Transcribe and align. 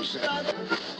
Ik 0.00 0.97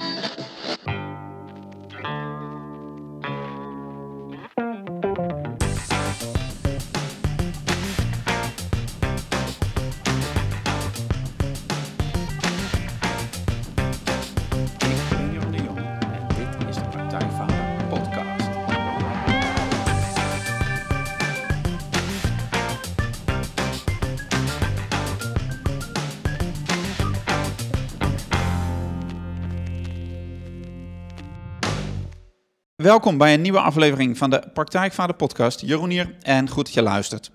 Welkom 32.89 33.19
bij 33.19 33.35
een 33.35 33.41
nieuwe 33.41 33.61
aflevering 33.61 34.19
van 34.19 34.31
de 34.31 34.43
Praktijkvader 34.53 35.17
podcast. 35.17 35.61
Jeroen 35.61 35.91
hier 35.91 36.17
en 36.21 36.49
goed 36.49 36.65
dat 36.65 36.75
je 36.75 36.83
luistert. 36.83 37.31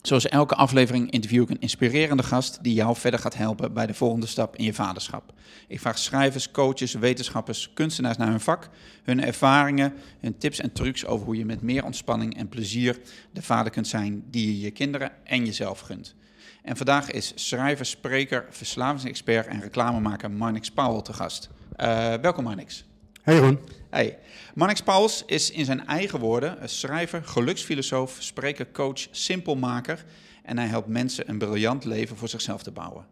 Zoals 0.00 0.28
elke 0.28 0.54
aflevering 0.54 1.10
interview 1.10 1.42
ik 1.42 1.50
een 1.50 1.60
inspirerende 1.60 2.22
gast 2.22 2.58
die 2.62 2.74
jou 2.74 2.96
verder 2.96 3.20
gaat 3.20 3.34
helpen 3.34 3.72
bij 3.72 3.86
de 3.86 3.94
volgende 3.94 4.26
stap 4.26 4.56
in 4.56 4.64
je 4.64 4.74
vaderschap. 4.74 5.32
Ik 5.68 5.80
vraag 5.80 5.98
schrijvers, 5.98 6.50
coaches, 6.50 6.94
wetenschappers, 6.94 7.70
kunstenaars 7.74 8.16
naar 8.16 8.28
hun 8.28 8.40
vak, 8.40 8.68
hun 9.02 9.24
ervaringen, 9.24 9.94
hun 10.20 10.38
tips 10.38 10.60
en 10.60 10.72
trucs 10.72 11.06
over 11.06 11.26
hoe 11.26 11.36
je 11.36 11.44
met 11.44 11.62
meer 11.62 11.84
ontspanning 11.84 12.36
en 12.36 12.48
plezier 12.48 13.00
de 13.32 13.42
vader 13.42 13.72
kunt 13.72 13.88
zijn 13.88 14.24
die 14.30 14.46
je 14.46 14.60
je 14.60 14.70
kinderen 14.70 15.10
en 15.24 15.44
jezelf 15.44 15.80
gunt. 15.80 16.14
En 16.62 16.76
vandaag 16.76 17.10
is 17.10 17.32
schrijver, 17.34 17.86
spreker, 17.86 18.46
verslavingsexpert 18.50 19.46
en 19.46 19.60
reclamemaker 19.60 20.30
Marnix 20.30 20.70
Powell 20.70 21.02
te 21.02 21.12
gast. 21.12 21.50
Eh, 21.76 22.14
welkom 22.14 22.44
Marnix. 22.44 22.84
Hey 23.22 23.34
Jeroen. 23.34 23.58
Hey. 23.90 24.18
Marnix 24.54 24.82
Pauwels 24.82 25.22
is 25.26 25.50
in 25.50 25.64
zijn 25.64 25.86
eigen 25.86 26.18
woorden 26.18 26.62
een 26.62 26.68
schrijver, 26.68 27.24
geluksfilosoof, 27.24 28.16
spreker, 28.18 28.70
coach, 28.72 29.06
simpelmaker. 29.10 30.04
En 30.42 30.58
hij 30.58 30.66
helpt 30.66 30.88
mensen 30.88 31.28
een 31.28 31.38
briljant 31.38 31.84
leven 31.84 32.16
voor 32.16 32.28
zichzelf 32.28 32.62
te 32.62 32.70
bouwen. 32.70 33.06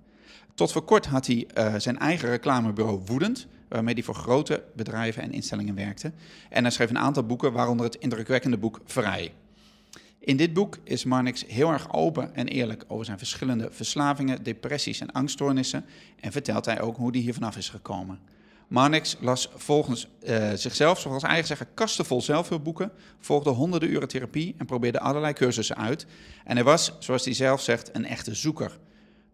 Tot 0.55 0.73
voor 0.73 0.83
kort 0.83 1.07
had 1.07 1.27
hij 1.27 1.47
eh, 1.55 1.75
zijn 1.77 1.99
eigen 1.99 2.29
reclamebureau 2.29 3.01
Woedend, 3.07 3.47
waarmee 3.69 3.95
hij 3.95 4.03
voor 4.03 4.15
grote 4.15 4.63
bedrijven 4.75 5.23
en 5.23 5.33
instellingen 5.33 5.75
werkte. 5.75 6.13
En 6.49 6.63
hij 6.63 6.73
schreef 6.73 6.91
een 6.91 6.99
aantal 6.99 7.27
boeken, 7.27 7.53
waaronder 7.53 7.87
het 7.87 7.95
indrukwekkende 7.95 8.59
boek 8.59 8.81
Vrij. 8.85 9.33
In 10.19 10.37
dit 10.37 10.53
boek 10.53 10.79
is 10.85 11.05
Marnix 11.05 11.45
heel 11.47 11.71
erg 11.71 11.93
open 11.93 12.35
en 12.35 12.49
eerlijk 12.49 12.85
over 12.89 13.05
zijn 13.05 13.19
verschillende 13.19 13.69
verslavingen, 13.71 14.43
depressies 14.43 15.01
en 15.01 15.13
angststoornissen. 15.13 15.85
En 16.21 16.33
vertelt 16.33 16.65
hij 16.65 16.81
ook 16.81 16.97
hoe 16.97 17.11
hij 17.11 17.21
hier 17.21 17.35
vanaf 17.35 17.57
is 17.57 17.69
gekomen. 17.69 18.39
Marnix 18.71 19.17
las 19.21 19.49
volgens 19.55 20.09
eh, 20.23 20.53
zichzelf, 20.55 21.01
zoals 21.01 21.23
eigen 21.23 21.47
zeggen, 21.47 21.67
kastenvol 21.75 22.23
zelfhulpboeken, 22.23 22.93
volgde 23.19 23.51
honderden 23.51 23.91
uren 23.91 24.09
therapie 24.09 24.55
en 24.59 24.67
probeerde 24.67 25.01
allerlei 25.01 25.33
cursussen 25.33 25.77
uit. 25.77 26.07
En 26.45 26.55
hij 26.57 26.65
was, 26.65 26.93
zoals 26.99 27.25
hij 27.25 27.35
zelf 27.35 27.61
zegt, 27.63 27.91
een 27.93 28.05
echte 28.05 28.35
zoeker. 28.35 28.79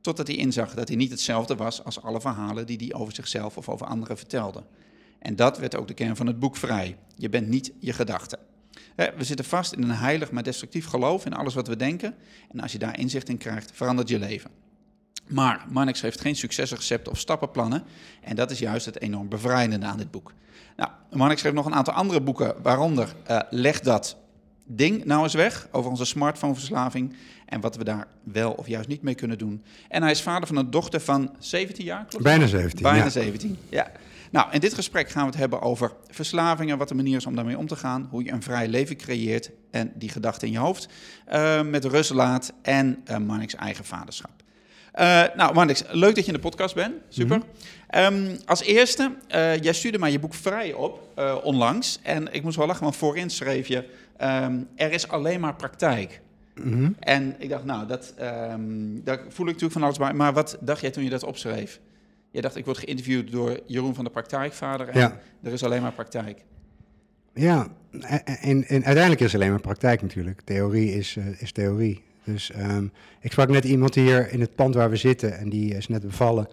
Totdat 0.01 0.27
hij 0.27 0.37
inzag 0.37 0.75
dat 0.75 0.89
hij 0.89 0.97
niet 0.97 1.11
hetzelfde 1.11 1.57
was 1.57 1.85
als 1.85 2.03
alle 2.03 2.21
verhalen 2.21 2.67
die 2.67 2.77
hij 2.77 2.95
over 2.95 3.15
zichzelf 3.15 3.57
of 3.57 3.69
over 3.69 3.87
anderen 3.87 4.17
vertelde. 4.17 4.65
En 5.19 5.37
dat 5.37 5.59
werd 5.59 5.77
ook 5.77 5.89
de 5.89 5.95
kern 5.95 6.17
van 6.17 6.27
het 6.27 6.39
boek 6.39 6.57
Vrij. 6.57 6.97
Je 7.17 7.29
bent 7.29 7.49
niet 7.49 7.73
je 7.79 7.93
gedachten. 7.93 8.39
We 8.95 9.25
zitten 9.25 9.45
vast 9.45 9.73
in 9.73 9.83
een 9.83 9.91
heilig 9.91 10.31
maar 10.31 10.43
destructief 10.43 10.87
geloof 10.87 11.27
in 11.27 11.35
alles 11.35 11.55
wat 11.55 11.69
we 11.69 11.77
denken. 11.77 12.15
En 12.53 12.61
als 12.61 12.73
je 12.73 12.79
daar 12.79 12.99
inzicht 12.99 13.29
in 13.29 13.39
krijgt, 13.39 13.71
verandert 13.75 14.09
je 14.09 14.19
leven. 14.19 14.51
Maar 15.27 15.65
Marnix 15.69 16.01
heeft 16.01 16.21
geen 16.21 16.37
succesrecepten 16.37 17.13
of 17.13 17.19
stappenplannen. 17.19 17.83
En 18.21 18.37
dat 18.37 18.51
is 18.51 18.59
juist 18.59 18.87
het 18.87 19.01
enorm 19.01 19.29
bevrijdende 19.29 19.87
aan 19.87 19.99
dit 19.99 20.11
boek. 20.11 20.33
Nou, 20.77 20.91
Marnix 21.11 21.41
schreef 21.41 21.53
nog 21.53 21.67
een 21.67 21.75
aantal 21.75 21.95
andere 21.95 22.21
boeken, 22.21 22.55
waaronder 22.63 23.15
eh, 23.25 23.41
Leg 23.51 23.81
dat 23.81 24.17
ding 24.67 25.05
nou 25.05 25.23
eens 25.23 25.35
weg 25.35 25.69
over 25.71 25.91
onze 25.91 26.05
smartphoneverslaving 26.05 27.17
en 27.47 27.61
wat 27.61 27.77
we 27.77 27.85
daar 27.85 28.07
wel 28.23 28.53
of 28.53 28.67
juist 28.67 28.89
niet 28.89 29.03
mee 29.03 29.15
kunnen 29.15 29.39
doen. 29.39 29.63
En 29.89 30.03
hij 30.03 30.11
is 30.11 30.23
vader 30.23 30.47
van 30.47 30.57
een 30.57 30.71
dochter 30.71 31.01
van 31.01 31.35
17 31.39 31.85
jaar, 31.85 32.05
klopt? 32.05 32.25
Bijna 32.25 32.47
17. 32.47 32.83
Bijna 32.83 33.05
ja. 33.05 33.11
17, 33.11 33.59
ja. 33.69 33.91
Nou, 34.31 34.53
in 34.53 34.61
dit 34.61 34.75
gesprek 34.75 35.09
gaan 35.09 35.23
we 35.23 35.29
het 35.29 35.39
hebben 35.39 35.61
over 35.61 35.93
verslavingen, 36.09 36.79
wat 36.79 36.89
de 36.89 36.95
manier 36.95 37.17
is 37.17 37.27
om 37.27 37.35
daarmee 37.35 37.59
om 37.59 37.67
te 37.67 37.77
gaan, 37.77 38.09
hoe 38.11 38.25
je 38.25 38.33
een 38.33 38.43
vrij 38.43 38.69
leven 38.69 38.97
creëert 38.97 39.51
en 39.71 39.93
die 39.95 40.09
gedachten 40.09 40.47
in 40.47 40.53
je 40.53 40.59
hoofd, 40.59 40.89
eh, 41.25 41.63
met 41.63 41.85
rust 41.85 42.11
laat 42.11 42.53
en 42.63 43.03
uh, 43.11 43.17
Marnix 43.17 43.55
eigen 43.55 43.85
vaderschap. 43.85 44.31
Uh, 44.99 45.25
nou, 45.37 45.55
Marnix, 45.55 45.83
leuk 45.91 46.15
dat 46.15 46.25
je 46.25 46.33
in 46.33 46.37
de 46.37 46.49
podcast 46.49 46.75
bent. 46.75 46.95
Super. 47.09 47.41
um, 47.97 48.37
als 48.45 48.63
eerste, 48.63 49.15
uh, 49.35 49.57
jij 49.61 49.73
stuurde 49.73 49.99
mij 49.99 50.13
je 50.13 50.19
boek 50.19 50.35
Vrij 50.35 50.73
op 50.73 51.09
uh, 51.19 51.37
onlangs. 51.43 51.99
En 52.03 52.33
ik 52.33 52.43
moest 52.43 52.57
wel 52.57 52.67
lachen, 52.67 52.83
want 52.83 52.97
voorin 52.97 53.31
schreef 53.31 53.67
je... 53.67 53.85
Um, 54.23 54.69
er 54.77 54.93
is 54.93 55.09
alleen 55.09 55.41
maar 55.41 55.55
praktijk. 55.55 56.21
Mm 56.55 56.73
-hmm. 56.73 56.97
En 57.01 57.35
ik 57.39 57.49
dacht, 57.49 57.65
nou, 57.65 57.87
dat, 57.87 58.15
um, 58.53 59.05
daar 59.05 59.19
voel 59.19 59.47
ik 59.47 59.53
natuurlijk 59.53 59.73
van 59.73 59.83
alles 59.83 59.99
bij. 59.99 60.13
Maar 60.13 60.33
wat 60.33 60.59
dacht 60.61 60.81
jij 60.81 60.91
toen 60.91 61.05
je 61.05 61.11
dat 61.11 61.25
opschreef? 61.25 61.81
Je 62.31 62.41
dacht, 62.41 62.57
ik 62.57 62.65
word 62.65 62.79
geïnterviewd 62.79 63.31
door 63.31 63.61
Jeroen 63.67 63.95
van 63.95 64.05
de 64.05 64.11
Praktijkvader. 64.11 64.89
En 64.89 65.01
Ja. 65.01 65.21
er 65.43 65.53
is 65.53 65.65
alleen 65.65 65.83
maar 65.83 65.93
praktijk. 65.93 66.45
Ja, 67.35 67.67
en, 67.91 68.25
en, 68.25 68.65
en 68.65 68.85
uiteindelijk 68.85 69.21
is 69.21 69.33
het 69.33 69.41
alleen 69.41 69.51
maar 69.51 69.61
praktijk 69.61 70.03
natuurlijk. 70.03 70.41
Theorie 70.41 70.95
is, 70.95 71.17
uh, 71.17 71.43
is 71.43 71.53
theorie. 71.53 72.03
Dus 72.27 72.51
um, 72.59 72.93
ik 73.21 73.33
sprak 73.33 73.49
net 73.49 73.65
iemand 73.65 73.95
hier 73.95 74.33
in 74.33 74.41
het 74.41 74.55
pand 74.55 74.75
waar 74.75 74.91
we 74.91 74.97
zitten 74.97 75.39
en 75.39 75.49
die 75.49 75.75
is 75.75 75.89
net 75.89 76.03
bevallen. 76.03 76.49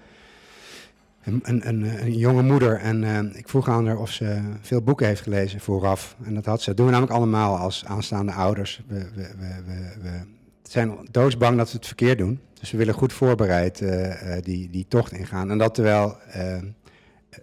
Een, 1.24 1.40
een, 1.44 1.68
een, 1.68 2.04
een 2.04 2.18
jonge 2.18 2.42
moeder 2.42 2.80
en 2.80 3.02
uh, 3.02 3.20
ik 3.38 3.50
vroeg 3.50 3.70
aan 3.70 3.88
haar 3.88 3.98
of 3.98 4.12
ze 4.12 4.42
veel 4.62 4.82
boeken 4.82 5.08
heeft 5.08 5.22
gelezen 5.22 5.60
vooraf. 5.60 6.16
En 6.24 6.34
dat 6.34 6.46
had 6.46 6.62
ze. 6.62 6.66
Dat 6.68 6.78
doen 6.78 6.86
we 6.86 6.92
namelijk 6.92 7.18
allemaal 7.18 7.58
als 7.58 7.86
aanstaande 7.86 8.32
ouders. 8.32 8.82
We, 8.88 9.10
we, 9.16 9.30
we, 9.38 9.94
we, 10.02 10.22
zijn 10.64 11.08
doodsbang 11.12 11.58
dat 11.58 11.72
we 11.72 11.78
het 11.78 11.88
verkeerd 11.88 12.18
doen. 12.18 12.40
Dus 12.60 12.72
we 12.72 12.78
willen 12.78 12.94
goed 12.94 13.14
voorbereid 13.14 13.82
uh, 13.82 13.90
uh, 13.90 14.42
die, 14.42 14.70
die 14.70 14.86
tocht 14.88 15.12
ingaan. 15.12 15.52
En 15.52 15.58
dat 15.58 15.74
terwijl 15.74 16.18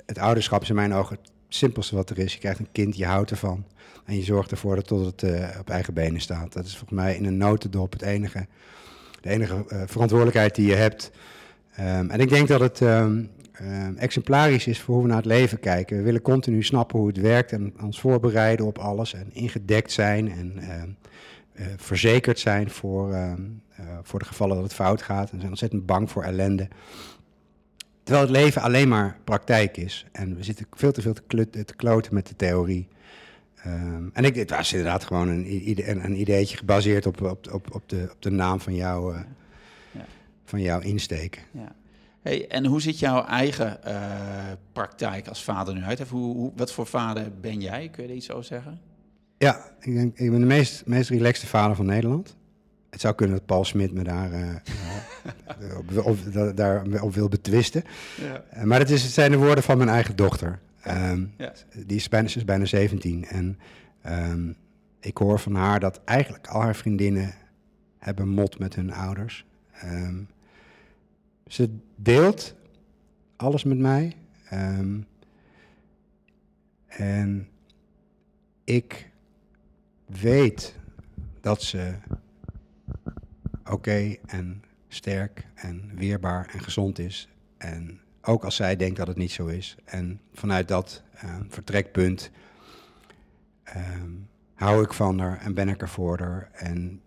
het 0.06 0.18
ouderschap 0.18 0.62
is 0.62 0.68
in 0.68 0.74
mijn 0.74 0.94
ogen 0.94 1.16
het 1.16 1.30
simpelste 1.48 1.94
wat 1.94 2.10
er 2.10 2.18
is. 2.18 2.32
Je 2.32 2.38
krijgt 2.38 2.58
een 2.58 2.72
kind, 2.72 2.96
je 2.96 3.06
houdt 3.06 3.30
ervan. 3.30 3.64
En 4.04 4.16
je 4.16 4.22
zorgt 4.22 4.50
ervoor 4.50 4.74
dat 4.74 4.86
tot 4.86 5.06
het 5.06 5.22
uh, 5.22 5.48
op 5.58 5.70
eigen 5.70 5.94
benen 5.94 6.20
staat. 6.20 6.52
Dat 6.52 6.64
is 6.64 6.76
volgens 6.76 7.00
mij 7.00 7.16
in 7.16 7.24
een 7.24 7.36
notendop 7.36 7.92
het 7.92 8.02
enige, 8.02 8.46
de 9.20 9.28
enige 9.28 9.64
uh, 9.68 9.82
verantwoordelijkheid 9.86 10.54
die 10.54 10.66
je 10.66 10.74
hebt. 10.74 11.10
Um, 11.78 12.10
en 12.10 12.20
ik 12.20 12.28
denk 12.28 12.48
dat 12.48 12.60
het 12.60 12.80
um, 12.80 13.30
um, 13.62 13.96
exemplarisch 13.96 14.66
is 14.66 14.80
voor 14.80 14.94
hoe 14.94 15.02
we 15.02 15.08
naar 15.08 15.18
het 15.18 15.26
leven 15.26 15.60
kijken. 15.60 15.96
We 15.96 16.02
willen 16.02 16.22
continu 16.22 16.62
snappen 16.62 16.98
hoe 16.98 17.08
het 17.08 17.20
werkt 17.20 17.52
en 17.52 17.74
ons 17.82 18.00
voorbereiden 18.00 18.66
op 18.66 18.78
alles. 18.78 19.14
En 19.14 19.34
ingedekt 19.34 19.92
zijn 19.92 20.30
en 20.30 20.54
uh, 20.58 21.66
verzekerd 21.76 22.38
zijn 22.38 22.70
voor, 22.70 23.36
voor 24.02 24.18
de 24.18 24.24
gevallen 24.24 24.54
dat 24.54 24.64
het 24.64 24.74
fout 24.74 25.02
gaat. 25.02 25.30
En 25.30 25.38
zijn 25.38 25.50
ontzettend 25.50 25.86
bang 25.86 26.10
voor 26.10 26.22
ellende. 26.22 26.68
Terwijl 28.02 28.26
het 28.26 28.36
leven 28.36 28.62
alleen 28.62 28.88
maar 28.88 29.18
praktijk 29.24 29.76
is. 29.76 30.06
En 30.12 30.36
we 30.36 30.42
zitten 30.42 30.66
veel 30.70 30.92
te 30.92 31.02
veel 31.02 31.14
te, 31.26 31.64
te 31.64 31.76
kloten 31.76 32.14
met 32.14 32.26
de 32.26 32.36
theorie. 32.36 32.88
Um, 33.66 34.10
en 34.12 34.24
ik, 34.24 34.34
het 34.34 34.50
was 34.50 34.72
inderdaad 34.72 35.04
gewoon 35.04 35.28
een, 35.28 35.74
een, 35.88 36.04
een 36.04 36.20
ideetje 36.20 36.56
gebaseerd 36.56 37.06
op, 37.06 37.22
op, 37.22 37.52
op, 37.52 37.74
op, 37.74 37.88
de, 37.88 38.08
op 38.12 38.22
de 38.22 38.30
naam 38.30 38.60
van, 38.60 38.74
jou, 38.74 39.14
uh, 39.14 39.20
ja. 39.90 40.04
van 40.44 40.60
jouw 40.60 40.80
insteek. 40.80 41.46
Ja. 41.50 41.72
Hey, 42.22 42.48
en 42.48 42.66
hoe 42.66 42.80
ziet 42.80 42.98
jouw 42.98 43.24
eigen 43.24 43.78
uh, 43.86 43.94
praktijk 44.72 45.28
als 45.28 45.44
vader 45.44 45.74
nu 45.74 45.82
uit? 45.82 46.08
Hoe, 46.08 46.34
hoe, 46.34 46.52
wat 46.56 46.72
voor 46.72 46.86
vader 46.86 47.30
ben 47.40 47.60
jij? 47.60 47.88
Kun 47.88 48.02
je 48.02 48.08
er 48.08 48.14
iets 48.14 48.30
over 48.30 48.44
zeggen? 48.44 48.80
Ja, 49.38 49.70
ik, 49.80 49.94
denk, 49.94 50.18
ik 50.18 50.30
ben 50.30 50.40
de 50.40 50.46
meest, 50.46 50.86
meest 50.86 51.10
relaxte 51.10 51.46
vader 51.46 51.76
van 51.76 51.86
Nederland. 51.86 52.36
Het 52.90 53.00
zou 53.00 53.14
kunnen 53.14 53.36
dat 53.36 53.46
Paul 53.46 53.64
Smit 53.64 53.92
me 53.92 54.02
daar, 54.02 54.32
uh, 54.40 55.78
op, 55.78 56.06
op, 56.06 56.18
daar 56.54 57.02
op 57.02 57.14
wil 57.14 57.28
betwisten. 57.28 57.84
Ja. 58.20 58.64
maar 58.64 58.78
het, 58.78 58.90
is, 58.90 59.02
het 59.02 59.12
zijn 59.12 59.30
de 59.30 59.36
woorden 59.36 59.64
van 59.64 59.76
mijn 59.76 59.88
eigen 59.88 60.16
dochter. 60.16 60.58
Um, 60.86 61.32
ja. 61.36 61.52
Die 61.86 61.96
is 61.96 62.08
bijna, 62.08 62.26
is 62.26 62.44
bijna 62.44 62.64
17 62.64 63.24
en 63.24 63.58
um, 64.06 64.56
ik 65.00 65.16
hoor 65.16 65.40
van 65.40 65.54
haar 65.54 65.80
dat 65.80 66.00
eigenlijk 66.04 66.46
al 66.46 66.60
haar 66.60 66.76
vriendinnen 66.76 67.34
hebben 67.98 68.28
mot 68.28 68.58
met 68.58 68.74
hun 68.74 68.92
ouders. 68.92 69.46
Um, 69.84 70.28
ze 71.46 71.78
deelt 71.96 72.54
alles 73.36 73.64
met 73.64 73.78
mij. 73.78 74.16
en 76.86 77.48
ik 78.64 79.10
weet 80.06 80.74
dat 81.40 81.62
ze 81.62 81.94
oké 83.60 83.72
okay 83.72 84.20
en 84.26 84.62
sterk 84.88 85.46
en 85.54 85.90
weerbaar 85.94 86.50
en 86.52 86.60
gezond 86.60 86.98
is. 86.98 87.28
En 87.58 88.00
ook 88.22 88.44
als 88.44 88.56
zij 88.56 88.76
denkt 88.76 88.96
dat 88.96 89.06
het 89.06 89.16
niet 89.16 89.32
zo 89.32 89.46
is. 89.46 89.76
En 89.84 90.20
vanuit 90.32 90.68
dat 90.68 91.02
uh, 91.24 91.36
vertrekpunt 91.48 92.30
um, 93.76 94.28
hou 94.54 94.82
ik 94.82 94.92
van 94.92 95.18
haar 95.18 95.38
en 95.38 95.54
ben 95.54 95.68
ik 95.68 95.80
er 95.80 95.88
voor 95.88 96.18
haar. 96.18 96.50
En 96.52 97.00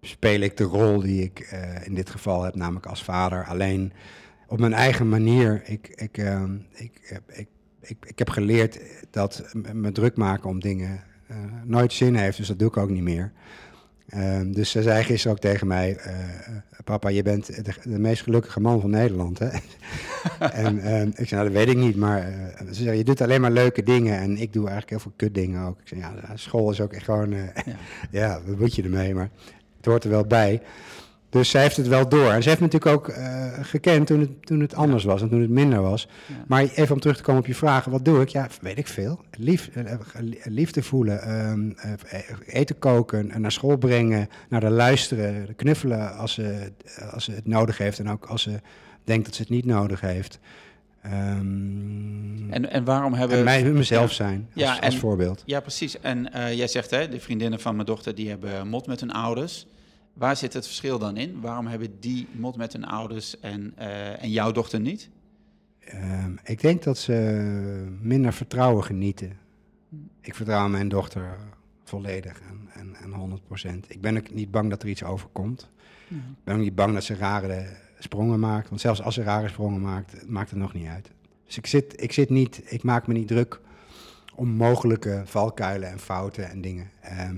speel 0.00 0.40
ik 0.40 0.56
de 0.56 0.64
rol 0.64 1.00
die 1.00 1.22
ik 1.22 1.50
uh, 1.52 1.86
in 1.86 1.94
dit 1.94 2.10
geval 2.10 2.42
heb, 2.42 2.54
namelijk 2.54 2.86
als 2.86 3.04
vader. 3.04 3.44
Alleen 3.44 3.92
op 4.46 4.58
mijn 4.58 4.72
eigen 4.72 5.08
manier. 5.08 5.62
Ik, 5.64 5.88
ik, 5.88 6.18
ehm, 6.18 6.56
ik, 6.72 7.22
ik, 7.26 7.48
ik, 7.80 7.96
ik 8.06 8.18
heb 8.18 8.30
geleerd 8.30 8.80
dat 9.10 9.54
me 9.72 9.92
druk 9.92 10.16
maken 10.16 10.48
om 10.48 10.60
dingen 10.60 11.02
eh, 11.26 11.36
nooit 11.64 11.92
zin 11.92 12.14
heeft, 12.14 12.36
dus 12.36 12.46
dat 12.46 12.58
doe 12.58 12.68
ik 12.68 12.76
ook 12.76 12.90
niet 12.90 13.02
meer. 13.02 13.32
Ehm, 14.10 14.52
dus 14.52 14.70
ze 14.70 14.82
zei 14.82 15.04
gisteren 15.04 15.36
ook 15.36 15.42
tegen 15.42 15.66
mij: 15.66 15.96
eh, 15.96 16.14
Papa, 16.84 17.08
je 17.08 17.22
bent 17.22 17.64
de, 17.64 17.72
de 17.82 17.98
meest 17.98 18.22
gelukkige 18.22 18.60
man 18.60 18.80
van 18.80 18.90
Nederland. 18.90 19.38
Hè? 19.38 19.48
en 20.64 20.78
ehm, 20.78 21.08
ik 21.14 21.28
zei: 21.28 21.42
Nou, 21.42 21.44
dat 21.44 21.52
weet 21.52 21.68
ik 21.68 21.76
niet. 21.76 21.96
Maar 21.96 22.18
eh, 22.18 22.66
ze 22.72 22.82
zei: 22.82 22.96
Je 22.98 23.04
doet 23.04 23.20
alleen 23.20 23.40
maar 23.40 23.50
leuke 23.50 23.82
dingen. 23.82 24.18
En 24.18 24.36
ik 24.36 24.52
doe 24.52 24.62
eigenlijk 24.62 24.90
heel 24.90 24.98
veel 25.00 25.12
kutdingen 25.16 25.66
ook. 25.66 25.80
Ik 25.80 25.88
zei: 25.88 26.00
Ja, 26.00 26.14
school 26.34 26.70
is 26.70 26.80
ook 26.80 26.92
echt 26.92 27.04
gewoon. 27.04 27.32
eh, 27.32 27.42
Ja. 27.64 27.76
ja, 28.20 28.40
wat 28.46 28.58
moet 28.58 28.74
je 28.74 28.82
ermee? 28.82 29.14
Maar 29.14 29.30
het 29.76 29.86
hoort 29.86 30.04
er 30.04 30.10
wel 30.10 30.24
bij. 30.26 30.62
Dus 31.30 31.50
zij 31.50 31.62
heeft 31.62 31.76
het 31.76 31.88
wel 31.88 32.08
door. 32.08 32.30
En 32.30 32.42
ze 32.42 32.48
heeft 32.48 32.60
me 32.60 32.66
natuurlijk 32.66 32.96
ook 32.96 33.08
eh, 33.08 33.46
gekend 33.62 34.06
toen 34.06 34.20
het, 34.20 34.46
toen 34.46 34.60
het 34.60 34.74
anders 34.74 35.04
was 35.04 35.22
en 35.22 35.28
toen 35.28 35.40
het 35.40 35.50
minder 35.50 35.82
was. 35.82 36.08
Ja. 36.26 36.34
Maar 36.46 36.62
even 36.62 36.94
om 36.94 37.00
terug 37.00 37.16
te 37.16 37.22
komen 37.22 37.40
op 37.40 37.46
je 37.46 37.54
vragen, 37.54 37.90
wat 37.92 38.04
doe 38.04 38.20
ik? 38.20 38.28
Ja, 38.28 38.48
weet 38.60 38.78
ik 38.78 38.86
veel. 38.86 39.20
Lief, 39.38 39.68
eh, 39.74 39.92
eh, 39.92 39.98
liefde 40.44 40.82
voelen, 40.82 41.22
ehm, 41.22 41.70
eh, 42.06 42.20
eten 42.46 42.78
koken, 42.78 43.30
en 43.30 43.40
naar 43.40 43.52
school 43.52 43.76
brengen, 43.76 44.28
naar 44.48 44.60
de 44.60 44.70
luisteren, 44.70 45.56
knuffelen 45.56 46.16
als 46.16 46.32
ze, 46.32 46.72
als 47.12 47.24
ze 47.24 47.32
het 47.32 47.46
nodig 47.46 47.78
heeft 47.78 47.98
en 47.98 48.10
ook 48.10 48.24
als 48.24 48.42
ze 48.42 48.60
denkt 49.04 49.24
dat 49.24 49.34
ze 49.34 49.42
het 49.42 49.50
niet 49.50 49.64
nodig 49.64 50.00
heeft. 50.00 50.38
Ehm, 51.02 52.52
En, 52.52 52.70
en 52.70 52.84
waarom 52.84 53.12
hebben... 53.14 53.38
en 53.38 53.44
mij, 53.44 53.64
mezelf 53.64 54.12
zijn, 54.12 54.48
als, 54.54 54.62
Ja, 54.62 54.70
als 54.80 54.94
en- 54.94 55.00
voorbeeld. 55.00 55.42
Ja, 55.46 55.60
precies. 55.60 56.00
En 56.00 56.28
jij 56.54 56.66
zegt, 56.68 56.90
hè, 56.90 57.08
de 57.08 57.20
vriendinnen 57.20 57.60
van 57.60 57.74
mijn 57.74 57.86
dochter, 57.86 58.14
die 58.14 58.28
hebben 58.28 58.68
mot 58.68 58.86
met 58.86 59.00
hun 59.00 59.12
ouders. 59.12 59.66
Waar 60.12 60.36
zit 60.36 60.52
het 60.52 60.66
verschil 60.66 60.98
dan 60.98 61.16
in? 61.16 61.40
Waarom 61.40 61.66
hebben 61.66 62.00
die 62.00 62.28
mot 62.32 62.56
met 62.56 62.72
hun 62.72 62.84
ouders 62.84 63.40
en, 63.40 63.72
eh, 63.76 64.22
en 64.22 64.30
jouw 64.30 64.52
dochter 64.52 64.80
niet? 64.80 65.10
Ehm, 65.78 66.32
ik 66.44 66.60
denk 66.60 66.82
dat 66.82 66.98
ze 66.98 67.14
minder 68.00 68.32
vertrouwen 68.32 68.84
genieten. 68.84 69.38
Ik 70.20 70.34
vertrouw 70.34 70.68
mijn 70.68 70.88
dochter 70.88 71.38
volledig 71.84 72.40
en, 72.40 72.68
en, 72.72 72.94
en 72.94 73.12
100% 73.12 73.84
Ik 73.88 74.00
ben 74.00 74.16
ook 74.16 74.34
niet 74.34 74.50
bang 74.50 74.70
dat 74.70 74.82
er 74.82 74.88
iets 74.88 75.04
overkomt. 75.04 75.70
Ik 76.08 76.44
ben 76.44 76.54
ook 76.54 76.60
niet 76.60 76.74
bang 76.74 76.94
dat 76.94 77.04
ze 77.04 77.14
rare 77.14 77.66
sprongen 77.98 78.40
maakt. 78.40 78.68
Want 78.68 78.80
zelfs 78.80 79.02
als 79.02 79.14
ze 79.14 79.22
rare 79.22 79.48
sprongen 79.48 79.80
maakt, 79.80 80.28
maakt 80.28 80.50
het 80.50 80.58
nog 80.58 80.72
niet 80.72 80.86
uit. 80.86 81.10
Dus 81.46 81.56
ik 81.56 81.66
zit, 81.66 82.02
ik 82.02 82.12
zit 82.12 82.30
niet, 82.30 82.62
ik 82.64 82.82
maak 82.82 83.06
me 83.06 83.14
niet 83.14 83.28
druk 83.28 83.60
om 84.34 84.48
mogelijke 84.48 85.22
valkuilen 85.24 85.88
en 85.88 85.98
fouten 85.98 86.50
en 86.50 86.60
dingen. 86.60 86.90
Ehm, 87.00 87.36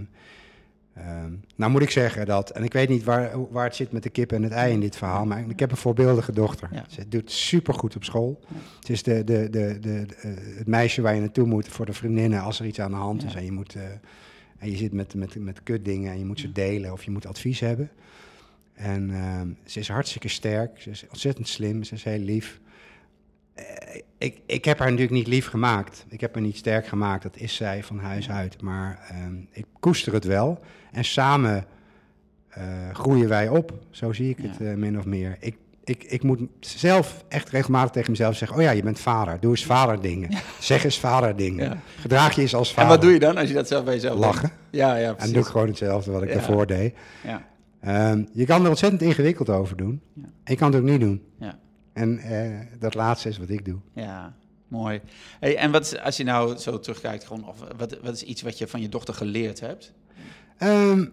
ehm, 0.94 1.33
nou 1.56 1.71
moet 1.71 1.83
ik 1.83 1.91
zeggen 1.91 2.27
dat, 2.27 2.50
en 2.50 2.65
ik 2.65 2.73
weet 2.73 2.89
niet 2.89 3.05
waar, 3.05 3.50
waar 3.50 3.65
het 3.65 3.77
zit 3.77 3.93
met 3.93 4.03
de 4.03 4.11
kip 4.11 4.33
en 4.33 4.43
het 4.43 4.53
ei 4.53 4.73
in 4.73 4.81
dit 4.81 4.97
verhaal, 4.97 5.25
maar 5.27 5.44
ik 5.49 5.61
heb 5.61 5.71
een 5.71 5.77
voorbeeldige 5.77 6.33
dochter. 6.33 6.69
Ja. 6.73 6.85
Ze 6.89 7.09
doet 7.09 7.31
supergoed 7.31 7.97
op 7.97 8.05
school. 8.05 8.41
Het 8.81 8.91
is 8.91 9.03
de, 9.03 9.25
de, 9.25 9.50
de, 9.50 9.79
de, 9.81 10.06
eh, 10.21 10.31
het 10.59 10.67
meisje 10.67 11.03
waar 11.03 11.15
je 11.15 11.21
naartoe 11.21 11.47
moet 11.47 11.69
voor 11.69 11.87
de 11.87 11.93
vriendinnen 11.93 12.41
als 12.41 12.61
er 12.61 12.67
iets 12.67 12.81
aan 12.81 12.91
de 12.91 12.97
hand 12.97 13.25
is 13.25 13.35
en 13.35 13.44
je 13.44 13.53
moet... 13.53 13.75
eh, 13.75 13.83
en 14.62 14.71
je 14.71 14.77
zit 14.77 14.93
met, 14.93 15.15
met, 15.15 15.35
met 15.35 15.62
kutdingen 15.62 16.12
en 16.12 16.19
je 16.19 16.25
moet 16.25 16.41
ze 16.41 16.53
delen 16.53 16.93
of 16.93 17.05
je 17.05 17.11
moet 17.11 17.27
advies 17.27 17.61
hebben. 17.61 17.91
En 18.75 19.11
ehm, 19.11 19.49
ze 19.65 19.79
is 19.81 19.88
hartstikke 19.88 20.29
sterk, 20.29 20.81
ze 20.81 20.91
is 20.91 21.05
ontzettend 21.09 21.49
slim, 21.49 21.83
ze 21.83 21.95
is 21.95 22.05
heel 22.05 22.19
lief. 22.19 22.61
Eh, 23.54 23.64
ik, 24.19 24.40
ik 24.46 24.64
heb 24.64 24.78
haar 24.78 24.88
natuurlijk 24.90 25.16
niet 25.16 25.26
lief 25.26 25.46
gemaakt. 25.49 26.04
Ik 26.08 26.20
heb 26.20 26.34
haar 26.34 26.43
niet 26.43 26.56
sterk 26.56 26.87
gemaakt, 26.87 27.22
dat 27.22 27.37
is 27.37 27.54
zij 27.54 27.82
van 27.82 27.99
huis 27.99 28.31
uit. 28.31 28.62
Maar 28.62 29.06
ehm, 29.10 29.34
ik 29.50 29.64
koester 29.81 30.12
het 30.12 30.25
wel. 30.25 30.58
En 30.93 31.04
samen 31.04 31.64
eh, 32.49 32.64
groeien 32.93 33.28
wij 33.28 33.49
op, 33.49 33.72
zo 33.90 34.12
zie 34.12 34.28
ik 34.28 34.38
het 34.38 34.56
Ja. 34.58 34.70
eh, 34.70 34.76
min 34.76 34.99
of 34.99 35.04
meer. 35.04 35.37
Ik, 35.40 35.56
ik, 35.84 36.04
ik 36.04 36.22
moet 36.22 36.40
zelf 36.60 37.25
echt 37.28 37.49
regelmatig 37.49 37.90
tegen 37.90 38.10
mezelf 38.10 38.37
zeggen... 38.37 38.56
oh 38.56 38.62
ja, 38.62 38.70
je 38.70 38.82
bent 38.82 39.00
vader, 39.00 39.40
doe 39.40 39.50
eens 39.50 39.64
vaderdingen. 39.64 40.31
Zeg 40.60 40.84
eens 40.84 40.99
vaderdingen. 40.99 41.64
Ja. 41.64 41.76
Gedraag 42.00 42.34
je 42.34 42.40
eens 42.40 42.54
als 42.54 42.69
En 42.69 42.75
vader. 42.75 42.90
wat 42.90 43.00
doe 43.02 43.12
je 43.12 43.19
dan 43.19 43.37
als 43.37 43.49
je 43.49 43.54
dat 43.54 43.69
zelf 43.69 43.84
bij 43.84 43.94
jezelf 43.94 44.19
denkt? 44.20 44.34
Lachen. 44.34 44.50
Ja, 44.70 44.96
ja, 44.96 45.14
En 45.19 45.32
doe 45.32 45.43
ik 45.43 45.46
gewoon 45.49 45.66
hetzelfde 45.69 46.10
wat 46.10 46.22
ik 46.22 46.28
Ja. 46.28 46.34
daarvoor 46.34 46.66
deed. 46.66 46.94
Ja, 47.25 47.50
Ehm, 47.81 48.25
je 48.32 48.44
kan 48.46 48.62
er 48.62 48.69
ontzettend 48.69 49.02
ingewikkeld 49.02 49.49
over 49.50 49.76
doen. 49.76 50.00
Ja. 50.14 50.22
En 50.22 50.52
je 50.52 50.56
kan 50.56 50.72
het 50.72 50.81
ook 50.82 50.88
niet 50.88 51.00
doen. 51.00 51.22
ja, 51.38 51.58
En 51.93 52.19
eh, 52.19 52.61
dat 52.79 52.94
laatste 52.94 53.29
is 53.29 53.39
wat 53.39 53.49
ik 53.49 53.65
doe. 53.65 53.79
ja. 53.93 54.35
Mooi. 54.73 55.00
Hey, 55.41 55.56
en 55.56 55.71
wat 55.71 55.83
is, 55.83 55.99
als 55.99 56.17
je 56.17 56.25
nou 56.25 56.56
zo 56.56 56.81
terugkijkt, 56.81 57.25
gewoon, 57.25 57.49
of, 57.49 57.59
wat, 57.77 57.99
wat 58.03 58.15
is 58.15 58.23
iets 58.23 58.43
wat 58.43 58.59
je 58.59 58.69
van 58.69 58.81
je 58.81 58.89
dochter 58.89 59.15
geleerd 59.15 59.61
hebt? 59.61 59.93
Ehm, 60.59 61.06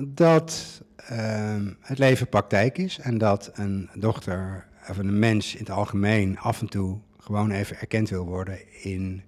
dat 0.00 0.82
ehm, 0.96 1.72
het 1.80 1.98
leven 1.98 2.28
praktijk 2.28 2.78
is 2.78 2.98
en 2.98 3.18
dat 3.18 3.50
een 3.54 3.90
dochter 3.94 4.66
of 4.88 4.98
een 4.98 5.18
mens 5.18 5.54
in 5.54 5.60
het 5.60 5.70
algemeen 5.70 6.38
af 6.38 6.60
en 6.60 6.68
toe 6.68 6.98
gewoon 7.18 7.50
even 7.50 7.78
erkend 7.78 8.08
wil 8.08 8.24
worden 8.24 8.82
in 8.82 9.22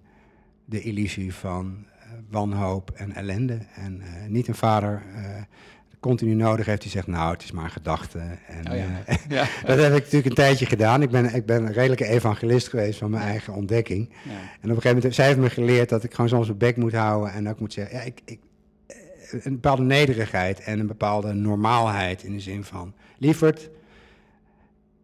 de 0.64 0.80
illusie 0.80 1.34
van 1.34 1.86
eh, 1.98 2.08
wanhoop 2.30 2.90
en 2.90 3.12
ellende. 3.12 3.58
En 3.74 4.00
eh, 4.00 4.28
niet 4.28 4.48
een 4.48 4.54
vader 4.54 5.02
continu 6.00 6.34
nodig 6.34 6.66
heeft 6.66 6.82
die 6.82 6.90
zegt, 6.90 7.06
nou, 7.06 7.32
het 7.32 7.42
is 7.42 7.52
maar 7.52 7.64
een 7.64 7.70
gedachte. 7.70 8.18
En, 8.46 8.70
Oh 8.70 8.76
ja. 8.76 8.84
eh, 9.06 9.16
Ja. 9.28 9.46
dat 9.66 9.78
heb 9.78 9.92
ik 9.94 9.98
natuurlijk 10.02 10.26
een 10.26 10.34
tijdje 10.34 10.66
gedaan. 10.66 11.02
Ik 11.02 11.10
ben, 11.10 11.34
ik 11.34 11.46
ben 11.46 11.66
een 11.66 11.72
redelijke 11.72 12.06
evangelist 12.06 12.68
geweest 12.68 12.98
van 12.98 13.10
mijn 13.10 13.22
eigen 13.22 13.54
ontdekking. 13.54 14.08
Ja. 14.24 14.30
En 14.30 14.36
op 14.38 14.62
een 14.62 14.68
gegeven 14.68 14.94
moment, 14.96 15.14
zij 15.14 15.26
heeft 15.26 15.38
me 15.38 15.50
geleerd 15.50 15.88
dat 15.88 16.04
ik 16.04 16.14
gewoon 16.14 16.28
soms 16.28 16.46
mijn 16.46 16.58
bek 16.58 16.76
moet 16.76 16.92
houden 16.94 17.32
en 17.32 17.48
ook 17.48 17.60
moet 17.60 17.72
zeggen, 17.72 17.96
ja, 17.96 18.02
ik, 18.02 18.20
ik, 18.24 18.38
eh, 18.86 18.96
een 19.44 19.52
bepaalde 19.52 19.82
nederigheid 19.82 20.60
en 20.60 20.78
een 20.78 20.86
bepaalde 20.86 21.32
normaalheid 21.32 22.22
in 22.22 22.32
de 22.32 22.40
zin 22.40 22.64
van, 22.64 22.94
lieverd, 23.18 23.70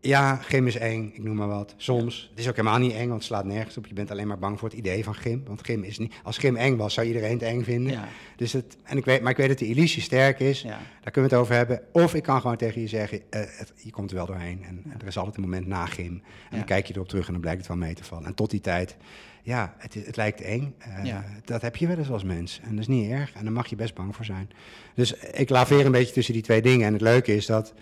ja, 0.02 0.37
gym 0.37 0.66
is 0.66 0.76
eng, 0.76 1.10
ik 1.14 1.22
noem 1.22 1.37
maar 1.37 1.49
wat. 1.49 1.75
Soms. 1.76 2.28
Het 2.31 2.38
is 2.38 2.49
ook 2.49 2.56
helemaal 2.56 2.78
niet 2.78 2.93
eng, 2.93 3.08
want 3.08 3.12
het 3.12 3.25
slaat 3.25 3.44
nergens 3.44 3.76
op. 3.76 3.87
Je 3.87 3.94
bent 3.94 4.10
alleen 4.10 4.26
maar 4.26 4.38
bang 4.38 4.58
voor 4.58 4.69
het 4.69 4.78
idee 4.78 5.04
van 5.04 5.14
gym. 5.14 5.43
Want 5.46 5.64
gym 5.64 5.82
is 5.82 5.99
niet, 5.99 6.14
als 6.22 6.38
gym 6.38 6.56
eng 6.56 6.76
was, 6.76 6.94
zou 6.94 7.06
iedereen 7.06 7.32
het 7.32 7.43
eng 7.43 7.62
vinden. 7.62 7.93
Ja. 7.93 8.08
Dus 8.37 8.52
het, 8.52 8.76
en 8.84 8.96
ik 8.96 9.04
weet, 9.04 9.22
maar 9.22 9.31
ik 9.31 9.37
weet 9.37 9.49
dat 9.49 9.58
de 9.58 9.66
illusie 9.66 10.02
sterk 10.02 10.40
is. 10.40 10.62
Ja. 10.62 10.69
Daar 11.02 11.12
kunnen 11.12 11.31
we 11.31 11.37
het 11.37 11.44
over 11.44 11.54
hebben. 11.54 11.82
Of 11.93 12.14
ik 12.14 12.22
kan 12.22 12.40
gewoon 12.40 12.56
tegen 12.56 12.81
je 12.81 12.87
zeggen, 12.87 13.20
eh, 13.31 13.40
het, 13.46 13.72
je 13.76 13.90
komt 13.90 14.10
er 14.10 14.16
wel 14.16 14.26
doorheen. 14.26 14.64
En, 14.64 14.82
en 14.90 15.00
er 15.00 15.06
is 15.06 15.16
altijd 15.16 15.37
een 15.37 15.43
moment 15.43 15.66
na 15.66 15.87
gym. 15.87 16.22
En 16.50 16.56
dan 16.56 16.64
kijk 16.64 16.87
je 16.87 16.94
erop 16.94 17.08
terug 17.08 17.26
en 17.26 17.32
dan 17.32 17.40
blijkt 17.40 17.58
het 17.58 17.69
wel 17.69 17.76
mee 17.76 17.94
te 17.94 18.05
vallen. 18.05 18.26
En 18.26 18.34
tot 18.34 18.50
die 18.50 18.60
tijd, 18.60 18.96
ja, 19.43 19.75
het, 19.78 19.94
het 19.94 20.16
lijkt 20.16 20.40
eng. 20.40 20.75
Eh. 20.78 21.16
Dat 21.44 21.62
heb 21.62 21.76
je 21.76 21.87
wel 21.87 21.98
eens 21.98 22.10
als 22.10 22.25
mens. 22.25 22.60
En 22.62 22.70
dat 22.70 22.78
is 22.78 22.88
niet 22.88 23.10
erg. 23.10 23.32
En 23.32 23.44
daar 23.44 23.52
mag 23.52 23.66
je 23.66 23.76
best 23.76 23.94
bang 23.94 24.16
voor 24.16 24.25
zijn. 24.25 24.50
Dus 24.94 25.14
ik 25.14 25.48
laveer 25.48 25.87
een 25.87 25.93
beetje 25.93 26.12
tussen 26.12 26.34
die 26.34 26.43
twee 26.43 26.62
dingen. 26.62 26.87
En 26.87 26.93
het 26.93 27.02
leuke 27.02 27.34
is 27.34 27.46
dat... 27.46 27.75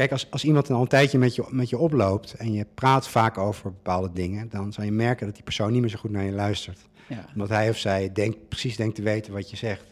Kijk, 0.00 0.12
als, 0.12 0.30
als 0.30 0.44
iemand 0.44 0.70
al 0.70 0.80
een 0.80 0.86
tijdje 0.86 1.18
met 1.18 1.34
je, 1.34 1.44
met 1.48 1.68
je 1.68 1.78
oploopt... 1.78 2.32
en 2.32 2.52
je 2.52 2.66
praat 2.74 3.08
vaak 3.08 3.38
over 3.38 3.72
bepaalde 3.72 4.12
dingen... 4.12 4.48
dan 4.48 4.72
zal 4.72 4.84
je 4.84 4.92
merken 4.92 5.26
dat 5.26 5.34
die 5.34 5.44
persoon 5.44 5.72
niet 5.72 5.80
meer 5.80 5.90
zo 5.90 5.98
goed 5.98 6.10
naar 6.10 6.24
je 6.24 6.32
luistert 6.32 6.88
Ja. 7.06 7.24
omdat 7.34 7.48
hij 7.48 7.68
of 7.68 7.78
zij 7.78 8.12
denkt, 8.12 8.48
precies 8.48 8.76
denkt 8.76 8.94
te 8.94 9.02
weten 9.02 9.32
wat 9.32 9.50
je 9.50 9.56
zegt. 9.56 9.84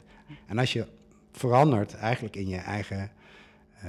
En 0.47 0.59
als 0.59 0.73
je 0.73 0.87
verandert 1.33 1.95
eigenlijk 1.95 2.37
in 2.37 2.49
je 2.49 2.57
eigen 2.57 3.11
eh, 3.81 3.89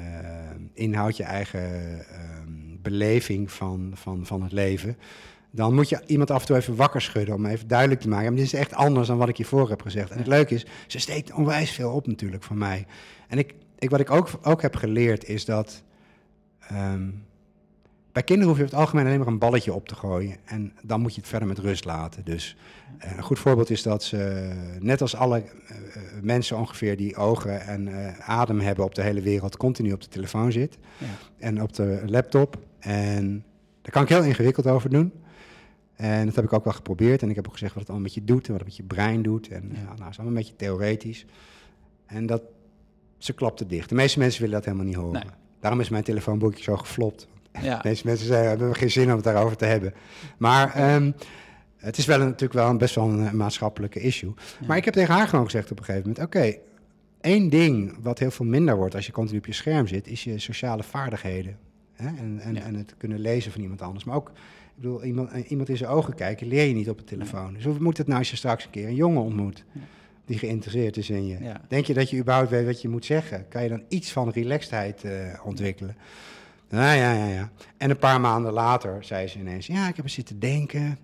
inhoud, 0.74 1.18
je 1.18 1.24
eigen 1.24 1.60
ehm, 2.08 2.52
beleving 2.82 3.52
van, 3.52 3.92
van, 3.94 4.26
van 4.26 4.44
het 4.44 4.52
leven, 4.52 4.98
dan 5.52 5.74
moet 5.74 5.90
je 5.90 6.02
iemand 6.06 6.32
af 6.32 6.42
en 6.42 6.48
toe 6.48 6.58
even 6.58 6.76
wakker 6.76 7.02
schudden 7.02 7.36
om 7.36 7.46
even 7.46 7.68
duidelijk 7.68 8.02
te 8.02 8.10
maken. 8.10 8.28
Maar 8.28 8.36
dit 8.36 8.54
is 8.54 8.60
echt 8.60 8.74
anders 8.74 9.08
dan 9.08 9.18
wat 9.18 9.30
ik 9.30 9.38
hiervoor 9.38 9.70
heb 9.70 9.82
gezegd. 9.82 10.12
En 10.12 10.18
het 10.18 10.28
leuke 10.28 10.56
is, 10.56 10.66
ze 10.88 11.00
steekt 11.00 11.34
onwijs 11.34 11.72
veel 11.72 11.92
op 11.92 12.08
natuurlijk 12.08 12.44
van 12.44 12.58
mij. 12.58 12.86
En 13.28 13.38
ik, 13.38 13.54
ik, 13.78 13.90
wat 13.90 14.00
ik 14.00 14.12
ook, 14.12 14.30
ook 14.42 14.62
heb 14.62 14.76
geleerd 14.76 15.28
is 15.28 15.46
dat 15.46 15.84
ehm, 16.70 17.10
bij 18.12 18.24
kinderen 18.24 18.50
hoef 18.50 18.58
je 18.58 18.64
over 18.64 18.76
het 18.76 18.86
algemeen 18.86 19.06
alleen 19.06 19.20
maar 19.20 19.28
een 19.28 19.40
balletje 19.40 19.74
op 19.74 19.88
te 19.88 19.96
gooien. 19.96 20.36
En 20.46 20.74
dan 20.82 21.02
moet 21.02 21.14
je 21.14 21.20
het 21.20 21.30
verder 21.30 21.48
met 21.48 21.58
rust 21.58 21.86
laten. 21.86 22.26
Dus 22.26 22.56
eh, 22.98 23.18
een 23.18 23.24
goed 23.24 23.40
voorbeeld 23.40 23.70
is 23.70 23.84
dat 23.84 24.04
ze, 24.04 24.52
net 24.80 25.02
als 25.02 25.16
alle 25.16 25.38
eh, 25.38 25.78
eh, 25.78 26.02
mensen 26.22 26.58
ongeveer 26.58 26.98
die 26.98 27.16
ogen 27.16 27.62
en 27.62 27.88
eh, 27.88 28.30
adem 28.30 28.60
hebben 28.60 28.86
op 28.86 28.96
de 28.96 29.02
hele 29.02 29.22
wereld, 29.22 29.58
continu 29.58 29.92
op 29.92 30.02
de 30.02 30.08
telefoon 30.08 30.52
zit. 30.52 30.78
Ja. 30.98 31.06
En 31.38 31.62
op 31.62 31.74
de 31.74 32.02
laptop. 32.06 32.58
En 32.80 33.46
daar 33.82 33.92
kan 33.92 34.04
ik 34.04 34.10
heel 34.10 34.24
ingewikkeld 34.24 34.68
over 34.68 34.90
doen. 34.90 35.14
En 35.96 36.26
dat 36.26 36.36
heb 36.36 36.44
ik 36.44 36.54
ook 36.54 36.64
wel 36.64 36.74
geprobeerd. 36.74 37.22
En 37.22 37.30
ik 37.30 37.36
heb 37.36 37.48
ook 37.48 37.54
gezegd 37.54 37.74
wat 37.74 37.82
het 37.82 37.92
allemaal 37.92 38.08
met 38.08 38.18
je 38.18 38.24
doet 38.24 38.46
en 38.46 38.52
wat 38.52 38.62
het 38.62 38.70
met 38.70 38.78
je 38.78 38.84
brein 38.84 39.22
doet. 39.22 39.48
En 39.48 39.70
ja, 39.74 39.84
nou, 39.84 39.90
het 39.90 40.10
is 40.10 40.20
allemaal 40.20 40.28
een 40.28 40.34
beetje 40.34 40.56
theoretisch. 40.56 41.26
En 42.06 42.26
dat, 42.26 42.42
ze 43.18 43.34
klapte 43.34 43.66
dicht. 43.66 43.90
De 43.90 43.96
meeste 43.96 44.20
mensen 44.20 44.42
willen 44.42 44.56
dat 44.56 44.66
helemaal 44.66 44.86
niet 44.86 44.96
horen. 44.96 45.14
Nee. 45.14 45.49
Daarom 45.60 45.80
is 45.80 45.90
mijn 45.90 46.04
telefoonboekje 46.04 46.64
zo 46.64 46.78
geflopt. 46.78 47.28
Ja. 47.62 47.78
De 47.82 47.88
meeste 47.88 48.08
mensen 48.08 48.28
zeggen, 48.28 48.44
we 48.52 48.58
hebben 48.58 48.76
geen 48.76 48.92
zin 48.92 49.10
om 49.10 49.16
het 49.16 49.24
daarover 49.24 49.58
te 49.58 49.66
hebben. 49.66 49.94
Maar 50.38 50.74
ehm, 50.74 51.12
het 51.78 51.98
is 51.98 52.06
wel 52.06 52.20
een, 52.20 52.26
natuurlijk 52.26 52.54
wel 52.54 52.70
een, 52.70 52.78
best 52.78 52.96
wel 52.96 53.10
een, 53.10 53.26
eh, 53.28 53.32
maatschappelijke 53.32 54.00
issue. 54.00 54.34
Maar 54.68 54.78
ik 54.78 54.86
heb 54.86 54.94
tegen 54.94 55.14
haar 55.14 55.28
gewoon 55.28 55.46
gezegd 55.46 55.72
op 55.72 55.80
een 55.80 55.86
gegeven 55.86 56.08
moment... 56.10 56.26
oké, 56.26 56.56
één 57.22 57.50
ding 57.50 57.98
wat 58.02 58.20
heel 58.20 58.32
veel 58.32 58.46
minder 58.46 58.76
wordt 58.76 58.96
als 58.96 59.06
je 59.06 59.12
continu 59.12 59.38
op 59.38 59.46
je 59.46 59.54
scherm 59.54 59.88
zit... 59.88 60.08
is 60.08 60.24
je 60.24 60.40
sociale 60.40 60.84
vaardigheden. 60.84 61.58
Hè? 61.94 62.08
En, 62.08 62.40
en, 62.40 62.54
Ja. 62.56 62.62
en 62.62 62.76
het 62.76 62.94
kunnen 62.98 63.20
lezen 63.20 63.52
van 63.52 63.62
iemand 63.62 63.82
anders. 63.82 64.04
Maar 64.04 64.16
ook, 64.16 64.30
ik 64.30 64.76
bedoel, 64.76 65.04
iemand, 65.04 65.32
eh, 65.32 65.50
iemand 65.52 65.70
in 65.70 65.78
zijn 65.78 65.90
ogen 65.90 66.16
kijken 66.16 66.48
leer 66.48 66.66
je 66.68 66.74
niet 66.74 66.90
op 66.90 66.98
de 66.98 67.04
telefoon. 67.04 67.54
Dus 67.54 67.64
hoe 67.64 67.76
moet 67.80 67.98
het 67.98 68.08
nou 68.08 68.20
als 68.20 68.30
je 68.30 68.36
straks 68.36 68.64
een 68.66 68.70
keer 68.70 68.88
een 68.88 68.96
jongen 68.96 69.22
ontmoet... 69.22 69.64
die 70.30 70.38
geïnteresseerd 70.40 70.98
is 70.98 71.10
in 71.10 71.28
je? 71.28 71.38
Ja. 71.44 71.62
Denk 71.68 71.86
je 71.86 71.94
dat 71.94 72.10
je 72.10 72.18
überhaupt 72.18 72.50
weet 72.50 72.66
wat 72.66 72.82
je 72.82 72.90
moet 72.90 73.06
zeggen? 73.06 73.46
Kan 73.48 73.64
je 73.64 73.70
dan 73.70 73.84
iets 73.88 74.12
van 74.12 74.30
relaxedheid 74.30 75.04
eh, 75.04 75.12
ontwikkelen? 75.44 75.96
Ja, 76.70 76.94
ja, 76.94 77.12
ja, 77.14 77.26
ja. 77.26 77.50
En 77.78 77.90
een 77.90 77.98
paar 77.98 78.22
maanden 78.22 78.52
later 78.54 79.04
zei 79.04 79.28
ze 79.28 79.40
ineens: 79.40 79.68
Ja, 79.68 79.88
ik 79.88 79.96
heb 79.96 80.06
eens 80.06 80.14
zitten 80.14 80.40
denken. 80.40 80.98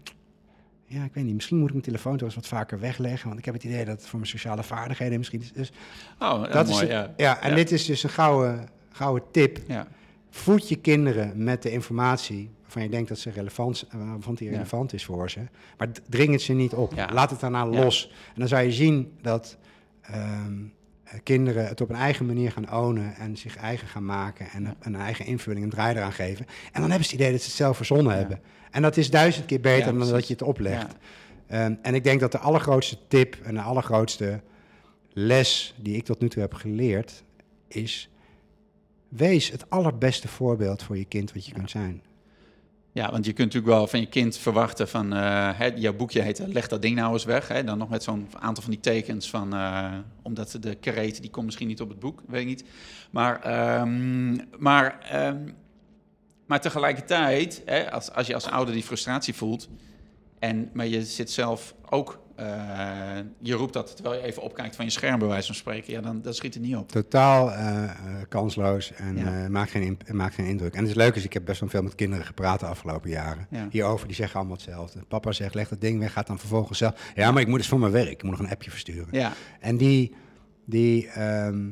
Ja, 0.87 1.03
ik 1.03 1.13
weet 1.13 1.23
niet, 1.23 1.33
misschien 1.33 1.57
moet 1.57 1.65
ik 1.67 1.73
mijn 1.73 1.85
telefoon 1.85 2.17
toch 2.17 2.25
eens 2.27 2.35
wat 2.35 2.47
vaker 2.47 2.79
wegleggen. 2.79 3.27
Want 3.27 3.39
ik 3.39 3.45
heb 3.45 3.53
het 3.53 3.63
idee 3.63 3.85
dat 3.85 3.97
het 3.97 4.05
voor 4.07 4.19
mijn 4.19 4.31
sociale 4.31 4.63
vaardigheden 4.63 5.17
misschien 5.17 5.41
is. 5.41 5.51
Dus 5.53 5.71
Oh, 6.19 6.51
dat 6.51 6.53
mooi, 6.53 6.69
is 6.69 6.79
het- 6.79 6.89
ja. 6.89 7.13
ja. 7.17 7.41
en 7.41 7.49
Ja. 7.49 7.55
dit 7.55 7.71
is 7.71 7.85
dus 7.85 8.03
een 8.03 8.09
gouden, 8.09 8.67
gouden 8.91 9.23
tip. 9.31 9.59
Ja, 9.67 9.87
Voed 10.29 10.69
je 10.69 10.75
kinderen 10.75 11.43
met 11.43 11.61
de 11.63 11.71
informatie 11.71 12.49
waarvan 12.75 12.83
je 12.83 12.89
denkt 12.89 13.09
dat 13.09 13.19
ze 13.19 13.29
relevant, 13.29 13.85
eh, 13.89 14.09
waarvan 14.09 14.35
die 14.35 14.49
relevant 14.49 14.93
is 14.93 15.05
voor 15.05 15.29
ze. 15.29 15.39
Maar 15.77 15.87
dring 16.09 16.31
het 16.31 16.41
ze 16.41 16.53
niet 16.53 16.73
op. 16.73 16.93
Laat 17.13 17.29
het 17.29 17.39
daarna 17.39 17.67
los. 17.67 18.11
En 18.33 18.39
dan 18.39 18.47
zou 18.47 18.63
je 18.63 18.71
zien 18.71 19.11
dat 19.21 19.57
ehm, 20.01 20.53
eh, 21.03 21.19
kinderen 21.23 21.67
het 21.67 21.81
op 21.81 21.89
een 21.89 21.95
eigen 21.95 22.25
manier 22.25 22.51
gaan 22.51 22.73
ownen 22.73 23.15
en 23.15 23.37
zich 23.37 23.55
eigen 23.57 23.87
gaan 23.87 24.05
maken 24.05 24.47
en 24.53 24.75
een- 24.79 24.95
eigen 24.95 25.25
invulling 25.25 25.63
en 25.63 25.69
draai 25.69 25.95
eraan 25.95 26.11
geven. 26.13 26.45
En 26.71 26.81
dan 26.81 26.89
hebben 26.89 27.03
ze 27.07 27.11
het 27.11 27.19
idee 27.19 27.31
dat 27.31 27.41
ze 27.41 27.47
het 27.47 27.55
zelf 27.55 27.77
verzonnen 27.77 28.15
hebben. 28.15 28.39
En 28.71 28.81
dat 28.81 28.97
is 28.97 29.09
duizend 29.09 29.45
keer 29.45 29.59
beter 29.61 29.97
dan 29.99 30.09
dat 30.09 30.27
je 30.27 30.33
het 30.33 30.41
oplegt. 30.41 30.95
Ehm, 31.47 31.73
en 31.81 31.95
ik 31.95 32.03
denk 32.03 32.19
dat 32.19 32.31
de 32.31 32.37
allergrootste 32.37 32.97
tip 33.07 33.35
en 33.43 33.53
de 33.53 33.61
allergrootste 33.61 34.41
les 35.13 35.75
die 35.77 35.95
ik 35.95 36.03
tot 36.05 36.19
nu 36.19 36.29
toe 36.29 36.41
heb 36.41 36.53
geleerd 36.53 37.23
is: 37.67 38.09
wees 39.09 39.51
het 39.51 39.69
allerbeste 39.69 40.27
voorbeeld 40.27 40.83
voor 40.83 40.97
je 40.97 41.05
kind 41.05 41.33
wat 41.33 41.45
je 41.45 41.53
kunt 41.53 41.69
zijn. 41.69 42.01
Ja, 42.95 43.11
want 43.11 43.25
je 43.25 43.33
kunt 43.33 43.53
natuurlijk 43.53 43.77
wel 43.77 43.87
van 43.87 43.99
je 43.99 44.05
kind 44.05 44.37
verwachten 44.37 44.87
van... 44.87 45.13
eh, 45.13 45.49
hè, 45.53 45.65
jouw 45.65 45.93
boekje 45.93 46.21
heet 46.21 46.39
eh, 46.39 46.47
Leg 46.47 46.67
dat 46.67 46.81
ding 46.81 46.95
nou 46.95 47.13
eens 47.13 47.23
weg. 47.23 47.47
Hè? 47.47 47.63
Dan 47.63 47.77
nog 47.77 47.89
met 47.89 48.03
zo'n 48.03 48.27
aantal 48.39 48.63
van 48.63 48.71
die 48.71 48.81
tekens 48.81 49.29
van... 49.29 49.53
eh, 49.53 49.93
omdat 50.21 50.57
de 50.59 50.75
kreet, 50.75 51.21
die 51.21 51.29
komt 51.29 51.45
misschien 51.45 51.67
niet 51.67 51.81
op 51.81 51.89
het 51.89 51.99
boek, 51.99 52.23
weet 52.27 52.41
ik 52.41 52.47
niet. 52.47 52.63
Maar, 53.11 53.41
ehm, 53.41 54.37
maar, 54.57 54.99
ehm, 54.99 55.49
maar 56.45 56.61
tegelijkertijd, 56.61 57.61
hè, 57.65 57.91
als, 57.91 58.11
als 58.11 58.27
je 58.27 58.33
als 58.33 58.49
ouder 58.49 58.73
die 58.73 58.83
frustratie 58.83 59.33
voelt... 59.33 59.69
En, 60.39 60.69
maar 60.73 60.87
je 60.87 61.03
zit 61.05 61.31
zelf 61.31 61.75
ook... 61.89 62.19
eh, 62.35 62.45
je 63.39 63.53
roept 63.53 63.73
dat 63.73 63.95
terwijl 63.95 64.21
je 64.21 64.27
even 64.27 64.41
opkijkt 64.41 64.75
van 64.75 64.85
je 64.85 64.91
scherm, 64.91 65.19
bij 65.19 65.27
wijze 65.27 65.45
van 65.45 65.55
spreken. 65.55 65.93
Ja, 65.93 66.01
dan 66.01 66.21
dat 66.21 66.35
schiet 66.35 66.53
het 66.53 66.63
niet 66.63 66.75
op. 66.75 66.89
Totaal 66.89 67.51
eh, 67.51 67.83
eh, 67.83 67.89
kansloos 68.29 68.93
en 68.93 69.17
Ja. 69.17 69.49
maakt, 69.49 69.71
geen 69.71 69.99
maakt 70.11 70.35
geen 70.35 70.45
indruk. 70.45 70.73
En 70.73 70.79
het 70.79 70.89
is 70.89 70.95
leuk 70.95 71.15
is, 71.15 71.23
ik 71.23 71.33
heb 71.33 71.45
best 71.45 71.59
wel 71.59 71.69
veel 71.69 71.83
met 71.83 71.95
kinderen 71.95 72.25
gepraat 72.25 72.59
de 72.59 72.65
afgelopen 72.65 73.09
jaren. 73.09 73.47
Ja. 73.49 73.67
Hierover, 73.71 74.07
die 74.07 74.15
zeggen 74.15 74.35
allemaal 74.39 74.55
hetzelfde. 74.55 74.99
Papa 75.07 75.31
zegt, 75.31 75.53
leg 75.55 75.69
dat 75.69 75.81
ding 75.81 75.99
weg, 75.99 76.11
gaat 76.11 76.27
dan 76.27 76.39
vervolgens 76.39 76.77
zelf. 76.77 77.11
Ja, 77.15 77.31
maar 77.31 77.41
ik 77.41 77.47
moet 77.47 77.57
eens 77.57 77.67
voor 77.67 77.79
mijn 77.79 77.91
werk, 77.91 78.09
ik 78.09 78.23
moet 78.23 78.31
nog 78.31 78.39
een 78.39 78.49
appje 78.51 78.71
versturen. 78.71 79.07
Ja, 79.11 79.33
En 79.59 79.77
die, 79.77 80.15
die 80.65 81.07
ehm, 81.07 81.69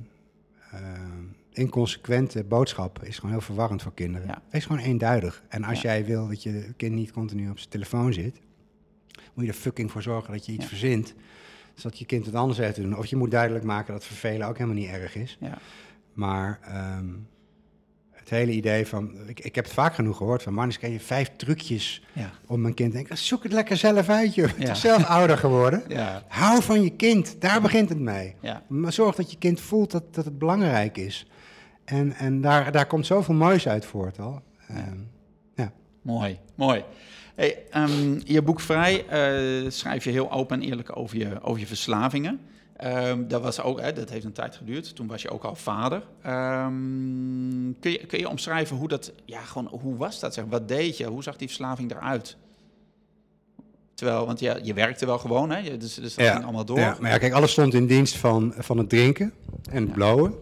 ehm, 0.72 1.24
inconsequente 1.51 2.43
boodschap 2.43 3.03
is 3.03 3.15
gewoon 3.15 3.32
heel 3.32 3.41
verwarrend 3.41 3.82
voor 3.82 3.93
kinderen. 3.93 4.27
Ja. 4.27 4.41
Wees 4.50 4.65
gewoon 4.65 4.82
eenduidig. 4.82 5.43
En 5.48 5.63
als 5.63 5.82
jij 5.82 6.05
wil 6.05 6.27
dat 6.27 6.43
je 6.43 6.74
kind 6.77 6.93
niet 6.96 7.12
continu 7.12 7.50
op 7.50 7.58
zijn 7.58 7.70
telefoon 7.70 8.13
zit, 8.13 8.41
moet 9.34 9.46
je 9.46 9.52
er 9.52 9.58
fucking 9.58 9.92
voor 9.92 10.02
zorgen 10.02 10.34
dat 10.34 10.46
je 10.46 10.52
iets 10.52 10.62
Ja. 10.63 10.68
verzint. 10.70 11.13
Zodat 11.75 12.00
je 12.00 12.06
kind 12.06 12.25
het 12.25 12.36
anders 12.36 12.60
heeft 12.60 12.75
te 12.75 12.82
doen. 12.82 12.98
Of 12.98 13.06
je 13.06 13.16
moet 13.16 13.32
duidelijk 13.32 13.66
maken 13.66 13.94
dat 13.94 14.06
vervelen 14.06 14.48
ook 14.48 14.58
helemaal 14.58 14.80
niet 14.80 14.90
erg 14.90 15.16
is. 15.16 15.38
ja, 15.40 15.58
Maar 16.13 16.60
ehm, 16.63 17.06
het 18.12 18.30
hele 18.30 18.52
idee 18.52 18.88
van... 18.88 19.12
Ik, 19.28 19.40
ik 19.40 19.56
heb 19.56 19.63
het 19.63 19.74
vaak 19.74 19.94
genoeg 19.96 20.18
gehoord 20.18 20.44
van... 20.44 20.63
Eens 20.63 20.80
kan 20.80 20.92
je 20.92 21.00
vijf 21.00 21.32
trucjes 21.36 22.04
ja, 22.13 22.32
om 22.48 22.62
mijn 22.62 22.74
kind 22.74 22.92
te 22.92 22.98
denken... 22.98 23.18
Zoek 23.18 23.44
het 23.44 23.52
lekker 23.52 23.78
zelf 23.78 24.10
uit. 24.10 24.36
Je 24.36 24.50
bent 24.58 24.78
zelf 24.78 25.06
ouder 25.06 25.38
geworden? 25.38 25.84
ja, 26.00 26.24
Hou 26.28 26.63
van 26.63 26.82
je 26.84 26.90
kind, 26.96 27.42
daar 27.42 27.62
begint 27.62 27.90
het 27.90 28.00
mee. 28.00 28.36
ja. 28.40 28.63
Maar 28.68 28.94
zorg 28.94 29.16
dat 29.16 29.32
je 29.32 29.38
kind 29.38 29.60
voelt 29.62 29.92
dat, 29.92 30.13
dat 30.13 30.25
het 30.25 30.38
belangrijk 30.38 30.98
is. 30.98 31.28
En, 31.86 32.13
en 32.13 32.42
daar, 32.42 32.72
daar 32.72 32.86
komt 32.88 33.06
zoveel 33.06 33.36
moois 33.36 33.68
uit 33.68 33.86
voort 33.86 34.20
al. 34.20 34.42
Ehm, 34.68 34.98
Mooi, 36.02 36.40
mooi. 36.56 36.84
Hey, 37.36 37.58
ehm, 37.70 38.20
je 38.24 38.42
boek 38.42 38.60
Vrij 38.60 39.06
eh, 39.08 39.70
schrijf 39.72 40.04
je 40.04 40.10
heel 40.10 40.32
open 40.32 40.62
en 40.62 40.68
eerlijk 40.68 40.98
over 40.98 41.18
je, 41.18 41.42
over 41.42 41.60
je 41.60 41.68
verslavingen. 41.68 42.40
Ehm, 42.78 43.28
dat, 43.28 43.42
was 43.42 43.62
ook, 43.62 43.80
hè, 43.82 43.94
dat 43.94 44.10
heeft 44.10 44.25
een 44.25 44.32
tijd 44.32 44.56
geduurd. 44.56 44.96
Toen 44.96 45.08
was 45.08 45.22
je 45.22 45.30
ook 45.30 45.44
al 45.44 45.56
vader. 45.56 46.04
Ehm, 46.22 46.72
kun, 47.80 47.92
je, 47.92 48.06
kun 48.08 48.20
je 48.20 48.30
omschrijven 48.30 48.75
hoe 48.78 48.88
dat, 48.88 49.12
ja, 49.25 49.40
gewoon, 49.42 49.68
hoe 49.82 49.96
was 49.96 50.20
dat? 50.20 50.34
Zeg? 50.34 50.44
Wat 50.50 50.68
deed 50.68 50.98
je? 50.98 51.06
Hoe 51.06 51.24
zag 51.24 51.36
die 51.38 51.48
verslaving 51.48 51.92
eruit? 51.92 52.38
Terwijl, 53.94 54.25
want 54.25 54.40
ja, 54.40 54.58
je 54.63 54.74
werkte 54.74 55.06
wel 55.06 55.18
gewoon, 55.18 55.52
hè? 55.52 55.78
Dus, 55.78 55.94
dus 55.96 56.16
dat 56.16 56.28
ging 56.28 56.44
allemaal 56.44 56.66
door. 56.66 56.80
Ja, 56.80 56.98
maar 57.00 57.12
ja, 57.12 57.18
kijk, 57.18 57.34
alles 57.34 57.52
stond 57.52 57.74
in 57.74 57.88
dienst 57.88 58.18
van, 58.18 58.54
van 58.58 58.78
het 58.78 58.90
drinken 58.90 59.34
en 59.72 59.80
het 59.80 59.88
Ja. 59.88 59.94
blowen. 59.94 60.34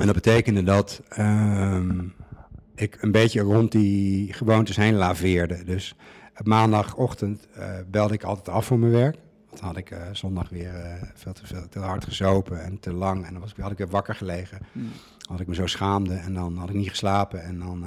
En 0.00 0.06
dat 0.06 0.14
betekende 0.14 0.62
dat 0.62 1.00
ik 2.76 3.02
een 3.02 3.12
beetje 3.12 3.40
rond 3.40 3.72
die 3.72 4.32
gewoontes 4.32 4.76
heen 4.76 4.94
laveerde. 4.94 5.64
Dus 5.64 5.94
maandagochtend 6.42 7.48
eh, 7.54 7.70
belde 7.90 8.14
ik 8.14 8.22
altijd 8.22 8.48
af 8.48 8.66
voor 8.66 8.78
mijn 8.78 8.92
werk. 8.92 9.16
Want 9.60 9.60
dan 9.60 9.68
had 9.68 9.76
ik 9.76 9.90
eh, 9.90 10.14
zondag 10.14 10.48
weer 10.48 10.74
eh, 10.74 11.02
veel 11.14 11.32
te, 11.32 11.46
veel 11.46 11.68
te 11.68 11.78
hard 11.78 12.04
gezopen 12.04 12.64
en 12.64 12.80
te 12.80 12.92
lang. 12.92 13.24
En 13.24 13.32
dan 13.32 13.40
was 13.40 13.50
ik, 13.50 13.56
had 13.56 13.70
ik 13.70 13.78
weer 13.78 13.88
wakker 13.88 14.14
gelegen. 14.14 14.58
Hmm. 14.72 14.92
Had 15.28 15.40
ik 15.40 15.46
me 15.46 15.54
zo 15.54 15.66
schaamde 15.66 16.14
en 16.14 16.34
dan 16.34 16.56
had 16.56 16.68
ik 16.68 16.74
niet 16.74 16.88
geslapen. 16.88 17.42
En 17.42 17.58
dan, 17.58 17.84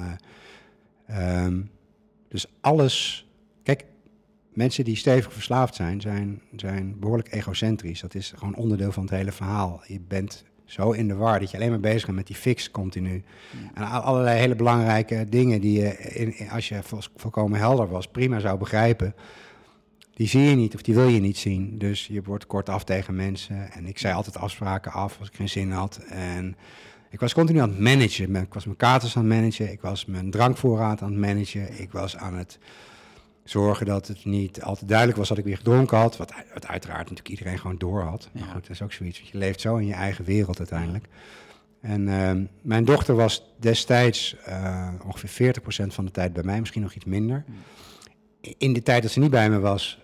eh, 1.06 1.44
ehm, 1.44 1.60
dus 2.28 2.46
alles. 2.60 3.28
Kijk, 3.62 3.84
mensen 4.52 4.84
die 4.84 4.96
stevig 4.96 5.32
verslaafd 5.32 5.74
zijn, 5.74 6.00
zijn, 6.00 6.42
zijn 6.56 6.98
behoorlijk 6.98 7.32
egocentrisch. 7.32 8.00
Dat 8.00 8.14
is 8.14 8.32
gewoon 8.36 8.54
onderdeel 8.54 8.92
van 8.92 9.02
het 9.02 9.12
hele 9.12 9.32
verhaal. 9.32 9.82
Je 9.86 10.00
bent 10.00 10.44
zo 10.70 10.90
in 10.90 11.08
de 11.08 11.14
war 11.14 11.40
dat 11.40 11.50
je 11.50 11.56
alleen 11.56 11.70
maar 11.70 11.80
bezig 11.80 12.04
bent 12.04 12.16
met 12.16 12.26
die 12.26 12.36
fix 12.36 12.70
continu. 12.70 13.22
En 13.74 13.82
al- 13.82 14.00
allerlei 14.00 14.38
hele 14.38 14.54
belangrijke 14.54 15.26
dingen 15.28 15.60
die 15.60 15.80
je, 15.82 15.98
in, 15.98 16.38
in- 16.38 16.50
als 16.50 16.68
je 16.68 16.82
vol- 16.82 16.98
volkomen 17.16 17.58
helder 17.58 17.88
was, 17.88 18.08
prima 18.08 18.38
zou 18.40 18.58
begrijpen. 18.58 19.14
Die 20.14 20.28
zie 20.28 20.40
je 20.42 20.56
niet 20.56 20.74
of 20.74 20.82
die 20.82 20.94
wil 20.94 21.08
je 21.08 21.20
niet 21.20 21.38
zien. 21.38 21.78
Dus 21.78 22.06
je 22.06 22.22
wordt 22.22 22.46
kortaf 22.46 22.84
tegen 22.84 23.16
mensen. 23.16 23.72
En 23.72 23.86
ik 23.86 23.98
zei 23.98 24.14
altijd 24.14 24.36
afspraken 24.36 24.92
af 24.92 25.16
als 25.18 25.28
ik 25.28 25.34
geen 25.34 25.48
zin 25.48 25.70
had. 25.70 26.00
En 26.08 26.56
ik 27.10 27.20
was 27.20 27.34
continu 27.34 27.58
aan 27.60 27.68
het 27.70 27.78
managen. 27.78 28.36
Ik 28.36 28.54
was 28.54 28.64
mijn 28.64 28.76
katers 28.76 29.16
aan 29.16 29.24
het 29.24 29.34
managen. 29.34 29.72
Ik 29.72 29.80
was 29.80 30.04
mijn 30.04 30.30
drankvoorraad 30.30 31.02
aan 31.02 31.10
het 31.10 31.20
managen. 31.20 31.80
Ik 31.80 31.92
was 31.92 32.16
aan 32.16 32.34
het 32.34 32.58
zorgen 33.50 33.86
dat 33.86 34.08
het 34.08 34.24
niet 34.24 34.62
altijd 34.62 34.88
duidelijk 34.88 35.18
was 35.18 35.28
dat 35.28 35.38
ik 35.38 35.44
weer 35.44 35.56
gedronken 35.56 35.98
had. 35.98 36.16
Wat, 36.16 36.32
wat 36.54 36.66
uiteraard 36.66 37.00
natuurlijk 37.00 37.28
iedereen 37.28 37.58
gewoon 37.58 37.78
door 37.78 38.02
had. 38.02 38.28
Maar 38.32 38.42
Ja. 38.42 38.52
goed, 38.52 38.60
dat 38.62 38.70
is 38.70 38.82
ook 38.82 38.92
zoiets. 38.92 39.18
want 39.18 39.30
Je 39.30 39.38
leeft 39.38 39.60
zo 39.60 39.76
in 39.76 39.86
je 39.86 39.92
eigen 39.92 40.24
wereld 40.24 40.58
uiteindelijk. 40.58 41.04
En 41.80 42.08
ehm, 42.08 42.44
mijn 42.62 42.84
dochter 42.84 43.14
was 43.14 43.54
destijds 43.58 44.36
eh, 44.44 44.88
ongeveer 45.04 45.54
40% 45.60 45.86
van 45.86 46.04
de 46.04 46.10
tijd 46.10 46.32
bij 46.32 46.42
mij, 46.42 46.60
misschien 46.60 46.82
nog 46.82 46.94
iets 46.94 47.04
minder. 47.04 47.44
In 48.40 48.72
de 48.72 48.82
tijd 48.82 49.02
dat 49.02 49.10
ze 49.10 49.20
niet 49.20 49.30
bij 49.30 49.50
me 49.50 49.58
was, 49.58 49.98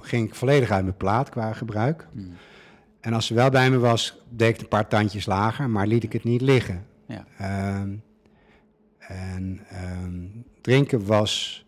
ging 0.00 0.28
ik 0.28 0.34
volledig 0.34 0.70
uit 0.70 0.84
mijn 0.84 0.96
plaat 0.96 1.28
qua 1.28 1.52
gebruik. 1.52 2.06
Hmm. 2.12 2.32
En 3.00 3.12
als 3.12 3.26
ze 3.26 3.34
wel 3.34 3.50
bij 3.50 3.70
me 3.70 3.78
was, 3.78 4.18
deed 4.28 4.54
ik 4.54 4.60
een 4.60 4.68
paar 4.68 4.88
tandjes 4.88 5.26
lager, 5.26 5.70
maar 5.70 5.86
liet 5.86 6.02
ik 6.02 6.12
het 6.12 6.24
niet 6.24 6.40
liggen. 6.40 6.86
Ja. 7.06 7.24
Ehm, 7.38 7.94
en 8.98 9.60
ehm, 9.68 10.24
drinken 10.60 11.06
was 11.06 11.64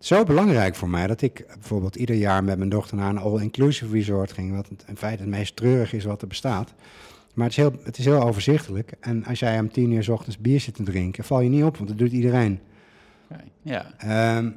zo 0.00 0.24
belangrijk 0.24 0.74
voor 0.74 0.88
mij 0.88 1.06
dat 1.06 1.22
ik 1.22 1.44
bijvoorbeeld 1.54 1.96
ieder 1.96 2.16
jaar 2.16 2.44
met 2.44 2.58
mijn 2.58 2.70
dochter 2.70 2.96
naar 2.96 3.08
een 3.10 3.18
all-inclusive 3.18 3.92
resort 3.92 4.32
ging, 4.32 4.54
wat 4.56 4.68
in 4.86 4.96
feite 4.96 5.22
het 5.22 5.30
meest 5.30 5.56
treurig 5.56 5.92
is 5.92 6.04
wat 6.04 6.22
er 6.22 6.28
bestaat. 6.28 6.74
Maar 7.34 7.44
het 7.48 7.56
is, 7.56 7.62
heel, 7.62 7.72
het 7.84 7.98
is 7.98 8.04
heel 8.04 8.22
overzichtelijk. 8.22 8.92
En 9.00 9.24
als 9.24 9.38
jij 9.38 9.58
om 9.58 9.72
tien 9.72 9.90
uur 9.92 10.02
's 10.02 10.08
ochtends 10.08 10.38
bier 10.38 10.60
zit 10.60 10.74
te 10.74 10.82
drinken, 10.82 11.24
val 11.24 11.40
je 11.40 11.48
niet 11.48 11.64
op, 11.64 11.76
want 11.76 11.88
dat 11.88 11.98
doet 11.98 12.12
iedereen. 12.12 12.60
Ja, 13.62 13.86
Ehm, 13.98 14.50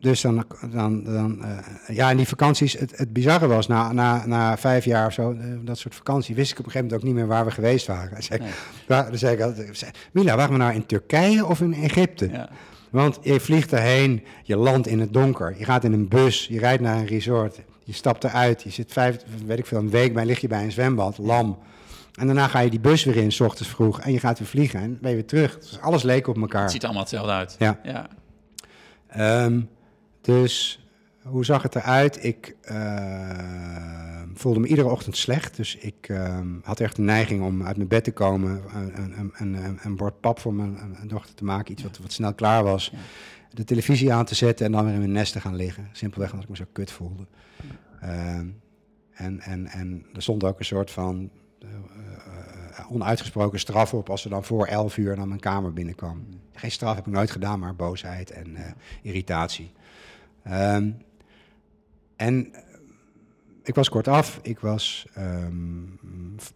dus 0.00 0.20
dan, 0.20 0.44
dan, 0.72 1.04
dan 1.04 1.44
eh, 1.44 1.96
ja, 1.96 2.10
en 2.10 2.16
die 2.16 2.28
vakanties, 2.28 2.72
het, 2.78 2.98
het 2.98 3.12
bizarre 3.12 3.46
was, 3.46 3.66
na, 3.66 3.92
na, 3.92 4.26
na 4.26 4.56
vijf 4.58 4.84
jaar 4.84 5.06
of 5.06 5.12
zo, 5.12 5.32
eh, 5.32 5.46
dat 5.62 5.78
soort 5.78 5.94
vakantie, 5.94 6.34
wist 6.34 6.52
ik 6.52 6.58
op 6.58 6.64
een 6.64 6.70
gegeven 6.70 6.86
moment 6.92 7.08
ook 7.08 7.14
niet 7.14 7.24
meer 7.26 7.34
waar 7.36 7.44
we 7.44 7.50
geweest 7.50 7.86
waren. 7.86 8.22
Zei, 8.22 8.40
Nee. 8.40 8.50
waar- 8.88 9.08
dan 9.08 9.18
zei 9.18 9.34
ik 9.34 9.40
altijd, 9.40 9.90
Mila, 10.12 10.36
waren 10.36 10.52
we 10.52 10.58
nou 10.58 10.74
in 10.74 10.86
Turkije 10.86 11.46
of 11.46 11.60
in 11.60 11.74
Egypte? 11.74 12.28
ja, 12.30 12.48
Want 12.94 13.18
je 13.22 13.40
vliegt 13.40 13.72
erheen, 13.72 14.24
je 14.42 14.56
landt 14.56 14.86
in 14.86 15.00
het 15.00 15.12
donker, 15.12 15.54
je 15.58 15.64
gaat 15.64 15.84
in 15.84 15.92
een 15.92 16.08
bus, 16.08 16.46
je 16.46 16.58
rijdt 16.58 16.82
naar 16.82 16.96
een 16.96 17.06
resort, 17.06 17.60
je 17.84 17.92
stapt 17.92 18.24
eruit, 18.24 18.62
je 18.62 18.70
zit 18.70 18.92
vijf, 18.92 19.16
weet 19.46 19.58
ik 19.58 19.66
veel, 19.66 19.78
een 19.78 19.90
week 19.90 20.14
bij, 20.14 20.24
lig 20.24 20.40
je 20.40 20.48
bij 20.48 20.64
een 20.64 20.72
zwembad, 20.72 21.18
lam. 21.18 21.58
En 22.14 22.26
daarna 22.26 22.48
ga 22.48 22.58
je 22.58 22.70
die 22.70 22.80
bus 22.80 23.04
weer 23.04 23.16
in, 23.16 23.32
s 23.32 23.40
ochtends 23.40 23.72
vroeg, 23.72 24.00
en 24.00 24.12
je 24.12 24.18
gaat 24.20 24.38
weer 24.38 24.48
vliegen 24.48 24.80
en 24.80 24.98
ben 25.00 25.10
je 25.10 25.16
weer 25.16 25.26
terug. 25.26 25.58
Dus 25.58 25.80
alles 25.80 26.02
leek 26.02 26.26
op 26.26 26.36
elkaar. 26.36 26.62
het 26.62 26.70
ziet 26.70 26.84
allemaal 26.84 27.02
hetzelfde 27.02 27.32
uit. 27.32 27.56
Ja. 27.58 27.80
Ja, 27.82 28.08
Ehm, 29.06 29.60
dus 30.20 30.84
hoe 31.22 31.44
zag 31.44 31.62
het 31.62 31.74
eruit? 31.74 32.24
Ik 32.24 32.56
ehm, 32.62 34.13
voelde 34.34 34.60
me 34.60 34.66
iedere 34.66 34.88
ochtend 34.88 35.16
slecht. 35.16 35.56
Dus 35.56 35.76
ik 35.76 36.08
ehm, 36.08 36.48
had 36.62 36.80
echt 36.80 36.96
de 36.96 37.02
neiging 37.02 37.42
om 37.42 37.62
uit 37.62 37.76
mijn 37.76 37.88
bed 37.88 38.04
te 38.04 38.12
komen, 38.12 38.62
een, 38.74 39.18
een, 39.18 39.32
een, 39.36 39.54
een, 39.64 39.78
een 39.82 39.96
bord 39.96 40.20
pap 40.20 40.38
voor 40.38 40.54
mijn 40.54 40.78
een 41.00 41.08
dochter 41.08 41.34
te 41.34 41.44
maken, 41.44 41.72
iets 41.72 41.82
wat, 41.82 41.98
wat 41.98 42.12
snel 42.12 42.34
klaar 42.34 42.64
was. 42.64 42.90
Ja. 42.92 42.98
De 43.50 43.64
televisie 43.64 44.12
aan 44.12 44.24
te 44.24 44.34
zetten 44.34 44.66
en 44.66 44.72
dan 44.72 44.84
weer 44.84 44.92
in 44.92 44.98
mijn 44.98 45.12
nest 45.12 45.32
te 45.32 45.40
gaan 45.40 45.56
liggen. 45.56 45.88
Simpelweg 45.92 46.30
omdat 46.30 46.44
ik 46.44 46.50
me 46.50 46.56
zo 46.56 46.64
kut 46.72 46.90
voelde. 46.90 47.26
Ehm, 48.00 48.46
en, 49.10 49.40
en, 49.40 49.66
en 49.66 50.06
er 50.14 50.22
stond 50.22 50.44
ook 50.44 50.58
een 50.58 50.64
soort 50.64 50.90
van 50.90 51.30
eh, 51.58 51.68
eh, 52.78 52.92
onuitgesproken 52.92 53.58
straf 53.58 53.94
op 53.94 54.10
als 54.10 54.22
ze 54.22 54.28
dan 54.28 54.44
voor 54.44 54.66
11 54.66 54.96
uur 54.96 55.16
naar 55.16 55.28
mijn 55.28 55.40
kamer 55.40 55.72
binnenkwam. 55.72 56.26
Geen 56.52 56.70
straf 56.70 56.94
heb 56.94 57.06
ik 57.06 57.12
nooit 57.12 57.30
gedaan, 57.30 57.58
maar 57.58 57.76
boosheid 57.76 58.30
en 58.30 58.56
eh, 58.56 58.70
irritatie. 59.02 59.72
Ehm, 60.42 60.90
en 62.16 62.52
eh, 62.52 62.60
ik 63.64 63.74
was 63.74 63.88
kortaf, 63.88 64.38
ik 64.42 64.58
was 64.58 65.06
ehm, 65.14 65.82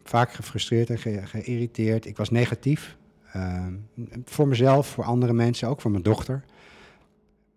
vaak 0.04 0.32
gefrustreerd 0.32 0.90
en 0.90 0.98
ge- 0.98 1.26
geïrriteerd. 1.26 2.06
Ik 2.06 2.16
was 2.16 2.30
negatief. 2.30 2.96
Ehm, 3.32 3.74
voor 4.24 4.48
mezelf, 4.48 4.86
voor 4.88 5.04
andere 5.04 5.32
mensen, 5.32 5.68
ook 5.68 5.80
voor 5.80 5.90
mijn 5.90 6.02
dochter. 6.02 6.44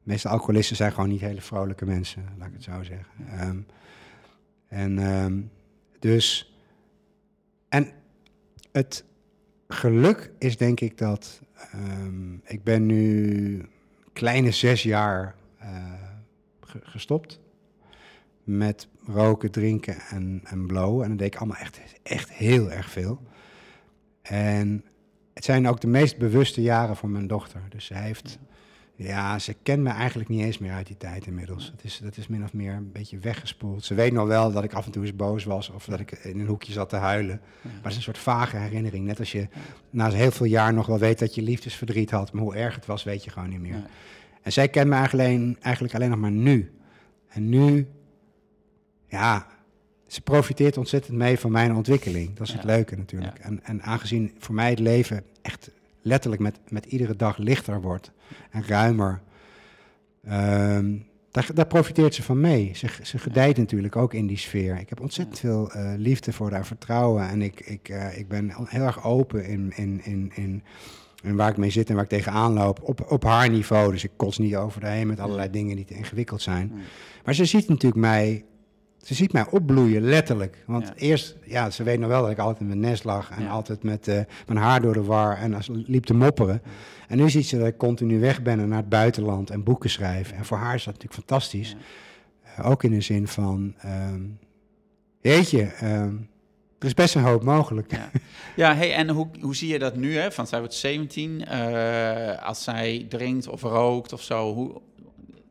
De 0.03 0.09
meeste 0.09 0.29
alcoholisten 0.29 0.75
zijn 0.75 0.91
gewoon 0.91 1.09
niet 1.09 1.21
hele 1.21 1.41
vrolijke 1.41 1.85
mensen, 1.85 2.25
laat 2.37 2.47
ik 2.47 2.53
het 2.53 2.63
zo 2.63 2.83
zeggen. 2.83 3.07
Ehm, 3.27 3.57
en 4.67 5.51
dus. 5.99 6.55
En 7.69 7.91
het 8.71 9.03
geluk 9.67 10.31
is 10.39 10.57
denk 10.57 10.79
ik 10.79 10.97
dat. 10.97 11.41
ik 12.43 12.63
ben 12.63 12.85
nu 12.85 13.65
kleine 14.13 14.51
zes 14.51 14.83
jaar 14.83 15.35
ge- 16.61 16.79
gestopt 16.83 17.39
met 18.57 18.87
roken, 19.05 19.51
drinken 19.51 19.95
en, 20.09 20.41
en 20.43 20.65
blowen. 20.65 21.03
En 21.03 21.09
dat 21.09 21.19
deed 21.19 21.33
ik 21.33 21.39
allemaal 21.39 21.57
echt, 21.57 21.79
echt 22.03 22.31
heel 22.31 22.71
erg 22.71 22.89
veel. 22.89 23.21
En 24.21 24.85
het 25.33 25.45
zijn 25.45 25.67
ook 25.67 25.81
de 25.81 25.87
meest 25.87 26.17
bewuste 26.17 26.61
jaren 26.61 26.95
voor 26.95 27.09
mijn 27.09 27.27
dochter. 27.27 27.61
Dus 27.69 27.85
ze 27.85 27.95
heeft... 27.95 28.39
Ja, 28.95 29.39
ze 29.39 29.55
kent 29.63 29.83
me 29.83 29.89
eigenlijk 29.89 30.29
niet 30.29 30.41
eens 30.41 30.57
meer 30.57 30.71
uit 30.71 30.87
die 30.87 30.97
tijd 30.97 31.27
inmiddels. 31.27 31.71
Het 31.71 31.83
is, 31.83 31.99
dat 32.03 32.17
is 32.17 32.27
min 32.27 32.43
of 32.43 32.53
meer 32.53 32.73
een 32.73 32.91
beetje 32.91 33.17
weggespoeld. 33.17 33.85
Ze 33.85 33.93
weet 33.93 34.13
nog 34.13 34.27
wel 34.27 34.51
dat 34.51 34.63
ik 34.63 34.73
af 34.73 34.85
en 34.85 34.91
toe 34.91 35.01
eens 35.03 35.15
boos 35.15 35.43
was 35.43 35.69
of 35.69 35.85
dat 35.85 35.99
ik 35.99 36.11
in 36.11 36.39
een 36.39 36.47
hoekje 36.47 36.71
zat 36.71 36.89
te 36.89 36.95
huilen. 36.95 37.41
Maar 37.61 37.73
het 37.81 37.91
is 37.91 37.95
een 37.95 38.01
soort 38.01 38.17
vage 38.17 38.57
herinnering. 38.57 39.05
Net 39.05 39.19
als 39.19 39.31
je 39.31 39.47
na 39.89 40.09
heel 40.09 40.31
veel 40.31 40.45
jaar 40.45 40.73
nog 40.73 40.85
wel 40.85 40.99
weet 40.99 41.19
dat 41.19 41.35
je 41.35 41.41
liefdesverdriet 41.41 42.11
had, 42.11 42.33
maar 42.33 42.43
hoe 42.43 42.55
erg 42.55 42.75
het 42.75 42.85
was, 42.85 43.03
weet 43.03 43.23
je 43.23 43.29
gewoon 43.29 43.49
niet 43.49 43.59
meer. 43.59 43.75
Ja. 43.75 43.87
En 44.41 44.51
zij 44.51 44.67
kent 44.67 44.87
me 44.87 44.95
eigenlijk 44.95 45.29
alleen, 45.29 45.57
eigenlijk 45.61 45.95
alleen 45.95 46.09
nog 46.09 46.19
maar 46.19 46.31
nu. 46.31 46.71
En 47.27 47.49
nu, 47.49 47.87
ja, 49.11 49.47
ze 50.07 50.21
profiteert 50.21 50.77
ontzettend 50.77 51.17
mee 51.17 51.39
van 51.39 51.51
mijn 51.51 51.75
ontwikkeling. 51.75 52.33
Dat 52.33 52.47
is 52.47 52.53
het 52.53 52.63
leuke 52.63 52.95
natuurlijk. 52.95 53.39
En, 53.39 53.63
en 53.63 53.81
aangezien 53.81 54.33
voor 54.37 54.55
mij 54.55 54.69
het 54.69 54.79
leven 54.79 55.23
echt 55.41 55.71
letterlijk 56.01 56.41
met, 56.41 56.59
met 56.69 56.85
iedere 56.85 57.15
dag 57.15 57.37
lichter 57.37 57.81
wordt 57.81 58.11
en 58.49 58.67
ruimer, 58.67 59.21
ehm, 60.23 60.95
daar, 61.31 61.49
daar 61.53 61.67
profiteert 61.67 62.15
ze 62.15 62.23
van 62.23 62.39
mee. 62.39 62.71
Ze, 62.75 62.87
ze 63.03 63.17
gedijt 63.17 63.57
natuurlijk 63.57 63.95
ook 63.95 64.13
in 64.13 64.27
die 64.27 64.37
sfeer. 64.37 64.79
Ik 64.79 64.89
heb 64.89 65.01
ontzettend 65.01 65.39
veel 65.39 65.71
eh, 65.71 65.93
liefde 65.97 66.33
voor 66.33 66.51
haar 66.51 66.65
vertrouwen 66.65 67.29
en 67.29 67.41
ik, 67.41 67.59
ik, 67.59 67.89
eh, 67.89 68.17
ik 68.17 68.27
ben 68.27 68.53
heel 68.65 68.83
erg 68.83 69.03
open 69.03 69.45
in, 69.45 69.73
in, 69.75 70.01
in, 70.03 70.31
in, 70.35 70.63
in 71.23 71.35
waar 71.35 71.49
ik 71.49 71.57
mee 71.57 71.69
zit 71.69 71.89
en 71.89 71.95
waar 71.95 72.03
ik 72.03 72.09
tegenaan 72.09 72.53
loop 72.53 72.79
op, 72.83 73.11
op 73.11 73.23
haar 73.23 73.49
niveau. 73.49 73.91
Dus 73.91 74.03
ik 74.03 74.11
kots 74.15 74.37
niet 74.37 74.55
over 74.55 74.83
haar 74.83 74.91
heen 74.91 75.07
met 75.07 75.19
allerlei 75.19 75.49
dingen 75.49 75.75
die 75.75 75.85
te 75.85 75.95
ingewikkeld 75.95 76.41
zijn. 76.41 76.71
Maar 77.25 77.35
ze 77.35 77.45
ziet 77.45 77.67
natuurlijk 77.67 78.01
mij, 78.01 78.45
ze 79.01 79.13
ziet 79.13 79.33
mij 79.33 79.45
opbloeien, 79.49 80.01
letterlijk. 80.01 80.63
Want 80.65 80.87
Ja. 80.87 80.93
eerst, 80.95 81.35
ja, 81.45 81.69
ze 81.69 81.83
weet 81.83 81.99
nog 81.99 82.09
wel 82.09 82.21
dat 82.21 82.31
ik 82.31 82.37
altijd 82.37 82.59
in 82.59 82.67
mijn 82.67 82.79
nest 82.79 83.03
lag 83.03 83.31
en 83.31 83.43
Ja. 83.43 83.49
altijd 83.49 83.83
met 83.83 84.07
eh, 84.07 84.19
mijn 84.47 84.59
haar 84.59 84.81
door 84.81 84.93
de 84.93 85.03
war 85.03 85.37
en 85.37 85.53
als, 85.53 85.69
liep 85.71 86.03
te 86.05 86.13
mopperen. 86.13 86.61
En 87.07 87.17
nu 87.17 87.29
ziet 87.29 87.45
ze 87.47 87.57
dat 87.57 87.67
ik 87.67 87.77
continu 87.77 88.19
weg 88.19 88.41
ben 88.41 88.59
en 88.59 88.67
naar 88.67 88.77
het 88.77 88.89
buitenland 88.89 89.49
en 89.49 89.63
boeken 89.63 89.89
schrijf. 89.89 90.31
En 90.31 90.45
voor 90.45 90.57
haar 90.57 90.75
is 90.75 90.83
dat 90.83 90.93
natuurlijk 90.93 91.21
fantastisch. 91.27 91.75
Eh, 92.55 92.69
ook 92.69 92.83
in 92.83 92.91
de 92.91 93.01
zin 93.01 93.27
van, 93.27 93.73
ehm 93.77 94.21
weet 95.21 95.49
je, 95.49 95.63
ehm, 95.63 96.13
er 96.79 96.87
is 96.87 96.93
best 96.93 97.15
een 97.15 97.23
hoop 97.23 97.43
mogelijk. 97.43 97.91
Ja, 97.91 98.09
ja 98.55 98.75
hey, 98.75 98.93
en 98.93 99.09
hoe, 99.09 99.27
hoe 99.41 99.55
zie 99.55 99.67
je 99.67 99.79
dat 99.79 99.95
nu? 99.95 100.15
Hè? 100.17 100.31
Van 100.31 100.47
zij 100.47 100.59
wordt 100.59 100.73
17, 100.73 101.45
eh, 101.45 102.43
als 102.47 102.63
zij 102.63 103.05
drinkt 103.09 103.47
of 103.47 103.61
rookt 103.61 104.13
of 104.13 104.21
zo. 104.21 104.53
Hoe, 104.53 104.81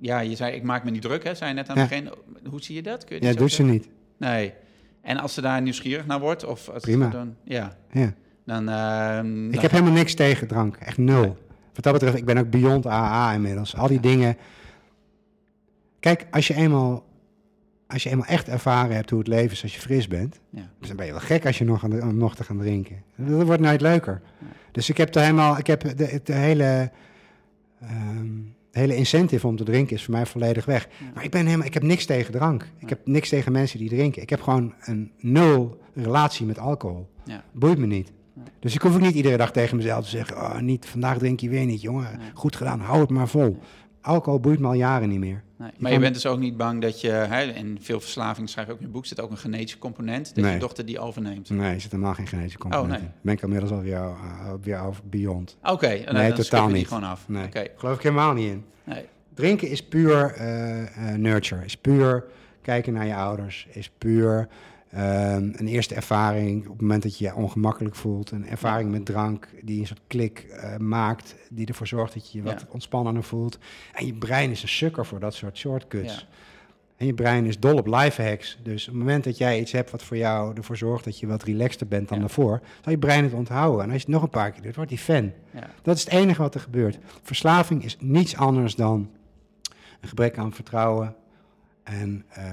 ja, 0.00 0.20
je 0.20 0.36
zei, 0.36 0.54
ik 0.54 0.62
maak 0.62 0.84
me 0.84 0.90
niet 0.90 1.02
druk, 1.02 1.24
hè? 1.24 1.34
Zei 1.34 1.50
je 1.50 1.56
net 1.56 1.68
aan 1.68 1.78
het 1.78 1.90
Ja. 1.90 1.96
begin. 2.02 2.12
Hoe 2.50 2.62
zie 2.62 2.74
je 2.74 2.82
dat? 2.82 3.04
Kun 3.04 3.16
je 3.16 3.22
Ja, 3.22 3.28
dat 3.28 3.38
doet 3.38 3.50
zo 3.52 3.56
ze 3.64 3.70
niet. 3.70 3.88
Nee. 4.18 4.52
En 5.02 5.16
als 5.18 5.34
ze 5.34 5.40
daar 5.40 5.62
nieuwsgierig 5.62 6.06
naar 6.06 6.20
wordt, 6.20 6.44
of 6.44 6.68
als 6.68 6.82
Prima. 6.82 7.08
Dan, 7.08 7.34
ja, 7.44 7.76
Ja. 7.92 8.12
dan... 8.44 8.68
ehm, 8.68 9.50
Ik 9.52 9.60
heb 9.60 9.70
helemaal 9.70 9.92
niks 9.92 10.14
tegen 10.14 10.46
drank, 10.46 10.76
echt 10.76 10.98
nul. 10.98 11.20
Nee. 11.20 11.32
Wat 11.74 11.84
dat 11.84 11.92
betreft, 11.92 12.16
ik 12.16 12.24
ben 12.24 12.38
ook 12.38 12.50
beyond 12.50 12.86
AA 12.86 13.32
inmiddels. 13.32 13.76
Al 13.76 13.88
die 13.88 14.00
dingen. 14.00 14.36
Kijk, 16.00 16.26
als 16.30 16.46
je 16.46 16.54
eenmaal, 16.54 17.04
als 17.86 18.02
je 18.02 18.10
eenmaal 18.10 18.26
echt 18.26 18.48
ervaren 18.48 18.94
hebt 18.96 19.10
hoe 19.10 19.18
het 19.18 19.28
leven 19.28 19.50
is 19.52 19.62
als 19.62 19.74
je 19.74 19.80
fris 19.80 20.08
bent, 20.08 20.40
Ja. 20.50 20.68
dus 20.78 20.88
dan 20.88 20.96
ben 20.96 21.06
je 21.06 21.12
wel 21.12 21.20
gek 21.20 21.46
als 21.46 21.58
je 21.58 21.64
nog, 21.64 21.84
aan 21.84 22.16
nog 22.16 22.34
te 22.36 22.44
gaan 22.44 22.58
drinken. 22.58 23.02
Dat 23.16 23.42
wordt 23.46 23.62
nooit 23.62 23.80
leuker. 23.80 24.20
Dus 24.72 24.88
ik 24.88 24.96
heb 24.96 25.14
er 25.14 25.20
helemaal, 25.20 25.58
ik 25.58 25.66
heb 25.66 25.80
de, 25.96 26.20
de 26.24 26.32
hele, 26.32 26.90
ehm, 27.80 28.28
de 28.70 28.78
hele 28.78 28.96
incentive 28.96 29.46
om 29.46 29.56
te 29.56 29.64
drinken 29.64 29.96
is 29.96 30.04
voor 30.04 30.14
mij 30.14 30.26
volledig 30.26 30.64
weg. 30.64 30.88
Maar 31.14 31.24
ik 31.24 31.30
ben 31.30 31.44
helemaal, 31.44 31.66
ik 31.66 31.74
heb 31.74 31.82
niks 31.82 32.04
tegen 32.04 32.32
drank. 32.32 32.68
Ik 32.78 32.88
heb 32.88 33.06
niks 33.06 33.28
tegen 33.28 33.52
mensen 33.52 33.78
die 33.78 33.88
drinken. 33.88 34.22
Ik 34.22 34.30
heb 34.30 34.40
gewoon 34.40 34.74
een 34.80 35.12
nul 35.18 35.80
relatie 35.94 36.46
met 36.46 36.58
alcohol. 36.58 37.08
Ja. 37.24 37.44
Boeit 37.52 37.78
me 37.78 37.86
niet. 37.86 38.12
Dus 38.58 38.74
ik 38.74 38.82
hoef 38.82 38.94
ook 38.94 39.00
niet 39.00 39.14
iedere 39.14 39.36
dag 39.36 39.52
tegen 39.52 39.76
mezelf 39.76 40.04
te 40.04 40.10
zeggen: 40.10 40.36
oh, 40.36 40.58
niet, 40.58 40.86
vandaag 40.86 41.18
drink 41.18 41.40
je 41.40 41.48
weer 41.48 41.64
niet, 41.64 41.80
jongen. 41.80 42.20
Goed 42.34 42.56
gedaan, 42.56 42.80
hou 42.80 43.00
het 43.00 43.10
maar 43.10 43.28
vol. 43.28 43.58
Alcohol 44.00 44.40
boeit 44.40 44.58
me 44.58 44.66
al 44.66 44.72
jaren 44.72 45.08
niet 45.08 45.18
meer. 45.18 45.42
Nee. 45.58 45.70
Maar 45.78 45.92
je 45.92 45.98
bent 45.98 46.14
dus 46.14 46.26
ook 46.26 46.38
niet 46.38 46.56
bang 46.56 46.82
dat 46.82 47.00
je, 47.00 47.10
hè, 47.10 47.42
in 47.42 47.78
veel 47.80 48.00
verslavingen 48.00 48.48
schrijf 48.48 48.66
je 48.66 48.72
ook 48.72 48.80
in 48.80 48.86
je 48.86 48.92
boek, 48.92 49.06
zit 49.06 49.20
ook 49.20 49.30
een 49.30 49.36
genetische 49.36 49.78
component, 49.78 50.34
dat 50.34 50.44
Nee. 50.44 50.52
je 50.52 50.58
dochter 50.58 50.86
die 50.86 50.98
overneemt. 50.98 51.50
Nee, 51.50 51.74
er 51.74 51.80
zit 51.80 51.90
helemaal 51.90 52.14
geen 52.14 52.26
genetische 52.26 52.58
component 52.58 52.92
Oh, 52.92 52.98
nee. 53.00 53.08
Ben 53.20 53.34
ik 53.34 53.42
inmiddels 53.42 53.70
alweer, 53.72 53.92
uh, 53.98 54.52
weer 54.62 54.80
over 54.80 55.02
beyond. 55.10 55.56
Oké, 55.62 55.86
en 55.86 56.04
dan- 56.04 56.14
Nee, 56.14 56.28
dan 56.28 56.36
totaal 56.38 56.68
niet. 56.68 56.86
gewoon 56.88 57.04
af. 57.04 57.28
Nee, 57.28 57.44
Oké, 57.44 57.66
geloof 57.76 57.96
ik 57.96 58.02
helemaal 58.02 58.32
niet 58.32 58.50
in. 58.50 58.64
nee. 58.84 59.04
Drinken 59.34 59.68
is 59.68 59.84
puur 59.84 60.32
eh, 60.34 61.14
nurture, 61.14 61.64
is 61.64 61.76
puur 61.76 62.24
kijken 62.62 62.92
naar 62.92 63.06
je 63.06 63.14
ouders, 63.14 63.66
is 63.70 63.90
puur 63.98 64.48
ehm, 64.90 65.42
een 65.56 65.66
eerste 65.66 65.94
ervaring 65.94 66.64
op 66.66 66.72
het 66.72 66.80
moment 66.80 67.02
dat 67.02 67.18
je 67.18 67.24
je 67.24 67.34
ongemakkelijk 67.34 67.94
voelt. 67.94 68.30
Een 68.30 68.46
ervaring 68.48 68.90
met 68.90 69.04
drank 69.04 69.48
die 69.62 69.80
een 69.80 69.86
soort 69.86 70.00
klik 70.06 70.38
eh, 70.38 70.76
maakt, 70.76 71.34
die 71.50 71.66
ervoor 71.66 71.86
zorgt 71.86 72.14
dat 72.14 72.32
je 72.32 72.38
je 72.38 72.44
wat 72.44 72.60
Ja. 72.60 72.66
ontspannender 72.70 73.22
voelt. 73.22 73.58
En 73.94 74.06
je 74.06 74.14
brein 74.14 74.50
is 74.50 74.62
een 74.62 74.68
sukker 74.68 75.06
voor 75.06 75.20
dat 75.20 75.34
soort 75.34 75.58
shortcuts. 75.58 76.14
Ja. 76.14 76.22
En 76.96 77.06
je 77.06 77.14
brein 77.14 77.46
is 77.46 77.58
dol 77.58 77.76
op 77.76 77.86
lifehacks. 77.86 78.58
Dus 78.62 78.82
op 78.86 78.92
het 78.92 78.98
moment 79.02 79.24
dat 79.24 79.38
jij 79.38 79.60
iets 79.60 79.72
hebt 79.72 79.90
wat 79.90 80.02
voor 80.02 80.16
jou 80.16 80.56
ervoor 80.56 80.76
zorgt 80.76 81.04
dat 81.04 81.18
je 81.18 81.26
wat 81.26 81.42
relaxter 81.42 81.86
bent 81.88 82.08
dan 82.08 82.16
Ja. 82.18 82.24
daarvoor, 82.24 82.60
zal 82.82 82.92
je 82.92 82.98
brein 82.98 83.24
het 83.24 83.32
onthouden. 83.32 83.80
En 83.84 83.90
als 83.90 83.96
je 84.00 84.04
het 84.04 84.14
nog 84.14 84.22
een 84.22 84.30
paar 84.30 84.50
keer 84.50 84.62
doet, 84.62 84.74
wordt 84.74 84.90
die 84.90 84.98
fan. 84.98 85.32
Dat 85.82 85.96
is 85.96 86.04
het 86.04 86.12
enige 86.12 86.42
wat 86.42 86.54
er 86.54 86.60
gebeurt. 86.60 86.98
Verslaving 87.22 87.84
is 87.84 87.96
niets 88.00 88.36
anders 88.36 88.74
dan 88.74 89.10
een 90.00 90.08
gebrek 90.08 90.38
aan 90.38 90.52
vertrouwen 90.52 91.14
en 91.82 92.24
eh, 92.28 92.44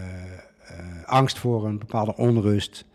angst 1.05 1.39
voor 1.39 1.65
een 1.65 1.79
bepaalde 1.79 2.15
onrust. 2.15 2.85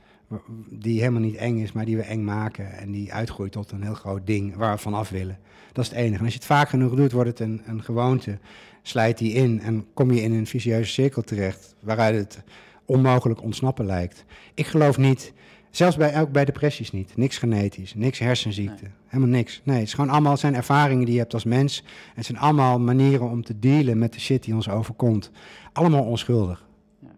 Die 0.70 1.00
helemaal 1.00 1.20
niet 1.20 1.36
eng 1.36 1.58
is, 1.58 1.72
maar 1.72 1.84
die 1.84 1.96
we 1.96 2.02
eng 2.02 2.24
maken. 2.24 2.72
En 2.72 2.90
die 2.90 3.12
uitgroeit 3.12 3.52
tot 3.52 3.70
een 3.70 3.82
heel 3.82 3.94
groot 3.94 4.26
ding 4.26 4.56
waar 4.56 4.74
we 4.74 4.82
vanaf 4.82 5.08
willen. 5.08 5.38
Dat 5.72 5.84
is 5.84 5.90
het 5.90 5.98
enige. 5.98 6.18
En 6.18 6.24
als 6.24 6.32
je 6.32 6.38
het 6.38 6.48
vaak 6.48 6.68
genoeg 6.68 6.94
doet, 6.94 7.12
wordt 7.12 7.28
het 7.28 7.40
een, 7.40 7.62
een 7.66 7.82
gewoonte. 7.82 8.38
Slijt 8.82 9.18
die 9.18 9.32
in 9.32 9.60
en 9.60 9.86
kom 9.94 10.12
je 10.12 10.22
in 10.22 10.32
een 10.32 10.46
vicieuze 10.46 10.92
cirkel 10.92 11.22
terecht. 11.22 11.74
Waaruit 11.80 12.16
het 12.16 12.42
onmogelijk 12.84 13.42
ontsnappen 13.42 13.86
lijkt. 13.86 14.24
Ik 14.54 14.66
geloof 14.66 14.98
niet, 14.98 15.32
zelfs 15.70 15.96
bij, 15.96 16.20
ook 16.20 16.32
bij 16.32 16.44
depressies 16.44 16.92
niet. 16.92 17.16
Niks 17.16 17.38
genetisch, 17.38 17.94
niks 17.94 18.18
hersenziekte. 18.18 18.84
Helemaal 19.06 19.32
niks. 19.32 19.60
Nee, 19.64 19.78
het 19.78 19.86
is 19.86 19.94
gewoon 19.94 20.10
allemaal 20.10 20.36
zijn 20.36 20.54
ervaringen 20.54 21.04
die 21.04 21.14
je 21.14 21.20
hebt 21.20 21.34
als 21.34 21.44
mens. 21.44 21.82
En 21.86 22.12
het 22.14 22.26
zijn 22.26 22.38
allemaal 22.38 22.80
manieren 22.80 23.30
om 23.30 23.44
te 23.44 23.58
dealen 23.58 23.98
met 23.98 24.12
de 24.12 24.20
shit 24.20 24.42
die 24.44 24.54
ons 24.54 24.68
overkomt. 24.68 25.30
Allemaal 25.72 26.04
onschuldig. 26.04 26.66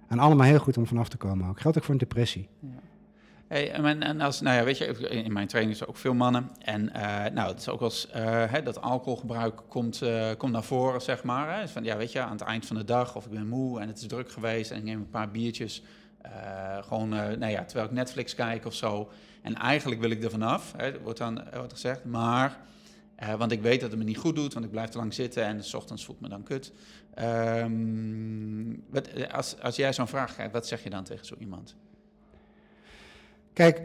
Ja. 0.08 0.10
En 0.12 0.18
allemaal 0.18 0.46
heel 0.46 0.58
goed 0.58 0.76
om 0.76 0.86
vanaf 0.86 1.08
te 1.08 1.16
komen 1.16 1.48
ook. 1.48 1.60
Geldt 1.60 1.76
ook 1.76 1.84
voor 1.84 1.94
een 1.94 2.00
depressie. 2.00 2.48
Hey, 3.48 3.72
en, 3.72 4.02
en 4.02 4.20
als, 4.20 4.40
nou 4.40 4.56
ja, 4.56 4.64
weet 4.64 4.78
je, 4.78 5.08
in 5.08 5.32
mijn 5.32 5.46
training 5.46 5.76
zijn 5.76 5.88
ook 5.88 5.96
veel 5.96 6.14
mannen. 6.14 6.50
En 6.58 6.92
eh, 6.92 7.32
nou, 7.32 7.48
het 7.48 7.60
is 7.60 7.68
ook 7.68 7.80
eens 7.80 8.10
eh, 8.10 8.44
hè, 8.50 8.62
dat 8.62 8.80
alcoholgebruik 8.80 9.62
komt, 9.68 10.02
eh, 10.02 10.30
komt 10.38 10.52
naar 10.52 10.64
voren, 10.64 11.00
zeg 11.00 11.22
maar. 11.22 11.54
Hè. 11.54 11.60
Dus 11.60 11.70
Van, 11.70 11.84
ja, 11.84 11.96
weet 11.96 12.12
je, 12.12 12.20
aan 12.20 12.30
het 12.30 12.40
eind 12.40 12.66
van 12.66 12.76
de 12.76 12.84
dag 12.84 13.16
of 13.16 13.24
ik 13.24 13.30
ben 13.30 13.48
moe 13.48 13.80
en 13.80 13.88
het 13.88 13.98
is 13.98 14.06
druk 14.06 14.32
geweest 14.32 14.70
en 14.70 14.76
ik 14.76 14.82
neem 14.82 14.98
een 14.98 15.10
paar 15.10 15.30
biertjes. 15.30 15.82
gewoon, 16.80 17.08
nou 17.08 17.46
ja, 17.46 17.64
terwijl 17.64 17.88
ik 17.88 17.94
Netflix 17.94 18.34
kijk 18.34 18.66
of 18.66 18.74
zo. 18.74 19.10
En 19.42 19.54
eigenlijk 19.54 20.00
wil 20.00 20.10
ik 20.10 20.24
er 20.24 20.30
vanaf, 20.30 20.72
hè, 20.76 21.00
wordt 21.00 21.18
dan 21.18 21.42
wordt 21.54 21.72
gezegd. 21.72 22.04
Maar, 22.04 22.58
want 23.38 23.52
ik 23.52 23.62
weet 23.62 23.80
dat 23.80 23.90
het 23.90 23.98
me 23.98 24.04
niet 24.04 24.18
goed 24.18 24.34
doet, 24.34 24.52
want 24.52 24.64
ik 24.64 24.70
blijf 24.70 24.88
te 24.88 24.98
lang 24.98 25.14
zitten 25.14 25.44
en 25.44 25.64
s 25.64 25.74
ochtends 25.74 26.04
voelt 26.04 26.20
me 26.20 26.28
dan 26.28 26.42
kut. 26.42 26.72
Ehm, 27.14 28.74
wat, 28.90 29.33
als, 29.33 29.61
als 29.61 29.77
jij 29.77 29.92
zo'n 29.92 30.09
vraag 30.09 30.33
krijgt, 30.35 30.53
wat 30.53 30.66
zeg 30.66 30.83
je 30.83 30.90
dan 30.90 31.05
tegen 31.05 31.27
zo 31.27 31.35
iemand? 31.38 31.77
Kijk, 33.53 33.81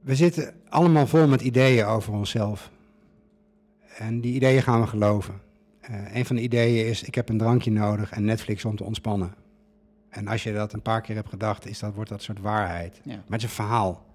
we 0.00 0.14
zitten 0.14 0.54
allemaal 0.68 1.06
vol 1.06 1.28
met 1.28 1.40
ideeën 1.40 1.84
over 1.84 2.12
onszelf. 2.12 2.70
En 3.96 4.20
die 4.20 4.34
ideeën 4.34 4.62
gaan 4.62 4.80
we 4.80 4.86
geloven. 4.86 5.40
Eh, 5.80 6.14
een 6.14 6.24
van 6.24 6.36
de 6.36 6.42
ideeën 6.42 6.86
is, 6.86 7.02
ik 7.02 7.14
heb 7.14 7.28
een 7.28 7.38
drankje 7.38 7.70
nodig 7.70 8.10
en 8.10 8.24
Netflix 8.24 8.64
om 8.64 8.76
te 8.76 8.84
ontspannen. 8.84 9.34
En 10.08 10.28
als 10.28 10.42
je 10.42 10.52
dat 10.52 10.72
een 10.72 10.82
paar 10.82 11.00
keer 11.00 11.14
hebt 11.14 11.28
gedacht, 11.28 11.66
is 11.66 11.78
dat, 11.78 11.94
wordt 11.94 12.10
dat 12.10 12.18
een 12.18 12.24
soort 12.24 12.40
waarheid. 12.40 13.00
Ja. 13.04 13.14
Maar 13.14 13.22
het 13.26 13.36
is 13.36 13.42
een 13.42 13.48
verhaal. 13.48 14.06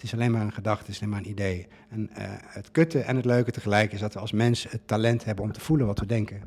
Het 0.00 0.08
is 0.12 0.14
alleen 0.14 0.30
maar 0.30 0.40
een 0.42 0.52
gedachte, 0.52 0.84
het 0.84 0.94
is 0.94 0.98
alleen 1.00 1.10
maar 1.12 1.20
een 1.20 1.28
idee. 1.30 1.66
En 1.88 2.10
eh, 2.14 2.24
het 2.30 2.70
kutte 2.70 2.98
en 3.00 3.16
het 3.16 3.24
leuke 3.24 3.50
tegelijk 3.50 3.92
is 3.92 4.00
dat 4.00 4.14
we 4.14 4.20
als 4.20 4.32
mens 4.32 4.66
het 4.70 4.80
talent 4.86 5.24
hebben 5.24 5.44
om 5.44 5.52
te 5.52 5.60
voelen 5.60 5.86
wat 5.86 5.98
we 5.98 6.06
denken. 6.06 6.40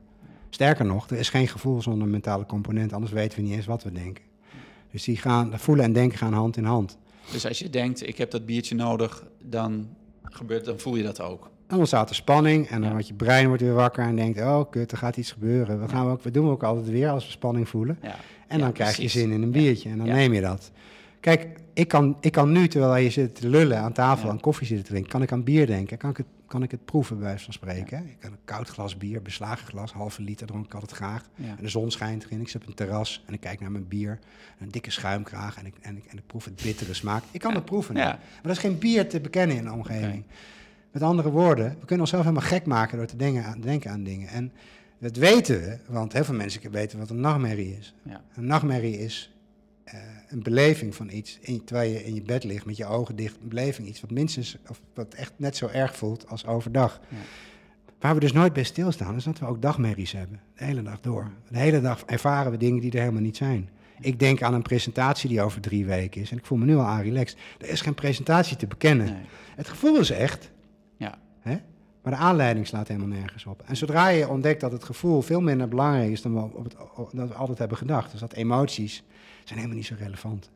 Sterker 0.49 0.85
nog, 0.85 1.09
er 1.09 1.17
is 1.17 1.29
geen 1.29 1.47
gevoel 1.47 1.81
zonder 1.81 2.07
mentale 2.07 2.45
component, 2.45 2.93
anders 2.93 3.11
weten 3.11 3.37
we 3.39 3.43
niet 3.45 3.55
eens 3.55 3.65
wat 3.65 3.83
we 3.83 3.91
denken. 3.91 4.23
Dus 4.91 5.03
die 5.03 5.17
gaan, 5.17 5.59
voelen 5.59 5.85
en 5.85 5.93
denken 5.93 6.17
gaan 6.17 6.33
hand 6.33 6.57
in 6.57 6.63
hand. 6.63 6.97
Dus 7.31 7.47
als 7.47 7.59
je 7.59 7.69
denkt, 7.69 8.07
ik 8.07 8.17
heb 8.17 8.31
dat 8.31 8.45
biertje 8.45 8.75
nodig, 8.75 9.25
dan, 9.41 9.87
gebeurt, 10.23 10.65
dan 10.65 10.79
voel 10.79 10.95
je 10.95 11.03
dat 11.03 11.21
ook. 11.21 11.49
Dan 11.67 11.77
ontstaat 11.79 12.09
er 12.09 12.15
spanning 12.15 12.67
en 12.67 12.75
dan 12.75 12.83
Ja. 12.83 12.91
wordt 12.91 13.07
je 13.07 13.13
brein 13.13 13.47
wordt 13.47 13.61
weer 13.61 13.73
wakker 13.73 14.03
en 14.03 14.15
denkt, 14.15 14.39
oh 14.39 14.69
kut, 14.69 14.91
er 14.91 14.97
gaat 14.97 15.17
iets 15.17 15.31
gebeuren. 15.31 15.79
Wat, 15.79 15.89
gaan 15.91 16.05
we, 16.05 16.11
ook, 16.11 16.23
wat 16.23 16.33
doen 16.33 16.45
we 16.45 16.51
ook 16.51 16.63
altijd 16.63 16.89
weer 16.89 17.09
als 17.09 17.25
we 17.25 17.31
spanning 17.31 17.69
voelen? 17.69 17.97
Ja. 18.01 18.15
En 18.47 18.57
Ja, 18.57 18.63
dan 18.63 18.73
krijg 18.73 18.97
je 18.97 19.07
zin 19.07 19.31
in 19.31 19.41
een 19.41 19.51
biertje 19.51 19.89
en 19.89 19.97
dan 19.97 20.07
neem 20.07 20.33
je 20.33 20.41
dat. 20.41 20.71
Kijk, 21.23 21.47
ik 21.73 21.87
kan, 21.87 22.17
ik 22.19 22.31
kan 22.31 22.51
nu, 22.51 22.67
terwijl 22.67 23.03
je 23.03 23.09
zit 23.09 23.35
te 23.35 23.49
lullen 23.49 23.77
aan 23.77 23.93
tafel 23.93 24.25
Ja. 24.25 24.31
en 24.33 24.39
koffie 24.39 24.67
zit 24.67 24.77
te 24.77 24.83
drinken, 24.83 25.11
kan 25.11 25.21
ik 25.21 25.31
aan 25.31 25.43
bier 25.43 25.65
denken. 25.67 25.97
Kan 25.97 26.09
ik 26.09 26.17
het, 26.17 26.25
kan 26.47 26.63
ik 26.63 26.71
het 26.71 26.85
proeven, 26.85 27.17
bij 27.17 27.25
wijze 27.27 27.43
van 27.43 27.53
spreken. 27.53 28.05
Ik 28.07 28.15
kan 28.19 28.31
een 28.31 28.37
koud 28.45 28.67
glas 28.67 28.97
bier, 28.97 29.21
beslagen 29.21 29.67
glas, 29.67 29.91
halve 29.91 30.21
liter 30.21 30.47
dronk 30.47 30.65
ik 30.65 30.73
altijd 30.73 30.91
graag. 30.91 31.29
En 31.37 31.57
de 31.61 31.69
zon 31.69 31.91
schijnt 31.91 32.23
erin, 32.25 32.41
ik 32.41 32.49
zit 32.49 32.61
op 32.61 32.67
een 32.67 32.73
terras 32.73 33.23
en 33.27 33.33
ik 33.33 33.39
kijk 33.39 33.59
naar 33.59 33.71
mijn 33.71 33.87
bier. 33.87 34.19
Een 34.59 34.69
dikke 34.71 34.91
schuimkraag 34.91 35.57
en 35.57 35.65
ik, 35.65 35.73
en 35.81 35.97
ik, 35.97 36.05
en 36.05 36.17
ik 36.17 36.27
proef 36.27 36.45
het 36.45 36.61
bittere 36.63 36.93
smaak. 36.93 37.23
Ik 37.31 37.39
kan 37.39 37.53
het 37.55 37.65
proeven. 37.65 37.93
Maar 37.93 38.19
er 38.43 38.49
is 38.49 38.57
geen 38.57 38.77
bier 38.77 39.09
te 39.09 39.19
bekennen 39.19 39.57
in 39.57 39.63
de 39.63 39.71
omgeving. 39.71 40.23
Met 40.91 41.01
andere 41.01 41.29
woorden, 41.31 41.69
we 41.69 41.85
kunnen 41.85 41.99
onszelf 41.99 42.23
helemaal 42.23 42.47
gek 42.47 42.65
maken 42.65 42.97
door 42.97 43.07
te 43.07 43.15
denken 43.15 43.45
aan, 43.45 43.59
denken 43.61 43.91
aan 43.91 44.03
dingen. 44.03 44.27
En 44.27 44.51
dat 44.99 45.15
weten 45.15 45.59
we, 45.61 45.77
want 45.87 46.13
heel 46.13 46.23
veel 46.23 46.35
mensen 46.35 46.71
weten 46.71 46.99
wat 46.99 47.09
een 47.09 47.19
nachtmerrie 47.19 47.77
is. 47.77 47.93
Een 48.35 48.45
nachtmerrie 48.45 48.99
is 48.99 49.33
eh, 49.83 49.99
een 50.33 50.43
beleving 50.43 50.95
van 50.95 51.09
iets, 51.09 51.37
in, 51.41 51.63
terwijl 51.63 51.91
je 51.91 52.03
in 52.05 52.13
je 52.13 52.21
bed 52.21 52.43
ligt 52.43 52.65
met 52.65 52.77
je 52.77 52.85
ogen 52.85 53.15
dicht, 53.15 53.35
een 53.41 53.47
beleving 53.49 53.87
iets 53.87 54.01
wat 54.01 54.11
minstens, 54.11 54.57
of 54.69 54.81
wat 54.93 55.13
echt 55.13 55.33
net 55.35 55.57
zo 55.57 55.67
erg 55.67 55.95
voelt 55.95 56.27
als 56.27 56.45
overdag. 56.45 56.99
Ja. 57.09 57.17
Waar 57.99 58.13
we 58.13 58.19
dus 58.19 58.33
nooit 58.33 58.53
bij 58.53 58.63
stilstaan, 58.63 59.15
is 59.15 59.23
dat 59.23 59.39
we 59.39 59.45
ook 59.45 59.61
dagmerries 59.61 60.11
hebben, 60.11 60.39
de 60.55 60.63
hele 60.63 60.81
dag 60.81 60.99
door. 61.01 61.31
De 61.49 61.57
hele 61.57 61.81
dag 61.81 62.03
ervaren 62.05 62.51
we 62.51 62.57
dingen 62.57 62.81
die 62.81 62.91
er 62.91 62.99
helemaal 62.99 63.21
niet 63.21 63.37
zijn. 63.37 63.69
Ik 63.99 64.19
denk 64.19 64.41
aan 64.41 64.53
een 64.53 64.61
presentatie 64.61 65.29
die 65.29 65.41
over 65.41 65.61
drie 65.61 65.85
weken 65.85 66.21
is 66.21 66.31
en 66.31 66.37
ik 66.37 66.45
voel 66.45 66.57
me 66.57 66.65
nu 66.65 66.75
al 66.75 66.81
aan 66.85 67.01
relaxed. 67.01 67.37
Er 67.59 67.69
is 67.69 67.81
geen 67.81 67.93
presentatie 67.93 68.57
te 68.57 68.67
bekennen. 68.67 69.05
Nee. 69.05 69.21
Het 69.55 69.67
gevoel 69.67 69.99
is 69.99 70.09
echt, 70.11 70.51
Ja. 70.97 71.17
Hè? 71.39 71.57
Maar 72.03 72.13
de 72.13 72.19
aanleiding 72.19 72.67
slaat 72.67 72.87
helemaal 72.87 73.09
nergens 73.17 73.45
op. 73.45 73.63
En 73.65 73.75
zodra 73.77 74.07
je 74.07 74.29
ontdekt 74.29 74.61
dat 74.61 74.71
het 74.71 74.83
gevoel 74.83 75.21
veel 75.21 75.41
minder 75.41 75.67
belangrijk 75.67 76.11
is 76.11 76.21
dan 76.21 76.33
we, 76.33 76.39
op 76.41 76.63
het, 76.63 76.75
o- 76.79 77.09
dat 77.13 77.27
we 77.27 77.33
altijd 77.33 77.57
hebben 77.57 77.77
gedacht, 77.77 78.11
dus 78.11 78.19
dat 78.19 78.33
emoties 78.33 79.03
zijn 79.43 79.59
helemaal 79.59 79.77
niet 79.77 79.85
zo 79.85 79.95
relevant. 79.97 80.49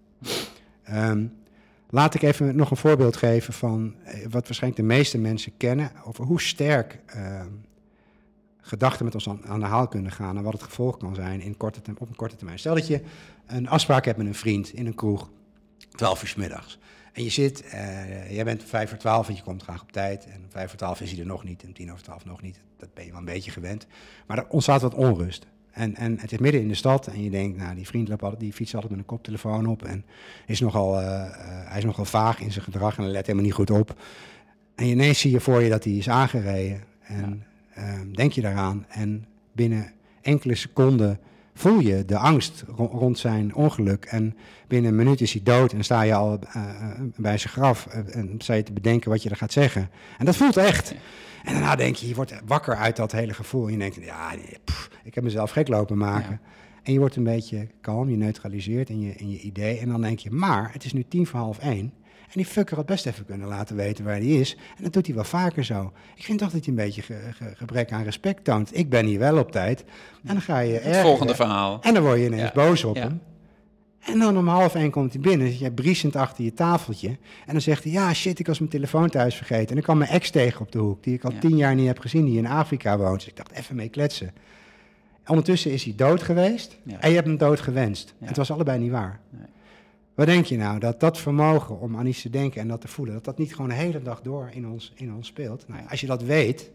Ehm, 0.84 1.26
laat 1.90 2.14
ik 2.14 2.22
even 2.22 2.56
nog 2.56 2.72
een 2.72 2.78
voorbeeld 2.78 3.16
geven 3.16 3.54
van 3.54 3.96
eh, 4.04 4.22
wat 4.30 4.48
waarschijnlijk 4.48 4.82
de 4.82 4.88
meeste 4.88 5.18
mensen 5.18 5.58
kennen 5.58 5.92
over 6.04 6.26
hoe 6.26 6.42
sterk 6.42 7.00
ehm, 7.06 7.50
gedachten 8.62 9.06
met 9.06 9.14
ons 9.14 9.30
aan, 9.30 9.46
aan 9.46 9.60
de 9.60 9.66
haal 9.66 9.88
kunnen 9.88 10.12
gaan 10.12 10.38
en 10.38 10.44
wat 10.44 10.54
het 10.54 10.64
gevolg 10.64 10.98
kan 10.98 11.16
zijn 11.16 11.42
in 11.42 11.58
korte 11.58 11.80
op 11.98 12.10
een 12.10 12.16
korte 12.16 12.36
termijn. 12.36 12.60
Stel 12.60 12.76
dat 12.76 12.88
je 12.88 13.02
een 13.46 13.70
afspraak 13.70 14.06
hebt 14.06 14.18
met 14.18 14.28
een 14.28 14.36
vriend 14.36 14.74
in 14.74 14.86
een 14.86 14.96
kroeg, 14.96 15.30
12 15.90 16.22
uur 16.22 16.28
's 16.28 16.36
middags. 16.36 16.80
En 17.18 17.24
je 17.24 17.30
zit, 17.30 17.62
eh, 17.62 18.32
jij 18.32 18.44
bent 18.44 18.64
vijf 18.64 18.90
voor 18.90 18.98
twaalf, 18.98 19.26
want 19.26 19.38
je 19.38 19.44
komt 19.44 19.64
graag 19.64 19.82
op 19.82 19.92
tijd. 19.92 20.26
En 20.26 20.46
vijf 20.50 20.70
voor 20.70 20.78
twaalf 20.78 21.02
is 21.02 21.12
hij 21.12 21.20
er 21.20 21.26
nog 21.26 21.44
niet, 21.44 21.64
en 21.64 21.74
tien 21.74 21.92
over 21.92 22.04
twaalf 22.04 22.26
nog 22.26 22.42
niet. 22.42 22.60
Dat 22.78 22.94
ben 22.94 23.06
je 23.06 23.10
wel 23.10 23.20
een 23.20 23.26
beetje 23.26 23.52
gewend. 23.52 23.88
Maar 24.28 24.38
er 24.38 24.48
ontstaat 24.48 24.82
wat 24.82 24.94
onrust. 24.94 25.48
En, 25.78 25.96
en 25.96 26.18
het 26.20 26.32
is 26.32 26.38
midden 26.38 26.62
in 26.62 26.68
de 26.68 26.74
stad 26.74 27.08
en 27.08 27.24
je 27.24 27.30
denkt, 27.30 27.58
nou, 27.58 27.76
die 27.76 27.88
vriend 27.88 28.08
loopt 28.08 28.22
altijd, 28.24 28.42
die 28.42 28.54
fietst 28.54 28.74
altijd 28.74 28.92
met 28.92 29.02
een 29.02 29.08
koptelefoon 29.08 29.66
op. 29.66 29.84
En 29.84 30.06
is 30.46 30.60
nogal, 30.60 31.00
eh, 31.00 31.22
eh, 31.22 31.32
hij 31.70 31.78
is 31.78 31.84
nogal 31.84 32.06
vaag 32.06 32.40
in 32.40 32.52
zijn 32.52 32.64
gedrag 32.64 32.98
en 32.98 33.12
let 33.12 33.26
helemaal 33.26 33.46
niet 33.46 33.54
goed 33.54 33.72
op. 33.72 34.00
En 34.76 34.86
ineens 34.86 35.20
zie 35.20 35.32
je 35.32 35.40
voor 35.40 35.62
je 35.62 35.70
dat 35.70 35.84
hij 35.84 35.94
is 35.94 36.10
aangereden. 36.10 36.84
En 37.02 37.44
ehm, 37.74 38.12
denk 38.12 38.32
je 38.32 38.42
daaraan. 38.42 38.86
En 38.90 39.26
binnen 39.52 39.92
enkele 40.22 40.56
seconden 40.56 41.20
voel 41.58 41.80
je 41.80 42.06
de 42.06 42.18
angst 42.18 42.64
ro- 42.76 42.90
rond 42.92 43.20
zijn 43.20 43.56
ongeluk. 43.56 44.06
En 44.06 44.36
binnen 44.68 44.92
een 44.92 44.98
minuut 44.98 45.22
is 45.22 45.34
hij 45.34 45.42
dood 45.44 45.74
en 45.74 45.84
sta 45.84 46.02
je 46.02 46.14
al 46.14 46.40
eh, 46.40 46.64
eh, 46.64 47.02
bij 47.16 47.38
zijn 47.38 47.54
graf 47.54 47.86
eh, 47.86 48.16
en 48.16 48.36
sta 48.38 48.54
je 48.54 48.64
te 48.64 48.74
bedenken 48.74 49.10
wat 49.10 49.24
je 49.24 49.30
er 49.30 49.36
gaat 49.36 49.52
zeggen. 49.52 49.90
En 50.18 50.26
dat 50.26 50.36
voelt 50.36 50.58
echt. 50.58 50.96
En 51.44 51.54
daarna 51.54 51.76
denk 51.76 51.96
je, 51.96 52.08
je 52.08 52.16
wordt 52.16 52.34
wakker 52.46 52.76
uit 52.76 52.96
dat 52.96 53.12
hele 53.12 53.34
gevoel. 53.34 53.66
En 53.66 53.72
je 53.72 53.78
denkt, 53.78 53.96
ja, 53.96 54.34
pff, 54.64 54.90
ik 55.04 55.16
heb 55.16 55.24
mezelf 55.24 55.52
gek 55.52 55.68
lopen 55.68 55.98
maken. 55.98 56.40
En 56.84 56.94
je 56.94 57.00
wordt 57.00 57.16
een 57.16 57.24
beetje 57.24 57.68
kalm, 57.82 58.10
je 58.10 58.18
neutraliseert 58.18 58.90
in 58.90 59.02
je, 59.02 59.16
in 59.16 59.30
je 59.30 59.40
idee. 59.40 59.80
En 59.80 59.90
dan 59.90 60.02
denk 60.02 60.20
je, 60.20 60.32
maar 60.32 60.70
het 60.74 60.84
is 60.86 60.94
nu 60.94 61.06
tien 61.08 61.28
voor 61.28 61.40
half 61.40 61.58
één. 61.58 61.94
En 62.28 62.34
die 62.34 62.46
fucker 62.46 62.76
had 62.76 62.86
best 62.86 63.06
even 63.06 63.26
kunnen 63.26 63.48
laten 63.48 63.76
weten 63.76 64.06
waar 64.06 64.16
hij 64.16 64.26
is. 64.26 64.56
En 64.78 64.84
dat 64.84 64.94
doet 64.94 65.06
hij 65.06 65.16
wel 65.16 65.24
vaker 65.24 65.64
zo. 65.66 65.92
Ik 66.16 66.24
vind 66.24 66.40
toch 66.40 66.52
dat 66.52 66.60
hij 66.60 66.70
een 66.70 66.76
beetje 66.76 67.02
ge- 67.02 67.30
ge- 67.34 67.54
gebrek 67.56 67.92
aan 67.92 68.04
respect 68.04 68.44
toont. 68.44 68.78
Ik 68.78 68.90
ben 68.90 69.06
hier 69.06 69.20
wel 69.20 69.38
op 69.38 69.52
tijd. 69.52 69.82
En 70.24 70.34
dan 70.34 70.42
ga 70.42 70.60
je 70.60 70.74
Het 70.80 70.98
volgende 70.98 71.36
verhaal. 71.36 71.80
En 71.82 71.94
dan 71.94 72.04
word 72.04 72.18
je 72.20 72.26
ineens 72.26 72.42
Ja, 72.42 72.52
boos 72.54 72.84
op 72.84 72.96
ja. 72.96 73.02
hem. 73.02 73.22
En 74.00 74.20
dan 74.20 74.38
om 74.38 74.48
half 74.48 74.76
één 74.76 74.92
komt 74.92 75.14
hij 75.14 75.22
binnen, 75.22 75.48
zit 75.50 75.60
jij 75.60 75.72
briesend 75.72 76.16
achter 76.16 76.44
je 76.44 76.54
tafeltje. 76.54 77.08
En 77.46 77.52
dan 77.52 77.62
zegt 77.62 77.84
hij, 77.84 77.92
ja 77.92 78.14
shit, 78.14 78.40
ik 78.40 78.48
was 78.48 78.60
mijn 78.60 78.72
telefoon 78.72 79.10
thuis 79.10 79.36
vergeten. 79.36 79.70
En 79.72 79.78
ik 79.78 79.84
kwam 79.84 79.98
mijn 79.98 80.10
ex 80.10 80.30
tegen 80.30 80.62
op 80.62 80.72
de 80.72 80.80
hoek, 80.80 81.04
die 81.04 81.14
ik 81.14 81.24
al 81.24 81.32
Ja. 81.32 81.40
tien 81.40 81.58
jaar 81.58 81.76
niet 81.76 81.88
heb 81.88 82.00
gezien, 82.00 82.26
die 82.26 82.38
in 82.38 82.48
Afrika 82.48 82.98
woont. 82.98 83.20
Dus 83.20 83.28
ik 83.28 83.36
dacht, 83.36 83.52
even 83.52 83.76
mee 83.76 83.90
kletsen. 83.90 84.34
Ondertussen 85.28 85.72
is 85.72 85.84
hij 85.84 85.94
dood 85.96 86.24
geweest 86.24 86.78
Ja. 86.84 87.00
en 87.00 87.10
je 87.10 87.16
hebt 87.16 87.28
hem 87.28 87.38
dood 87.38 87.60
gewenst. 87.60 88.14
Ja. 88.20 88.28
Het 88.28 88.38
was 88.38 88.52
allebei 88.52 88.80
niet 88.80 88.92
waar. 88.92 89.20
Nee. 89.30 89.46
Wat 90.18 90.26
denk 90.26 90.46
je 90.46 90.58
nou, 90.58 90.80
dat 90.80 91.00
dat 91.00 91.18
vermogen 91.18 91.80
om 91.80 91.98
aan 91.98 92.06
iets 92.06 92.22
te 92.22 92.30
denken 92.30 92.62
en 92.62 92.68
dat 92.68 92.82
te 92.82 92.88
voelen, 92.88 93.14
dat 93.14 93.24
dat 93.24 93.38
niet 93.38 93.52
gewoon 93.56 93.70
de 93.70 93.76
hele 93.76 94.02
dag 94.02 94.22
door 94.22 94.50
in 94.54 94.68
ons, 94.68 94.92
in 94.96 95.14
ons 95.14 95.28
speelt? 95.28 95.64
Nou, 95.68 95.82
als 95.90 96.02
je 96.02 96.08
dat 96.08 96.24
weet, 96.24 96.72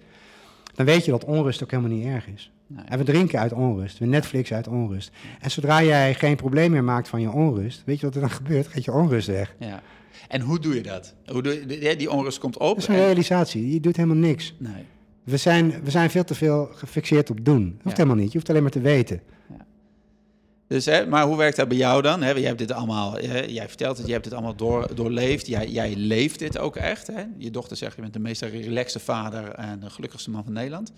dan 0.74 0.86
weet 0.86 1.04
je 1.04 1.10
dat 1.10 1.24
onrust 1.24 1.62
ook 1.62 1.70
helemaal 1.70 1.96
niet 1.96 2.06
erg 2.06 2.26
is. 2.28 2.52
Nee. 2.66 2.84
En 2.84 2.98
we 2.98 3.04
drinken 3.04 3.38
uit 3.38 3.52
onrust, 3.52 3.98
we 3.98 4.06
Netflix 4.06 4.52
uit 4.52 4.68
onrust. 4.68 5.10
En 5.40 5.50
zodra 5.50 5.82
jij 5.82 6.14
geen 6.14 6.36
probleem 6.36 6.70
meer 6.70 6.84
maakt 6.84 7.08
van 7.08 7.20
je 7.20 7.30
onrust, 7.30 7.82
weet 7.84 8.00
je 8.00 8.06
wat 8.06 8.14
er 8.14 8.20
dan 8.20 8.30
gebeurt? 8.30 8.66
Gaat 8.66 8.84
je 8.84 8.92
onrust 8.92 9.26
weg. 9.26 9.54
Ja. 9.58 9.82
En 10.28 10.40
hoe 10.40 10.58
doe 10.58 10.74
je 10.74 10.82
dat? 10.82 11.14
Hoe 11.26 11.42
doe 11.42 11.80
je, 11.80 11.96
die 11.96 12.10
onrust 12.10 12.38
komt 12.38 12.58
op. 12.58 12.68
Dat 12.74 12.78
is 12.78 12.88
een 12.88 12.94
en- 12.94 13.00
realisatie, 13.04 13.72
je 13.72 13.80
doet 13.80 13.96
helemaal 13.96 14.16
niks. 14.16 14.54
nee. 14.58 14.84
We 15.24 15.36
zijn, 15.36 15.70
we 15.84 15.90
zijn 15.90 16.10
veel 16.10 16.24
te 16.24 16.34
veel 16.34 16.68
gefixeerd 16.72 17.30
op 17.30 17.44
doen. 17.44 17.64
Dat 17.64 17.82
hoeft 17.82 17.96
Ja. 17.96 18.02
helemaal 18.02 18.22
niet, 18.22 18.32
je 18.32 18.38
hoeft 18.38 18.50
alleen 18.50 18.62
maar 18.62 18.70
te 18.70 18.80
weten. 18.80 19.20
Dus, 20.72 20.84
hè, 20.84 21.06
maar 21.06 21.26
hoe 21.26 21.36
werkt 21.36 21.56
dat 21.56 21.68
bij 21.68 21.76
jou 21.76 22.02
dan? 22.02 22.22
Hè? 22.22 22.30
Jij 22.30 22.42
hebt 22.42 22.58
dit 22.58 22.72
allemaal, 22.72 23.12
hè, 23.12 23.40
jij 23.40 23.68
vertelt 23.68 23.96
het, 23.96 24.04
jij 24.04 24.12
hebt 24.14 24.24
dit 24.24 24.32
allemaal 24.34 24.54
door, 24.56 24.94
doorleefd. 24.94 25.46
Jij, 25.46 25.68
jij 25.68 25.94
leeft 25.96 26.38
dit 26.38 26.58
ook 26.58 26.76
echt. 26.76 27.06
Hè? 27.06 27.22
Je 27.38 27.50
dochter 27.50 27.76
zegt, 27.76 27.94
je 27.96 28.00
bent 28.00 28.12
de 28.12 28.18
meest 28.18 28.42
relaxte 28.42 28.98
vader 28.98 29.48
en 29.48 29.80
de 29.80 29.90
gelukkigste 29.90 30.30
man 30.30 30.44
van 30.44 30.52
Nederland. 30.52 30.92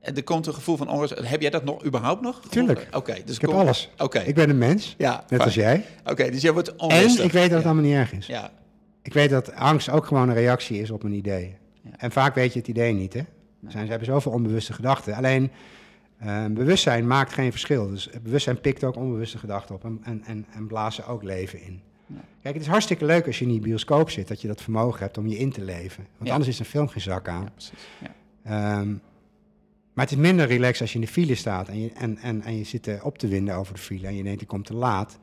En 0.00 0.16
er 0.16 0.24
komt 0.24 0.46
een 0.46 0.54
gevoel 0.54 0.76
van 0.76 0.88
onrust. 0.88 1.18
Heb 1.22 1.40
jij 1.40 1.50
dat 1.50 1.64
nog 1.64 1.84
überhaupt 1.84 2.20
nog? 2.22 2.40
Tuurlijk. 2.48 2.88
Oké, 2.92 3.16
dus 3.24 3.34
Ik 3.34 3.40
heb 3.40 3.50
alles. 3.50 3.88
Oké, 3.98 4.18
Ik 4.18 4.34
ben 4.34 4.50
een 4.50 4.58
mens, 4.58 4.94
ja, 4.98 5.12
net 5.16 5.24
fijn. 5.28 5.40
als 5.40 5.54
jij. 5.54 5.84
Oké, 6.04 6.30
dus 6.30 6.42
jij 6.42 6.52
wordt 6.52 6.68
En 6.68 6.78
onrustig. 6.80 7.24
ik 7.24 7.32
weet 7.32 7.42
dat 7.42 7.50
het 7.50 7.62
ja. 7.62 7.68
allemaal 7.68 7.84
niet 7.90 7.94
erg 7.94 8.12
is. 8.12 8.26
Ja, 8.26 8.50
Ik 9.02 9.12
weet 9.12 9.30
dat 9.30 9.54
angst 9.54 9.90
ook 9.90 10.06
gewoon 10.06 10.28
een 10.28 10.34
reactie 10.34 10.80
is 10.80 10.90
op 10.90 11.02
een 11.02 11.12
idee. 11.12 11.56
Ja. 11.82 11.90
En 11.96 12.10
vaak 12.10 12.34
weet 12.34 12.52
je 12.52 12.58
het 12.58 12.68
idee 12.68 12.92
niet, 12.92 13.12
hè? 13.12 13.20
Zijn, 13.68 13.84
ze 13.84 13.90
hebben 13.90 14.08
zoveel 14.08 14.32
onbewuste 14.32 14.72
gedachten. 14.72 15.14
Alleen, 15.14 15.50
eh, 16.18 16.44
bewustzijn 16.46 17.06
maakt 17.06 17.32
geen 17.32 17.50
verschil. 17.50 17.88
Dus 17.88 18.08
bewustzijn 18.22 18.60
pikt 18.60 18.84
ook 18.84 18.96
onbewuste 18.96 19.38
gedachten 19.38 19.74
op 19.74 19.84
en, 19.84 20.00
en, 20.02 20.22
en, 20.26 20.46
en 20.54 20.66
blazen 20.66 21.06
ook 21.06 21.22
leven 21.22 21.62
in. 21.62 21.80
Ja. 22.06 22.14
Kijk, 22.42 22.54
het 22.54 22.62
is 22.62 22.70
hartstikke 22.70 23.04
leuk 23.04 23.26
als 23.26 23.38
je 23.38 23.44
in 23.44 23.50
die 23.50 23.60
bioscoop 23.60 24.10
zit, 24.10 24.28
dat 24.28 24.40
je 24.40 24.48
dat 24.48 24.62
vermogen 24.62 25.00
hebt 25.00 25.18
om 25.18 25.26
je 25.26 25.36
in 25.38 25.52
te 25.52 25.64
leven. 25.64 26.06
Want 26.16 26.28
Ja. 26.28 26.32
anders 26.32 26.50
is 26.50 26.58
een 26.58 26.64
film 26.64 26.88
geen 26.88 27.02
zak 27.02 27.28
aan. 27.28 27.42
ja 27.42 27.50
precies. 27.50 27.78
Ehm, 28.42 28.88
maar 29.92 30.04
het 30.04 30.10
is 30.14 30.20
minder 30.20 30.46
relaxed 30.46 30.80
als 30.80 30.92
je 30.92 30.98
in 30.98 31.04
de 31.04 31.10
file 31.10 31.34
staat 31.34 31.68
en 31.68 31.80
je, 31.80 31.90
en, 31.92 32.16
en, 32.18 32.42
en 32.42 32.56
je 32.58 32.64
zit 32.64 32.86
eh, 32.86 33.04
op 33.04 33.18
te 33.18 33.28
winden 33.28 33.54
over 33.54 33.74
de 33.74 33.80
file 33.80 34.06
en 34.06 34.16
je 34.16 34.22
denkt, 34.22 34.42
ik 34.42 34.48
kom 34.48 34.62
te 34.62 34.74
laat. 34.74 35.18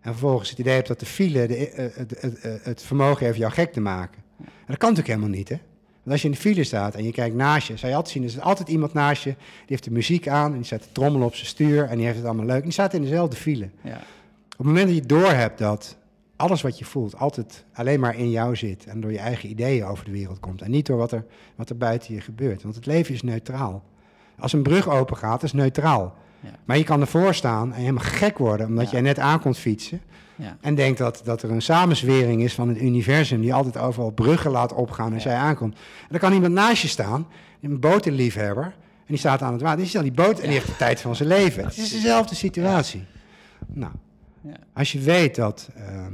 En 0.00 0.10
vervolgens 0.10 0.50
het 0.50 0.58
idee 0.58 0.74
hebt 0.74 0.88
dat 0.88 1.00
de 1.00 1.06
file 1.06 1.46
de, 1.46 1.68
eh, 1.70 1.96
het, 1.96 2.42
het 2.64 2.82
vermogen 2.82 3.26
heeft 3.26 3.38
jou 3.38 3.52
gek 3.52 3.72
te 3.72 3.80
maken. 3.80 4.22
En 4.38 4.44
dat 4.66 4.76
kan 4.76 4.88
natuurlijk 4.88 5.18
helemaal 5.18 5.36
niet, 5.38 5.48
hè? 5.48 5.56
Want 6.04 6.10
als 6.16 6.20
je 6.22 6.28
in 6.28 6.34
de 6.34 6.40
file 6.40 6.64
staat 6.64 6.94
en 6.94 7.04
je 7.04 7.12
kijkt 7.12 7.34
naast 7.36 7.68
je, 7.68 7.76
zou 7.76 7.90
je 7.90 7.96
altijd 7.96 8.14
zien, 8.14 8.24
er 8.24 8.30
zit 8.30 8.40
altijd 8.40 8.68
iemand 8.68 8.92
naast 8.92 9.22
je, 9.22 9.30
die 9.30 9.38
heeft 9.66 9.84
de 9.84 9.90
muziek 9.90 10.28
aan 10.28 10.50
en 10.50 10.56
die 10.56 10.64
staat 10.64 10.82
te 10.82 10.92
trommelen 10.92 11.26
op 11.26 11.34
zijn 11.34 11.46
stuur 11.46 11.84
en 11.84 11.96
die 11.96 12.04
heeft 12.06 12.16
het 12.18 12.26
allemaal 12.26 12.44
leuk. 12.46 12.56
En 12.56 12.62
die 12.62 12.72
staat 12.72 12.94
in 12.94 13.02
dezelfde 13.02 13.36
file. 13.36 13.68
Ja. 13.80 13.96
Op 13.96 14.58
het 14.58 14.66
moment 14.66 14.86
dat 14.86 14.96
je 14.96 15.06
doorhebt 15.06 15.58
dat 15.58 15.96
alles 16.36 16.62
wat 16.62 16.78
je 16.78 16.84
voelt 16.84 17.16
altijd 17.18 17.64
alleen 17.72 18.00
maar 18.00 18.16
in 18.18 18.30
jou 18.30 18.56
zit 18.56 18.84
en 18.86 19.00
door 19.00 19.12
je 19.12 19.18
eigen 19.18 19.48
ideeën 19.48 19.84
over 19.84 20.04
de 20.04 20.10
wereld 20.10 20.40
komt 20.40 20.62
en 20.62 20.70
niet 20.70 20.86
door 20.86 20.96
wat 20.96 21.12
er, 21.12 21.24
wat 21.56 21.70
er 21.70 21.76
buiten 21.76 22.14
je 22.14 22.20
gebeurt. 22.20 22.62
Want 22.62 22.74
het 22.74 22.86
leven 22.86 23.14
is 23.14 23.22
neutraal. 23.22 23.82
Als 24.38 24.52
een 24.52 24.62
brug 24.62 24.88
open 24.88 25.16
gaat, 25.16 25.42
is 25.42 25.52
neutraal. 25.52 26.14
Ja. 26.40 26.50
Maar 26.64 26.78
je 26.78 26.84
kan 26.84 27.00
ervoor 27.00 27.34
staan 27.34 27.72
en 27.72 27.80
helemaal 27.80 28.04
gek 28.04 28.38
worden 28.38 28.66
omdat 28.66 28.84
Ja. 28.84 28.90
jij 28.90 29.00
net 29.00 29.18
aankomt 29.18 29.58
fietsen 29.58 30.00
Ja. 30.36 30.56
en 30.60 30.74
denkt 30.74 30.98
dat, 30.98 31.20
dat 31.24 31.42
er 31.42 31.50
een 31.50 31.62
samenzwering 31.62 32.42
is 32.42 32.54
van 32.54 32.68
het 32.68 32.80
universum 32.80 33.40
die 33.40 33.54
altijd 33.54 33.78
overal 33.78 34.10
bruggen 34.10 34.50
laat 34.50 34.72
opgaan 34.72 35.12
als 35.14 35.22
Ja. 35.22 35.30
jij 35.30 35.38
aankomt. 35.38 35.74
En 35.74 36.06
dan 36.08 36.18
kan 36.18 36.32
iemand 36.32 36.52
naast 36.52 36.82
je 36.82 36.88
staan, 36.88 37.26
een 37.60 37.80
botenliefhebber, 37.80 38.64
en 38.64 38.72
die 39.06 39.16
staat 39.18 39.42
aan 39.42 39.52
het 39.52 39.62
water. 39.62 39.76
Die 39.78 39.86
ziet 39.86 39.96
al 39.96 40.02
die 40.02 40.12
boot 40.12 40.36
en 40.38 40.42
die 40.44 40.52
heeft 40.52 40.66
de 40.66 40.76
tijd 40.76 41.00
van 41.00 41.16
zijn 41.16 41.28
leven. 41.28 41.64
Het 41.64 41.76
is 41.78 41.90
dezelfde 41.92 42.34
situatie. 42.34 43.04
Nou, 43.66 43.92
Ja. 44.40 44.52
als 44.72 44.92
je 44.92 45.00
weet 45.00 45.34
dat 45.34 45.68
ehm, 45.76 46.12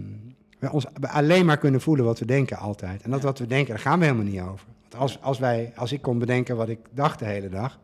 we 0.59 0.71
ons 0.73 0.87
alleen 1.01 1.47
maar 1.47 1.59
kunnen 1.59 1.81
voelen 1.81 2.05
wat 2.05 2.19
we 2.19 2.25
denken 2.25 2.57
altijd. 2.57 3.03
En 3.03 3.11
dat 3.11 3.23
wat 3.23 3.39
we 3.39 3.47
denken, 3.47 3.69
daar 3.75 3.83
gaan 3.83 3.99
we 3.99 4.05
helemaal 4.05 4.27
niet 4.27 4.41
over. 4.41 4.67
Want 4.89 5.03
als, 5.03 5.23
als, 5.23 5.39
wij, 5.39 5.73
als 5.77 5.93
ik 5.93 6.03
kon 6.03 6.19
bedenken 6.19 6.57
wat 6.57 6.69
ik 6.69 6.79
dacht 6.95 7.19
de 7.19 7.25
hele 7.25 7.49
dag, 7.49 7.79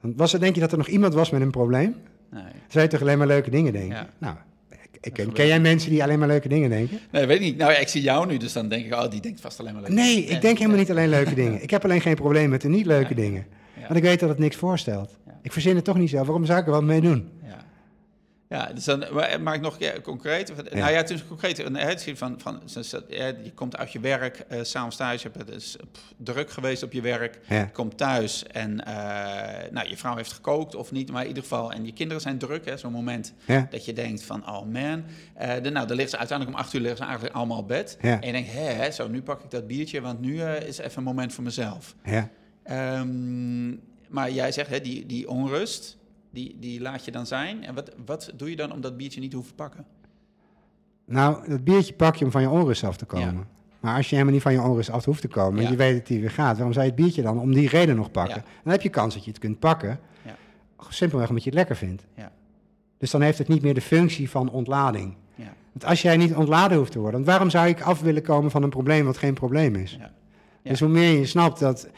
dan 0.00 0.12
was 0.16 0.32
er, 0.32 0.40
denk 0.40 0.54
je 0.54 0.60
dat 0.60 0.72
er 0.72 0.78
nog 0.78 0.86
iemand 0.88 1.14
was 1.14 1.30
met 1.30 1.40
een 1.40 1.50
probleem? 1.50 1.94
Nee. 2.30 2.42
Dan 2.42 2.52
zou 2.68 2.84
je 2.84 2.90
toch 2.90 3.00
alleen 3.00 3.18
maar 3.18 3.26
leuke 3.26 3.50
dingen 3.50 3.72
denken? 3.72 3.96
Ja. 3.96 4.06
Nou, 4.18 4.36
ik, 5.00 5.12
ken, 5.12 5.46
jij 5.46 5.60
mensen 5.60 5.90
die 5.90 6.02
alleen 6.02 6.18
maar 6.18 6.28
leuke 6.28 6.48
dingen 6.48 6.70
denken? 6.70 7.00
nee, 7.10 7.26
weet 7.26 7.36
ik 7.36 7.42
niet. 7.42 7.56
Nou 7.56 7.72
ja, 7.72 7.78
ik 7.78 7.88
zie 7.88 8.02
jou 8.02 8.26
nu, 8.26 8.36
dus 8.36 8.52
dan 8.52 8.68
denk 8.68 8.84
ik, 8.84 8.92
oh, 8.92 9.10
die 9.10 9.20
denkt 9.20 9.40
vast 9.40 9.60
alleen 9.60 9.72
maar 9.72 9.82
leuk. 9.82 9.90
Nee, 9.90 10.24
ik 10.24 10.40
denk 10.40 10.58
helemaal 10.58 10.78
niet 10.78 10.90
alleen 10.90 11.08
leuke 11.08 11.34
dingen. 11.42 11.62
Ik 11.62 11.70
heb 11.70 11.84
alleen 11.84 12.00
geen 12.00 12.14
probleem 12.14 12.50
met 12.50 12.60
de 12.60 12.68
niet 12.68 12.86
leuke 12.86 13.14
dingen. 13.14 13.46
Want 13.80 13.96
ik 13.96 14.02
weet 14.02 14.20
dat 14.20 14.28
het 14.28 14.38
niks 14.38 14.56
voorstelt. 14.56 15.16
Ik 15.42 15.52
verzin 15.52 15.76
het 15.76 15.84
toch 15.84 15.98
niet 15.98 16.10
zelf. 16.10 16.26
Waarom 16.26 16.44
zou 16.44 16.60
ik 16.60 16.66
er 16.66 16.72
wat 16.72 16.82
mee 16.82 17.00
doen? 17.00 17.28
Ja. 18.48 18.66
Dus 18.74 18.84
dan 18.84 19.04
maak 19.42 19.54
ik 19.54 19.60
nog 19.60 19.78
ja, 19.78 19.92
concreet. 20.02 20.52
Nou 20.56 20.76
ja, 20.76 20.96
het 20.96 21.10
is 21.10 21.26
concreet. 21.26 21.58
Een 21.58 21.78
uitzicht 21.78 22.18
van, 22.18 22.40
van 22.40 22.60
je 23.42 23.52
komt 23.54 23.76
uit 23.76 23.92
je 23.92 24.00
werk, 24.00 24.38
eh 24.48 24.58
s'avonds 24.62 24.96
thuis, 24.96 25.22
je 25.22 25.28
hebt 25.32 25.48
het 25.50 25.56
is 25.62 25.76
pff, 25.92 26.12
druk 26.16 26.50
geweest 26.50 26.82
op 26.82 26.92
je 26.92 27.00
werk. 27.00 27.38
Ja. 27.48 27.58
Je 27.58 27.70
komt 27.70 27.96
thuis 27.96 28.44
en 28.46 28.84
eh, 28.84 29.70
nou, 29.70 29.88
je 29.88 29.96
vrouw 29.96 30.16
heeft 30.16 30.32
gekookt 30.32 30.74
of 30.74 30.92
niet, 30.92 31.10
maar 31.10 31.22
in 31.22 31.28
ieder 31.28 31.42
geval. 31.42 31.72
En 31.72 31.84
je 31.84 31.92
kinderen 31.92 32.22
zijn 32.22 32.38
druk, 32.38 32.64
hè, 32.64 32.76
zo'n 32.76 32.92
moment 32.92 33.34
Ja. 33.46 33.66
dat 33.70 33.84
je 33.84 33.92
denkt 33.92 34.22
van, 34.22 34.48
oh 34.48 34.66
man. 34.66 35.04
Eh, 35.34 35.54
de, 35.62 35.70
nou, 35.70 35.86
dan 35.86 35.96
liggen 35.96 36.10
ze 36.10 36.18
uiteindelijk 36.18 36.58
om 36.58 36.64
acht 36.64 36.72
uur 36.74 36.80
liggen 36.80 36.98
ze 36.98 37.04
eigenlijk 37.04 37.34
allemaal 37.34 37.58
op 37.58 37.68
bed. 37.68 37.96
En 38.00 38.18
je 38.20 38.32
denkt, 38.32 38.52
hè, 38.52 38.90
zo, 38.90 39.08
nu 39.08 39.22
pak 39.22 39.42
ik 39.44 39.50
dat 39.50 39.66
biertje, 39.66 40.00
want 40.00 40.20
nu 40.20 40.40
eh, 40.40 40.68
is 40.68 40.78
even 40.78 40.98
een 40.98 41.02
moment 41.04 41.32
voor 41.32 41.44
mezelf. 41.44 41.94
Ja. 42.04 42.28
Ehm, 42.62 43.68
maar 44.08 44.30
jij 44.30 44.52
zegt, 44.52 44.70
hè, 44.70 44.80
die, 44.80 45.06
die 45.06 45.28
onrust, 45.28 45.96
die, 46.36 46.56
die 46.60 46.80
laat 46.80 47.04
je 47.04 47.10
dan 47.10 47.26
zijn. 47.26 47.64
En 47.64 47.74
wat, 47.74 47.90
wat 48.06 48.32
doe 48.36 48.50
je 48.50 48.56
dan 48.56 48.72
om 48.72 48.80
dat 48.80 48.96
biertje 48.96 49.20
niet 49.20 49.30
te 49.30 49.36
hoeven 49.36 49.54
pakken? 49.54 49.84
Nou, 51.04 51.48
dat 51.48 51.64
biertje 51.64 51.94
pak 51.94 52.16
je 52.16 52.24
om 52.24 52.30
van 52.30 52.42
je 52.42 52.48
onrust 52.50 52.84
af 52.84 52.96
te 52.96 53.04
komen. 53.04 53.34
Ja. 53.34 53.46
Maar 53.80 53.96
als 53.96 54.04
je 54.08 54.12
helemaal 54.14 54.34
niet 54.34 54.42
van 54.42 54.52
je 54.52 54.62
onrust 54.62 54.90
af 54.90 55.04
hoeft 55.04 55.20
te 55.20 55.28
komen, 55.28 55.58
en 55.58 55.64
Ja. 55.64 55.70
je 55.70 55.76
weet 55.76 55.96
dat 55.96 56.06
die 56.06 56.20
weer 56.20 56.30
gaat, 56.30 56.54
waarom 56.54 56.72
zou 56.72 56.84
je 56.84 56.90
het 56.92 57.00
biertje 57.00 57.22
dan 57.22 57.40
om 57.40 57.54
die 57.54 57.68
reden 57.68 57.96
nog 57.96 58.10
pakken? 58.10 58.36
Ja. 58.36 58.44
Dan 58.62 58.72
heb 58.72 58.82
je 58.82 58.88
kans 58.88 59.14
dat 59.14 59.24
je 59.24 59.30
het 59.30 59.38
kunt 59.38 59.58
pakken, 59.58 60.00
Ja. 60.22 60.34
simpelweg 60.88 61.28
omdat 61.28 61.44
je 61.44 61.50
het 61.50 61.58
lekker 61.58 61.76
vindt. 61.76 62.06
Ja. 62.14 62.32
Dus 62.98 63.10
dan 63.10 63.20
heeft 63.20 63.38
het 63.38 63.48
niet 63.48 63.62
meer 63.62 63.74
de 63.74 63.80
functie 63.80 64.30
van 64.30 64.50
ontlading. 64.50 65.14
Ja. 65.34 65.52
Want 65.72 65.84
als 65.84 66.02
jij 66.02 66.16
niet 66.16 66.34
ontladen 66.34 66.78
hoeft 66.78 66.92
te 66.92 66.98
worden, 66.98 67.24
waarom 67.24 67.50
zou 67.50 67.68
ik 67.68 67.80
af 67.80 68.00
willen 68.00 68.22
komen 68.22 68.50
van 68.50 68.62
een 68.62 68.70
probleem 68.70 69.04
wat 69.04 69.16
geen 69.18 69.34
probleem 69.34 69.74
is? 69.74 69.96
Ja. 70.00 70.12
Dus 70.62 70.80
hoe 70.80 70.88
meer 70.88 71.18
je 71.18 71.26
snapt 71.26 71.58
dat. 71.58 71.88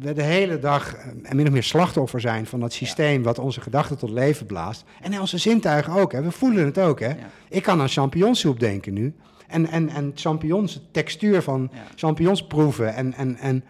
We 0.00 0.12
de 0.12 0.22
hele 0.22 0.58
dag 0.58 0.94
eh, 0.94 1.32
min 1.32 1.46
of 1.46 1.52
meer 1.52 1.62
slachtoffer 1.62 2.20
zijn 2.20 2.46
van 2.46 2.60
dat 2.60 2.72
systeem 2.72 3.22
wat 3.22 3.38
onze 3.38 3.60
gedachten 3.60 3.98
tot 3.98 4.10
leven 4.10 4.46
blaast. 4.46 4.84
En 5.00 5.20
onze 5.20 5.38
zintuigen 5.38 5.92
ook, 5.92 6.12
hè. 6.12 6.22
we 6.22 6.30
voelen 6.30 6.64
het 6.64 6.78
ook. 6.78 7.00
Hè. 7.00 7.08
Ja. 7.08 7.16
Ik 7.48 7.62
kan 7.62 7.80
aan 7.80 7.88
champignonsoep 7.88 8.60
denken 8.60 8.92
nu. 8.92 9.14
En, 9.46 9.66
en, 9.66 9.88
en 9.88 10.12
champignons, 10.14 10.74
de 10.74 10.80
textuur 10.90 11.42
van 11.42 11.70
Ja. 11.72 11.78
champignons 11.94 12.46
proeven. 12.46 12.94
En, 12.94 13.14
en, 13.14 13.36
en 13.36 13.64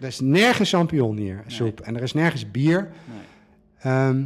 er 0.00 0.06
is 0.06 0.20
nergens 0.20 0.70
champignon 0.70 1.16
hier, 1.16 1.42
soep. 1.46 1.80
En 1.80 1.96
er 1.96 2.02
is 2.02 2.12
nergens 2.12 2.50
bier. 2.50 2.90
Nee. 3.04 3.20
Ehm, 3.92 4.24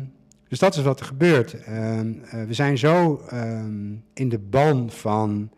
dus 0.49 0.59
dat 0.59 0.77
is 0.77 0.83
wat 0.83 1.01
er 1.01 1.07
gebeurt. 1.07 1.55
Ehm, 1.63 2.13
eh, 2.31 2.45
we 2.45 2.55
zijn 2.55 2.79
zo 2.79 3.23
ehm, 3.29 3.93
in 4.15 4.29
de 4.29 4.39
ban 4.39 4.91
van 4.91 5.51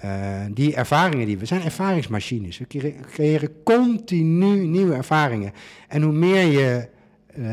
eh, 0.00 0.40
die 0.50 0.74
ervaringen 0.74 1.26
die 1.26 1.38
we... 1.38 1.46
Zijn 1.46 1.62
ervaringsmachines. 1.62 2.58
We 2.58 2.66
cre- 2.66 2.94
creëren 3.10 3.62
continu 3.62 4.66
nieuwe 4.66 4.94
ervaringen. 4.94 5.52
En 5.88 6.02
hoe 6.02 6.12
meer 6.12 6.46
je 6.46 6.88
eh, 7.26 7.44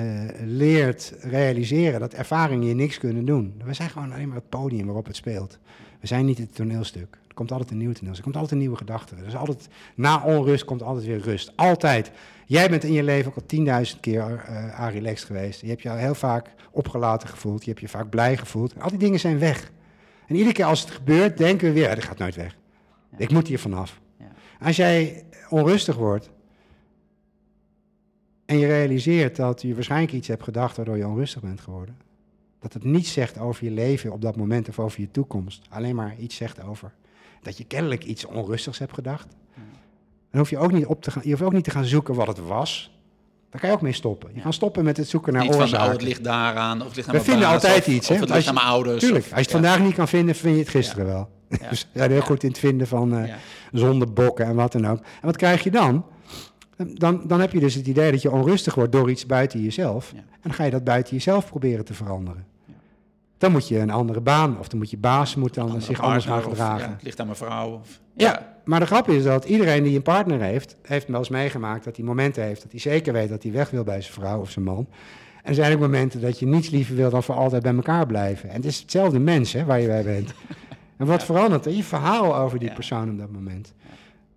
leert 0.46 1.14
realiseren 1.20 2.00
dat 2.00 2.14
ervaringen 2.14 2.68
je 2.68 2.74
niks 2.74 2.98
kunnen 2.98 3.26
doen. 3.26 3.62
We 3.66 3.74
zijn 3.74 3.90
gewoon 3.90 4.12
alleen 4.12 4.28
maar 4.28 4.38
het 4.38 4.50
podium 4.50 4.86
waarop 4.86 5.06
het 5.06 5.16
speelt. 5.16 5.60
We 6.00 6.08
zijn 6.08 6.26
niet 6.26 6.38
het 6.38 6.56
toneelstuk. 6.56 7.18
Er 7.28 7.34
komt 7.34 7.52
altijd 7.52 7.72
een 7.72 7.78
nieuw 7.78 7.92
toneelstuk. 7.92 8.26
Er 8.26 8.32
komt 8.32 8.36
altijd 8.36 8.52
een 8.52 8.60
nieuwe 8.60 8.78
gedachte. 8.78 9.16
Er 9.28 9.38
altijd, 9.38 9.68
na 9.96 10.24
onrust 10.24 10.66
komt 10.66 10.84
altijd 10.84 11.06
weer 11.06 11.20
rust. 11.20 11.52
Altijd. 11.56 12.12
Jij 12.46 12.70
bent 12.70 12.84
in 12.84 12.94
je 12.94 13.04
leven 13.04 13.30
ook 13.30 13.36
al 13.36 13.46
tienduizend 13.46 14.00
keer 14.00 14.46
uh, 14.50 14.88
relaxed 14.92 15.28
geweest. 15.28 15.62
Je 15.62 15.68
hebt 15.68 15.82
je 15.82 15.90
al 15.90 15.96
heel 15.96 16.16
vaak 16.16 16.50
opgelaten 16.72 17.30
gevoeld. 17.30 17.64
Je 17.64 17.70
hebt 17.70 17.82
je 17.82 17.88
vaak 17.88 18.10
blij 18.10 18.38
gevoeld. 18.38 18.74
Al 18.80 18.90
die 18.90 19.00
dingen 19.00 19.20
zijn 19.20 19.40
weg. 19.40 19.72
En 20.28 20.36
iedere 20.36 20.54
keer 20.54 20.66
als 20.66 20.82
het 20.82 20.92
gebeurt, 20.92 21.38
denken 21.38 21.68
we 21.68 21.74
weer, 21.74 21.90
"Ah, 21.90 21.96
dat 21.96 22.04
gaat 22.04 22.18
nooit 22.18 22.36
weg. 22.36 22.58
Ja. 23.12 23.18
Ik 23.18 23.32
moet 23.32 23.48
hier 23.48 23.60
vanaf. 23.60 24.02
Ja. 24.18 24.32
Als 24.60 24.76
jij 24.76 25.24
onrustig 25.50 25.96
wordt 25.96 26.32
en 28.46 28.58
je 28.58 28.68
realiseert 28.68 29.36
dat 29.36 29.62
je 29.62 29.74
waarschijnlijk 29.74 30.14
iets 30.14 30.28
hebt 30.28 30.44
gedacht 30.44 30.76
waardoor 30.76 30.98
je 30.98 31.08
onrustig 31.08 31.42
bent 31.42 31.62
geworden. 31.62 31.98
Dat 32.60 32.74
het 32.74 32.84
niets 32.84 33.14
zegt 33.14 33.38
over 33.38 33.64
je 33.64 33.72
leven 33.72 34.12
op 34.12 34.22
dat 34.22 34.36
moment 34.36 34.70
of 34.70 34.80
over 34.80 35.02
je 35.02 35.12
toekomst. 35.12 35.66
Alleen 35.70 35.96
maar 35.96 36.16
iets 36.18 36.36
zegt 36.36 36.64
over 36.64 36.94
dat 37.42 37.58
je 37.58 37.64
kennelijk 37.64 38.04
iets 38.04 38.26
onrustigs 38.26 38.80
hebt 38.80 38.94
gedacht. 38.94 39.28
Dan 40.30 40.40
hoef 40.42 40.50
je 40.50 40.58
ook 40.58 40.72
niet 40.72 40.86
op 40.86 41.02
te 41.02 41.12
gaan, 41.12 41.22
je 41.26 41.30
hoeft 41.30 41.42
ook 41.42 41.54
niet 41.54 41.64
te 41.64 41.72
gaan 41.72 41.86
zoeken 41.86 42.16
wat 42.16 42.28
het 42.28 42.40
was. 42.40 42.98
Daar 43.54 43.62
kan 43.62 43.70
je 43.70 43.76
ook 43.76 43.82
mee 43.82 43.94
stoppen. 43.94 44.30
Je 44.30 44.36
Ja. 44.38 44.42
kan 44.44 44.54
stoppen 44.54 44.84
met 44.84 44.98
het 44.98 45.08
zoeken 45.08 45.34
naar 45.34 45.42
Niet 45.42 45.52
van, 45.52 45.62
oorzaken. 45.62 45.86
oh, 45.86 45.92
het 45.92 46.02
ligt 46.02 46.24
daaraan, 46.24 46.80
of 46.82 46.88
het 46.88 46.96
ligt 46.96 47.08
aan 47.08 47.14
We 47.14 47.22
vinden 47.22 47.42
baas, 47.44 47.54
altijd 47.54 47.78
of, 47.80 47.88
iets, 47.88 48.10
Of 48.10 48.16
hè? 48.16 48.22
het 48.22 48.24
Als 48.24 48.32
ligt 48.38 48.48
aan 48.48 48.54
mijn 48.54 48.68
ouders. 48.68 49.00
Tuurlijk, 49.00 49.26
of- 49.26 49.32
als 49.32 49.40
je 49.40 49.46
het 49.46 49.52
ja. 49.52 49.60
vandaag 49.70 49.80
niet 49.88 49.96
kan 49.96 50.08
vinden, 50.08 50.36
vind 50.36 50.54
je 50.54 50.60
het 50.62 50.70
gisteren 50.70 51.06
wel. 51.06 51.30
Ja. 51.62 51.70
Dus 51.70 51.88
zijn 51.94 52.10
heel 52.12 52.20
Ja. 52.20 52.26
goed 52.26 52.44
in 52.44 52.50
het 52.50 52.60
vinden 52.60 52.88
van 52.88 53.16
eh 53.18 53.28
Ja. 53.28 53.38
zondebokken 53.72 54.46
en 54.46 54.56
wat 54.56 54.72
dan 54.72 54.88
ook. 54.88 54.98
En 55.00 55.06
wat 55.22 55.38
krijg 55.38 55.64
je 55.64 55.72
dan? 55.72 56.06
dan? 56.94 57.22
Dan 57.28 57.40
heb 57.40 57.52
je 57.52 57.60
dus 57.60 57.74
het 57.76 57.88
idee 57.88 58.12
dat 58.12 58.22
je 58.22 58.32
onrustig 58.32 58.76
wordt 58.76 58.92
door 58.92 59.10
iets 59.10 59.26
buiten 59.26 59.62
jezelf. 59.62 60.12
Ja. 60.14 60.18
En 60.20 60.26
dan 60.42 60.54
ga 60.54 60.64
je 60.64 60.72
dat 60.72 60.84
buiten 60.84 61.14
jezelf 61.14 61.46
proberen 61.50 61.86
te 61.86 61.94
veranderen. 61.94 62.46
Ja. 62.66 62.74
Dan 63.38 63.52
moet 63.52 63.68
je 63.68 63.80
een 63.80 63.90
andere 63.92 64.22
baan 64.22 64.60
of 64.60 64.68
dan 64.68 64.80
moet 64.80 64.90
je 64.90 64.98
baas 64.98 65.36
moet 65.36 65.54
dan 65.54 65.82
zich 65.82 66.02
anders 66.02 66.26
gaan 66.26 66.38
of, 66.38 66.44
gedragen. 66.44 66.88
ja, 66.88 66.94
het 66.94 67.04
ligt 67.04 67.20
aan 67.20 67.26
mijn 67.26 67.38
vrouw. 67.38 67.72
Of, 67.72 68.00
Ja, 68.16 68.53
maar 68.66 68.80
de 68.80 68.86
grap 68.86 69.10
is 69.10 69.24
dat 69.24 69.46
iedereen 69.46 69.84
die 69.84 69.96
een 69.96 70.02
partner 70.02 70.42
heeft, 70.42 70.76
heeft 70.82 71.08
wel 71.08 71.20
eens 71.20 71.30
meegemaakt 71.30 71.84
dat 71.84 71.96
hij 71.96 72.06
momenten 72.06 72.44
heeft 72.44 72.62
dat 72.62 72.72
hij 72.72 72.80
zeker 72.80 73.14
weet 73.14 73.30
dat 73.30 73.44
hij 73.44 73.52
weg 73.52 73.70
wil 73.70 73.84
bij 73.84 74.02
zijn 74.02 74.14
vrouw 74.14 74.40
of 74.40 74.50
zijn 74.52 74.66
man. 74.66 74.88
En 75.44 75.50
er 75.50 75.56
zijn 75.56 75.74
ook 75.74 75.80
momenten 75.80 76.22
dat 76.22 76.40
je 76.40 76.46
niets 76.46 76.70
liever 76.70 76.96
wil 76.96 77.10
dan 77.10 77.24
voor 77.24 77.36
altijd 77.36 77.64
bij 77.64 77.74
elkaar 77.76 78.06
blijven. 78.06 78.50
En 78.50 78.56
het 78.56 78.66
is 78.66 78.80
hetzelfde 78.80 79.20
mens 79.20 79.54
hè, 79.54 79.66
waar 79.66 79.80
je 79.80 79.88
bij 79.88 80.04
bent. 80.04 80.34
En 80.98 81.06
wat 81.06 81.20
Ja. 81.20 81.26
verandert 81.26 81.66
er? 81.66 81.72
Je 81.72 81.84
verhaal 81.84 82.36
over 82.36 82.60
die 82.60 82.68
Ja. 82.68 82.74
persoon 82.74 83.10
op 83.10 83.18
dat 83.18 83.32
moment. 83.32 83.74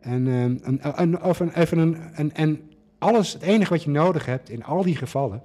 En, 0.00 0.26
ehm, 0.28 0.76
en, 0.80 0.96
en, 0.96 1.22
of 1.22 1.40
een, 1.40 1.52
even 1.52 1.78
een, 1.78 1.96
en, 2.14 2.34
en 2.34 2.60
alles, 2.98 3.32
het 3.32 3.42
enige 3.42 3.70
wat 3.70 3.82
je 3.82 3.90
nodig 3.90 4.26
hebt 4.26 4.50
in 4.50 4.64
al 4.64 4.82
die 4.82 4.96
gevallen, 4.96 5.42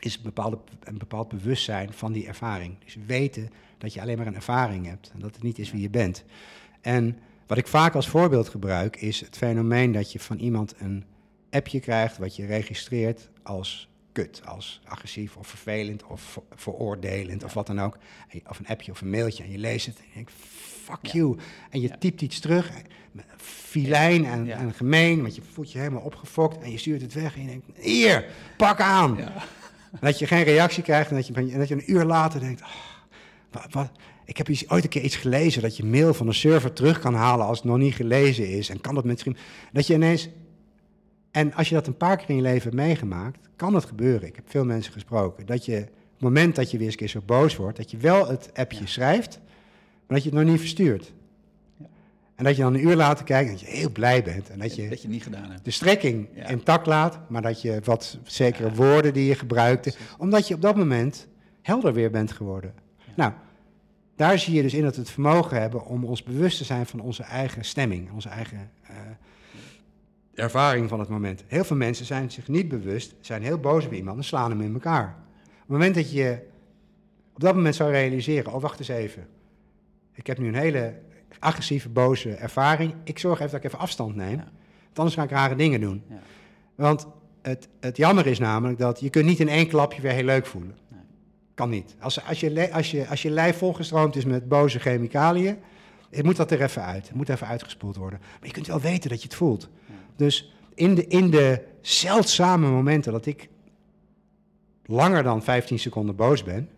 is 0.00 0.16
een, 0.16 0.22
bepaalde, 0.22 0.58
een 0.84 0.98
bepaald 0.98 1.28
bewustzijn 1.28 1.92
van 1.92 2.12
die 2.12 2.26
ervaring. 2.26 2.74
Dus 2.84 2.96
weten 3.06 3.48
dat 3.78 3.94
je 3.94 4.00
alleen 4.00 4.16
maar 4.18 4.26
een 4.26 4.34
ervaring 4.34 4.86
hebt 4.86 5.10
en 5.14 5.20
dat 5.20 5.34
het 5.34 5.42
niet 5.42 5.58
is 5.58 5.72
wie 5.72 5.80
je 5.82 5.90
bent. 5.90 6.24
En 6.80 7.18
wat 7.46 7.58
ik 7.58 7.66
vaak 7.66 7.94
als 7.94 8.08
voorbeeld 8.08 8.48
gebruik, 8.48 8.96
is 8.96 9.20
het 9.20 9.36
fenomeen 9.36 9.92
dat 9.92 10.12
je 10.12 10.20
van 10.20 10.38
iemand 10.38 10.74
een 10.78 11.04
appje 11.50 11.80
krijgt 11.80 12.18
wat 12.18 12.36
je 12.36 12.46
registreert 12.46 13.28
als 13.42 13.88
kut, 14.12 14.42
als 14.44 14.80
agressief 14.84 15.36
of 15.36 15.46
vervelend 15.46 16.04
of 16.06 16.20
ver- 16.20 16.42
veroordelend 16.54 17.44
of 17.44 17.54
wat 17.54 17.66
dan 17.66 17.80
ook. 17.80 17.98
Of 18.48 18.58
een 18.58 18.66
appje 18.66 18.92
of 18.92 19.00
een 19.00 19.10
mailtje 19.10 19.42
en 19.44 19.50
je 19.50 19.58
leest 19.58 19.86
het 19.86 19.96
en 19.98 20.04
je 20.08 20.14
denkt, 20.14 20.32
fuck 20.84 20.98
Ja. 21.06 21.12
you. 21.12 21.36
En 21.70 21.80
je 21.80 21.88
Ja. 21.88 21.96
typt 21.98 22.20
iets 22.22 22.40
terug, 22.40 22.70
met 23.12 23.24
filijn 23.36 24.24
en, 24.24 24.44
Ja. 24.44 24.56
en 24.58 24.72
gemeen, 24.74 25.20
want 25.22 25.34
je 25.34 25.42
voelt 25.52 25.72
je 25.72 25.78
helemaal 25.78 26.02
opgefokt 26.02 26.62
en 26.62 26.70
je 26.70 26.78
stuurt 26.78 27.00
het 27.02 27.12
weg 27.14 27.34
en 27.34 27.40
je 27.42 27.46
denkt, 27.48 27.66
hier, 27.78 28.24
pak 28.56 28.80
aan. 28.80 29.18
Dat 30.00 30.18
je 30.18 30.26
geen 30.26 30.42
reactie 30.42 30.82
krijgt 30.82 31.10
en 31.10 31.16
dat 31.16 31.26
je, 31.26 31.34
en 31.34 31.58
dat 31.58 31.68
je 31.68 31.74
een 31.74 31.90
uur 31.92 32.04
later 32.04 32.40
denkt, 32.40 32.62
"Ah, 32.62 32.70
wat, 33.50 33.66
wat, 33.70 33.90
ik 34.26 34.36
heb 34.36 34.48
iets, 34.48 34.68
ooit 34.70 34.82
een 34.84 34.88
keer 34.90 35.02
iets 35.02 35.16
gelezen 35.16 35.62
dat 35.62 35.76
je 35.76 35.84
mail 35.84 36.14
van 36.14 36.26
een 36.26 36.34
server 36.34 36.72
terug 36.72 36.98
kan 36.98 37.14
halen 37.14 37.46
als 37.46 37.58
het 37.58 37.66
nog 37.66 37.78
niet 37.78 37.94
gelezen 37.94 38.48
is. 38.48 38.68
En 38.68 38.80
kan 38.80 38.94
dat 38.94 39.04
misschien, 39.04 39.36
dat 39.72 39.86
je 39.86 39.94
ineens, 39.94 40.28
en 41.30 41.54
als 41.54 41.68
je 41.68 41.74
dat 41.74 41.86
een 41.86 41.96
paar 41.96 42.16
keer 42.16 42.28
in 42.30 42.36
je 42.36 42.42
leven 42.42 42.62
hebt 42.62 42.74
meegemaakt, 42.74 43.38
kan 43.56 43.74
het 43.74 43.84
gebeuren. 43.84 44.28
Ik 44.28 44.36
heb 44.36 44.50
veel 44.50 44.64
mensen 44.64 44.92
gesproken, 44.92 45.46
dat 45.46 45.64
je, 45.64 45.76
op 45.76 46.12
het 46.12 46.20
moment 46.20 46.54
dat 46.56 46.70
je 46.70 46.76
weer 46.76 46.86
eens 46.86 46.94
een 46.94 47.00
keer 47.00 47.08
zo 47.08 47.22
boos 47.26 47.56
wordt, 47.56 47.76
dat 47.76 47.90
je 47.90 47.96
wel 47.96 48.26
het 48.28 48.50
appje 48.54 48.80
Ja. 48.80 48.86
schrijft, 48.86 49.38
maar 50.06 50.16
dat 50.16 50.22
je 50.22 50.28
het 50.30 50.38
nog 50.38 50.48
niet 50.48 50.60
verstuurt. 50.60 51.12
Ja. 51.78 51.86
En 52.34 52.44
dat 52.44 52.56
je 52.56 52.62
dan 52.62 52.74
een 52.74 52.86
uur 52.86 52.96
later 52.96 53.24
kijkt 53.24 53.48
en 53.50 53.56
dat 53.56 53.60
je 53.66 53.76
heel 53.76 53.90
blij 53.90 54.22
bent. 54.22 54.50
En 54.50 54.58
dat 54.58 54.74
je 54.74 54.88
Dat 54.88 55.02
je 55.02 55.08
niet 55.08 55.22
gedaan 55.22 55.50
hebt. 55.50 55.64
de 55.64 55.70
strekking 55.70 56.28
Ja. 56.34 56.46
intact 56.48 56.86
laat, 56.86 57.30
maar 57.30 57.42
dat 57.42 57.62
je 57.62 57.80
wat 57.84 58.18
zekere 58.24 58.72
woorden 58.74 59.12
die 59.12 59.26
je 59.26 59.34
gebruikte, 59.34 59.92
omdat 60.18 60.48
je 60.48 60.54
op 60.54 60.60
dat 60.62 60.76
moment 60.76 61.26
helder 61.62 61.92
weer 61.92 62.10
bent 62.10 62.32
geworden. 62.32 62.74
Nou, 63.16 63.32
daar 64.16 64.38
zie 64.38 64.54
je 64.54 64.62
dus 64.62 64.74
in 64.74 64.82
dat 64.82 64.94
we 64.94 65.00
het 65.00 65.10
vermogen 65.10 65.60
hebben 65.60 65.84
om 65.84 66.04
ons 66.04 66.22
bewust 66.22 66.58
te 66.58 66.64
zijn 66.64 66.86
van 66.86 67.00
onze 67.00 67.22
eigen 67.22 67.64
stemming, 67.64 68.10
onze 68.12 68.28
eigen 68.28 68.70
eh, 68.82 68.94
ervaring 70.34 70.88
van 70.88 71.00
het 71.00 71.08
moment. 71.08 71.44
Heel 71.46 71.64
veel 71.64 71.76
mensen 71.76 72.06
zijn 72.06 72.30
zich 72.30 72.48
niet 72.48 72.68
bewust, 72.68 73.14
zijn 73.20 73.42
heel 73.42 73.58
boos 73.58 73.86
op 73.86 73.92
iemand 73.92 74.18
en 74.18 74.24
slaan 74.24 74.50
hem 74.50 74.60
in 74.60 74.72
elkaar. 74.74 75.16
Op 75.44 75.58
het 75.58 75.68
moment 75.68 75.94
dat 75.94 76.12
je 76.12 76.38
op 77.34 77.40
dat 77.40 77.54
moment 77.54 77.74
zou 77.74 77.90
realiseren, 77.90 78.52
oh 78.52 78.62
wacht 78.62 78.78
eens 78.78 78.88
even, 78.88 79.26
ik 80.12 80.26
heb 80.26 80.38
nu 80.38 80.48
een 80.48 80.54
hele 80.54 80.94
agressieve, 81.38 81.88
boze 81.88 82.30
ervaring, 82.34 82.94
ik 83.04 83.18
zorg 83.18 83.38
even 83.38 83.50
dat 83.50 83.60
ik 83.60 83.66
even 83.66 83.78
afstand 83.78 84.14
neem, 84.16 84.30
Ja. 84.36 84.48
want 84.84 84.98
anders 84.98 85.14
ga 85.14 85.22
ik 85.22 85.30
rare 85.30 85.56
dingen 85.56 85.80
doen. 85.80 86.02
Ja. 86.08 86.18
Want 86.74 87.06
het, 87.42 87.68
het 87.80 87.96
jammer 87.96 88.26
is 88.26 88.38
namelijk 88.38 88.78
dat 88.78 89.00
je 89.00 89.10
kunt 89.10 89.26
niet 89.26 89.40
in 89.40 89.48
één 89.48 89.68
klapje 89.68 90.02
weer 90.02 90.12
heel 90.12 90.24
leuk 90.24 90.46
voelen. 90.46 90.76
Kan 91.56 91.70
niet. 91.70 91.94
Als, 92.00 92.24
als, 92.24 92.40
je, 92.40 92.72
als, 92.72 92.90
je, 92.90 93.08
als 93.08 93.22
je 93.22 93.30
lijf 93.30 93.58
volgestroomd 93.58 94.16
is 94.16 94.24
met 94.24 94.48
boze 94.48 94.78
chemicaliën, 94.78 95.56
het 96.10 96.24
moet 96.24 96.36
dat 96.36 96.50
er 96.50 96.62
even 96.62 96.84
uit. 96.84 97.06
Het 97.06 97.16
moet 97.16 97.28
even 97.28 97.46
uitgespoeld 97.46 97.96
worden. 97.96 98.18
Maar 98.20 98.46
je 98.48 98.50
kunt 98.52 98.66
wel 98.66 98.80
weten 98.80 99.10
dat 99.10 99.22
je 99.22 99.28
het 99.28 99.36
voelt. 99.36 99.68
Dus 100.16 100.54
in 100.74 100.94
de, 100.94 101.06
in 101.06 101.30
de 101.30 101.62
zeldzame 101.80 102.68
momenten 102.70 103.12
dat 103.12 103.26
ik 103.26 103.48
langer 104.84 105.22
dan 105.22 105.42
15 105.42 105.78
seconden 105.78 106.16
boos 106.16 106.42
ben, 106.42 106.68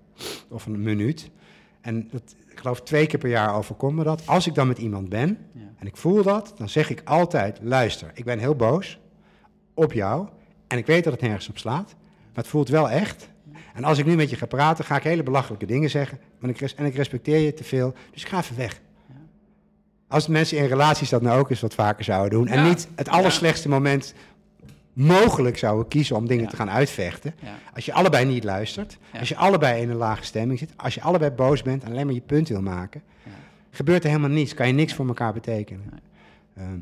of 0.48 0.66
een 0.66 0.82
minuut, 0.82 1.30
en 1.80 2.08
dat, 2.10 2.34
ik 2.50 2.58
geloof 2.58 2.82
twee 2.82 3.06
keer 3.06 3.18
per 3.18 3.28
jaar 3.30 3.54
overkomt 3.54 3.96
me 3.96 4.04
dat. 4.04 4.26
Als 4.26 4.46
ik 4.46 4.54
dan 4.54 4.68
met 4.68 4.78
iemand 4.78 5.08
ben 5.08 5.38
Ja. 5.52 5.60
en 5.76 5.86
ik 5.86 5.96
voel 5.96 6.22
dat, 6.22 6.52
dan 6.56 6.68
zeg 6.68 6.90
ik 6.90 7.00
altijd: 7.04 7.58
luister, 7.62 8.10
ik 8.14 8.24
ben 8.24 8.38
heel 8.38 8.54
boos 8.56 8.98
op 9.74 9.92
jou 9.92 10.28
en 10.66 10.78
ik 10.78 10.86
weet 10.86 11.04
dat 11.04 11.12
het 11.12 11.22
nergens 11.22 11.48
op 11.48 11.58
slaat, 11.58 11.94
maar 11.98 12.44
het 12.44 12.48
voelt 12.48 12.68
wel 12.68 12.90
echt. 12.90 13.28
En 13.78 13.84
als 13.84 13.98
ik 13.98 14.06
nu 14.06 14.14
met 14.16 14.30
je 14.30 14.36
ga 14.36 14.46
praten, 14.46 14.84
ga 14.84 14.96
ik 14.96 15.02
hele 15.02 15.22
belachelijke 15.22 15.66
dingen 15.66 15.90
zeggen. 15.90 16.18
Maar 16.38 16.50
ik 16.50 16.60
en 16.60 16.84
ik 16.84 16.94
respecteer 16.94 17.38
je 17.38 17.54
te 17.54 17.64
veel, 17.64 17.94
dus 18.12 18.22
ik 18.22 18.28
ga 18.28 18.38
even 18.38 18.56
weg. 18.56 18.80
Als 20.08 20.26
mensen 20.26 20.58
in 20.58 20.64
relaties 20.64 21.08
dat 21.08 21.22
nou 21.22 21.38
ook 21.40 21.50
eens 21.50 21.60
wat 21.60 21.74
vaker 21.74 22.04
zouden 22.04 22.30
doen. 22.38 22.48
En 22.48 22.58
Ja. 22.62 22.68
niet 22.68 22.88
het 22.94 23.08
allerslechtste 23.08 23.68
moment 23.68 24.14
mogelijk 24.92 25.58
zouden 25.58 25.88
kiezen 25.88 26.16
om 26.16 26.26
dingen 26.26 26.44
Ja. 26.44 26.50
te 26.50 26.56
gaan 26.56 26.70
uitvechten. 26.70 27.34
Ja. 27.42 27.48
Als 27.74 27.84
je 27.84 27.92
allebei 27.92 28.24
niet 28.24 28.44
luistert, 28.44 28.98
als 29.18 29.28
je 29.28 29.36
allebei 29.36 29.82
in 29.82 29.90
een 29.90 29.96
lage 29.96 30.24
stemming 30.24 30.58
zit, 30.58 30.70
als 30.76 30.94
je 30.94 31.00
allebei 31.02 31.30
boos 31.30 31.62
bent 31.62 31.82
en 31.84 31.90
alleen 31.90 32.04
maar 32.06 32.14
je 32.14 32.20
punt 32.20 32.48
wil 32.48 32.62
maken, 32.62 33.02
gebeurt 33.70 34.02
er 34.04 34.10
helemaal 34.10 34.30
niets. 34.30 34.54
Kan 34.54 34.66
je 34.66 34.72
niks 34.72 34.94
voor 34.94 35.06
elkaar 35.06 35.32
betekenen. 35.32 35.82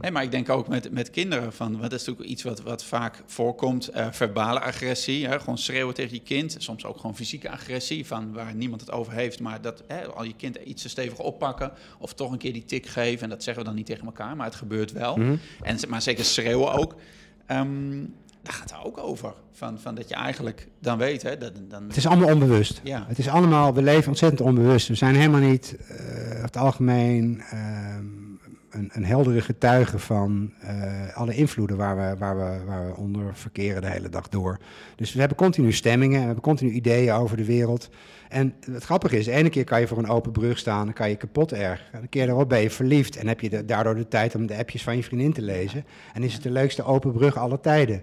Nee, 0.00 0.10
maar 0.10 0.22
ik 0.22 0.30
denk 0.30 0.48
ook 0.48 0.68
met, 0.68 0.90
met 0.92 1.10
kinderen, 1.10 1.52
van, 1.52 1.70
want 1.70 1.82
dat 1.82 2.00
is 2.00 2.06
natuurlijk 2.06 2.30
iets 2.30 2.42
wat, 2.42 2.62
wat 2.62 2.84
vaak 2.84 3.22
voorkomt. 3.26 3.88
eh, 3.88 4.06
verbale 4.10 4.60
agressie, 4.60 5.26
hè, 5.26 5.38
gewoon 5.40 5.58
schreeuwen 5.58 5.94
tegen 5.94 6.14
je 6.14 6.22
kind. 6.22 6.56
Soms 6.58 6.84
ook 6.84 6.96
gewoon 6.96 7.16
fysieke 7.16 7.50
agressie, 7.50 8.06
van 8.06 8.32
waar 8.32 8.54
niemand 8.54 8.80
het 8.80 8.90
over 8.90 9.12
heeft. 9.12 9.40
Maar 9.40 9.60
dat 9.60 9.82
hè, 9.86 10.06
al 10.06 10.24
je 10.24 10.34
kind 10.36 10.56
iets 10.56 10.82
te 10.82 10.88
stevig 10.88 11.18
oppakken 11.18 11.72
of 11.98 12.14
toch 12.14 12.32
een 12.32 12.38
keer 12.38 12.52
die 12.52 12.64
tik 12.64 12.86
geven. 12.86 13.22
En 13.22 13.28
dat 13.28 13.42
zeggen 13.42 13.62
we 13.62 13.68
dan 13.68 13.78
niet 13.78 13.86
tegen 13.86 14.06
elkaar, 14.06 14.36
maar 14.36 14.46
het 14.46 14.54
gebeurt 14.54 14.92
wel. 14.92 15.16
mhm. 15.16 15.36
En, 15.62 15.78
maar 15.88 16.02
zeker 16.02 16.24
schreeuwen 16.24 16.72
ook. 16.72 16.94
Ehm, 17.46 18.04
daar 18.42 18.54
gaat 18.54 18.70
het 18.70 18.84
ook 18.84 18.98
over. 18.98 19.34
Van, 19.52 19.80
van 19.80 19.94
dat 19.94 20.08
je 20.08 20.14
eigenlijk 20.14 20.68
dan 20.78 20.98
weet, 20.98 21.22
hè, 21.22 21.38
dat, 21.38 21.52
dan, 21.68 21.86
Het 21.86 21.96
is 21.96 22.06
allemaal 22.06 22.32
onbewust. 22.32 22.80
Ja. 22.84 23.04
Het 23.08 23.18
is 23.18 23.28
allemaal, 23.28 23.74
we 23.74 23.82
leven 23.82 24.08
ontzettend 24.08 24.40
onbewust. 24.40 24.88
We 24.88 24.94
zijn 24.94 25.14
helemaal 25.14 25.40
niet 25.40 25.76
over 25.78 26.42
het 26.42 26.56
algemeen 26.56 27.42
ehm, 27.50 28.04
een, 28.76 28.90
een 28.92 29.04
heldere 29.04 29.40
getuige 29.40 29.98
van 29.98 30.52
eh, 30.60 31.16
alle 31.16 31.34
invloeden 31.34 31.76
waar 31.76 31.96
we, 31.96 32.16
waar, 32.18 32.36
we, 32.36 32.64
waar 32.64 32.86
we 32.86 32.96
onder 32.96 33.34
verkeren 33.34 33.82
de 33.82 33.90
hele 33.90 34.08
dag 34.08 34.28
door. 34.28 34.58
Dus 34.96 35.12
we 35.12 35.18
hebben 35.18 35.36
continu 35.36 35.72
stemmingen, 35.72 36.14
en 36.14 36.20
we 36.20 36.26
hebben 36.26 36.44
continu 36.44 36.70
ideeën 36.70 37.12
over 37.12 37.36
de 37.36 37.44
wereld. 37.44 37.88
En 38.28 38.54
het 38.70 38.84
grappige 38.84 39.18
is, 39.18 39.24
de 39.24 39.30
ene 39.30 39.48
keer 39.48 39.64
kan 39.64 39.80
je 39.80 39.86
voor 39.86 39.98
een 39.98 40.08
open 40.08 40.32
brug 40.32 40.58
staan, 40.58 40.84
dan 40.84 40.94
kan 40.94 41.08
je 41.08 41.16
kapot 41.16 41.52
erg. 41.52 41.88
En 41.92 42.02
een 42.02 42.08
keer 42.08 42.26
daarop 42.26 42.48
ben 42.48 42.60
je 42.60 42.70
verliefd 42.70 43.16
en 43.16 43.28
heb 43.28 43.40
je 43.40 43.48
de- 43.48 43.64
daardoor 43.64 43.94
de 43.94 44.08
tijd 44.08 44.34
om 44.34 44.46
de 44.46 44.56
appjes 44.56 44.82
van 44.82 44.96
je 44.96 45.02
vriendin 45.02 45.32
te 45.32 45.42
lezen. 45.42 45.84
En 46.14 46.22
is 46.22 46.34
het 46.34 46.42
de 46.42 46.50
leukste 46.50 46.84
open 46.84 47.12
brug 47.12 47.36
aller 47.36 47.60
tijden. 47.60 48.02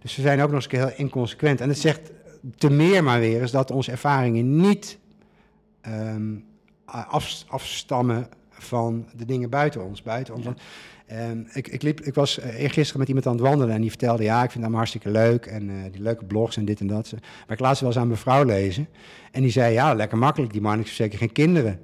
Dus 0.00 0.16
we 0.16 0.22
zijn 0.22 0.40
ook 0.42 0.50
nog 0.50 0.62
eens 0.62 0.72
heel 0.80 0.92
inconsequent. 0.96 1.60
En 1.60 1.68
het 1.68 1.78
zegt 1.78 2.10
te 2.56 2.70
meer 2.70 3.04
maar 3.04 3.20
weer 3.20 3.42
is 3.42 3.50
dat 3.50 3.70
onze 3.70 3.90
ervaringen 3.90 4.56
niet 4.56 4.98
ehm, 5.80 6.34
af, 6.84 7.44
afstammen 7.48 8.28
van 8.64 9.06
de 9.16 9.24
dingen 9.24 9.50
buiten 9.50 9.84
ons. 9.84 10.02
Buiten 10.02 10.34
ons. 10.34 10.44
Ja. 10.44 10.54
Ehm, 11.06 11.38
ik, 11.52 11.68
ik, 11.68 11.82
liep, 11.82 12.00
ik 12.00 12.14
was 12.14 12.38
uh, 12.38 12.60
eergisteren 12.60 12.98
met 12.98 13.08
iemand 13.08 13.26
aan 13.26 13.32
het 13.32 13.42
wandelen 13.42 13.74
en 13.74 13.80
die 13.80 13.90
vertelde... 13.90 14.22
ja, 14.22 14.42
ik 14.42 14.50
vind 14.50 14.58
allemaal 14.62 14.76
hartstikke 14.76 15.10
leuk 15.10 15.46
en 15.46 15.70
eh, 15.70 15.76
die 15.92 16.02
leuke 16.02 16.24
blogs 16.24 16.56
en 16.56 16.64
dit 16.64 16.80
en 16.80 16.86
dat. 16.86 17.12
Maar 17.12 17.56
ik 17.56 17.60
laat 17.60 17.74
ze 17.76 17.80
wel 17.84 17.92
eens 17.92 18.00
aan 18.00 18.06
mijn 18.08 18.18
vrouw 18.18 18.44
lezen. 18.44 18.88
En 19.32 19.42
die 19.42 19.50
zei, 19.50 19.72
ja, 19.72 19.94
lekker 19.94 20.18
makkelijk, 20.18 20.52
die 20.52 20.60
man, 20.60 20.78
ik 20.78 20.84
heb 20.84 20.94
zeker 20.94 21.18
geen 21.18 21.32
kinderen. 21.32 21.80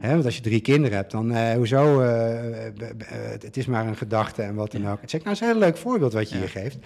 Want 0.00 0.24
als 0.24 0.36
je 0.36 0.42
drie 0.42 0.60
kinderen 0.60 0.96
hebt, 0.96 1.10
dan 1.10 1.32
eh, 1.32 1.54
hoezo, 1.54 2.00
eh, 2.00 2.66
eh, 2.66 2.66
eh, 2.66 3.30
het 3.40 3.56
is 3.56 3.66
maar 3.66 3.86
een 3.86 3.96
gedachte 3.96 4.42
en 4.42 4.54
wat 4.54 4.72
dan 4.72 4.80
Ja. 4.82 4.92
ook. 4.92 5.00
Het 5.00 5.10
zeg, 5.10 5.22
nou, 5.24 5.34
dat 5.34 5.42
is 5.42 5.48
een 5.48 5.58
heel 5.60 5.66
leuk 5.68 5.76
voorbeeld 5.76 6.12
wat 6.12 6.30
je 6.30 6.36
hier 6.36 6.48
geeft. 6.48 6.78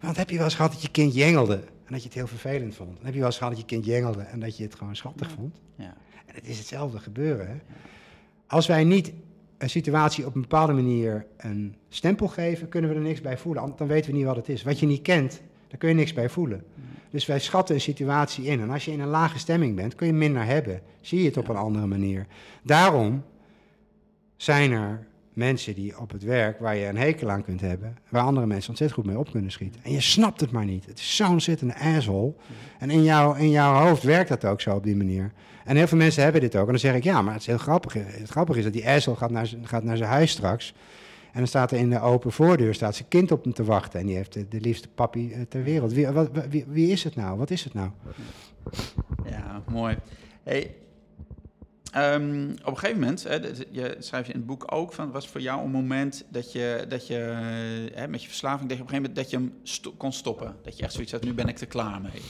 Want 0.00 0.16
heb 0.16 0.30
je 0.30 0.36
wel 0.36 0.44
eens 0.44 0.54
gehad 0.54 0.72
dat 0.72 0.82
je 0.82 0.88
kind 0.90 1.14
jengelde 1.14 1.54
en 1.54 1.92
dat 1.92 1.98
je 2.00 2.04
het 2.04 2.14
heel 2.14 2.26
vervelend 2.26 2.74
vond? 2.74 2.96
Dan 2.96 3.04
heb 3.04 3.12
je 3.12 3.18
wel 3.18 3.28
eens 3.28 3.36
gehad 3.38 3.52
dat 3.52 3.60
je 3.60 3.66
kind 3.66 3.84
jengelde 3.84 4.22
en 4.22 4.40
dat 4.40 4.56
je 4.56 4.62
het 4.62 4.74
gewoon 4.74 4.96
schattig 4.96 5.30
vond? 5.30 5.56
Ja. 5.76 5.94
En 6.26 6.34
het 6.34 6.46
is 6.46 6.58
hetzelfde 6.58 6.98
gebeuren. 6.98 7.46
Hè? 7.48 7.54
Als 8.52 8.66
wij 8.66 8.84
niet 8.84 9.12
een 9.58 9.70
situatie 9.70 10.26
op 10.26 10.34
een 10.34 10.40
bepaalde 10.40 10.72
manier 10.72 11.26
een 11.36 11.74
stempel 11.88 12.28
geven, 12.28 12.68
kunnen 12.68 12.90
we 12.90 12.96
er 12.96 13.02
niks 13.02 13.20
bij 13.20 13.38
voelen. 13.38 13.62
Want 13.62 13.78
Dan 13.78 13.86
weten 13.86 14.10
we 14.10 14.16
niet 14.16 14.26
wat 14.26 14.36
het 14.36 14.48
is. 14.48 14.62
Wat 14.62 14.80
je 14.80 14.86
niet 14.86 15.02
kent, 15.02 15.42
daar 15.68 15.78
kun 15.78 15.88
je 15.88 15.94
niks 15.94 16.12
bij 16.12 16.28
voelen. 16.28 16.64
Dus 17.10 17.26
wij 17.26 17.38
schatten 17.38 17.74
een 17.74 17.80
situatie 17.80 18.44
in. 18.44 18.60
En 18.60 18.70
als 18.70 18.84
je 18.84 18.92
in 18.92 19.00
een 19.00 19.08
lage 19.08 19.38
stemming 19.38 19.76
bent, 19.76 19.94
kun 19.94 20.06
je 20.06 20.12
minder 20.12 20.44
hebben. 20.44 20.80
Zie 21.00 21.18
je 21.18 21.24
het 21.24 21.36
op 21.36 21.48
een 21.48 21.56
andere 21.56 21.86
manier. 21.86 22.26
Daarom 22.62 23.22
zijn 24.36 24.72
er 24.72 25.06
mensen 25.32 25.74
die 25.74 25.98
op 25.98 26.10
het 26.10 26.22
werk, 26.22 26.58
waar 26.58 26.76
je 26.76 26.86
een 26.86 26.96
hekel 26.96 27.30
aan 27.30 27.44
kunt 27.44 27.60
hebben, 27.60 27.98
waar 28.08 28.22
andere 28.22 28.46
mensen 28.46 28.70
ontzettend 28.70 29.00
goed 29.00 29.10
mee 29.10 29.18
op 29.18 29.30
kunnen 29.30 29.50
schieten. 29.50 29.80
En 29.84 29.92
je 29.92 30.00
snapt 30.00 30.40
het 30.40 30.50
maar 30.50 30.64
niet. 30.64 30.86
Het 30.86 30.98
is 30.98 31.16
zo'n 31.16 31.28
ontzettende 31.28 31.78
asshole. 31.78 32.32
En 32.78 32.90
in, 32.90 33.02
jou, 33.02 33.38
in 33.38 33.50
jouw 33.50 33.86
hoofd 33.86 34.02
werkt 34.02 34.28
dat 34.28 34.44
ook 34.44 34.60
zo 34.60 34.74
op 34.74 34.84
die 34.84 34.96
manier. 34.96 35.32
En 35.64 35.76
heel 35.76 35.86
veel 35.86 35.98
mensen 35.98 36.22
hebben 36.22 36.40
dit 36.40 36.56
ook. 36.56 36.64
En 36.64 36.70
dan 36.70 36.78
zeg 36.78 36.94
ik, 36.94 37.04
ja, 37.04 37.22
maar 37.22 37.32
het 37.32 37.42
is 37.42 37.46
heel 37.46 37.58
grappig. 37.58 37.92
Het 37.92 38.30
grappige 38.30 38.58
is 38.58 38.64
dat 38.64 38.72
die 38.72 38.88
asshole 38.88 39.16
gaat 39.16 39.30
naar, 39.30 39.50
gaat 39.62 39.82
naar 39.84 39.96
zijn 39.96 40.10
huis 40.10 40.30
straks. 40.30 40.74
En 41.32 41.38
dan 41.38 41.46
staat 41.46 41.70
er 41.70 41.78
in 41.78 41.90
de 41.90 42.00
open 42.00 42.32
voordeur 42.32 42.74
staat 42.74 42.94
zijn 42.94 43.08
kind 43.08 43.32
op 43.32 43.44
hem 43.44 43.52
te 43.52 43.64
wachten. 43.64 44.00
En 44.00 44.06
die 44.06 44.16
heeft 44.16 44.32
de, 44.32 44.60
liefste 44.60 44.88
papi 44.88 45.32
eh, 45.32 45.40
ter 45.48 45.62
wereld. 45.62 45.92
Wie, 45.92 46.06
wat, 46.06 46.30
wie, 46.68 46.90
is 46.90 47.04
het 47.04 47.16
nou? 47.16 47.38
Wat 47.38 47.50
is 47.50 47.64
het 47.64 47.74
nou? 47.74 47.90
Ja, 49.24 49.62
mooi. 49.68 49.96
Hey, 50.42 50.74
ehm, 51.92 52.50
op 52.50 52.66
een 52.66 52.78
gegeven 52.78 53.00
moment, 53.00 53.22
hè, 53.22 53.34
je 53.70 53.96
schrijft 53.98 54.28
in 54.28 54.36
het 54.36 54.46
boek 54.46 54.72
ook 54.74 54.92
van, 54.92 55.10
was 55.10 55.28
voor 55.28 55.40
jou 55.40 55.64
een 55.64 55.70
moment 55.70 56.24
dat 56.28 56.52
je, 56.52 56.84
dat 56.88 57.06
je 57.06 57.14
hè, 57.94 58.08
met 58.08 58.22
je 58.22 58.28
verslaving, 58.28 58.68
dat 58.68 58.78
je 58.78 58.82
op 58.82 58.90
een 58.90 58.94
gegeven 58.94 59.12
moment 59.12 59.14
dat 59.14 59.30
je 59.30 59.36
hem 59.36 59.96
kon 59.96 60.12
stoppen. 60.12 60.56
Dat 60.62 60.76
je 60.76 60.82
echt 60.82 60.92
zoiets 60.92 61.12
had, 61.12 61.24
nu 61.24 61.34
ben 61.34 61.48
ik 61.48 61.60
er 61.60 61.66
klaar 61.66 62.00
mee. 62.00 62.22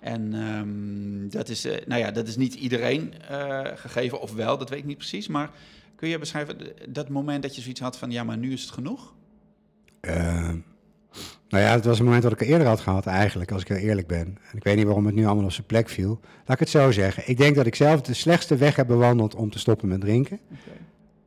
En 0.00 0.34
ehm, 0.34 1.28
dat, 1.28 1.48
is, 1.48 1.64
eh, 1.64 1.86
nou 1.86 2.00
ja, 2.00 2.10
dat 2.10 2.28
is 2.28 2.36
niet 2.36 2.54
iedereen 2.54 3.14
eh, 3.28 3.60
gegeven, 3.74 4.20
of 4.20 4.34
wel, 4.34 4.58
dat 4.58 4.68
weet 4.68 4.78
ik 4.78 4.84
niet 4.84 4.96
precies. 4.96 5.28
Maar 5.28 5.50
kun 5.96 6.08
je 6.08 6.18
beschrijven 6.18 6.56
dat 6.88 7.08
moment 7.08 7.42
dat 7.42 7.54
je 7.56 7.60
zoiets 7.60 7.80
had 7.80 7.98
van, 7.98 8.10
ja, 8.10 8.24
maar 8.24 8.38
nu 8.38 8.52
is 8.52 8.62
het 8.62 8.70
genoeg? 8.70 9.14
Eh, 10.00 10.48
nou 11.48 11.64
ja, 11.64 11.70
het 11.70 11.84
was 11.84 11.98
een 11.98 12.04
moment 12.04 12.22
dat 12.22 12.32
ik 12.32 12.40
eerder 12.40 12.66
had 12.66 12.80
gehad 12.80 13.06
eigenlijk, 13.06 13.52
als 13.52 13.62
ik 13.62 13.68
heel 13.68 13.76
eerlijk 13.76 14.06
ben. 14.06 14.38
En 14.50 14.56
ik 14.56 14.64
weet 14.64 14.76
niet 14.76 14.84
waarom 14.84 15.06
het 15.06 15.14
nu 15.14 15.26
allemaal 15.26 15.44
op 15.44 15.52
zijn 15.52 15.66
plek 15.66 15.88
viel. 15.88 16.20
Laat 16.20 16.54
ik 16.54 16.58
het 16.58 16.68
zo 16.68 16.90
zeggen. 16.90 17.22
Ik 17.26 17.36
denk 17.36 17.56
dat 17.56 17.66
ik 17.66 17.74
zelf 17.74 18.00
de 18.00 18.14
slechtste 18.14 18.56
weg 18.56 18.76
heb 18.76 18.86
bewandeld 18.86 19.34
om 19.34 19.50
te 19.50 19.58
stoppen 19.58 19.88
met 19.88 20.00
drinken. 20.00 20.40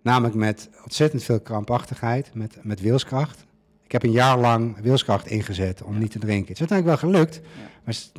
Namelijk 0.02 0.36
met 0.36 0.70
ontzettend 0.84 1.24
veel 1.24 1.42
krampachtigheid, 1.42 2.34
met, 2.34 2.58
met 2.62 2.82
wilskracht. 2.82 3.46
Ik 3.92 4.02
heb 4.02 4.10
een 4.10 4.16
jaar 4.18 4.38
lang 4.40 4.82
wilskracht 4.82 5.28
ingezet 5.28 5.84
om 5.84 5.94
Ja. 5.94 6.00
niet 6.00 6.12
te 6.12 6.20
drinken. 6.20 6.48
Het 6.54 6.62
is 6.62 6.70
uiteindelijk 6.70 7.02
wel 7.02 7.12
gelukt, 7.12 7.42
maar 7.58 7.94
het 7.94 7.96
is 7.96 8.12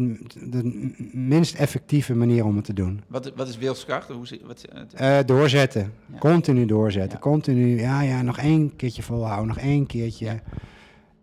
de 0.51 0.91
minst 1.13 1.55
effectieve 1.55 2.15
manier 2.15 2.45
om 2.45 2.57
het 2.57 2.65
te 2.65 2.73
doen. 2.73 3.01
Wat, 3.07 3.33
wat 3.37 3.49
is 3.49 3.57
wilskracht? 3.59 4.09
Hoe, 4.09 4.41
wat, 4.47 4.65
het- 4.73 4.95
Eh, 4.95 5.19
doorzetten. 5.27 5.93
Ja. 6.13 6.19
Continu 6.19 6.67
doorzetten. 6.67 7.13
Ja. 7.13 7.19
Continu, 7.19 7.81
ja, 7.81 8.01
ja, 8.03 8.23
nog 8.23 8.39
één 8.39 8.77
keertje 8.77 9.03
volhouden, 9.03 9.47
nog 9.49 9.59
één 9.59 9.87
keertje. 9.87 10.41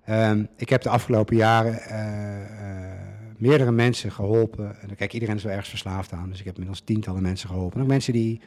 Ehm, 0.06 0.46
ik 0.56 0.70
heb 0.70 0.82
de 0.82 0.90
afgelopen 0.90 1.36
jaren 1.36 1.80
eh, 1.82 2.42
eh, 2.42 3.00
meerdere 3.38 3.72
mensen 3.72 4.12
geholpen. 4.12 4.82
En 4.82 4.96
kijk, 4.96 5.14
iedereen 5.14 5.36
is 5.36 5.44
wel 5.44 5.52
ergens 5.52 5.70
verslaafd 5.70 6.12
aan. 6.14 6.30
Dus 6.30 6.40
ik 6.40 6.46
heb 6.46 6.54
inmiddels 6.54 6.82
tientallen 6.86 7.22
mensen 7.22 7.50
geholpen. 7.50 7.76
En 7.78 7.82
ook 7.84 7.90
mensen 7.92 8.14
die 8.14 8.42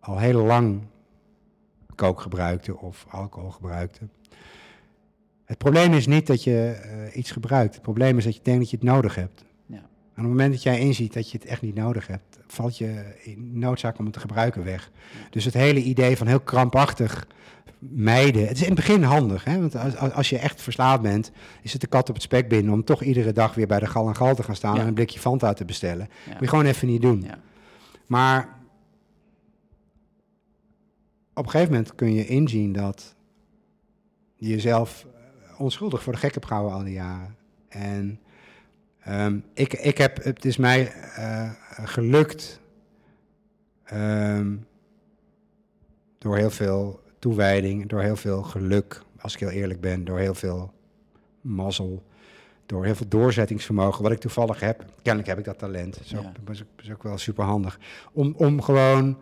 al 0.00 0.18
heel 0.18 0.44
lang 0.44 0.80
kook 1.94 2.20
gebruikten 2.20 2.78
of 2.80 3.06
alcohol 3.10 3.50
gebruikten. 3.50 4.10
Het 5.46 5.58
probleem 5.58 5.92
is 5.92 6.06
niet 6.06 6.26
dat 6.26 6.44
je 6.44 6.68
eh, 6.70 7.16
iets 7.16 7.30
gebruikt. 7.30 7.74
Het 7.74 7.82
probleem 7.82 8.18
is 8.18 8.24
dat 8.24 8.34
je 8.34 8.40
denkt 8.42 8.60
dat 8.60 8.70
je 8.70 8.76
het 8.76 8.86
nodig 8.86 9.14
hebt. 9.14 9.44
Ja. 9.66 9.76
En 9.76 9.82
op 9.82 10.14
het 10.14 10.24
moment 10.26 10.52
dat 10.52 10.62
jij 10.62 10.78
inziet 10.78 11.12
dat 11.12 11.30
je 11.30 11.38
het 11.38 11.46
echt 11.46 11.62
niet 11.62 11.74
nodig 11.74 12.06
hebt, 12.06 12.38
valt 12.46 12.78
je 12.78 13.04
noodzaak 13.52 13.98
om 13.98 14.04
het 14.04 14.14
te 14.14 14.20
gebruiken 14.20 14.64
weg. 14.64 14.90
Dus 15.30 15.44
het 15.44 15.54
hele 15.54 15.82
idee 15.82 16.16
van 16.16 16.26
heel 16.26 16.40
krampachtig 16.40 17.26
mijden. 17.78 18.42
Het 18.46 18.56
is 18.56 18.60
in 18.62 18.66
het 18.66 18.74
begin 18.74 19.02
handig, 19.02 19.44
hè? 19.44 19.60
want 19.60 19.76
als, 19.76 19.96
als- 19.96 20.30
je 20.30 20.38
echt 20.38 20.62
verslaafd 20.62 21.02
bent, 21.02 21.30
is 21.62 21.72
het 21.72 21.80
de 21.80 21.86
kat 21.86 22.08
op 22.08 22.14
het 22.14 22.24
spek 22.24 22.48
binden 22.48 22.72
om 22.72 22.84
toch 22.84 23.02
iedere 23.02 23.32
dag 23.32 23.54
weer 23.54 23.66
bij 23.66 23.78
de 23.80 23.86
gal 23.86 24.08
en 24.08 24.16
gal 24.16 24.34
te 24.34 24.42
gaan 24.42 24.56
staan 24.56 24.74
Ja. 24.74 24.80
en 24.80 24.86
een 24.86 24.94
blikje 24.94 25.18
Fanta 25.20 25.52
te 25.52 25.64
bestellen. 25.64 26.08
ja. 26.24 26.30
Moet 26.32 26.40
je 26.40 26.48
gewoon 26.48 26.64
even 26.64 26.88
niet 26.88 27.02
doen. 27.02 27.22
Ja. 27.22 27.38
Maar 28.06 28.58
op 31.34 31.44
een 31.44 31.50
gegeven 31.50 31.72
moment 31.72 31.94
kun 31.94 32.14
je 32.14 32.26
inzien 32.26 32.72
dat 32.72 33.14
je 34.36 34.48
jezelf 34.48 35.06
onschuldig 35.58 36.02
voor 36.02 36.12
de 36.12 36.18
gek 36.18 36.34
hebt 36.34 36.46
gehouden 36.46 36.76
al 36.76 36.84
die 36.84 36.92
jaren. 36.92 37.36
En 37.68 38.20
ehm, 39.00 39.38
ik, 39.54 39.72
ik 39.72 39.98
heb, 39.98 40.24
het 40.24 40.44
is 40.44 40.56
mij 40.56 40.92
eh, 40.92 41.50
gelukt 41.84 42.60
ehm, 43.84 44.56
door 46.18 46.36
heel 46.36 46.50
veel 46.50 47.00
toewijding, 47.18 47.88
door 47.88 48.00
heel 48.00 48.16
veel 48.16 48.42
geluk, 48.42 49.02
als 49.20 49.34
ik 49.34 49.40
heel 49.40 49.48
eerlijk 49.50 49.80
ben, 49.80 50.04
door 50.04 50.18
heel 50.18 50.34
veel 50.34 50.72
mazzel, 51.40 52.02
door 52.66 52.84
heel 52.84 52.94
veel 52.94 53.08
doorzettingsvermogen, 53.08 54.02
wat 54.02 54.12
ik 54.12 54.18
toevallig 54.18 54.60
heb. 54.60 54.84
Kennelijk 55.02 55.28
heb 55.28 55.38
ik 55.38 55.44
dat 55.44 55.58
talent. 55.58 55.94
Dat 55.94 56.04
is 56.04 56.16
ook, 56.16 56.22
Ja. 56.22 56.30
is 56.52 56.62
ook, 56.62 56.68
dat 56.76 56.84
is 56.84 56.92
ook 56.92 57.02
wel 57.02 57.18
super 57.18 57.44
handig. 57.44 57.78
Om, 58.12 58.34
om 58.36 58.62
gewoon 58.62 59.18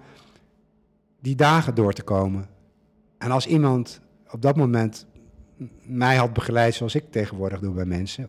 die 1.20 1.35
dagen 1.37 1.74
door 1.74 1.93
te 1.93 2.03
komen. 2.03 2.49
En 3.18 3.30
als 3.30 3.47
iemand 3.47 4.01
op 4.30 4.43
dat 4.43 4.57
moment 4.57 5.07
mij 5.83 6.17
had 6.17 6.33
begeleid 6.33 6.75
zoals 6.75 6.95
ik 6.95 7.05
tegenwoordig 7.11 7.61
doe 7.61 7.75
bij 7.75 7.85
mensen, 7.85 8.29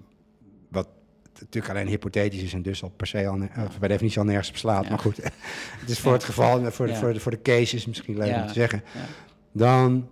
wat 0.70 0.88
natuurlijk 1.40 1.74
alleen 1.74 1.88
hypothetisch 1.88 2.42
is 2.44 2.54
en 2.54 2.62
dus 2.62 2.84
al 2.84 2.90
per 2.90 3.08
se 3.08 3.28
al, 3.28 3.40
bij 3.80 3.88
definitie 3.88 4.20
al 4.20 4.26
nergens 4.26 4.50
op 4.50 4.58
slaat, 4.58 4.84
Ja. 4.84 4.90
maar 4.90 5.00
goed, 5.00 5.18
het 5.82 5.90
is 5.90 6.00
voor 6.00 6.14
het 6.14 6.24
geval, 6.24 6.72
voor, 6.72 6.88
de, 6.88 6.96
voor, 6.96 7.14
de, 7.14 7.20
voor 7.20 7.32
de 7.32 7.42
case 7.42 7.62
is 7.62 7.72
het 7.72 7.88
misschien 7.88 8.18
leuk 8.18 8.36
om 8.36 8.48
te 8.48 8.54
zeggen, 8.54 8.84
dan 9.52 10.08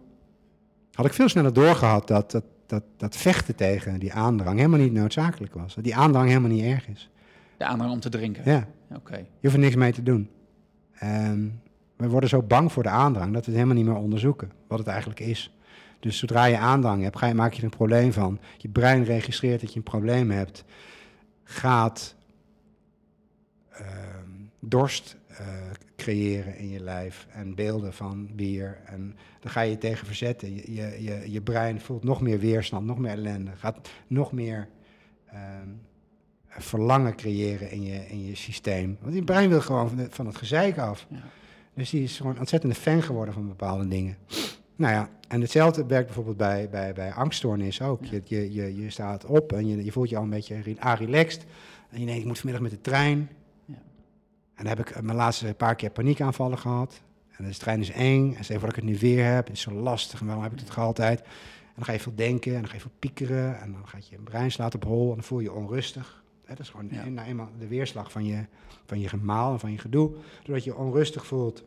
had 0.92 1.06
ik 1.06 1.14
veel 1.14 1.30
sneller 1.30 1.54
doorgehad 1.54 2.08
dat, 2.08 2.32
dat, 2.32 2.44
dat, 2.66 2.84
dat 2.98 3.16
vechten 3.18 3.56
tegen 3.56 4.00
die 4.00 4.14
aandrang 4.14 4.58
helemaal 4.58 4.80
niet 4.80 4.94
noodzakelijk 4.94 5.54
was. 5.54 5.76
Dat 5.76 5.84
die 5.84 5.96
aandrang 5.96 6.28
helemaal 6.28 6.50
niet 6.50 6.64
erg 6.64 6.88
is. 6.88 7.10
De 7.58 7.66
aandrang 7.66 7.92
om 7.92 8.00
te 8.00 8.10
drinken. 8.10 8.42
Ja, 8.46 8.68
Oké. 8.96 9.16
je 9.18 9.26
hoeft 9.42 9.54
er 9.54 9.60
niks 9.60 9.76
mee 9.76 9.92
te 9.92 10.04
doen. 10.04 10.30
En 10.94 11.62
we 11.98 12.08
worden 12.08 12.30
zo 12.30 12.42
bang 12.42 12.72
voor 12.72 12.84
de 12.84 12.90
aandrang 12.90 13.34
dat 13.34 13.46
we 13.46 13.52
het 13.52 13.60
helemaal 13.60 13.76
niet 13.84 13.86
meer 13.94 14.02
onderzoeken 14.04 14.52
wat 14.68 14.80
het 14.80 14.88
eigenlijk 14.88 15.20
is. 15.20 15.58
Dus 16.04 16.18
zodra 16.18 16.46
je 16.46 16.58
aandrang 16.58 17.04
hebt, 17.04 17.18
ga 17.18 17.28
je, 17.28 17.34
maak 17.34 17.52
je 17.52 17.58
er 17.58 17.64
een 17.64 17.70
probleem 17.70 18.14
van. 18.14 18.40
Je 18.58 18.70
brein 18.70 19.04
registreert 19.04 19.62
dat 19.62 19.70
je 19.72 19.78
een 19.78 19.84
probleem 19.84 20.32
hebt. 20.32 20.64
Gaat 21.44 22.16
ehm, 23.72 24.30
dorst 24.60 25.18
eh, 25.28 25.48
creëren 25.96 26.58
in 26.58 26.70
je 26.70 26.80
lijf 26.80 27.28
en 27.30 27.56
beelden 27.56 27.94
van 27.94 28.30
bier. 28.36 28.82
En 28.86 29.16
dan 29.40 29.52
ga 29.52 29.62
je 29.62 29.70
je 29.72 29.78
tegen 29.78 30.06
verzetten. 30.06 30.56
Je, 30.56 30.74
je, 30.74 31.04
je, 31.04 31.32
je 31.32 31.42
brein 31.42 31.82
voelt 31.82 32.04
nog 32.04 32.22
meer 32.22 32.40
weerstand, 32.40 32.86
nog 32.86 32.98
meer 32.98 33.12
ellende. 33.12 33.52
Gaat 33.56 33.90
nog 34.08 34.32
meer 34.32 34.68
ehm, 35.26 35.70
verlangen 36.48 37.16
creëren 37.16 37.72
in 37.72 37.84
je, 37.84 38.08
in 38.08 38.26
je 38.26 38.36
systeem. 38.36 38.98
Want 39.02 39.16
je 39.16 39.24
brein 39.24 39.50
wil 39.50 39.62
gewoon 39.62 39.88
van, 39.88 39.98
de- 39.98 40.08
van 40.10 40.26
het 40.26 40.38
gezeik 40.38 40.78
af. 40.78 41.06
Ja. 41.10 41.24
Dus 41.74 41.90
die 41.90 42.04
is 42.04 42.18
gewoon 42.18 42.40
ontzettend 42.40 42.78
fan 42.78 43.02
geworden 43.04 43.34
van 43.34 43.48
bepaalde 43.48 43.88
dingen. 43.88 44.18
Nou 44.76 44.94
ja, 44.94 45.10
en 45.28 45.42
hetzelfde 45.42 45.86
werkt 45.86 46.06
bijvoorbeeld 46.06 46.38
bij, 46.38 46.70
bij, 46.70 46.94
bij 46.94 47.14
angststoornis 47.14 47.82
ook. 47.82 48.06
Je, 48.06 48.22
je, 48.26 48.54
je, 48.54 48.76
je 48.76 48.90
staat 48.90 49.26
op 49.26 49.54
en 49.54 49.68
je, 49.68 49.84
je 49.84 49.92
voelt 49.92 50.10
je 50.10 50.18
al 50.18 50.24
een 50.24 50.30
beetje 50.30 50.62
re- 50.62 50.96
relaxed. 50.96 51.46
En 51.90 52.00
je 52.00 52.06
denkt, 52.06 52.22
ik 52.22 52.28
moet 52.28 52.40
vanmiddag 52.40 52.70
met 52.70 52.72
de 52.72 52.90
trein. 52.90 53.30
Ja. 53.66 53.74
En 54.56 54.66
dan 54.66 54.68
heb 54.68 54.80
ik 54.80 54.90
eh, 54.90 55.02
mijn 55.02 55.18
laatste 55.18 55.54
paar 55.54 55.76
keer 55.76 55.90
paniekaanvallen 55.90 56.58
gehad. 56.58 57.02
En 57.38 57.46
de 57.46 57.58
trein 57.58 57.80
is 57.80 57.92
eng. 57.92 58.34
En 58.36 58.44
voor 58.46 58.60
dat 58.60 58.70
ik 58.70 58.76
het 58.76 58.84
nu 58.84 58.98
weer 58.98 59.26
heb. 59.34 59.48
Het 59.48 59.56
is 59.56 59.62
zo 59.62 59.72
lastig. 59.72 60.20
En 60.20 60.26
waarom 60.26 60.44
heb 60.44 60.54
ik 60.54 60.60
het 60.60 60.78
altijd? 60.78 61.22
En 61.22 61.74
dan 61.76 61.86
ga 61.86 61.92
je 61.92 62.00
veel 62.00 62.16
denken 62.16 62.54
en 62.54 62.60
dan 62.60 62.68
ga 62.70 62.74
je 62.76 62.82
veel 62.82 62.92
piekeren. 63.00 63.62
En 63.62 63.72
dan 63.72 63.88
gaat 63.88 64.08
je 64.08 64.18
brein 64.18 64.52
slaat 64.52 64.76
op 64.76 64.84
hol 64.84 65.10
en 65.10 65.16
dan 65.16 65.24
voel 65.24 65.40
je 65.40 65.46
je 65.46 65.54
onrustig. 65.54 66.24
Dat 66.48 66.60
is 66.60 66.70
gewoon 66.70 66.88
Ja. 66.92 67.06
nou 67.10 67.28
eenmaal 67.28 67.50
de 67.60 67.68
weerslag 67.68 68.12
van 68.12 68.26
je, 68.26 68.46
van 68.86 69.00
je 69.00 69.10
gemaal 69.10 69.54
en 69.54 69.60
van 69.60 69.72
je 69.72 69.78
gedoe. 69.78 70.12
Doordat 70.44 70.64
je 70.64 70.76
onrustig 70.76 71.26
voelt, 71.26 71.64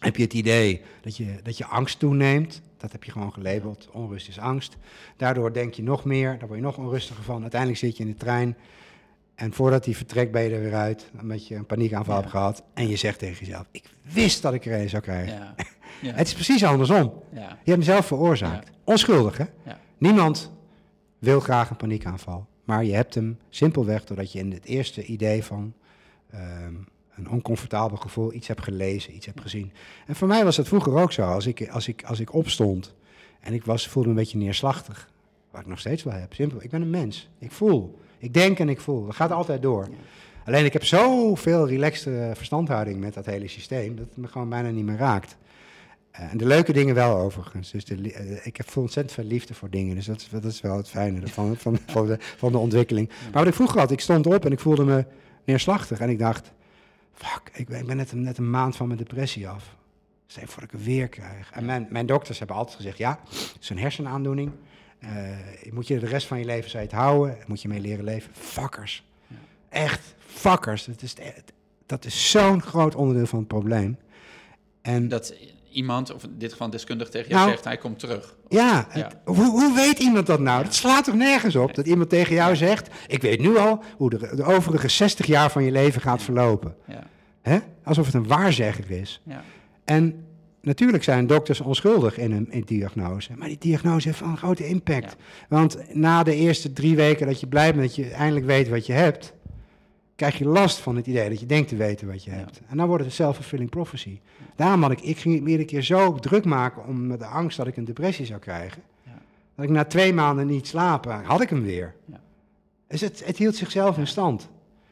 heb 0.00 0.16
je 0.16 0.22
het 0.22 0.34
idee 0.34 0.82
dat 1.00 1.16
je, 1.16 1.34
dat 1.42 1.58
je 1.58 1.64
angst 1.66 1.98
toeneemt. 1.98 2.62
Dat 2.76 2.92
heb 2.92 3.04
je 3.04 3.10
gewoon 3.12 3.32
gelabeld. 3.32 3.88
Onrust 3.92 4.28
is 4.28 4.38
angst. 4.38 4.76
Daardoor 5.16 5.52
denk 5.52 5.74
je 5.74 5.82
nog 5.82 6.04
meer, 6.04 6.38
daar 6.38 6.46
word 6.48 6.58
je 6.60 6.64
nog 6.66 6.78
onrustiger 6.78 7.24
van. 7.24 7.40
Uiteindelijk 7.42 7.80
zit 7.80 7.96
je 7.96 8.02
in 8.04 8.10
de 8.10 8.16
trein. 8.16 8.56
En 9.34 9.52
voordat 9.52 9.84
die 9.84 9.96
vertrekt 9.96 10.32
ben 10.32 10.42
je 10.42 10.54
er 10.54 10.60
weer 10.60 10.74
uit, 10.74 11.10
omdat 11.20 11.46
je 11.48 11.54
een 11.54 11.66
paniekaanval 11.66 12.14
Ja. 12.14 12.20
hebt 12.20 12.32
gehad. 12.32 12.62
En 12.74 12.88
je 12.88 12.96
zegt 12.96 13.18
tegen 13.18 13.44
jezelf, 13.46 13.66
ik 13.70 13.84
wist 14.02 14.42
dat 14.42 14.54
ik 14.54 14.66
er 14.66 14.80
een 14.80 14.88
zou 14.88 15.02
krijgen. 15.02 15.34
Ja. 15.34 15.54
Ja. 16.02 16.12
Het 16.14 16.26
is 16.26 16.34
precies 16.34 16.64
andersom. 16.64 17.12
ja. 17.32 17.40
Je 17.40 17.46
hebt 17.48 17.66
hem 17.66 17.82
zelf 17.82 18.06
veroorzaakt. 18.06 18.70
Onschuldig, 18.84 19.36
hè? 19.36 19.44
Ja. 19.64 19.78
Niemand 19.98 20.52
wil 21.18 21.40
graag 21.40 21.70
een 21.70 21.76
paniekaanval. 21.76 22.46
Maar 22.64 22.84
je 22.84 22.94
hebt 22.94 23.14
hem 23.14 23.38
simpelweg 23.48 24.04
doordat 24.04 24.32
je 24.32 24.38
in 24.38 24.52
het 24.52 24.64
eerste 24.64 25.04
idee 25.04 25.44
van 25.44 25.72
ehm, 26.30 26.74
een 27.16 27.30
oncomfortabel 27.30 27.96
gevoel 27.96 28.32
iets 28.32 28.48
hebt 28.48 28.62
gelezen, 28.62 29.14
iets 29.14 29.26
hebt 29.26 29.40
gezien. 29.40 29.72
En 30.06 30.16
voor 30.16 30.28
mij 30.28 30.44
was 30.44 30.56
dat 30.56 30.68
vroeger 30.68 30.94
ook 30.94 31.12
zo. 31.12 31.22
Als 31.22 31.46
ik, 31.46 31.68
als 31.68 31.88
ik, 31.88 32.02
als 32.04 32.20
ik 32.20 32.34
opstond 32.34 32.94
en 33.40 33.52
ik 33.52 33.64
was, 33.64 33.88
voelde 33.88 34.08
me 34.08 34.14
een 34.14 34.20
beetje 34.20 34.38
neerslachtig. 34.38 35.10
Wat 35.50 35.60
ik 35.60 35.66
nog 35.66 35.78
steeds 35.78 36.02
wel 36.02 36.14
heb. 36.14 36.34
Simpel. 36.34 36.62
Ik 36.62 36.70
ben 36.70 36.82
een 36.82 36.90
mens. 36.90 37.28
Ik 37.38 37.52
voel. 37.52 37.98
Ik 38.18 38.34
denk 38.34 38.58
en 38.58 38.68
ik 38.68 38.80
voel. 38.80 39.06
Dat 39.06 39.14
gaat 39.14 39.30
altijd 39.30 39.62
door. 39.62 39.88
Alleen 40.44 40.64
ik 40.64 40.72
heb 40.72 40.84
zoveel 40.84 41.68
relaxte 41.68 42.32
verstandhouding 42.34 43.00
met 43.00 43.14
dat 43.14 43.26
hele 43.26 43.48
systeem. 43.48 43.96
dat 43.96 44.06
het 44.08 44.16
me 44.16 44.28
gewoon 44.28 44.48
bijna 44.48 44.70
niet 44.70 44.84
meer 44.84 44.96
raakt. 44.96 45.36
Eh, 46.10 46.32
en 46.32 46.38
de 46.38 46.46
leuke 46.46 46.72
dingen 46.72 46.94
wel 46.94 47.16
overigens. 47.16 47.70
Dus 47.70 47.84
de, 47.84 48.12
eh, 48.12 48.46
ik 48.46 48.56
heb 48.56 48.76
ontzettend 48.76 49.14
veel 49.14 49.24
liefde 49.24 49.54
voor 49.54 49.70
dingen. 49.70 49.94
Dus 49.94 50.06
dat 50.06 50.20
is, 50.20 50.28
dat 50.28 50.44
is 50.44 50.60
wel 50.60 50.76
het 50.76 50.88
fijne 50.88 51.28
van, 51.28 51.56
van, 51.56 51.78
van, 51.86 52.06
de, 52.06 52.16
van 52.20 52.52
de 52.52 52.58
ontwikkeling. 52.58 53.08
Maar 53.08 53.32
wat 53.32 53.46
ik 53.46 53.54
vroeger 53.54 53.80
had, 53.80 53.90
ik 53.90 54.00
stond 54.00 54.26
op 54.26 54.44
en 54.44 54.52
ik 54.52 54.60
voelde 54.60 54.84
me 54.84 55.04
neerslachtig. 55.44 56.00
En 56.00 56.10
ik 56.10 56.18
dacht, 56.18 56.52
fuck, 57.16 57.50
ik 57.52 57.66
ben, 57.68 57.80
ik 57.80 57.86
ben 57.86 57.96
net, 57.96 58.12
een- 58.12 58.22
net 58.22 58.38
een 58.38 58.50
maand 58.50 58.76
van 58.76 58.86
mijn 58.86 58.98
depressie 58.98 59.48
af. 59.48 59.76
Stel 60.26 60.42
je 60.42 60.48
voor 60.48 60.60
dat 60.62 60.72
ik 60.72 60.76
het 60.78 60.86
weer 60.86 61.08
krijg. 61.08 61.50
En 61.50 61.64
mijn, 61.64 61.86
mijn 61.90 62.06
dokters 62.06 62.38
hebben 62.38 62.56
altijd 62.56 62.76
gezegd, 62.76 62.98
ja, 62.98 63.18
het 63.28 63.56
is 63.60 63.70
een 63.70 63.78
hersenaandoening. 63.78 64.52
Eh, 64.98 65.10
moet 65.72 65.86
je 65.86 65.98
de 65.98 66.06
rest 66.06 66.26
van 66.26 66.38
je 66.38 66.44
leven 66.44 66.70
je 66.70 66.78
het 66.78 66.92
houden. 66.92 67.36
Moet 67.46 67.62
je 67.62 67.68
mee 67.68 67.80
leren 67.80 68.04
leven. 68.04 68.30
Fuckers. 68.34 69.04
Echt, 69.68 70.14
fuckers. 70.18 70.84
Dat 70.84 71.02
is, 71.02 71.14
dat 71.86 72.04
is 72.04 72.30
zo'n 72.30 72.62
groot 72.62 72.94
onderdeel 72.94 73.26
van 73.26 73.38
het 73.38 73.48
probleem. 73.48 73.98
En 74.82 75.08
Dat 75.08 75.34
iemand, 75.76 76.14
of 76.14 76.24
in 76.24 76.34
dit 76.38 76.50
geval 76.50 76.66
een 76.66 76.72
deskundige 76.72 77.10
tegen 77.10 77.28
jou 77.28 77.40
Nou, 77.40 77.50
zegt, 77.50 77.64
hij 77.64 77.76
komt 77.76 77.98
terug. 77.98 78.36
Ja, 78.48 78.86
hoe, 79.24 79.50
hoe 79.50 79.74
weet 79.74 79.98
iemand 79.98 80.26
dat 80.26 80.40
nou? 80.40 80.58
Ja. 80.58 80.64
Dat 80.64 80.74
slaat 80.74 81.04
toch 81.04 81.14
nergens 81.14 81.56
op? 81.56 81.74
Dat 81.74 81.86
iemand 81.86 82.08
tegen 82.08 82.34
jou 82.34 82.56
zegt: 82.56 82.88
Ik 83.06 83.22
weet 83.22 83.40
nu 83.40 83.56
al 83.56 83.82
hoe 83.96 84.10
de, 84.10 84.36
de 84.36 84.44
overige 84.44 84.88
60 84.88 85.26
jaar 85.26 85.50
van 85.50 85.64
je 85.64 85.70
leven 85.70 86.00
gaat 86.00 86.22
verlopen. 86.22 86.76
Ja. 86.86 87.06
Hè? 87.42 87.58
Alsof 87.84 88.06
het 88.06 88.14
een 88.14 88.26
waarzegger 88.26 88.90
is. 88.90 89.20
Ja. 89.24 89.42
En 89.84 90.24
natuurlijk 90.60 91.04
zijn 91.04 91.26
dokters 91.26 91.60
onschuldig 91.60 92.18
in 92.18 92.32
een 92.32 92.50
in 92.50 92.62
diagnose. 92.66 93.32
Maar 93.36 93.48
die 93.48 93.58
diagnose 93.58 94.08
heeft 94.08 94.20
wel 94.20 94.28
een 94.28 94.36
grote 94.36 94.66
impact. 94.66 95.16
Want 95.48 95.94
na 95.94 96.22
de 96.22 96.34
eerste 96.34 96.72
drie 96.72 96.96
weken 96.96 97.26
dat 97.26 97.40
je 97.40 97.46
blij 97.46 97.74
bent 97.74 97.86
dat 97.86 97.94
je 97.94 98.10
eindelijk 98.10 98.46
weet 98.46 98.68
wat 98.68 98.86
je 98.86 98.92
hebt, 98.92 99.32
krijg 100.16 100.38
je 100.38 100.46
last 100.48 100.78
van 100.78 100.96
het 100.96 101.06
idee 101.06 101.28
dat 101.28 101.40
je 101.40 101.46
denkt 101.46 101.68
te 101.68 101.76
weten 101.76 102.06
wat 102.06 102.24
je 102.24 102.30
Ja. 102.30 102.36
hebt. 102.36 102.60
En 102.68 102.76
dan 102.76 102.86
wordt 102.86 103.02
het 103.04 103.12
een 103.12 103.16
self-fulfilling 103.18 103.70
prophecy. 103.70 104.20
Daarom 104.56 104.82
had 104.82 104.90
ik, 104.90 105.00
ik 105.00 105.18
ging 105.18 105.40
me 105.40 105.50
iedere 105.50 105.68
keer 105.68 105.82
zo 105.82 106.14
druk 106.14 106.44
maken 106.44 106.84
om 106.86 107.06
met 107.06 107.18
de 107.18 107.26
angst 107.26 107.56
dat 107.56 107.66
ik 107.66 107.76
een 107.76 107.84
depressie 107.84 108.26
zou 108.26 108.40
krijgen. 108.40 108.82
Ja. 109.02 109.18
Dat 109.54 109.64
ik 109.64 109.70
na 109.70 109.84
twee 109.84 110.12
maanden 110.12 110.46
niet 110.46 110.66
slapen, 110.66 111.24
had 111.24 111.40
ik 111.40 111.48
hem 111.50 111.62
weer. 111.62 111.94
Ja. 112.04 112.20
Dus 112.86 113.00
het, 113.00 113.24
het 113.24 113.36
hield 113.36 113.56
zichzelf 113.56 113.98
in 113.98 114.06
stand. 114.06 114.48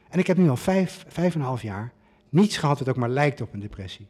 En 0.08 0.18
ik 0.18 0.26
heb 0.26 0.36
nu 0.36 0.48
al 0.48 0.56
vijf, 0.56 1.04
vijf 1.08 1.34
en 1.34 1.40
een 1.40 1.46
half 1.46 1.62
jaar 1.62 1.92
niets 2.28 2.56
gehad 2.56 2.78
wat 2.78 2.88
ook 2.88 2.96
maar 2.96 3.08
lijkt 3.08 3.40
op 3.40 3.52
een 3.52 3.60
depressie. 3.60 4.06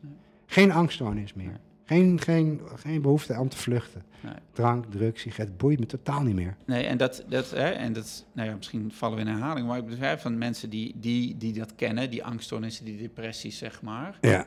Geen 0.47 0.73
angststoornis 0.73 1.35
meer. 1.35 1.61
Geen, 1.87 2.21
geen, 2.21 2.61
geen 2.75 3.03
behoefte 3.03 3.39
om 3.39 3.49
te 3.49 3.57
vluchten. 3.57 4.03
Nee. 4.21 4.33
Drank, 4.53 4.85
drugs, 4.91 5.21
sigaret, 5.21 5.57
boeit 5.57 5.79
me 5.79 5.87
totaal 5.87 6.23
niet 6.23 6.35
meer. 6.35 6.57
Nee, 6.67 6.85
en 6.87 6.97
dat, 6.97 7.25
dat, 7.29 7.51
hè, 7.51 7.69
en 7.69 7.93
dat, 7.93 8.25
nou 8.33 8.49
ja, 8.49 8.55
misschien 8.57 8.93
vallen 8.93 9.17
we 9.17 9.23
in 9.23 9.29
herhaling, 9.31 9.67
maar 9.67 9.79
ik 9.79 9.87
begrijp 9.87 10.21
van 10.21 10.39
mensen 10.39 10.71
die, 10.71 10.95
die, 11.01 11.37
die 11.37 11.53
dat 11.53 11.75
kennen, 11.75 12.11
die 12.11 12.25
angststoornissen, 12.25 12.85
die 12.85 12.97
depressies, 12.99 13.59
zeg 13.59 13.83
maar. 13.83 14.19
Ja. 14.21 14.47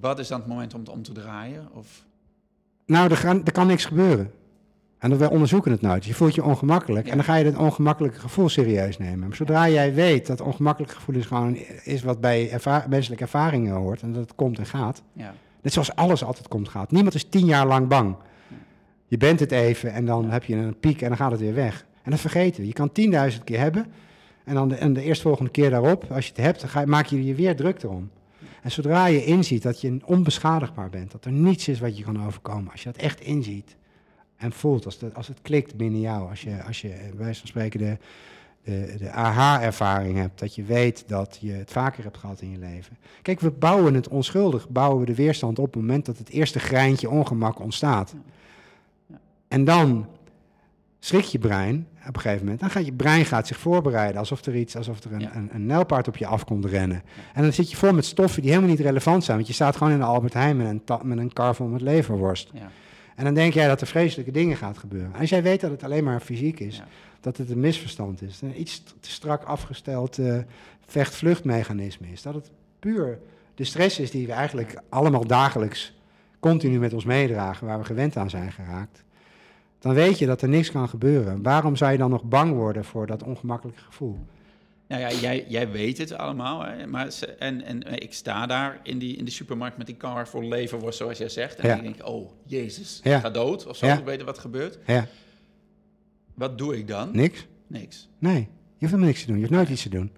Wat 0.00 0.18
is 0.18 0.28
dan 0.28 0.38
het 0.40 0.48
moment 0.48 0.74
om 0.74 0.80
het 0.80 0.88
om 0.88 1.02
te 1.02 1.12
draaien? 1.12 1.68
Of, 1.72 2.04
Nou, 2.86 3.10
er, 3.10 3.16
gaan, 3.16 3.44
er 3.44 3.52
kan 3.52 3.66
niks 3.66 3.84
gebeuren. 3.84 4.30
En 4.98 5.10
dan- 5.10 5.18
wij 5.18 5.28
onderzoeken 5.28 5.70
het 5.70 5.80
nooit. 5.80 6.04
Je 6.04 6.14
voelt 6.14 6.34
je 6.34 6.44
ongemakkelijk. 6.44 7.04
Ja. 7.04 7.10
En 7.10 7.16
dan 7.16 7.26
ga 7.26 7.34
je 7.34 7.44
dat 7.44 7.56
ongemakkelijke 7.56 8.18
gevoel 8.18 8.48
serieus 8.48 8.98
nemen. 8.98 9.18
Maar 9.28 9.36
zodra 9.36 9.68
jij 9.68 9.94
weet 9.94 10.26
dat 10.26 10.40
ongemakkelijk 10.40 10.92
gevoel 10.92 11.14
is 11.16 11.26
gewoon 11.26 11.56
is 11.84 12.02
wat 12.02 12.20
bij 12.20 12.50
erva- 12.50 12.86
menselijke 12.88 13.24
ervaringen 13.24 13.74
hoort. 13.74 14.02
En 14.02 14.12
dat 14.12 14.22
het 14.22 14.34
komt 14.34 14.58
en 14.58 14.66
gaat. 14.66 15.02
ja, 15.12 15.34
Net 15.62 15.72
zoals 15.72 15.94
alles 15.94 16.24
altijd 16.24 16.48
komt 16.48 16.68
gaat. 16.68 16.90
Niemand 16.90 17.14
is 17.14 17.24
tien 17.24 17.46
jaar 17.46 17.66
lang 17.66 17.88
bang. 17.88 18.16
Je 19.06 19.16
bent 19.16 19.40
het 19.40 19.52
even 19.52 19.92
en 19.92 20.06
dan 20.06 20.30
heb 20.30 20.44
je 20.44 20.54
een 20.54 20.78
piek 20.78 21.02
en 21.02 21.08
dan 21.08 21.16
gaat 21.16 21.30
het 21.30 21.40
weer 21.40 21.54
weg. 21.54 21.86
En 22.02 22.10
dat 22.10 22.20
vergeten 22.20 22.60
we. 22.60 22.66
Je 22.66 22.72
kan 22.72 22.92
tienduizend 22.92 23.44
keer 23.44 23.58
hebben. 23.58 23.86
En 24.44 24.54
dan 24.54 24.68
de, 24.68 24.74
en 24.74 24.92
de 24.92 25.02
eerstvolgende 25.02 25.50
keer 25.50 25.70
daarop, 25.70 26.04
als 26.12 26.24
je 26.24 26.32
het 26.34 26.40
hebt, 26.44 26.60
dan 26.60 26.68
ga, 26.68 26.84
maak 26.84 27.06
je 27.06 27.24
je 27.24 27.34
weer 27.34 27.56
druk 27.56 27.82
erom. 27.82 28.10
En 28.62 28.70
zodra 28.70 29.06
je 29.06 29.24
inziet 29.24 29.62
dat 29.62 29.80
je 29.80 29.98
onbeschadigbaar 30.04 30.90
bent, 30.90 31.10
dat 31.10 31.24
er 31.24 31.32
niets 31.32 31.68
is 31.68 31.80
wat 31.80 31.98
je 31.98 32.04
kan 32.04 32.26
overkomen, 32.26 32.70
als 32.70 32.82
je 32.82 32.92
dat 32.92 33.02
echt 33.02 33.20
inziet 33.20 33.76
en 34.36 34.52
voelt, 34.52 34.84
als, 34.84 34.98
dat, 34.98 35.14
als 35.14 35.28
het 35.28 35.38
klikt 35.42 35.76
binnen 35.76 36.00
jou, 36.00 36.28
als 36.30 36.42
je, 36.42 36.62
als 36.62 36.80
je 36.80 36.88
bij 36.88 37.12
wijze 37.16 37.38
van 37.38 37.48
spreken 37.48 37.78
de, 37.78 37.96
de, 38.64 38.94
de 38.98 39.10
aha-ervaring 39.10 40.16
hebt, 40.16 40.38
dat 40.38 40.54
je 40.54 40.62
weet 40.64 41.04
dat 41.06 41.38
je 41.40 41.52
het 41.52 41.72
vaker 41.72 42.04
hebt 42.04 42.18
gehad 42.18 42.40
in 42.40 42.50
je 42.50 42.58
leven. 42.58 42.96
Kijk, 43.22 43.40
we 43.40 43.50
bouwen 43.50 43.94
het 43.94 44.08
onschuldig, 44.08 44.68
bouwen 44.68 45.00
we 45.00 45.06
de 45.06 45.14
weerstand 45.14 45.58
op 45.58 45.64
op 45.64 45.72
het 45.72 45.82
moment 45.82 46.06
dat 46.06 46.18
het 46.18 46.28
eerste 46.28 46.58
greintje 46.58 47.10
ongemak 47.10 47.60
ontstaat. 47.60 48.14
Ja. 49.06 49.18
En 49.48 49.64
dan 49.64 50.06
schrik 50.98 51.24
je 51.24 51.38
brein 51.38 51.86
op 52.08 52.14
een 52.14 52.20
gegeven 52.20 52.42
moment. 52.42 52.60
Dan 52.60 52.70
gaat 52.70 52.84
je 52.84 52.92
brein 52.92 53.24
gaat 53.24 53.46
zich 53.46 53.56
voorbereiden 53.58 54.18
alsof 54.20 54.44
er 54.44 54.56
iets, 54.56 54.76
alsof 54.76 55.04
er 55.04 55.12
een, 55.12 55.20
Ja. 55.20 55.34
een, 55.34 55.48
een 55.52 55.66
nijlpaard 55.66 56.08
op 56.08 56.16
je 56.16 56.26
af 56.26 56.44
komt 56.44 56.64
rennen. 56.64 57.02
En 57.34 57.42
dan 57.42 57.52
zit 57.52 57.70
je 57.70 57.76
vol 57.76 57.92
met 57.92 58.04
stoffen 58.04 58.40
die 58.42 58.50
helemaal 58.50 58.70
niet 58.70 58.80
relevant 58.80 59.24
zijn, 59.24 59.36
want 59.36 59.48
je 59.48 59.54
staat 59.54 59.76
gewoon 59.76 59.92
in 59.92 59.98
de 59.98 60.04
Albert 60.04 60.32
Heijn 60.34 60.56
met 60.56 60.66
een, 60.66 60.82
met 61.08 61.18
een 61.18 61.32
kar 61.32 61.54
vol 61.54 61.66
met 61.66 61.80
leverworst. 61.80 62.50
ja, 62.54 62.70
En 63.18 63.24
dan 63.24 63.34
denk 63.34 63.52
jij 63.52 63.66
dat 63.68 63.80
er 63.80 63.86
vreselijke 63.86 64.30
dingen 64.30 64.56
gaat 64.56 64.78
gebeuren. 64.78 65.14
Als 65.14 65.30
jij 65.30 65.42
weet 65.42 65.60
dat 65.60 65.70
het 65.70 65.82
alleen 65.82 66.04
maar 66.04 66.20
fysiek 66.20 66.60
is, 66.60 66.76
Ja. 66.76 66.86
dat 67.20 67.36
het 67.36 67.50
een 67.50 67.60
misverstand 67.60 68.22
is, 68.22 68.40
een 68.40 68.60
iets 68.60 68.82
te 69.00 69.10
strak 69.10 69.42
afgesteld 69.44 70.18
eh, 70.18 70.38
vecht-vluchtmechanisme 70.86 72.06
is, 72.12 72.22
dat 72.22 72.34
het 72.34 72.50
puur 72.78 73.18
de 73.54 73.64
stress 73.64 73.98
is 73.98 74.10
die 74.10 74.26
we 74.26 74.32
eigenlijk 74.32 74.80
allemaal 74.88 75.26
dagelijks 75.26 75.96
continu 76.40 76.78
met 76.78 76.92
ons 76.92 77.04
meedragen, 77.04 77.66
waar 77.66 77.78
we 77.78 77.84
gewend 77.84 78.16
aan 78.16 78.30
zijn 78.30 78.52
geraakt, 78.52 79.04
dan 79.78 79.94
weet 79.94 80.18
je 80.18 80.26
dat 80.26 80.42
er 80.42 80.48
niks 80.48 80.70
kan 80.70 80.88
gebeuren. 80.88 81.42
Waarom 81.42 81.76
zou 81.76 81.92
je 81.92 81.98
dan 81.98 82.10
nog 82.10 82.22
bang 82.22 82.52
worden 82.52 82.84
voor 82.84 83.06
dat 83.06 83.22
ongemakkelijke 83.22 83.80
gevoel? 83.82 84.18
Nou 84.88 85.00
ja, 85.00 85.12
jij, 85.12 85.44
jij 85.48 85.70
weet 85.70 85.98
het 85.98 86.12
allemaal. 86.12 86.64
Hè? 86.64 86.86
Maar 86.86 87.10
ze- 87.12 87.26
en, 87.26 87.62
en 87.64 88.02
ik 88.02 88.12
sta 88.12 88.46
daar 88.46 88.80
in, 88.82 88.98
die, 88.98 89.16
in 89.16 89.24
de 89.24 89.30
supermarkt 89.30 89.76
met 89.76 89.86
die 89.86 89.96
car 89.96 90.28
voor 90.28 90.44
leverworst, 90.44 90.98
zoals 90.98 91.18
jij 91.18 91.28
zegt. 91.28 91.58
En 91.58 91.68
Ja. 91.68 91.76
ik 91.76 91.82
denk, 91.82 92.06
oh, 92.08 92.30
jezus, 92.46 93.00
Ja. 93.02 93.16
ik 93.16 93.22
ga 93.22 93.30
dood 93.30 93.66
of 93.66 93.76
zo. 93.76 93.86
Ja. 93.86 93.98
Ik 93.98 94.04
weet 94.04 94.22
wat 94.22 94.36
er 94.36 94.42
gebeurt. 94.42 94.78
Ja, 94.86 95.06
Wat 96.34 96.58
doe 96.58 96.76
ik 96.78 96.88
dan? 96.88 97.08
niks? 97.12 97.46
Niks. 97.66 98.08
Nee, 98.18 98.34
je 98.34 98.46
hoeft 98.78 98.78
helemaal 98.78 99.06
niks 99.06 99.20
te 99.20 99.26
doen. 99.26 99.34
Je 99.34 99.40
hoeft 99.42 99.54
nooit 99.54 99.68
iets 99.68 99.82
te 99.82 99.88
doen. 99.88 100.10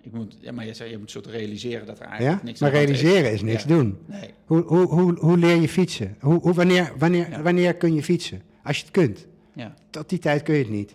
Ik 0.00 0.12
moet, 0.12 0.36
ja, 0.40 0.52
maar 0.52 0.66
je 0.66 0.74
zei, 0.74 0.90
je 0.90 0.98
moet 0.98 1.10
soort 1.10 1.26
realiseren 1.26 1.86
dat 1.86 1.98
er 2.00 2.06
eigenlijk 2.06 2.42
niks 2.42 2.60
Maar 2.60 2.70
realiseren 2.70 3.32
is 3.32 3.42
niks 3.42 3.64
doen. 3.64 3.98
Nee. 4.06 4.30
Hoe, 4.44 4.62
hoe, 4.62 4.86
hoe, 4.86 5.18
hoe 5.18 5.38
leer 5.38 5.60
je 5.60 5.68
fietsen? 5.68 6.16
Hoe, 6.20 6.40
hoe, 6.40 6.52
wanneer, 6.54 6.92
wanneer, 6.98 7.42
wanneer 7.42 7.74
kun 7.74 7.94
je 7.94 8.02
fietsen? 8.02 8.42
Als 8.62 8.76
je 8.76 8.82
het 8.82 8.92
kunt. 8.92 9.26
Ja. 9.52 9.74
Tot 9.90 10.08
die 10.08 10.18
tijd 10.18 10.42
kun 10.42 10.54
je 10.54 10.60
het 10.60 10.70
niet. 10.70 10.94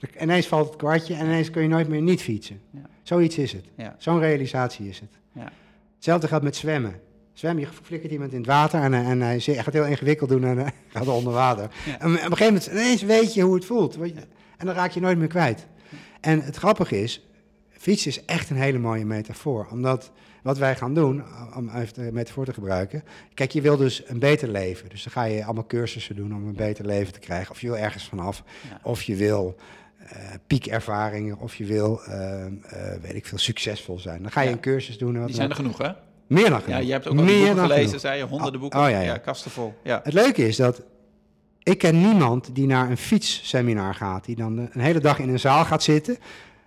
Er- 0.00 0.22
Ineens 0.22 0.46
valt 0.46 0.66
het 0.68 0.76
kwartje 0.76 1.14
en 1.14 1.24
ineens 1.26 1.50
kun 1.50 1.62
je 1.62 1.68
nooit 1.68 1.88
meer 1.88 2.02
niet 2.02 2.22
fietsen. 2.22 2.60
Ja. 2.70 2.80
Zoiets 3.02 3.38
is 3.38 3.52
het. 3.52 3.64
Ja. 3.74 3.94
Zo'n 3.98 4.18
realisatie 4.18 4.88
is 4.88 5.00
het. 5.00 5.10
Ja. 5.32 5.52
Hetzelfde 5.94 6.28
gaat 6.28 6.42
met 6.42 6.56
zwemmen. 6.56 7.00
Zwemmen, 7.32 7.62
je 7.64 7.68
flikkert 7.82 8.12
iemand 8.12 8.32
in 8.32 8.38
het 8.38 8.46
water 8.46 8.80
en, 8.82 8.92
hij- 8.92 9.04
en 9.04 9.20
hij 9.20 9.40
hij 9.44 9.54
gaat 9.62 9.72
heel 9.72 9.84
ingewikkeld 9.86 10.30
doen 10.30 10.44
en 10.44 10.58
hij 10.58 10.72
gaat 10.94 11.08
onder 11.08 11.32
water. 11.32 11.70
En 11.86 11.94
op 11.94 12.02
een 12.02 12.18
gegeven 12.18 12.44
moment 12.46 12.66
ineens 12.66 13.02
weet 13.02 13.34
je 13.34 13.42
hoe 13.42 13.54
het 13.54 13.64
voelt. 13.64 13.96
En 14.56 14.66
dan 14.66 14.74
raak 14.74 14.90
je 14.90 15.00
nooit 15.00 15.18
meer 15.18 15.28
kwijt. 15.28 15.66
En 16.20 16.40
het 16.40 16.56
grappige 16.56 17.02
is, 17.02 17.26
fietsen 17.70 18.10
is 18.10 18.24
echt 18.24 18.50
een 18.50 18.56
hele 18.56 18.78
mooie 18.78 19.04
metafoor. 19.04 19.68
Omdat 19.70 20.10
wat 20.42 20.58
wij 20.58 20.76
gaan 20.76 20.94
doen, 20.94 21.22
om 21.56 21.68
even 21.68 22.04
de 22.04 22.12
metafoor 22.12 22.44
te 22.44 22.52
gebruiken. 22.52 23.04
Kijk, 23.34 23.50
je 23.50 23.60
wil 23.60 23.76
dus 23.76 24.02
een 24.06 24.18
beter 24.18 24.48
leven. 24.48 24.88
Dus 24.88 25.02
dan 25.02 25.12
ga 25.12 25.22
je 25.24 25.44
allemaal 25.44 25.66
cursussen 25.66 26.16
doen 26.16 26.34
om 26.34 26.46
een 26.46 26.54
beter 26.56 26.86
leven 26.86 27.12
te 27.12 27.18
krijgen. 27.18 27.50
Of 27.50 27.60
je 27.60 27.66
wil 27.66 27.76
ergens 27.76 28.04
vanaf. 28.08 28.42
Ja. 28.70 28.80
Of 28.82 29.02
je 29.02 29.16
wil 29.16 29.56
eh, 30.08 30.18
piekervaringen. 30.46 31.38
Of 31.38 31.54
je 31.54 31.64
wil, 31.64 32.00
eh, 32.04 32.46
eh, 32.46 32.50
weet 33.02 33.14
ik 33.14 33.26
veel, 33.26 33.38
succesvol 33.38 33.98
zijn. 33.98 34.22
Dan 34.22 34.30
ga 34.32 34.40
je 34.40 34.46
Ja. 34.48 34.52
een 34.54 34.60
cursus 34.60 34.98
doen. 34.98 35.12
En 35.14 35.18
wat 35.18 35.26
Die 35.26 35.36
zijn 35.36 35.50
er 35.50 35.56
genoeg, 35.56 35.78
hè? 35.78 35.90
Meer 36.26 36.50
dan 36.50 36.52
Ja, 36.52 36.64
genoeg. 36.64 36.82
je 36.86 36.92
hebt 36.92 37.08
ook 37.08 37.18
al 37.18 37.24
boeken 37.24 37.58
gelezen, 37.58 37.84
genoeg. 37.84 38.00
zei 38.00 38.18
je, 38.18 38.24
honderden 38.24 38.60
boeken. 38.60 38.80
Oh, 38.80 38.90
ja, 38.90 39.00
ja. 39.00 39.16
kasten 39.16 39.50
vol. 39.50 39.74
Ja. 39.84 40.00
Het 40.04 40.12
leuke 40.12 40.46
is 40.48 40.56
dat 40.56 40.82
ik 41.62 41.78
ken 41.78 42.00
niemand 42.00 42.54
die 42.54 42.66
naar 42.66 42.90
een 42.90 42.96
fietsseminar 42.96 43.94
gaat. 43.94 44.24
Die 44.24 44.36
dan 44.36 44.58
een 44.72 44.80
hele 44.80 45.00
dag 45.00 45.18
in 45.18 45.28
een 45.28 45.38
zaal 45.40 45.64
gaat 45.64 45.82
zitten. 45.82 46.16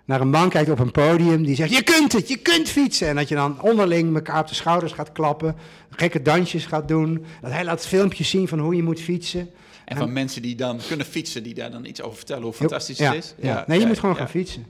Naar 0.05 0.21
een 0.21 0.29
man 0.29 0.49
kijkt 0.49 0.69
op 0.69 0.79
een 0.79 0.91
podium. 0.91 1.43
Die 1.43 1.55
zegt, 1.55 1.75
je 1.75 1.83
kunt 1.83 2.11
het, 2.13 2.27
je 2.27 2.37
kunt 2.37 2.69
fietsen. 2.69 3.07
En 3.07 3.15
dat 3.15 3.27
je 3.29 3.35
dan 3.35 3.61
onderling 3.61 4.15
elkaar 4.15 4.39
op 4.39 4.47
de 4.47 4.55
schouders 4.55 4.91
gaat 4.91 5.11
klappen. 5.11 5.55
Gekke 5.89 6.21
dansjes 6.21 6.65
gaat 6.65 6.87
doen. 6.87 7.25
Dat 7.41 7.51
hij 7.51 7.63
laat 7.63 7.85
filmpjes 7.85 8.29
zien 8.29 8.47
van 8.47 8.59
hoe 8.59 8.75
je 8.75 8.83
moet 8.83 9.01
fietsen. 9.01 9.49
En 9.85 9.97
van 9.97 10.13
mensen 10.13 10.41
die 10.41 10.55
dan 10.55 10.79
kunnen 10.87 11.05
fietsen, 11.05 11.43
die 11.43 11.53
daar 11.53 11.71
dan 11.71 11.85
iets 11.85 12.01
over 12.01 12.17
vertellen 12.17 12.43
hoe 12.43 12.53
fantastisch 12.53 12.97
ja, 12.97 13.13
het 13.13 13.23
is. 13.23 13.35
Ja. 13.37 13.63
Nee, 13.67 13.79
je 13.79 13.85
moet 13.85 13.99
gewoon 13.99 14.15
ja. 14.15 14.21
gaan 14.21 14.29
fietsen. 14.29 14.65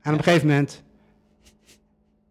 En 0.00 0.12
op 0.12 0.18
een 0.18 0.24
gegeven 0.24 0.48
moment... 0.48 0.82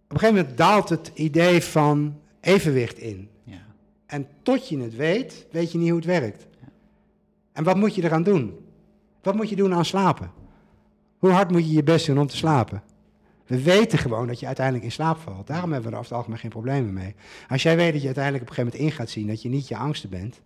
Op 0.06 0.12
een 0.12 0.20
gegeven 0.20 0.36
moment 0.36 0.58
daalt 0.58 0.90
het 0.90 1.12
idee 1.14 1.64
van 1.64 2.20
evenwicht 2.42 2.98
in. 2.98 3.30
Ja. 3.44 3.66
En 4.06 4.28
tot 4.44 4.70
je 4.70 4.80
het 4.80 4.96
weet, 4.96 5.46
weet 5.52 5.72
je 5.72 5.78
niet 5.78 5.90
hoe 5.90 5.98
het 5.98 6.08
werkt. 6.08 6.48
En 7.54 7.64
wat 7.64 7.78
moet 7.78 7.96
je 7.96 8.04
eraan 8.04 8.24
doen? 8.24 8.58
Wat 9.22 9.36
moet 9.36 9.50
je 9.50 9.56
doen 9.56 9.74
aan 9.74 9.86
slapen? 9.86 10.32
Hoe 11.18 11.30
hard 11.30 11.52
moet 11.52 11.66
je 11.66 11.74
je 11.74 11.84
best 11.84 12.06
doen 12.06 12.20
om 12.20 12.28
te 12.28 12.38
slapen? 12.38 12.84
We 13.46 13.62
weten 13.62 14.00
gewoon 14.00 14.28
dat 14.28 14.40
je 14.40 14.46
uiteindelijk 14.46 14.86
in 14.86 14.92
slaap 14.92 15.18
valt. 15.18 15.48
Daarom 15.48 15.72
hebben 15.72 15.90
we 15.90 15.96
er 15.96 16.02
over 16.02 16.12
het 16.12 16.20
algemeen 16.20 16.40
geen 16.40 16.50
problemen 16.50 16.94
mee. 16.94 17.16
Als 17.50 17.64
jij 17.64 17.76
weet 17.76 17.92
dat 17.92 18.02
je 18.02 18.06
uiteindelijk 18.06 18.44
op 18.44 18.50
een 18.50 18.56
gegeven 18.56 18.80
moment 18.80 18.94
in 18.94 19.06
gaat 19.06 19.10
zien 19.10 19.28
dat 19.28 19.42
je 19.42 19.50
niet 19.50 19.68
je 19.68 19.78
angsten 19.78 20.10
bent, 20.10 20.36
Ja. 20.36 20.42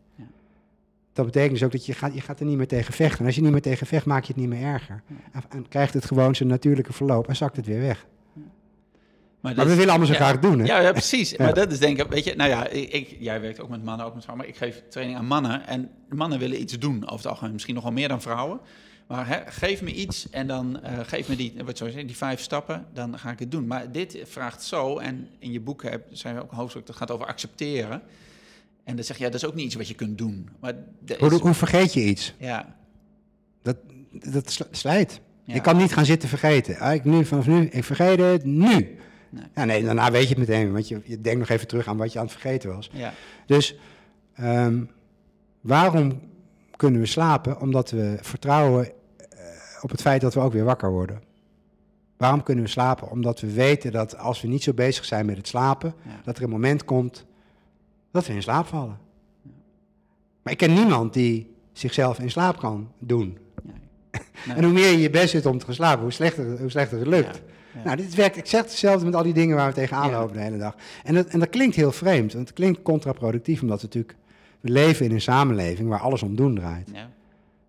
Dat 1.14 1.26
betekent 1.26 1.52
dus 1.52 1.64
ook 1.64 1.72
dat 1.72 1.86
je 1.86 1.94
gaat, 1.94 2.14
je 2.14 2.22
gaat 2.22 2.40
er 2.40 2.46
niet 2.46 2.58
meer 2.58 2.68
tegen 2.68 2.94
vechten. 2.94 3.20
En 3.20 3.26
als 3.26 3.36
je 3.36 3.42
niet 3.42 3.52
meer 3.52 3.62
tegen 3.62 3.88
vecht, 3.88 4.06
maak 4.06 4.24
je 4.24 4.34
het 4.34 4.42
niet 4.42 4.50
meer 4.50 4.64
erger. 4.64 5.04
En, 5.32 5.44
en 5.50 5.68
krijgt 5.68 5.94
het 5.94 6.06
gewoon 6.06 6.36
zijn 6.36 6.50
natuurlijke 6.50 6.94
verloop 6.94 7.28
en 7.28 7.36
zakt 7.36 7.56
het 7.56 7.66
weer 7.66 7.82
weg. 7.82 8.06
Maar 9.40 9.56
dat 9.56 9.68
we 9.68 9.76
willen 9.76 9.90
allemaal 9.90 10.08
zo 10.08 10.14
ja. 10.14 10.20
graag 10.20 10.40
doen, 10.40 10.60
hè? 10.60 10.66
Ja, 10.66 10.80
ja 10.80 10.92
precies. 10.92 11.30
Ja. 11.30 11.44
Maar 11.44 11.54
dat 11.54 11.72
is 11.72 11.80
denk 11.80 12.00
ik, 12.00 12.08
weet 12.10 12.24
je, 12.24 12.36
nou 12.36 12.50
ja, 12.50 12.68
ik, 12.68 13.16
jij 13.20 13.42
werkt 13.42 13.60
ook 13.60 13.70
met 13.70 13.84
mannen, 13.84 14.06
ook 14.06 14.14
met 14.14 14.24
vrouwen, 14.24 14.46
maar 14.46 14.56
ik 14.56 14.62
geef 14.62 14.84
training 14.90 15.18
aan 15.18 15.26
mannen. 15.26 15.68
En 15.68 15.90
mannen 16.10 16.40
willen 16.40 16.62
iets 16.62 16.80
doen, 16.80 17.04
over 17.04 17.18
het 17.18 17.28
algemeen, 17.28 17.54
misschien 17.54 17.76
nog 17.76 17.84
wel 17.84 17.94
meer 17.94 18.08
dan 18.08 18.22
vrouwen. 18.22 18.60
Maar 19.08 19.28
hè, 19.28 19.40
geef 19.46 19.82
me 19.82 19.94
iets 19.94 20.30
en 20.30 20.48
dan 20.48 20.82
eh, 20.82 21.00
geef 21.04 21.30
me 21.30 21.36
die, 21.36 21.54
wat 21.66 21.78
zou 21.78 21.90
je 21.90 21.96
zeggen, 21.96 22.08
die 22.08 22.18
vijf 22.18 22.42
stappen, 22.42 22.86
dan 22.94 23.20
ga 23.20 23.32
ik 23.32 23.40
het 23.40 23.52
doen. 23.52 23.68
Maar 23.68 23.92
dit 23.92 24.18
vraagt 24.24 24.64
zo, 24.64 24.98
en 24.98 25.28
in 25.40 25.52
je 25.52 25.60
boek 25.60 25.84
heb, 25.84 26.08
zijn 26.12 26.36
we 26.36 26.42
ook 26.42 26.52
een 26.52 26.58
hoofdstuk 26.58 26.86
dat 26.86 26.96
gaat 26.96 27.12
over 27.12 27.26
accepteren. 27.26 28.02
En 28.90 28.96
dan 28.96 29.04
zeg 29.04 29.18
je, 29.18 29.24
ja, 29.24 29.30
dat 29.30 29.42
is 29.42 29.48
ook 29.48 29.56
niet 29.56 29.66
iets 29.66 29.76
wat 29.76 29.88
je 29.88 29.94
kunt 29.94 30.18
doen. 30.18 30.50
Maar 30.60 30.74
Hoe, 31.20 31.32
is- 31.34 31.40
hoe 31.40 31.54
vergeet 31.54 31.94
je 31.94 32.04
iets? 32.06 32.36
ja, 32.38 32.76
Dat, 33.62 33.78
dat 34.12 34.52
sl- 34.52 34.64
slijt. 34.72 35.22
Ja. 35.44 35.54
Je 35.54 35.62
kan 35.62 35.78
niet 35.78 35.94
gaan 35.94 36.06
zitten 36.06 36.30
vergeten. 36.30 36.78
Ah, 36.80 36.94
ik 36.94 37.04
nu, 37.04 37.26
vanaf 37.26 37.48
nu, 37.48 37.66
ik 37.66 37.84
vergeet 37.84 38.20
het 38.20 38.44
nu. 38.46 38.68
Nee. 38.68 38.98
Ja, 39.56 39.66
nee, 39.66 39.84
daarna 39.84 40.12
weet 40.12 40.22
je 40.24 40.30
het 40.30 40.38
meteen, 40.38 40.72
want 40.72 40.88
je, 40.88 41.02
je 41.04 41.22
denkt 41.22 41.40
nog 41.40 41.50
even 41.50 41.68
terug 41.68 41.88
aan 41.88 41.98
wat 41.98 42.14
je 42.14 42.20
aan 42.20 42.26
het 42.26 42.34
vergeten 42.34 42.76
was. 42.76 42.90
ja, 42.94 43.14
Dus 43.46 43.76
ehm, 44.34 44.84
waarom 45.62 46.20
kunnen 46.76 47.02
we 47.02 47.08
slapen? 47.08 47.60
Omdat 47.62 47.92
we 47.92 48.18
vertrouwen 48.22 48.86
eh, 48.86 48.92
op 49.82 49.90
het 49.90 50.02
feit 50.02 50.22
dat 50.22 50.34
we 50.34 50.40
ook 50.40 50.54
weer 50.54 50.64
wakker 50.64 50.92
worden. 50.92 51.22
Waarom 52.18 52.44
kunnen 52.44 52.64
we 52.64 52.70
slapen? 52.70 53.10
Omdat 53.12 53.40
we 53.40 53.52
weten 53.54 53.92
dat 53.92 54.18
als 54.18 54.42
we 54.42 54.48
niet 54.48 54.64
zo 54.64 54.74
bezig 54.74 55.06
zijn 55.06 55.26
met 55.26 55.38
het 55.38 55.48
slapen, 55.48 55.94
Ja. 56.06 56.12
dat 56.24 56.38
er 56.38 56.44
een 56.44 56.50
moment 56.50 56.86
komt 56.86 57.26
dat 58.12 58.28
we 58.28 58.34
in 58.34 58.42
slaap 58.42 58.66
vallen. 58.68 58.98
Maar 60.42 60.54
ik 60.54 60.58
ken 60.60 60.74
niemand 60.74 61.14
die 61.14 61.56
zichzelf 61.72 62.20
in 62.20 62.32
slaap 62.32 62.58
kan 62.60 62.92
doen. 63.00 63.38
nee. 63.64 63.76
En 64.58 64.64
hoe 64.64 64.74
meer 64.74 64.92
je 64.92 65.00
je 65.00 65.10
best 65.10 65.30
zit 65.30 65.46
om 65.46 65.58
te 65.58 65.66
gaan 65.66 65.74
slapen, 65.74 66.02
hoe 66.02 66.12
slechter, 66.12 66.60
hoe 66.60 66.70
slechter 66.70 66.98
het 66.98 67.08
lukt. 67.08 67.42
Ja. 67.74 67.84
Nou, 67.84 67.98
dit 67.98 68.16
werkt 68.16 68.38
exact 68.38 68.70
hetzelfde 68.70 69.06
met 69.06 69.16
al 69.16 69.24
die 69.24 69.34
dingen 69.34 69.56
waar 69.56 69.68
we 69.68 69.74
tegenaan 69.74 70.10
Ja. 70.10 70.20
lopen 70.20 70.36
de 70.36 70.42
hele 70.42 70.58
dag. 70.58 70.76
En 71.04 71.14
dat, 71.14 71.28
en 71.28 71.40
dat 71.40 71.50
klinkt 71.50 71.76
heel 71.76 71.92
vreemd, 71.92 72.34
want 72.34 72.48
het 72.48 72.58
klinkt 72.58 72.82
contraproductief, 72.82 73.62
omdat 73.62 73.82
we 73.82 73.86
natuurlijk... 73.88 74.16
We 74.60 74.70
leven 74.70 75.06
in 75.06 75.12
een 75.12 75.22
samenleving 75.22 75.90
waar 75.90 76.00
alles 76.00 76.24
om 76.24 76.36
doen 76.36 76.56
draait. 76.56 76.90
Ja. 76.94 77.10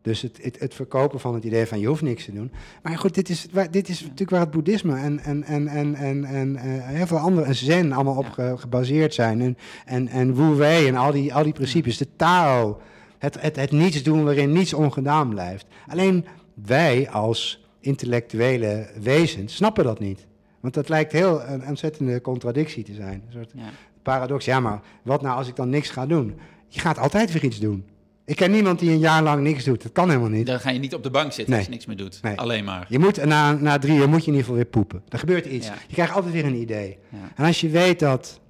Dus 0.02 0.22
het, 0.22 0.38
het, 0.42 0.58
het 0.58 0.74
verkopen 0.74 1.20
van 1.20 1.34
het 1.34 1.44
idee 1.44 1.66
van 1.66 1.80
je 1.80 1.86
hoeft 1.86 2.02
niks 2.02 2.24
te 2.24 2.32
doen. 2.32 2.52
Maar 2.82 2.98
goed, 2.98 3.14
dit 3.14 3.28
is, 3.28 3.46
dit 3.70 3.88
is 3.88 4.00
natuurlijk 4.00 4.30
waar 4.30 4.40
het 4.40 4.50
boeddhisme 4.50 4.96
en, 4.96 5.18
en, 5.20 5.42
en, 5.44 5.68
en, 5.68 5.94
en, 5.94 6.24
en 6.24 6.56
eh, 6.56 6.62
heel 6.86 7.06
veel 7.06 7.18
andere, 7.18 7.46
en 7.46 7.54
zen 7.54 7.92
allemaal 7.92 8.16
op 8.16 8.28
ge- 8.30 8.54
gebaseerd 8.58 9.14
zijn. 9.14 9.40
En, 9.40 9.56
en, 9.84 10.08
en 10.08 10.34
Wu 10.34 10.54
Wei 10.54 10.86
en 10.88 10.96
al 10.96 11.12
die, 11.12 11.34
al 11.34 11.42
die 11.44 11.52
principes, 11.52 11.96
de 11.98 12.06
Tao. 12.16 12.80
Het, 13.18 13.40
het, 13.40 13.56
het 13.56 13.70
niets 13.70 14.02
doen 14.02 14.24
waarin 14.24 14.52
niets 14.52 14.74
ongedaan 14.74 15.28
blijft. 15.28 15.66
Alleen 15.88 16.24
wij 16.54 17.10
als 17.10 17.64
intellectuele 17.80 18.90
wezens 19.00 19.54
snappen 19.54 19.84
dat 19.84 19.98
niet. 19.98 20.26
Want 20.60 20.74
dat 20.74 20.88
lijkt 20.88 21.12
heel 21.12 21.42
een 21.42 21.66
ontzettende 21.66 22.20
contradictie 22.20 22.84
te 22.84 22.94
zijn. 22.94 23.22
Een 23.26 23.32
soort 23.32 23.50
Ja. 23.54 23.62
paradox. 24.02 24.44
Ja, 24.44 24.60
maar 24.60 24.80
wat 25.02 25.22
nou 25.22 25.36
als 25.36 25.48
ik 25.48 25.56
dan 25.56 25.68
niks 25.70 25.90
ga 25.90 26.06
doen? 26.06 26.34
Je 26.68 26.80
gaat 26.80 26.98
altijd 26.98 27.32
weer 27.32 27.44
iets 27.44 27.58
doen. 27.60 27.84
Ik 28.24 28.36
ken 28.36 28.50
niemand 28.50 28.78
die 28.78 28.90
een 28.90 28.98
jaar 28.98 29.22
lang 29.22 29.42
niks 29.42 29.64
doet. 29.64 29.82
Dat 29.82 29.92
kan 29.92 30.08
helemaal 30.08 30.30
niet. 30.30 30.46
Dan 30.46 30.60
ga 30.60 30.70
je 30.70 30.78
niet 30.78 30.94
op 30.94 31.02
de 31.02 31.10
bank 31.10 31.32
zitten 31.32 31.48
Nee. 31.48 31.56
als 31.58 31.64
je 31.64 31.72
niks 31.72 31.86
meer 31.86 31.96
doet. 31.96 32.22
Nee. 32.22 32.36
Alleen 32.38 32.64
maar. 32.64 32.86
Je 32.88 32.98
moet, 32.98 33.24
na, 33.24 33.52
na 33.52 33.78
drie 33.78 33.98
uur 33.98 34.08
moet 34.08 34.20
je 34.24 34.30
in 34.30 34.36
ieder 34.36 34.40
geval 34.40 34.54
weer 34.54 34.64
poepen. 34.64 35.02
Er 35.08 35.18
gebeurt 35.18 35.46
iets. 35.46 35.66
Ja. 35.66 35.74
Je 35.86 35.94
krijgt 35.94 36.14
altijd 36.14 36.32
weer 36.32 36.44
een 36.44 36.60
idee. 36.60 36.98
Ja. 37.08 37.18
En 37.36 37.44
als 37.44 37.60
je 37.60 37.68
weet 37.68 37.98
dat... 38.00 38.40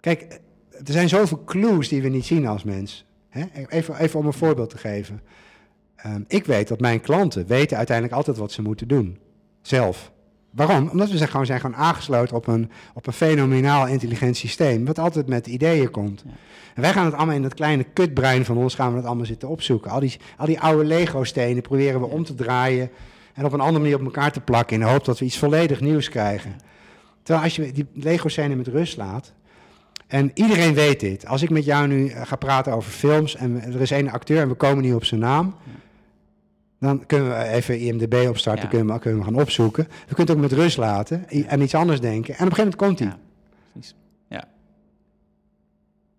Kijk, 0.00 0.40
er 0.70 0.92
zijn 0.92 1.08
zoveel 1.08 1.44
clues 1.44 1.88
die 1.88 2.02
we 2.02 2.08
niet 2.08 2.26
zien 2.26 2.46
als 2.46 2.64
mens. 2.64 3.04
Hè? 3.28 3.44
Even, 3.68 3.98
even 3.98 4.18
om 4.20 4.26
een 4.26 4.32
voorbeeld 4.32 4.70
te 4.70 4.78
geven. 4.78 5.20
Ehm, 5.96 6.22
ik 6.26 6.44
weet 6.46 6.68
dat 6.68 6.80
mijn 6.80 7.00
klanten 7.00 7.46
weten 7.46 7.76
uiteindelijk 7.76 8.16
altijd 8.16 8.36
wat 8.36 8.52
ze 8.52 8.62
moeten 8.62 8.88
doen. 8.88 9.18
Zelf. 9.62 10.12
Waarom? 10.52 10.88
Omdat 10.88 11.10
we 11.10 11.16
zijn 11.16 11.28
gewoon, 11.28 11.46
zijn 11.46 11.60
gewoon 11.60 11.76
aangesloten 11.76 12.36
op 12.36 12.46
een, 12.46 12.70
op 12.94 13.06
een 13.06 13.12
fenomenaal 13.12 13.86
intelligent 13.86 14.36
systeem. 14.36 14.84
Wat 14.84 14.98
altijd 14.98 15.26
met 15.28 15.46
ideeën 15.46 15.90
komt. 15.90 16.22
Ja. 16.26 16.32
En 16.74 16.82
wij 16.82 16.92
gaan 16.92 17.04
het 17.04 17.14
allemaal 17.14 17.34
in 17.34 17.42
dat 17.42 17.54
kleine 17.54 17.84
kutbrein 17.84 18.44
van 18.44 18.56
ons 18.56 18.74
gaan 18.74 18.90
we 18.90 18.96
het 18.96 19.06
allemaal 19.06 19.26
zitten 19.26 19.48
opzoeken. 19.48 19.90
Al 19.90 20.00
die, 20.00 20.18
al 20.36 20.46
die 20.46 20.60
oude 20.60 20.84
Lego-stenen 20.84 21.62
proberen 21.62 22.00
we 22.00 22.06
om 22.06 22.24
te 22.24 22.34
draaien. 22.34 22.90
En 23.34 23.44
op 23.44 23.52
een 23.52 23.60
andere 23.60 23.78
manier 23.78 23.96
op 23.96 24.04
elkaar 24.04 24.32
te 24.32 24.40
plakken. 24.40 24.76
In 24.76 24.82
de 24.82 24.90
hoop 24.90 25.04
dat 25.04 25.18
we 25.18 25.24
iets 25.24 25.38
volledig 25.38 25.80
nieuws 25.80 26.08
krijgen. 26.08 26.56
Terwijl 27.22 27.44
als 27.44 27.56
je 27.56 27.72
die 27.72 27.86
Lego-scène 27.94 28.54
met 28.54 28.66
rust 28.66 28.96
laat. 28.96 29.32
En 30.06 30.30
iedereen 30.34 30.74
weet 30.74 31.00
dit. 31.00 31.26
Als 31.26 31.42
ik 31.42 31.50
met 31.50 31.64
jou 31.64 31.86
nu 31.86 32.08
eh, 32.08 32.22
ga 32.24 32.36
praten 32.36 32.72
over 32.72 32.90
films. 32.90 33.36
en 33.36 33.62
er 33.62 33.80
is 33.80 33.90
één 33.90 34.10
acteur 34.10 34.40
en 34.40 34.48
we 34.48 34.54
komen 34.54 34.84
niet 34.84 34.94
op 34.94 35.04
zijn 35.04 35.20
naam. 35.20 35.54
Dan 36.82 37.06
kunnen 37.06 37.28
we 37.28 37.44
even 37.44 37.78
IMDb 37.78 38.28
opstarten. 38.28 38.62
Ja. 38.62 38.68
Kunnen, 38.68 38.94
we, 38.94 39.00
kunnen 39.00 39.18
we 39.20 39.24
gaan 39.24 39.40
opzoeken. 39.40 39.84
We 39.84 40.14
kunnen 40.14 40.26
het 40.26 40.30
ook 40.30 40.50
met 40.50 40.58
rust 40.58 40.76
laten. 40.76 41.28
en 41.28 41.62
iets 41.62 41.74
anders 41.74 42.00
denken. 42.00 42.34
En 42.34 42.46
op 42.46 42.50
een 42.50 42.56
gegeven 42.56 42.78
moment 42.78 42.98
komt 42.98 42.98
hij. 42.98 43.18
Precies. 43.72 43.94
Ja. 44.28 44.44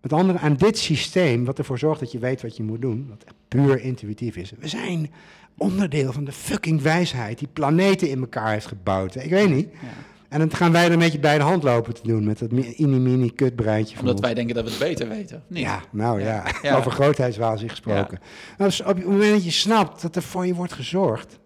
Met 0.01 0.14
andere, 0.14 0.39
aan 0.39 0.55
dit 0.55 0.78
systeem, 0.78 1.45
wat 1.45 1.57
ervoor 1.57 1.80
zorgt 1.80 1.99
dat 1.99 2.11
je 2.11 2.20
weet 2.20 2.41
wat 2.41 2.57
je 2.57 2.64
moet 2.64 2.82
doen, 2.82 3.05
wat 3.09 3.24
puur 3.47 3.82
intuïtief 3.82 4.36
is. 4.36 4.53
We 4.59 4.68
zijn 4.68 5.11
onderdeel 5.57 6.11
van 6.11 6.24
de 6.24 6.32
fucking 6.32 6.82
wijsheid 6.82 7.39
die 7.39 7.47
planeten 7.53 8.09
in 8.09 8.20
elkaar 8.20 8.51
heeft 8.51 8.68
gebouwd. 8.68 9.16
Ik 9.16 9.30
weet 9.30 9.49
niet. 9.49 9.70
Ja. 9.72 9.88
En 10.34 10.40
dan 10.40 10.52
gaan 10.54 10.72
wij 10.72 10.86
er 10.86 10.92
een 10.92 11.00
beetje 11.00 11.20
bij 11.20 11.38
de 11.38 11.44
hand 11.44 11.64
lopen 11.64 11.94
te 11.94 12.02
doen 12.04 12.24
met 12.26 12.40
dat 12.40 12.52
mini-mini 12.52 13.32
kutbreintje 13.32 13.96
van 13.96 14.00
Omdat 14.00 14.16
ons. 14.16 14.26
wij 14.26 14.34
denken 14.34 14.56
dat 14.56 14.64
we 14.64 14.70
het 14.70 14.80
beter 14.80 15.08
weten. 15.08 15.44
Niet? 15.48 15.64
Ja, 15.64 15.82
nou 15.92 16.20
ja, 16.22 16.26
Ja. 16.28 16.44
Ja. 16.70 16.76
over 16.78 16.92
grootheidswaanzin 16.92 17.70
gesproken. 17.70 18.20
Nou, 18.58 18.70
dus 18.70 18.82
op 18.82 18.96
het 18.96 19.06
moment 19.06 19.32
dat 19.32 19.44
je 19.44 19.52
snapt 19.52 20.02
dat 20.02 20.16
er 20.16 20.22
voor 20.22 20.46
je 20.46 20.54
wordt 20.54 20.74
gezorgd, 20.74 21.40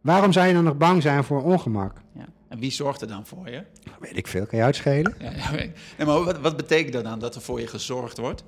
waarom 0.00 0.32
zou 0.32 0.46
je 0.46 0.52
dan 0.54 0.64
nog 0.64 0.76
bang 0.76 1.02
zijn 1.02 1.24
voor 1.24 1.42
ongemak? 1.42 2.00
Ja. 2.14 2.24
En 2.48 2.58
wie 2.58 2.70
zorgt 2.70 3.00
er 3.00 3.08
dan 3.08 3.26
voor 3.26 3.50
je? 3.50 3.62
Weet 4.00 4.16
ik 4.16 4.26
veel, 4.26 4.46
kan 4.46 4.58
je 4.58 4.64
uitschelen? 4.64 5.14
Ja, 5.18 5.50
nee, 5.50 5.72
maar 5.98 6.24
wat, 6.24 6.38
wat 6.38 6.56
betekent 6.56 6.92
dat 6.92 7.04
dan, 7.04 7.18
dat 7.18 7.34
er 7.34 7.40
voor 7.40 7.60
je 7.60 7.66
gezorgd 7.66 8.18
wordt? 8.18 8.44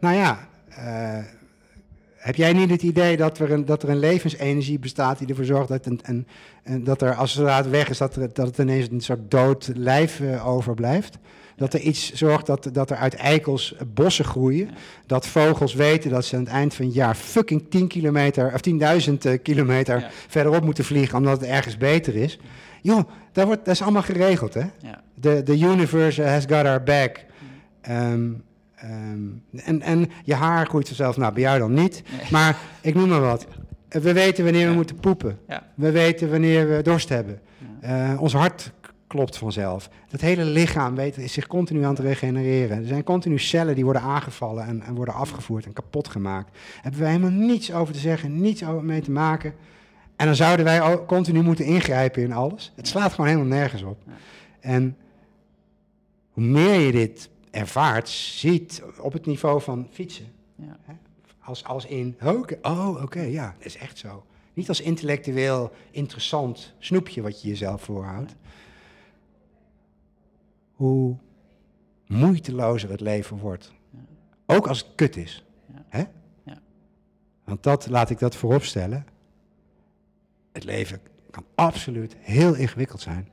Nou 0.00 0.14
ja, 0.14 0.48
eh, 0.68 1.18
heb 2.24 2.34
jij 2.36 2.52
niet 2.52 2.70
het 2.70 2.82
idee 2.82 3.16
dat 3.16 3.38
er, 3.38 3.52
een, 3.52 3.64
dat 3.64 3.82
er 3.82 3.88
een 3.88 3.98
levensenergie 3.98 4.78
bestaat 4.78 5.18
die 5.18 5.28
ervoor 5.28 5.44
zorgt 5.44 5.68
dat, 5.68 5.86
een, 5.86 6.00
een, 6.02 6.26
een- 6.64 6.84
dat 6.84 7.02
er, 7.02 7.14
als 7.14 7.34
het 7.34 7.70
weg 7.70 7.88
is, 7.88 7.98
dat, 7.98 8.16
er, 8.16 8.32
dat 8.32 8.46
het 8.46 8.58
ineens 8.58 8.88
een 8.90 9.00
soort 9.00 9.30
dood 9.30 9.70
lijf 9.74 10.20
eh, 10.20 10.48
overblijft? 10.48 11.18
Dat 11.56 11.74
er 11.74 11.80
iets 11.80 12.12
zorgt 12.12 12.46
dat, 12.46 12.68
dat 12.72 12.90
er 12.90 12.96
uit 12.96 13.14
eikels 13.14 13.74
eh, 13.74 13.80
bossen 13.94 14.24
groeien. 14.24 14.70
Dat 15.06 15.26
vogels 15.26 15.74
weten 15.74 16.10
dat 16.10 16.24
ze 16.24 16.36
aan 16.36 16.42
het 16.42 16.50
eind 16.52 16.74
van 16.74 16.84
het 16.84 16.94
jaar 16.94 17.14
fucking 17.14 17.64
10 17.70 17.86
kilometer 17.88 18.52
of 18.54 18.60
10.000 19.08 19.12
eh, 19.18 19.38
kilometer 19.42 19.98
Ja. 20.00 20.10
verderop 20.28 20.64
moeten 20.64 20.84
vliegen 20.84 21.18
omdat 21.18 21.40
het 21.40 21.48
ergens 21.50 21.76
beter 21.76 22.14
is. 22.16 22.38
Joh, 22.82 23.08
daar 23.32 23.46
wordt, 23.46 23.64
dat 23.64 23.74
is 23.74 23.82
allemaal 23.82 24.02
geregeld, 24.02 24.54
hè? 24.54 24.64
Ja. 24.78 25.00
The, 25.20 25.42
the 25.44 25.58
universe 25.58 26.22
has 26.22 26.44
got 26.48 26.64
our 26.66 26.82
back. 26.82 27.24
Ehm, 27.80 28.30
ehm, 28.84 29.64
en, 29.66 29.82
en 29.82 30.10
je 30.22 30.34
haar 30.34 30.66
groeit 30.66 30.86
vanzelf. 30.86 31.16
Nou, 31.16 31.32
bij 31.32 31.42
jou 31.42 31.58
dan 31.58 31.74
niet. 31.74 32.02
Nee. 32.18 32.30
Maar 32.30 32.58
ik 32.80 32.94
noem 32.94 33.08
maar 33.08 33.20
wat. 33.20 33.46
We 33.88 34.12
weten 34.12 34.44
wanneer 34.44 34.68
we 34.68 34.74
moeten 34.74 34.96
poepen. 34.96 35.38
Ja. 35.48 35.62
We 35.74 35.90
weten 35.90 36.30
wanneer 36.30 36.68
we 36.68 36.82
dorst 36.82 37.08
hebben. 37.08 37.40
Eh, 37.80 38.16
ons 38.20 38.32
hart 38.32 38.72
klopt 39.06 39.36
vanzelf. 39.36 39.90
Dat 40.08 40.20
hele 40.20 40.44
lichaam 40.44 40.94
weet, 40.94 41.18
is 41.18 41.32
zich 41.32 41.46
continu 41.46 41.84
aan 41.84 41.94
het 41.94 41.98
regenereren. 41.98 42.78
Er 42.78 42.86
zijn 42.86 43.04
continu 43.04 43.38
cellen 43.38 43.74
die 43.74 43.84
worden 43.84 44.02
aangevallen 44.02 44.66
en, 44.66 44.82
en 44.82 44.94
worden 44.94 45.14
afgevoerd 45.14 45.66
en 45.66 45.72
kapot 45.72 46.08
gemaakt. 46.08 46.52
Daar 46.52 46.82
hebben 46.82 47.00
wij 47.00 47.10
helemaal 47.10 47.46
niets 47.46 47.72
over 47.72 47.94
te 47.94 48.00
zeggen, 48.00 48.40
niets 48.40 48.64
over 48.64 48.84
mee 48.84 49.00
te 49.00 49.10
maken. 49.10 49.54
En 50.16 50.26
dan 50.26 50.34
zouden 50.34 50.64
wij 50.64 50.82
ook 50.82 51.06
continu 51.06 51.42
moeten 51.42 51.64
ingrijpen 51.64 52.22
in 52.22 52.32
alles. 52.32 52.72
Het 52.76 52.88
slaat 52.88 53.12
gewoon 53.12 53.26
helemaal 53.26 53.58
nergens 53.58 53.82
op. 53.82 53.98
En 54.60 54.96
hoe 56.30 56.44
meer 56.44 56.80
je 56.80 56.92
dit 56.92 57.30
ervaart, 57.54 58.08
ziet 58.08 58.82
op 59.00 59.12
het 59.12 59.26
niveau 59.26 59.60
van 59.60 59.88
fietsen. 59.90 60.32
Ja. 60.54 60.76
Hè? 60.82 60.94
Als, 61.38 61.64
als 61.64 61.86
in, 61.86 62.16
oh, 62.22 62.38
oké, 62.38 62.58
oh, 62.62 63.02
oké, 63.02 63.20
ja, 63.20 63.54
dat 63.56 63.66
is 63.66 63.76
echt 63.76 63.98
zo. 63.98 64.24
Niet 64.54 64.68
als 64.68 64.80
intellectueel 64.80 65.72
interessant 65.90 66.74
snoepje 66.78 67.22
wat 67.22 67.42
je 67.42 67.48
jezelf 67.48 67.82
voorhoudt. 67.82 68.34
Hoe 70.72 71.16
moeitelozer 72.06 72.90
het 72.90 73.00
leven 73.00 73.38
wordt. 73.38 73.72
Ook 74.46 74.66
als 74.66 74.78
het 74.78 74.88
kut 74.94 75.16
is. 75.16 75.44
Ja. 75.72 75.84
Hè? 75.88 76.04
Ja. 76.44 76.60
Want 77.44 77.62
dat, 77.62 77.88
laat 77.88 78.10
ik 78.10 78.18
dat 78.18 78.36
voorop 78.36 78.64
stellen. 78.64 79.06
Het 80.52 80.64
leven 80.64 81.00
kan 81.30 81.44
absoluut 81.54 82.16
heel 82.18 82.54
ingewikkeld 82.54 83.00
zijn. 83.00 83.28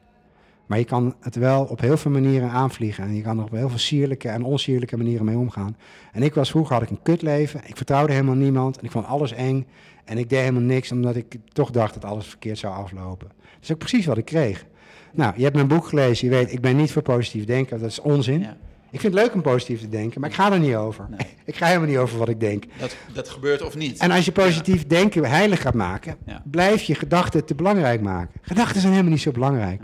Maar 0.72 0.80
je 0.80 0.86
kan 0.86 1.16
het 1.20 1.36
wel 1.36 1.64
op 1.64 1.80
heel 1.80 1.98
veel 1.98 2.12
manieren 2.12 2.50
aanvliegen. 2.50 3.04
En 3.04 3.16
je 3.16 3.22
kan 3.22 3.38
er 3.38 3.44
op 3.44 3.52
heel 3.52 3.70
veel 3.70 3.78
sierlijke 3.78 4.30
en 4.30 4.44
onsierlijke 4.44 4.98
manieren 4.98 5.26
mee 5.26 5.38
omgaan. 5.38 5.76
En 6.12 6.24
ik 6.24 6.34
was 6.34 6.50
vroeger, 6.50 6.74
had 6.74 6.84
ik 6.84 6.90
een 6.90 7.02
kutleven. 7.04 7.62
Ik 7.66 7.78
vertrouwde 7.78 8.14
helemaal 8.14 8.36
niemand. 8.36 8.78
En 8.78 8.84
ik 8.86 8.92
vond 8.92 9.06
alles 9.06 9.32
eng. 9.32 9.68
En 10.06 10.18
ik 10.18 10.30
deed 10.30 10.40
helemaal 10.40 10.62
niks, 10.62 10.92
omdat 10.92 11.16
ik 11.16 11.36
toch 11.54 11.72
dacht 11.72 11.94
dat 11.94 12.06
alles 12.06 12.28
verkeerd 12.28 12.58
zou 12.58 12.74
aflopen. 12.74 13.28
Dat 13.38 13.62
is 13.62 13.72
ook 13.72 13.78
precies 13.78 14.06
wat 14.06 14.18
ik 14.18 14.26
kreeg. 14.26 14.66
Nou, 15.14 15.34
je 15.36 15.44
hebt 15.44 15.56
mijn 15.56 15.68
boek 15.68 15.88
gelezen. 15.88 16.28
Je 16.30 16.34
weet, 16.34 16.52
ik 16.52 16.62
ben 16.62 16.76
niet 16.76 16.92
voor 16.92 17.02
positief 17.02 17.46
denken. 17.46 17.80
Dat 17.80 17.90
is 17.90 18.02
onzin. 18.02 18.40
Ja. 18.40 18.58
Ik 18.92 19.00
vind 19.00 19.14
het 19.14 19.24
leuk 19.24 19.34
om 19.34 19.42
positief 19.42 19.80
te 19.80 19.90
denken, 19.90 20.22
maar 20.22 20.30
ik 20.30 20.36
ga 20.36 20.52
er 20.52 20.60
niet 20.60 20.76
over. 20.76 21.08
Nee. 21.10 21.28
Ik 21.46 21.56
ga 21.56 21.66
helemaal 21.66 21.88
niet 21.88 21.98
over 21.98 22.18
wat 22.18 22.30
ik 22.30 22.40
denk. 22.40 22.64
Dat, 22.80 22.96
dat 23.14 23.30
gebeurt 23.30 23.62
of 23.62 23.76
niet. 23.76 24.00
En 24.00 24.12
als 24.12 24.26
je 24.26 24.32
positief 24.32 24.88
denken 24.88 25.26
heilig 25.26 25.62
gaat 25.62 25.74
maken, 25.74 26.16
Ja. 26.26 26.42
blijf 26.46 26.82
je 26.82 26.96
gedachten 26.96 27.46
te 27.46 27.56
belangrijk 27.56 28.02
maken. 28.02 28.40
Gedachten 28.42 28.80
zijn 28.82 28.92
helemaal 28.92 29.12
niet 29.14 29.22
zo 29.22 29.32
belangrijk. 29.32 29.84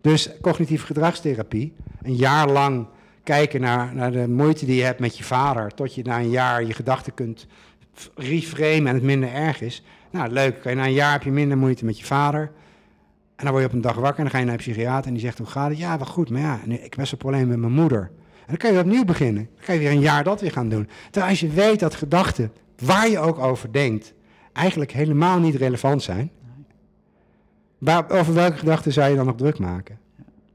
Dus 0.00 0.30
cognitieve 0.40 0.86
gedragstherapie, 0.86 1.74
een 2.02 2.16
jaar 2.16 2.50
lang 2.50 2.86
kijken 3.22 3.60
naar, 3.60 3.94
naar 3.94 4.12
de 4.12 4.28
moeite 4.28 4.66
die 4.66 4.76
je 4.76 4.82
hebt 4.82 5.00
met 5.00 5.18
je 5.18 5.24
vader, 5.24 5.74
tot 5.74 5.94
je 5.94 6.02
na 6.02 6.18
een 6.18 6.30
jaar 6.30 6.64
je 6.64 6.72
gedachten 6.72 7.14
kunt 7.14 7.46
reframen 8.14 8.86
en 8.86 8.94
het 8.94 9.02
minder 9.02 9.32
erg 9.32 9.60
is. 9.60 9.82
Nou, 10.10 10.30
leuk. 10.30 10.64
Na 10.64 10.84
een 10.84 10.92
jaar 10.92 11.12
heb 11.12 11.22
je 11.22 11.30
minder 11.30 11.58
moeite 11.58 11.84
met 11.84 11.98
je 11.98 12.04
vader. 12.04 12.50
En 13.36 13.44
dan 13.44 13.50
word 13.50 13.60
je 13.60 13.68
op 13.68 13.74
een 13.74 13.80
dag 13.80 13.94
wakker 13.94 14.16
en 14.16 14.22
dan 14.22 14.30
ga 14.30 14.38
je 14.38 14.44
naar 14.44 14.54
een 14.54 14.60
psychiater 14.60 15.06
en 15.06 15.12
die 15.12 15.22
zegt, 15.22 15.38
hoe 15.38 15.46
gaat 15.46 15.68
het? 15.68 15.78
Ja, 15.78 15.96
wel 15.96 16.06
goed, 16.06 16.30
maar 16.30 16.40
ja, 16.40 16.60
ik 16.68 16.80
heb 16.82 16.94
best 16.96 17.10
wel 17.10 17.20
problemen 17.20 17.48
met 17.48 17.58
mijn 17.58 17.72
moeder. 17.72 18.00
En 18.00 18.46
dan 18.46 18.56
kan 18.56 18.72
je 18.72 18.78
opnieuw 18.78 19.04
beginnen. 19.04 19.48
Dan 19.54 19.64
kan 19.64 19.74
je 19.74 19.80
weer 19.80 19.90
een 19.90 20.00
jaar 20.00 20.24
dat 20.24 20.40
weer 20.40 20.52
gaan 20.52 20.68
doen. 20.68 20.88
Terwijl 21.10 21.30
als 21.30 21.40
je 21.40 21.48
weet 21.48 21.80
dat 21.80 21.94
gedachten, 21.94 22.52
waar 22.78 23.08
je 23.08 23.18
ook 23.18 23.38
over 23.38 23.72
denkt, 23.72 24.14
eigenlijk 24.52 24.92
helemaal 24.92 25.38
niet 25.38 25.54
relevant 25.54 26.02
zijn. 26.02 26.30
Waar, 27.78 28.10
over 28.10 28.34
welke 28.34 28.56
gedachten 28.56 28.92
zou 28.92 29.10
je 29.10 29.16
dan 29.16 29.26
nog 29.26 29.36
druk 29.36 29.58
maken? 29.58 29.98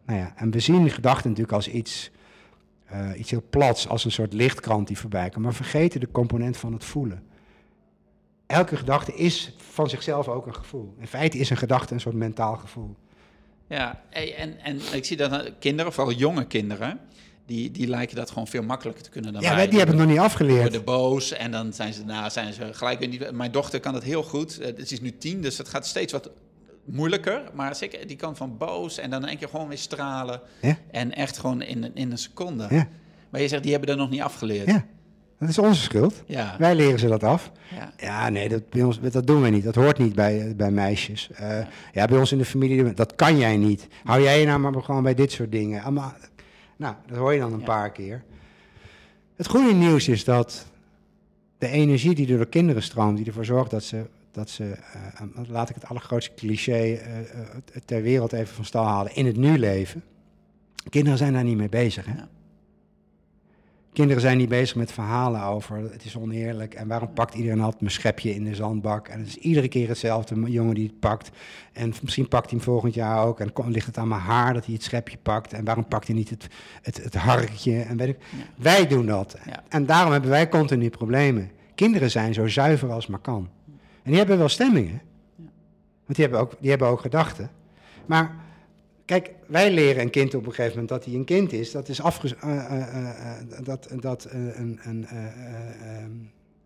Nou 0.06 0.20
ja, 0.20 0.34
en 0.36 0.52
we 0.52 0.60
zien 0.60 0.90
gedachten 0.90 1.30
natuurlijk 1.30 1.56
als 1.56 1.68
iets, 1.68 2.12
eh, 2.86 3.10
iets 3.18 3.32
heel 3.32 3.44
plats, 3.50 3.88
als 3.88 4.06
een 4.06 4.12
soort 4.12 4.34
lichtkrant 4.34 4.88
die 4.88 4.98
voorbij 4.98 5.30
komt, 5.30 5.44
maar 5.46 5.54
vergeten 5.54 6.00
de 6.00 6.12
component 6.12 6.58
van 6.58 6.74
het 6.74 6.84
voelen. 6.84 7.24
Elke 8.48 8.76
gedachte 8.78 9.14
is 9.16 9.56
van 9.72 9.90
zichzelf 9.90 10.28
ook 10.28 10.46
een 10.48 10.56
gevoel. 10.56 10.96
In 11.00 11.08
feite 11.08 11.38
is 11.38 11.50
een 11.50 11.58
gedachte 11.58 11.94
een 11.94 12.00
soort 12.00 12.16
mentaal 12.16 12.56
gevoel. 12.58 12.96
Ja, 13.68 14.02
en, 14.10 14.60
en 14.60 14.80
ik 14.94 15.06
zie 15.06 15.18
dat 15.18 15.32
eh, 15.32 15.52
kinderen, 15.60 15.94
vooral 15.94 16.14
jonge 16.14 16.46
kinderen, 16.48 17.00
die, 17.46 17.72
die 17.72 17.88
lijken 17.88 18.16
dat 18.16 18.30
gewoon 18.30 18.48
veel 18.48 18.64
makkelijker 18.64 19.04
te 19.04 19.10
kunnen 19.10 19.34
dan 19.34 19.42
Ja, 19.42 19.48
wij. 19.48 19.58
wij- 19.58 19.68
die 19.68 19.78
hebben 19.78 19.96
het 19.98 20.06
nog 20.06 20.14
niet 20.16 20.24
afgeleerd. 20.26 20.62
worden 20.62 20.84
boos 20.84 21.32
en 21.32 21.52
dan 21.52 21.74
zijn 21.74 21.94
ze, 21.94 22.04
nou, 22.06 22.30
zijn 22.30 22.54
ze 22.54 22.74
gelijk. 22.74 23.32
Mijn 23.34 23.52
dochter 23.52 23.80
kan 23.80 23.94
dat 23.94 24.04
heel 24.04 24.24
goed. 24.24 24.60
Eh, 24.60 24.68
Ze 24.86 24.94
is 24.94 25.02
nu 25.02 25.18
tien, 25.18 25.42
dus 25.42 25.58
het 25.58 25.68
gaat 25.68 25.86
steeds 25.88 26.12
wat 26.12 26.30
moeilijker. 26.86 27.42
Maar 27.54 27.76
zeker, 27.76 28.08
die 28.08 28.18
kan 28.18 28.36
van 28.36 28.58
boos 28.58 28.98
en 28.98 29.10
dan 29.10 29.26
één 29.26 29.38
keer 29.38 29.48
gewoon 29.48 29.68
weer 29.68 29.78
stralen. 29.78 30.42
Ja. 30.62 30.78
En 30.92 31.14
echt 31.14 31.38
gewoon 31.38 31.62
in, 31.62 31.96
in 31.96 32.12
een 32.12 32.18
seconde. 32.18 32.68
Ja, 32.70 32.88
Maar 33.30 33.42
je 33.42 33.48
zegt, 33.48 33.64
die 33.64 33.72
hebben 33.72 33.90
dat 33.90 33.98
nog 33.98 34.10
niet 34.10 34.22
afgeleerd. 34.22 34.68
ja, 34.68 34.86
dat 35.40 35.50
is 35.50 35.58
onze 35.58 35.82
schuld. 35.82 36.24
Ja. 36.26 36.56
Wij 36.60 36.76
leren 36.76 37.00
ze 37.00 37.08
dat 37.08 37.24
af. 37.24 37.52
Ja. 37.76 37.94
Ja, 37.98 38.30
nee, 38.30 38.50
dat, 38.50 38.70
bij 38.70 38.84
ons, 38.84 39.00
dat 39.02 39.28
doen 39.28 39.42
we 39.42 39.50
niet. 39.50 39.64
Dat 39.64 39.76
hoort 39.76 39.98
niet 39.98 40.16
bij, 40.16 40.54
bij 40.56 40.72
meisjes. 40.72 41.30
Eh, 41.32 41.60
ja, 41.94 42.06
bij 42.06 42.18
ons 42.18 42.32
in 42.32 42.38
de 42.38 42.46
familie, 42.46 42.94
dat 42.94 43.16
kan 43.16 43.38
jij 43.38 43.58
niet. 43.58 43.88
Hou 44.04 44.22
jij 44.22 44.40
je 44.40 44.46
nou 44.46 44.60
maar 44.60 44.84
gewoon 44.84 45.04
bij 45.04 45.14
dit 45.14 45.32
soort 45.32 45.52
dingen. 45.52 45.94
Nou, 46.78 46.96
dat 47.08 47.18
hoor 47.18 47.34
je 47.34 47.40
dan 47.40 47.54
een 47.54 47.64
paar 47.64 47.92
keer. 47.92 48.24
Het 49.36 49.48
goede 49.48 49.74
nieuws 49.74 50.08
is 50.08 50.24
dat 50.24 50.66
de 51.58 51.68
energie 51.68 52.16
die 52.16 52.28
door 52.28 52.38
de 52.38 52.46
kinderen 52.46 52.84
stroomt, 52.84 53.18
die 53.18 53.26
ervoor 53.26 53.46
zorgt 53.46 53.72
dat 53.72 53.84
ze, 53.84 54.06
dat 54.34 54.50
ze 54.50 54.72
eh, 54.72 55.48
laat 55.48 55.70
ik 55.70 55.76
het 55.76 55.86
allergrootste 55.86 56.34
cliché 56.36 56.74
eh, 56.74 57.20
eh, 57.20 57.48
ter 57.86 58.02
wereld 58.02 58.34
even 58.34 58.56
van 58.56 58.66
stal 58.66 58.86
halen, 58.86 59.16
in 59.16 59.26
het 59.26 59.38
nu 59.38 59.58
leven. 59.58 60.04
Kinderen 60.90 61.18
zijn 61.18 61.34
daar 61.34 61.44
niet 61.44 61.58
mee 61.58 61.70
bezig. 61.70 62.06
Hè? 62.06 62.14
Ja. 62.14 62.28
Kinderen 63.94 64.22
zijn 64.22 64.38
niet 64.38 64.50
bezig 64.50 64.76
met 64.76 64.92
verhalen 64.92 65.44
over 65.44 65.78
het 65.92 66.06
is 66.06 66.18
oneerlijk 66.18 66.74
en 66.74 66.88
waarom 66.88 67.14
pakt 67.14 67.34
iedereen 67.34 67.62
altijd 67.62 67.82
mijn 67.82 67.94
schepje 67.94 68.36
in 68.36 68.44
de 68.44 68.56
zandbak. 68.56 69.08
En 69.08 69.20
het 69.20 69.28
is 69.28 69.36
iedere 69.36 69.68
keer 69.68 69.88
hetzelfde 69.88 70.52
jongen 70.52 70.76
die 70.76 70.88
het 70.88 71.00
pakt. 71.00 71.32
En 71.74 71.94
misschien 72.02 72.28
pakt 72.28 72.50
hij 72.50 72.60
hem 72.60 72.68
volgend 72.68 72.94
jaar 72.94 73.26
ook. 73.26 73.40
En 73.40 73.50
dan 73.54 73.72
ligt 73.72 73.86
het 73.86 73.98
aan 73.98 74.08
mijn 74.08 74.22
haar 74.22 74.54
dat 74.54 74.66
hij 74.66 74.74
het 74.74 74.84
schepje 74.84 75.18
pakt. 75.18 75.54
En 75.54 75.66
waarom 75.66 75.88
pakt 75.88 76.08
hij 76.08 76.16
niet 76.16 76.30
het, 76.30 76.48
het, 76.82 77.04
het 77.04 77.16
harkje? 77.16 77.82
En 77.82 77.98
weet 77.98 78.08
ik. 78.08 78.18
Ja. 78.20 78.44
Wij 78.56 78.88
doen 78.88 79.06
dat. 79.06 79.38
Ja. 79.46 79.64
En 79.70 79.86
daarom 79.86 80.12
hebben 80.12 80.30
wij 80.30 80.50
continu 80.50 80.90
problemen. 80.90 81.52
Kinderen 81.76 82.12
zijn 82.12 82.34
zo 82.34 82.48
zuiver 82.48 82.92
als 82.92 83.08
maar 83.08 83.20
kan. 83.20 83.50
En 84.04 84.10
die 84.10 84.18
hebben 84.18 84.38
wel 84.38 84.49
stemmingen. 84.49 85.01
Want 86.06 86.16
die 86.16 86.26
hebben 86.26 86.39
ook, 86.39 86.54
die 86.60 86.70
hebben 86.70 86.88
ook 86.88 87.01
gedachten. 87.01 87.49
Maar 88.06 88.36
kijk, 89.06 89.32
wij 89.47 89.72
leren 89.72 90.01
een 90.01 90.10
kind 90.10 90.34
op 90.34 90.45
een 90.45 90.49
gegeven 90.54 90.72
moment 90.72 90.89
dat 90.89 91.06
hij 91.06 91.14
een 91.14 91.26
kind 91.26 91.51
is. 91.51 91.72
Dat 91.72 91.89
is 91.89 92.01
afge, 92.01 92.36
eh, 92.36 92.66
eh, 92.66 93.39
eh, 93.39 93.47
dat, 93.64 93.88
dat 93.99 94.28
een, 94.30 94.80
een, 94.84 95.06
eh, 95.06 95.26
eh, 95.26 95.97
ehm, 95.97 96.12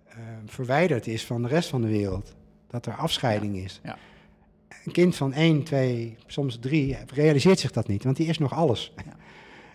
eh, 0.05 0.17
verwijderd 0.45 1.07
is 1.07 1.25
van 1.25 1.41
de 1.41 1.47
rest 1.47 1.69
van 1.69 1.81
de 1.81 1.87
wereld. 1.87 2.35
Dat 2.67 2.85
er 2.85 2.93
afscheiding 2.93 3.57
is. 3.57 3.79
Ja. 3.83 3.97
Een 4.85 4.91
kind 4.91 5.15
van 5.15 5.33
1, 5.33 5.63
2, 5.63 6.15
soms 6.25 6.57
3 6.59 6.97
realiseert 7.13 7.59
zich 7.59 7.71
dat 7.71 7.87
niet, 7.87 8.03
want 8.03 8.15
die 8.15 8.27
is 8.27 8.37
nog 8.37 8.53
alles. 8.53 8.93
Ja. 9.05 9.15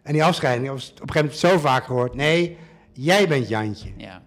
En 0.02 0.12
die 0.12 0.24
afscheiding, 0.24 0.70
op 0.70 0.76
een 0.76 0.82
gegeven 0.82 1.14
moment 1.14 1.36
zo 1.36 1.58
vaak 1.58 1.84
gehoord, 1.84 2.14
nee, 2.14 2.56
jij 2.92 3.28
bent 3.28 3.48
Jantje. 3.48 3.90
Ja. 3.96 4.22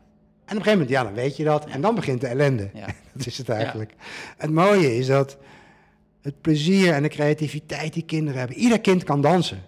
En 0.45 0.51
op 0.51 0.57
een 0.57 0.63
gegeven 0.63 0.71
moment, 0.71 0.89
ja, 0.89 1.03
dan 1.03 1.13
weet 1.13 1.37
je 1.37 1.43
dat. 1.43 1.65
En 1.65 1.81
dan 1.81 1.95
begint 1.95 2.21
de 2.21 2.27
ellende. 2.27 2.69
Ja. 2.73 2.85
Dat 3.13 3.25
is 3.25 3.37
het 3.37 3.49
eigenlijk. 3.49 3.93
Het 4.37 4.51
mooie 4.51 4.97
is 4.97 5.07
dat 5.07 5.37
het 6.21 6.41
plezier 6.41 6.93
en 6.93 7.03
de 7.03 7.09
creativiteit 7.09 7.93
die 7.93 8.05
kinderen 8.05 8.39
hebben. 8.39 8.57
Ieder 8.57 8.81
kind 8.81 9.03
kan 9.03 9.21
dansen. 9.21 9.63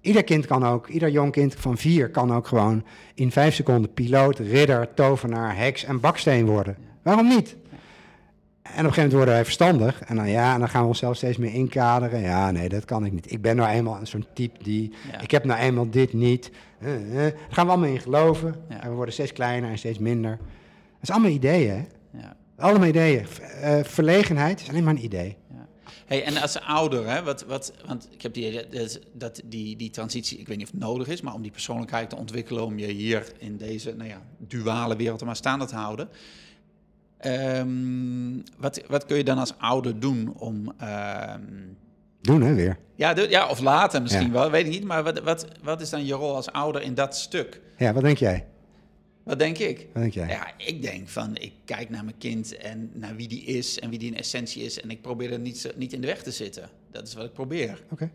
Ieder 0.00 0.24
kind 0.24 0.46
kan 0.46 0.66
ook, 0.66 0.88
ieder 0.88 1.10
jong 1.10 1.32
kind 1.32 1.54
van 1.54 1.78
vier 1.78 2.10
kan 2.10 2.34
ook 2.34 2.46
gewoon 2.46 2.84
in 3.14 3.32
vijf 3.32 3.54
seconden 3.54 3.92
piloot, 3.92 4.38
ridder, 4.38 4.94
tovenaar, 4.94 5.56
heks 5.56 5.84
en 5.84 6.00
baksteen 6.00 6.46
worden. 6.46 6.76
Waarom 7.02 7.28
niet? 7.28 7.56
En 8.62 8.70
op 8.70 8.76
een 8.76 8.76
gegeven 8.76 8.94
moment 8.94 9.12
worden 9.12 9.34
wij 9.34 9.44
verstandig. 9.44 10.00
En 10.00 10.16
dan 10.16 10.28
ja, 10.28 10.54
en 10.54 10.58
dan 10.58 10.68
gaan 10.68 10.82
we 10.82 10.88
onszelf 10.88 11.16
steeds 11.16 11.36
meer 11.36 11.54
inkaderen. 11.54 12.20
Ja, 12.20 12.50
nee, 12.50 12.68
dat 12.68 12.84
kan 12.84 13.04
ik 13.04 13.12
niet. 13.12 13.32
Ik 13.32 13.42
ben 13.42 13.56
nou 13.56 13.70
eenmaal 13.70 14.00
een 14.00 14.06
zo'n 14.06 14.26
type 14.34 14.62
die. 14.62 14.94
Ja. 15.12 15.20
Ik 15.20 15.30
heb 15.30 15.44
nou 15.44 15.60
eenmaal 15.60 15.90
dit 15.90 16.12
niet. 16.12 16.50
Eh, 16.84 17.26
eh. 17.26 17.32
Daar 17.32 17.46
gaan 17.50 17.66
we 17.66 17.72
allemaal 17.72 17.90
in 17.90 18.00
geloven. 18.00 18.54
Ja. 18.68 18.82
En 18.82 18.88
we 18.88 18.94
worden 18.94 19.14
steeds 19.14 19.32
kleiner 19.32 19.70
en 19.70 19.78
steeds 19.78 19.98
minder. 19.98 20.36
Dat 20.36 21.02
is 21.02 21.10
allemaal 21.10 21.30
ideeën, 21.30 21.70
hè? 21.70 21.84
Ja. 22.18 22.36
Allemaal 22.56 22.88
ideeën. 22.88 23.26
Eh, 23.60 23.84
verlegenheid 23.84 24.60
is 24.60 24.68
alleen 24.68 24.84
maar 24.84 24.94
een 24.94 25.04
idee. 25.04 25.36
Ja. 25.50 25.66
Hey, 26.06 26.24
en 26.24 26.36
als 26.36 26.60
ouder, 26.60 27.08
hè, 27.08 27.22
wat, 27.22 27.44
wat, 27.44 27.72
want 27.86 28.08
ik 28.10 28.22
heb 28.22 28.34
die, 28.34 28.68
dat, 28.68 29.00
dat, 29.12 29.42
die, 29.44 29.76
die 29.76 29.90
transitie, 29.90 30.38
ik 30.38 30.48
weet 30.48 30.56
niet 30.56 30.66
of 30.66 30.72
het 30.72 30.82
nodig 30.82 31.08
is, 31.08 31.20
maar 31.20 31.34
om 31.34 31.42
die 31.42 31.50
persoonlijkheid 31.50 32.10
te 32.10 32.16
ontwikkelen, 32.16 32.64
om 32.64 32.78
je 32.78 32.86
hier 32.86 33.32
in 33.38 33.56
deze 33.56 33.94
nou 33.96 34.08
ja, 34.08 34.22
duale 34.38 34.96
wereld 34.96 35.24
maar 35.24 35.36
staande 35.36 35.64
te 35.66 35.74
houden. 35.74 36.08
Ehm, 37.18 38.40
wat, 38.56 38.80
wat 38.88 39.04
kun 39.04 39.16
je 39.16 39.24
dan 39.24 39.38
als 39.38 39.58
ouder 39.58 40.00
doen 40.00 40.34
om. 40.38 40.72
ehm, 40.78 41.42
Doen, 42.24 42.42
hè, 42.42 42.54
weer. 42.54 42.76
ja, 42.94 43.14
de- 43.14 43.28
ja, 43.28 43.48
of 43.48 43.60
later 43.60 44.02
misschien 44.02 44.26
Ja. 44.26 44.32
wel, 44.32 44.50
weet 44.50 44.64
ik 44.64 44.70
niet. 44.70 44.84
Maar 44.84 45.02
wat, 45.02 45.20
wat, 45.20 45.46
wat 45.62 45.80
is 45.80 45.90
dan 45.90 46.06
je 46.06 46.12
rol 46.14 46.34
als 46.34 46.52
ouder 46.52 46.82
in 46.82 46.94
dat 46.94 47.16
stuk? 47.16 47.60
Ja, 47.76 47.92
wat 47.92 48.02
denk 48.02 48.18
jij? 48.18 48.46
Wat 49.22 49.38
denk 49.38 49.58
ik? 49.58 49.86
Wat 49.92 50.02
denk 50.02 50.12
jij? 50.14 50.28
Ja, 50.28 50.52
ik 50.56 50.82
denk 50.82 51.08
van, 51.08 51.36
ik 51.36 51.52
kijk 51.64 51.90
naar 51.90 52.04
mijn 52.04 52.18
kind 52.18 52.56
en 52.56 52.90
naar 52.92 53.16
wie 53.16 53.28
die 53.28 53.42
is 53.44 53.78
en 53.78 53.90
wie 53.90 53.98
die 53.98 54.10
in 54.10 54.16
essentie 54.16 54.62
is. 54.62 54.80
En 54.80 54.90
ik 54.90 55.02
probeer 55.02 55.32
er 55.32 55.38
niet, 55.38 55.72
niet 55.76 55.92
in 55.92 56.00
de 56.00 56.06
weg 56.06 56.22
te 56.22 56.30
zitten. 56.30 56.68
Dat 56.90 57.06
is 57.06 57.14
wat 57.14 57.24
ik 57.24 57.32
probeer. 57.32 57.82
Oké. 57.90 58.10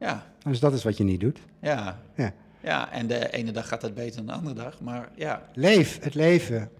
Ja, 0.00 0.26
Dus 0.42 0.60
dat 0.60 0.72
is 0.72 0.84
wat 0.84 0.96
je 0.96 1.04
niet 1.04 1.20
doet. 1.20 1.38
ja. 1.62 2.00
Ja. 2.16 2.32
Ja, 2.62 2.92
en 2.92 3.06
de 3.06 3.30
ene 3.32 3.50
dag 3.52 3.68
gaat 3.68 3.80
dat 3.80 3.94
beter 3.94 4.16
dan 4.16 4.26
de 4.26 4.32
andere 4.32 4.54
dag. 4.54 4.80
Maar 4.80 5.08
ja, 5.16 5.48
Leef 5.54 5.98
het 6.02 6.14
leven 6.14 6.70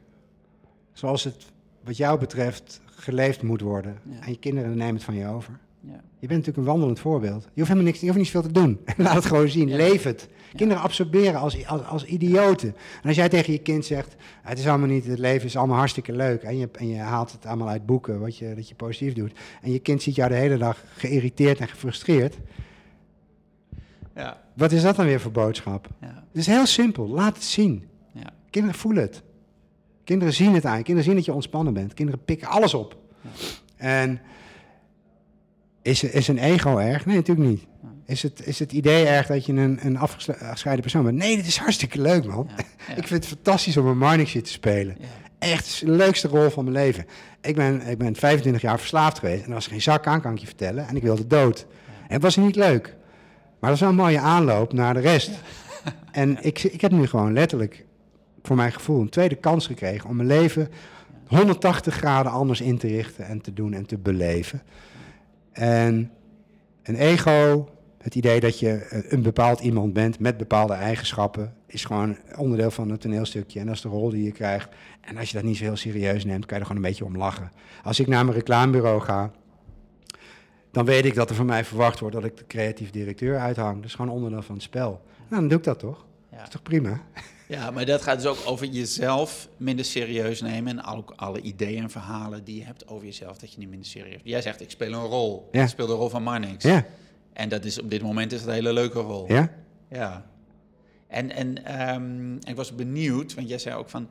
zoals 0.92 1.24
het, 1.24 1.44
wat 1.84 1.96
jou 1.96 2.18
betreft, 2.18 2.80
geleefd 2.86 3.42
moet 3.42 3.60
worden. 3.60 3.98
Ja. 4.10 4.20
En 4.20 4.30
je 4.30 4.38
kinderen 4.38 4.76
nemen 4.76 4.94
het 4.94 5.04
van 5.04 5.14
je 5.14 5.26
over. 5.26 5.58
Ja, 5.88 6.00
Je 6.18 6.26
bent 6.26 6.30
natuurlijk 6.30 6.56
een 6.56 6.64
wandelend 6.64 6.98
voorbeeld. 7.00 7.42
Je 7.42 7.48
hoeft 7.54 7.68
helemaal 7.68 7.84
niks, 7.84 8.00
je 8.00 8.06
hoeft 8.06 8.18
niet 8.18 8.30
veel 8.30 8.42
te 8.42 8.52
doen. 8.52 8.80
Laat 8.96 9.14
het 9.14 9.26
gewoon 9.26 9.48
zien. 9.48 9.68
Ja. 9.68 9.76
Leef 9.76 10.02
het. 10.02 10.28
Kinderen 10.56 10.82
absorberen 10.82 11.40
als, 11.40 11.66
als, 11.66 11.84
als 11.84 12.04
idioten. 12.04 12.68
En 13.02 13.08
als 13.08 13.16
jij 13.16 13.28
tegen 13.28 13.52
je 13.52 13.58
kind 13.58 13.84
zegt, 13.84 14.16
het 14.42 14.58
is 14.58 14.66
allemaal 14.66 14.88
niet, 14.88 15.06
het 15.06 15.18
leven 15.18 15.46
is 15.46 15.56
allemaal 15.56 15.76
hartstikke 15.76 16.12
leuk. 16.12 16.42
En 16.42 16.58
je, 16.58 16.68
en 16.72 16.88
je 16.88 16.96
haalt 16.98 17.32
het 17.32 17.46
allemaal 17.46 17.68
uit 17.68 17.86
boeken, 17.86 18.20
wat 18.20 18.36
je, 18.36 18.54
dat 18.54 18.68
je 18.68 18.74
positief 18.74 19.14
doet. 19.14 19.32
En 19.62 19.72
je 19.72 19.78
kind 19.78 20.02
ziet 20.02 20.14
jou 20.14 20.28
de 20.28 20.34
hele 20.36 20.56
dag 20.56 20.84
geïrriteerd 20.96 21.58
en 21.58 21.68
gefrustreerd. 21.68 22.36
ja, 24.14 24.42
Wat 24.54 24.72
is 24.72 24.82
dat 24.82 24.96
dan 24.96 25.06
weer 25.06 25.20
voor 25.20 25.32
boodschap? 25.32 25.88
ja, 26.00 26.24
Het 26.28 26.40
is 26.40 26.46
heel 26.46 26.66
simpel. 26.66 27.08
Laat 27.08 27.34
het 27.34 27.44
zien. 27.44 27.86
ja. 28.12 28.32
Kinderen 28.50 28.78
voelen 28.78 29.02
het. 29.02 29.22
Kinderen 30.04 30.34
zien 30.34 30.54
het 30.54 30.64
aan. 30.64 30.76
Kinderen 30.76 31.04
zien 31.04 31.14
dat 31.14 31.24
je 31.24 31.32
ontspannen 31.32 31.74
bent. 31.74 31.94
Kinderen 31.94 32.24
pikken 32.24 32.48
alles 32.48 32.74
op. 32.74 32.96
En 33.76 34.20
is, 35.82 36.02
is 36.02 36.28
een 36.28 36.38
ego 36.38 36.78
erg? 36.78 37.06
Nee, 37.06 37.16
natuurlijk 37.16 37.48
niet. 37.48 37.66
Is 38.06 38.22
het, 38.22 38.46
is 38.46 38.58
het 38.58 38.72
idee 38.72 39.06
erg 39.06 39.26
dat 39.26 39.46
je 39.46 39.52
een, 39.52 39.78
een 39.82 39.98
afgescheiden 39.98 40.82
persoon 40.82 41.04
bent? 41.04 41.16
Nee, 41.16 41.36
dit 41.36 41.46
is 41.46 41.56
hartstikke 41.56 42.00
leuk, 42.00 42.24
man. 42.24 42.48
Ja. 42.56 42.94
Ik 43.00 43.06
vind 43.06 43.24
het 43.24 43.26
fantastisch 43.26 43.76
om 43.76 43.86
een 43.86 43.98
Marnixje 43.98 44.40
te 44.40 44.50
spelen. 44.50 44.96
Echt, 45.38 45.80
de 45.80 45.90
leukste 45.90 46.28
rol 46.28 46.50
van 46.50 46.64
mijn 46.64 46.76
leven. 46.76 47.06
Ik 47.40 47.54
ben, 47.54 47.86
ik 47.86 47.98
ben 47.98 48.16
25 48.16 48.62
jaar 48.62 48.78
verslaafd 48.78 49.18
geweest. 49.18 49.42
En 49.42 49.48
er 49.48 49.54
was 49.54 49.66
geen 49.66 49.82
zak 49.82 50.06
aan, 50.06 50.20
kan 50.20 50.32
ik 50.32 50.38
je 50.38 50.46
vertellen. 50.46 50.88
En 50.88 50.96
ik 50.96 51.02
wilde 51.02 51.26
dood. 51.26 51.66
En 51.86 52.14
het 52.14 52.22
was 52.22 52.36
niet 52.36 52.56
leuk. 52.56 52.96
Maar 53.60 53.70
dat 53.70 53.72
is 53.72 53.80
wel 53.80 53.88
een 53.88 53.94
mooie 53.94 54.20
aanloop 54.20 54.72
naar 54.72 54.94
de 54.94 55.00
rest. 55.00 55.30
En 56.12 56.44
ik, 56.44 56.62
ik 56.62 56.80
heb 56.80 56.90
nu 56.90 57.06
gewoon 57.06 57.32
letterlijk, 57.32 57.84
voor 58.42 58.56
mijn 58.56 58.72
gevoel, 58.72 59.00
een 59.00 59.08
tweede 59.08 59.34
kans 59.34 59.66
gekregen 59.66 60.08
om 60.08 60.16
mijn 60.16 60.28
leven 60.28 60.68
180 61.26 61.94
graden 61.94 62.32
anders 62.32 62.60
in 62.60 62.78
te 62.78 62.86
richten 62.86 63.26
en 63.26 63.40
te 63.40 63.52
doen 63.52 63.72
en 63.72 63.86
te 63.86 63.98
beleven. 63.98 64.62
En 65.58 66.10
een 66.82 66.94
ego, 66.94 67.68
het 67.98 68.14
idee 68.14 68.40
dat 68.40 68.58
je 68.58 68.70
eh, 68.70 69.12
een 69.12 69.22
bepaald 69.22 69.60
iemand 69.60 69.92
bent 69.92 70.18
met 70.18 70.36
bepaalde 70.36 70.72
eigenschappen, 70.72 71.54
is 71.66 71.84
gewoon 71.84 72.16
onderdeel 72.36 72.70
van 72.70 72.90
het 72.90 73.00
toneelstukje. 73.00 73.60
En 73.60 73.66
dat 73.66 73.74
is 73.74 73.80
de 73.80 73.88
rol 73.88 74.10
die 74.10 74.24
je 74.24 74.32
krijgt. 74.32 74.68
En 75.00 75.16
als 75.16 75.30
je 75.30 75.34
dat 75.36 75.44
niet 75.44 75.56
zo 75.56 75.64
heel 75.64 75.76
serieus 75.76 76.24
neemt, 76.24 76.46
kan 76.46 76.56
je 76.56 76.62
er 76.62 76.66
gewoon 76.68 76.82
een 76.82 76.88
beetje 76.88 77.04
om 77.04 77.16
lachen. 77.16 77.52
Als 77.82 78.00
ik 78.00 78.06
naar 78.06 78.24
mijn 78.24 78.36
reclamebureau 78.36 79.00
ga, 79.00 79.30
dan 80.70 80.84
weet 80.84 81.04
ik 81.04 81.14
dat 81.14 81.30
er 81.30 81.36
van 81.36 81.46
mij 81.46 81.64
verwacht 81.64 82.00
wordt 82.00 82.14
dat 82.14 82.24
ik 82.24 82.36
de 82.36 82.46
creatief 82.46 82.90
directeur 82.90 83.38
uithang. 83.38 83.76
Dat 83.76 83.84
is 83.84 83.94
gewoon 83.94 84.14
onderdeel 84.14 84.42
van 84.42 84.54
het 84.54 84.64
spel. 84.64 85.02
Nou, 85.28 85.40
dan 85.40 85.48
doe 85.48 85.58
ik 85.58 85.64
dat 85.64 85.78
toch? 85.78 86.06
Ja. 86.30 86.36
Dat 86.36 86.46
is 86.46 86.52
toch 86.52 86.62
prima? 86.62 87.00
Ja, 87.48 87.70
maar 87.70 87.84
dat 87.86 88.02
gaat 88.02 88.16
dus 88.16 88.26
ook 88.26 88.38
over 88.46 88.66
jezelf 88.66 89.48
minder 89.56 89.84
serieus 89.84 90.40
nemen. 90.40 90.78
En 90.78 90.84
ook 90.84 91.12
alle 91.16 91.40
ideeën 91.40 91.82
en 91.82 91.90
verhalen 91.90 92.44
die 92.44 92.56
je 92.58 92.64
hebt 92.64 92.88
over 92.88 93.04
jezelf, 93.06 93.38
dat 93.38 93.52
je 93.52 93.58
niet 93.58 93.68
minder 93.68 93.88
serieus 93.88 94.20
Jij 94.24 94.42
zegt, 94.42 94.60
ik 94.60 94.70
speel 94.70 94.92
een 94.92 95.04
rol. 95.04 95.48
Ja. 95.52 95.62
Ik 95.62 95.68
speel 95.68 95.86
de 95.86 95.92
rol 95.92 96.08
van 96.08 96.22
Marnix. 96.22 96.64
Ja, 96.64 96.84
En 97.32 97.48
dat 97.48 97.64
is 97.64 97.80
op 97.80 97.90
dit 97.90 98.02
moment 98.02 98.32
is 98.32 98.38
het 98.40 98.48
een 98.48 98.54
hele 98.54 98.72
leuke 98.72 98.98
rol. 99.00 99.24
ja. 99.32 99.50
Ja. 99.90 100.26
En, 101.06 101.30
en 101.30 101.64
ehm, 101.64 102.34
ik 102.36 102.56
was 102.56 102.74
benieuwd, 102.74 103.34
want 103.34 103.48
jij 103.48 103.58
zei 103.58 103.76
ook 103.76 103.88
van... 103.90 104.08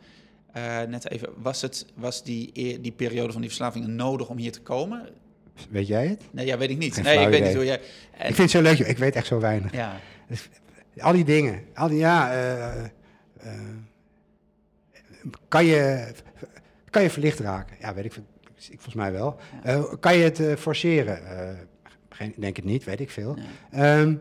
eh, 0.54 0.82
net 0.82 1.10
even, 1.10 1.30
was, 1.42 1.62
het, 1.62 1.86
was 1.96 2.24
die, 2.24 2.52
die 2.82 2.92
periode 2.92 3.32
van 3.32 3.42
die 3.42 3.50
verslaving 3.50 3.88
nodig 3.88 4.30
om 4.30 4.38
hier 4.38 4.52
te 4.52 4.62
komen? 4.62 5.10
Weet 5.70 5.88
jij 5.88 6.08
het? 6.08 6.22
Nee, 6.32 6.46
ja, 6.46 6.58
weet 6.58 6.70
ik 6.70 6.78
niet. 6.78 6.94
Geen 6.94 7.04
nee, 7.04 7.20
ik 7.20 7.30
weet 7.30 7.44
niet 7.44 7.54
hoe 7.56 7.66
jij... 7.66 7.80
en- 8.12 8.30
Ik 8.30 8.36
vind 8.36 8.38
het 8.38 8.50
zo 8.52 8.62
leuk, 8.62 8.80
ik 8.80 8.98
weet 8.98 9.16
echt 9.16 9.28
zo 9.28 9.40
weinig. 9.40 9.72
Ja, 9.72 10.00
Al 10.98 11.12
die 11.14 11.24
dingen, 11.26 11.62
al 11.74 11.88
die, 11.88 11.98
ja, 11.98 12.34
eh, 12.34 12.84
kan, 15.48 15.66
je, 15.66 16.12
kan 16.90 17.02
je 17.04 17.10
verlicht 17.10 17.40
raken? 17.40 17.76
Ja, 17.80 17.94
weet 17.94 18.06
ik, 18.06 18.16
ik 18.16 18.22
volgens 18.66 18.94
mij 18.96 19.12
wel. 19.12 19.36
Eh, 19.64 19.84
kan 20.00 20.18
je 20.18 20.24
het 20.24 20.40
eh, 20.40 20.56
forceren? 20.56 21.26
Eh, 21.50 21.56
geen, 22.10 22.34
denk 22.38 22.56
het 22.56 22.66
niet, 22.66 22.84
weet 22.84 23.00
ik 23.00 23.10
veel. 23.10 23.34
Nee. 23.36 23.46
Ehm, 23.72 24.16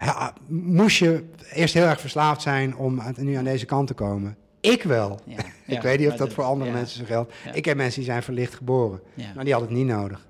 ja, 0.00 0.34
moest 0.48 0.98
je 0.98 1.24
eerst 1.52 1.74
heel 1.74 1.86
erg 1.86 2.00
verslaafd 2.00 2.42
zijn 2.42 2.76
om 2.76 3.00
aan- 3.00 3.14
nu 3.18 3.34
aan 3.34 3.44
deze 3.44 3.66
kant 3.66 3.86
te 3.86 3.94
komen? 3.94 4.36
Ik 4.60 4.82
wel. 4.82 5.20
ja, 5.24 5.36
ik 5.44 5.44
ja, 5.66 5.80
weet 5.80 5.98
niet 5.98 6.08
of 6.08 6.16
dat 6.16 6.32
voor 6.32 6.44
andere 6.44 6.70
mensen 6.70 6.98
zo 6.98 7.04
geldt. 7.04 7.34
Ik 7.52 7.64
heb 7.64 7.76
mensen 7.76 8.00
die 8.00 8.10
zijn 8.10 8.22
verlicht 8.22 8.54
geboren, 8.54 9.00
maar 9.34 9.44
die 9.44 9.52
hadden 9.52 9.70
het 9.70 9.78
niet 9.78 9.94
nodig. 9.94 10.26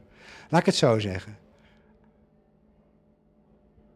Laat 0.49 0.61
ik 0.61 0.67
het 0.67 0.75
zo 0.75 0.99
zeggen. 0.99 1.37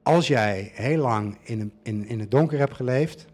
Als 0.02 0.26
jij 0.26 0.70
heel 0.74 0.98
lang 1.02 1.38
in, 1.42 1.60
een, 1.60 1.72
in, 1.82 2.08
in 2.08 2.20
het 2.20 2.30
donker 2.30 2.58
hebt 2.58 2.74
geleefd, 2.74 3.26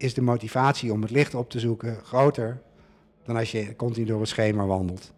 is 0.00 0.14
de 0.14 0.22
motivatie 0.22 0.92
om 0.92 1.02
het 1.02 1.10
licht 1.10 1.34
op 1.34 1.50
te 1.50 1.60
zoeken 1.60 1.98
groter 2.04 2.60
dan 3.24 3.36
als 3.36 3.50
je 3.50 3.76
continu 3.76 4.06
door 4.06 4.20
het 4.20 4.28
schema 4.28 4.66
wandelt. 4.66 5.12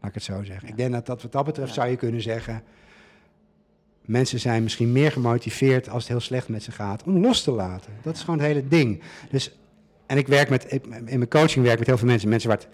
Laat 0.00 0.08
ik 0.08 0.14
het 0.14 0.22
zo 0.22 0.42
zeggen. 0.44 0.68
Ik 0.68 0.76
denk 0.76 0.92
dat, 0.92 1.06
dat 1.06 1.22
wat 1.22 1.32
dat 1.32 1.44
betreft 1.44 1.68
Ja. 1.68 1.74
zou 1.74 1.88
je 1.88 1.96
kunnen 1.96 2.20
zeggen, 2.22 2.62
mensen 4.00 4.40
zijn 4.40 4.62
misschien 4.62 4.92
meer 4.92 5.12
gemotiveerd 5.12 5.88
als 5.88 6.02
het 6.02 6.12
heel 6.12 6.20
slecht 6.20 6.48
met 6.48 6.62
ze 6.62 6.70
gaat, 6.72 7.02
om 7.02 7.18
los 7.18 7.42
te 7.42 7.50
laten. 7.50 7.92
Dat 8.02 8.14
is 8.14 8.20
gewoon 8.20 8.38
het 8.38 8.46
hele 8.48 8.68
ding. 8.68 9.02
Dus, 9.30 9.56
en 10.06 10.16
ik 10.16 10.26
werk 10.26 10.48
met, 10.48 10.64
in 10.64 10.88
mijn 11.04 11.28
coaching 11.28 11.64
werk 11.64 11.72
ik 11.72 11.78
met 11.78 11.86
heel 11.86 11.98
veel 11.98 12.06
mensen, 12.06 12.28
mensen 12.28 12.48
waar 12.48 12.58
het 12.58 12.68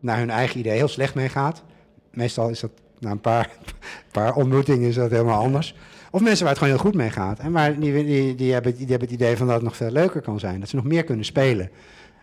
naar 0.00 0.18
hun 0.18 0.30
eigen 0.30 0.58
idee 0.58 0.76
heel 0.76 0.88
slecht 0.88 1.14
mee 1.14 1.28
gaat. 1.28 1.62
Meestal 2.10 2.48
is 2.48 2.60
dat 2.60 2.70
na 2.98 3.10
een 3.10 3.20
paar, 3.20 3.50
paar 4.12 4.34
ontmoetingen 4.34 4.88
is 4.88 4.94
dat 4.94 5.10
helemaal 5.10 5.42
anders. 5.42 5.74
Of 6.10 6.20
mensen 6.20 6.44
waar 6.44 6.54
het 6.54 6.62
gewoon 6.62 6.74
heel 6.74 6.84
goed 6.84 6.94
mee 6.94 7.10
gaat. 7.10 7.38
En 7.38 7.52
waar 7.52 7.80
die, 7.80 8.04
die, 8.04 8.34
die, 8.34 8.52
hebben, 8.52 8.74
die 8.74 8.86
hebben 8.86 9.08
het 9.08 9.16
idee 9.16 9.36
van 9.36 9.46
dat 9.46 9.54
het 9.54 9.64
nog 9.64 9.76
veel 9.76 9.90
leuker 9.90 10.20
kan 10.20 10.38
zijn. 10.38 10.60
Dat 10.60 10.68
ze 10.68 10.76
nog 10.76 10.84
meer 10.84 11.04
kunnen 11.04 11.24
spelen. 11.24 11.70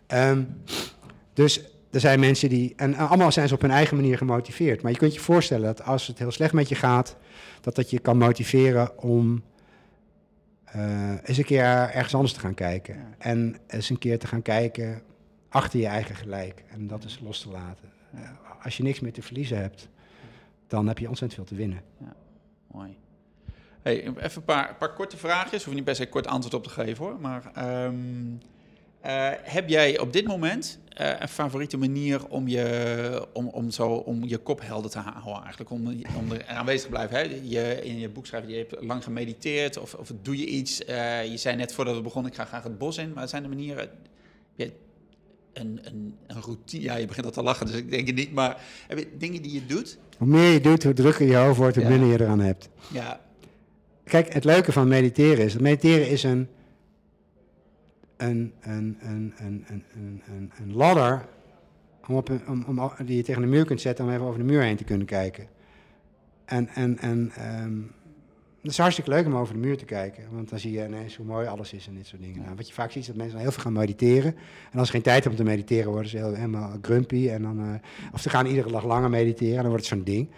Ehm, 0.08 0.44
dus 1.34 1.62
er 1.92 2.00
zijn 2.00 2.20
mensen 2.20 2.50
die... 2.50 2.74
En 2.76 2.96
allemaal 2.96 3.32
zijn 3.32 3.48
ze 3.48 3.54
op 3.54 3.62
hun 3.62 3.72
eigen 3.72 3.96
manier 3.96 4.18
gemotiveerd. 4.18 4.82
Maar 4.82 4.92
je 4.92 4.98
kunt 4.98 5.14
je 5.14 5.20
voorstellen 5.20 5.66
dat 5.66 5.84
als 5.84 6.08
het 6.08 6.20
heel 6.20 6.32
slecht 6.32 6.54
met 6.54 6.70
je 6.70 6.76
gaat... 6.76 7.16
dat 7.62 7.76
dat 7.76 7.90
je 7.90 8.00
kan 8.00 8.18
motiveren 8.18 8.98
om 8.98 9.44
eh, 10.64 11.12
eens 11.24 11.38
een 11.38 11.44
keer 11.44 11.64
ergens 11.64 12.16
anders 12.16 12.34
te 12.34 12.40
gaan 12.40 12.54
kijken. 12.54 12.96
Ja. 12.96 13.16
En 13.18 13.58
eens 13.68 13.90
een 13.90 13.98
keer 13.98 14.20
te 14.20 14.28
gaan 14.28 14.42
kijken 14.42 15.02
achter 15.50 15.80
je 15.80 15.88
eigen 15.88 16.16
gelijk. 16.16 16.64
En 16.70 16.88
dat 16.88 17.04
is 17.04 17.20
los 17.24 17.42
te 17.42 17.50
laten. 17.50 17.90
Als 18.64 18.78
je 18.78 18.84
niks 18.84 19.00
meer 19.00 19.14
te 19.14 19.22
verliezen 19.22 19.58
hebt, 19.58 19.90
dan 20.68 20.88
heb 20.88 20.98
je 20.98 21.08
ontzettend 21.08 21.40
veel 21.40 21.58
te 21.58 21.64
winnen. 21.64 21.82
mooi. 22.72 22.98
Hey, 23.88 24.04
even 24.08 24.32
een 24.36 24.44
paar, 24.44 24.76
paar 24.80 24.94
korte 24.94 25.18
vraagjes. 25.18 25.60
Hoef 25.64 25.70
je 25.70 25.76
niet 25.76 25.84
per 25.84 25.96
se 25.96 26.10
kort 26.10 26.28
antwoord 26.28 26.54
op 26.54 26.64
te 26.64 26.70
geven 26.70 27.06
hoor. 27.06 27.20
Maar 27.20 27.52
ehm, 27.54 27.96
eh, 29.02 29.30
heb 29.44 29.70
jij 29.70 30.00
op 30.00 30.14
dit 30.14 30.28
moment 30.28 30.80
eh, 30.90 31.12
een 31.20 31.28
favoriete 31.28 31.78
manier 31.78 32.28
om 32.28 32.48
je, 32.48 33.28
om, 33.34 33.48
om, 33.48 33.72
zo, 33.72 33.88
om 33.88 34.24
je 34.24 34.38
kop 34.38 34.62
helder 34.62 34.92
te 34.92 35.00
houden? 35.00 35.42
Eigenlijk 35.42 35.70
om, 35.70 35.88
om 36.18 36.32
er 36.32 36.46
aanwezig 36.46 36.82
te 36.82 36.90
blijven. 36.90 37.18
Hè? 37.18 37.40
Je, 37.44 37.84
in 37.84 38.00
je 38.00 38.10
boek 38.10 38.26
schrijf 38.26 38.46
je, 38.46 38.52
je 38.52 38.66
hebt 38.70 38.84
lang 38.84 39.04
gemediteerd 39.04 39.78
of, 39.78 39.94
of 39.94 40.12
doe 40.22 40.38
je 40.38 40.46
iets. 40.46 40.86
Eh, 40.86 41.26
je 41.26 41.38
zei 41.38 41.56
net 41.56 41.74
voordat 41.74 41.96
we 41.96 42.02
begonnen, 42.02 42.32
ik 42.32 42.38
ga 42.38 42.46
graag 42.46 42.64
het 42.64 42.78
bos 42.78 42.98
in. 42.98 43.14
Maar 43.14 43.28
zijn 43.28 43.44
er 43.44 43.50
manieren... 43.50 43.90
je 44.56 44.72
een, 45.54 45.80
een, 45.84 46.16
een 46.28 46.42
routine. 46.42 46.84
Ja, 46.84 46.96
je 46.96 47.06
begint 47.08 47.26
al 47.26 47.32
te 47.32 47.44
lachen, 47.44 47.66
dus 47.66 47.76
ik 47.76 47.90
denk 47.90 48.08
het 48.08 48.16
niet. 48.16 48.32
Maar 48.34 48.62
heb 48.88 48.98
je 48.98 49.08
dingen 49.18 49.42
die 49.42 49.54
je 49.54 49.66
doet? 49.66 49.98
Hoe 50.18 50.28
meer 50.28 50.52
je 50.52 50.62
doet, 50.62 50.84
hoe 50.84 50.94
drukker 50.94 51.28
je 51.28 51.36
hoofd 51.36 51.58
wordt, 51.58 51.76
hoe 51.76 51.84
Ja. 51.84 51.90
minder 51.90 52.08
je 52.10 52.24
eraan 52.24 52.40
hebt. 52.40 52.70
Ja, 52.92 53.20
Kijk, 54.08 54.34
het 54.34 54.44
leuke 54.44 54.72
van 54.72 54.88
mediteren 54.88 55.46
is, 55.46 55.54
dat 55.54 55.62
mediteren 55.62 56.10
is 56.10 56.24
een, 56.24 56.48
een, 58.18 58.54
een, 58.62 58.98
een, 59.00 59.34
een, 59.38 59.66
een, 59.68 60.22
een, 60.28 60.52
een 60.62 60.74
ladder 60.74 61.26
om 62.08 62.16
op 62.16 62.30
een, 62.30 62.48
om, 62.48 62.64
om, 62.68 62.92
die 63.06 63.16
je 63.16 63.24
tegen 63.24 63.42
de 63.42 63.48
muur 63.48 63.66
kunt 63.66 63.82
zetten 63.82 64.06
om 64.06 64.12
even 64.12 64.26
over 64.26 64.40
de 64.40 64.46
muur 64.46 64.62
heen 64.62 64.76
te 64.76 64.84
kunnen 64.84 65.08
kijken. 65.08 65.48
En, 66.46 66.68
en, 66.68 66.98
en 67.00 67.32
um, 67.64 67.92
het 68.62 68.72
is 68.72 68.78
hartstikke 68.78 69.10
leuk 69.10 69.26
om 69.26 69.36
over 69.36 69.54
de 69.54 69.60
muur 69.60 69.78
te 69.78 69.86
kijken, 69.86 70.24
want 70.32 70.50
dan 70.50 70.60
zie 70.60 70.72
je 70.72 70.86
ineens 70.86 71.16
hoe 71.16 71.26
mooi 71.26 71.48
alles 71.48 71.74
is 71.74 71.88
en 71.88 71.96
dit 71.96 72.08
soort 72.08 72.22
dingen. 72.22 72.42
Nou, 72.42 72.56
wat 72.56 72.68
je 72.68 72.74
vaak 72.74 72.92
ziet 72.92 73.02
is 73.02 73.08
dat 73.08 73.16
mensen 73.16 73.40
heel 73.40 73.52
veel 73.52 73.64
gaan 73.64 73.74
mediteren. 73.74 74.36
En 74.72 74.80
als 74.80 74.88
ze 74.88 74.94
geen 74.94 75.02
tijd 75.02 75.24
hebben 75.24 75.40
om 75.40 75.46
te 75.46 75.52
mediteren, 75.52 75.92
worden 75.92 76.10
ze 76.10 76.18
heel, 76.18 76.34
helemaal 76.34 76.78
grumpy. 76.82 77.30
En 77.30 77.42
dan, 77.42 77.60
uh, 77.60 77.74
of 78.14 78.22
ze 78.22 78.30
gaan 78.30 78.46
iedere 78.46 78.72
dag 78.72 78.86
langer 78.86 79.10
mediteren, 79.10 79.56
en 79.56 79.62
dan 79.62 79.70
wordt 79.70 79.90
het 79.90 79.94
zo'n 79.94 80.04
ding. 80.04 80.30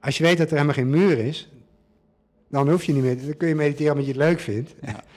Als 0.00 0.18
je 0.18 0.24
weet 0.24 0.38
dat 0.38 0.46
er 0.46 0.52
helemaal 0.52 0.74
geen 0.74 0.90
muur 0.90 1.18
is, 1.18 1.50
dan 2.52 2.70
hoef 2.70 2.84
je 2.84 2.92
niet 2.92 3.02
meer. 3.02 3.26
Dan 3.26 3.36
kun 3.36 3.48
je 3.48 3.54
mediteren 3.54 3.92
omdat 3.92 4.06
je 4.06 4.12
het 4.12 4.20
leuk 4.20 4.40
vindt. 4.40 4.74
Ja. 4.80 5.04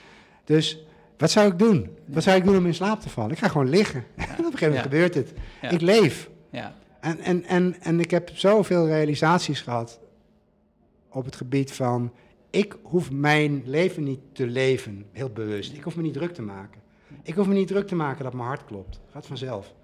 Dus 0.44 0.86
wat 1.18 1.30
zou 1.30 1.52
ik 1.52 1.58
doen? 1.58 1.96
Wat 2.04 2.22
zou 2.22 2.36
ik 2.36 2.44
doen 2.44 2.56
om 2.56 2.66
in 2.66 2.74
slaap 2.74 3.00
te 3.00 3.08
vallen? 3.08 3.30
Ik 3.30 3.38
ga 3.38 3.48
gewoon 3.48 3.68
liggen. 3.68 4.04
Ja. 4.16 4.22
op 4.24 4.28
een 4.30 4.44
gegeven 4.44 4.66
moment 4.66 4.82
gebeurt 4.82 5.14
het. 5.14 5.32
Ik 5.70 5.80
leef. 5.80 6.30
En, 7.00 7.18
en, 7.20 7.44
en, 7.44 7.76
en 7.80 8.00
ik 8.00 8.10
heb 8.10 8.30
zoveel 8.34 8.86
realisaties 8.86 9.60
gehad 9.60 10.00
op 11.08 11.24
het 11.24 11.36
gebied 11.36 11.72
van... 11.72 12.12
ik 12.50 12.76
hoef 12.82 13.10
mijn 13.10 13.62
leven 13.64 14.02
niet 14.02 14.20
te 14.32 14.46
leven, 14.46 15.06
heel 15.12 15.30
bewust. 15.30 15.72
Ik 15.72 15.82
hoef 15.82 15.96
me 15.96 16.02
niet 16.02 16.14
druk 16.14 16.34
te 16.34 16.42
maken. 16.42 16.80
Ik 17.22 17.34
hoef 17.34 17.46
me 17.46 17.54
niet 17.54 17.68
druk 17.68 17.86
te 17.86 17.94
maken 17.94 18.24
dat 18.24 18.34
mijn 18.34 18.48
hart 18.48 18.64
klopt. 18.64 19.00
Gaat 19.10 19.26
vanzelf. 19.26 19.74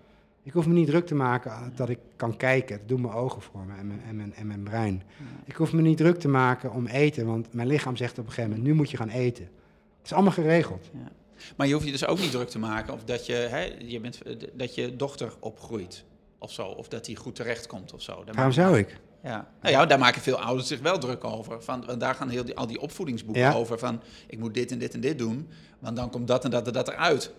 Ik 0.44 0.52
hoef 0.52 0.66
me 0.66 0.72
niet 0.72 0.86
druk 0.86 1.06
te 1.06 1.14
maken 1.14 1.72
dat 1.74 1.88
ik 1.88 1.98
kan 2.16 2.36
kijken. 2.36 2.78
Dat 2.78 2.88
doen 2.88 3.00
mijn 3.00 3.14
ogen 3.14 3.42
voor 3.42 3.64
me 3.66 3.76
en 3.76 3.86
mijn, 3.86 4.02
en 4.02 4.16
mijn, 4.16 4.34
en 4.34 4.46
mijn 4.46 4.62
brein. 4.62 5.02
Ik 5.44 5.54
hoef 5.54 5.72
me 5.72 5.82
niet 5.82 5.96
druk 5.96 6.18
te 6.18 6.28
maken 6.28 6.72
om 6.72 6.86
eten, 6.86 7.26
want 7.26 7.52
mijn 7.52 7.68
lichaam 7.68 7.96
zegt 7.96 8.18
op 8.18 8.26
een 8.26 8.32
gegeven 8.32 8.50
moment: 8.50 8.68
nu 8.68 8.74
moet 8.74 8.90
je 8.90 8.96
gaan 8.96 9.08
eten. 9.08 9.44
Het 9.44 10.04
is 10.04 10.12
allemaal 10.12 10.32
geregeld. 10.32 10.90
Ja. 10.92 11.10
Maar 11.56 11.66
je 11.66 11.72
hoeft 11.72 11.86
je 11.86 11.92
dus 11.92 12.06
ook 12.06 12.18
niet 12.18 12.30
druk 12.30 12.48
te 12.48 12.58
maken 12.58 12.92
of 12.92 13.04
dat 13.04 13.26
je, 13.26 13.32
hè, 13.32 13.76
je, 13.78 14.00
bent, 14.00 14.18
dat 14.52 14.74
je 14.74 14.96
dochter 14.96 15.32
opgroeit 15.40 16.04
of 16.38 16.52
zo. 16.52 16.66
Of 16.66 16.88
dat 16.88 17.06
hij 17.06 17.14
goed 17.14 17.34
terechtkomt 17.34 17.92
of 17.92 18.02
zo. 18.02 18.24
Waarom 18.32 18.52
zou 18.52 18.78
ik? 18.78 19.00
Ja. 19.22 19.48
Nou 19.60 19.74
ja, 19.74 19.86
daar 19.86 19.98
maken 19.98 20.22
veel 20.22 20.40
ouders 20.40 20.68
zich 20.68 20.80
wel 20.80 20.98
druk 20.98 21.24
over. 21.24 21.62
Van, 21.62 21.84
want 21.86 22.00
daar 22.00 22.14
gaan 22.14 22.28
heel 22.28 22.44
die, 22.44 22.56
al 22.56 22.66
die 22.66 22.80
opvoedingsboeken 22.80 23.54
over. 23.54 23.78
Van 23.78 24.00
ik 24.26 24.38
moet 24.38 24.54
dit 24.54 24.70
en 24.70 24.78
dit 24.78 24.94
en 24.94 25.00
dit 25.00 25.18
doen, 25.18 25.48
want 25.78 25.96
dan 25.96 26.10
komt 26.10 26.28
dat 26.28 26.44
en 26.44 26.50
dat 26.50 26.66
en 26.66 26.72
dat 26.72 26.88
eruit 26.88 27.32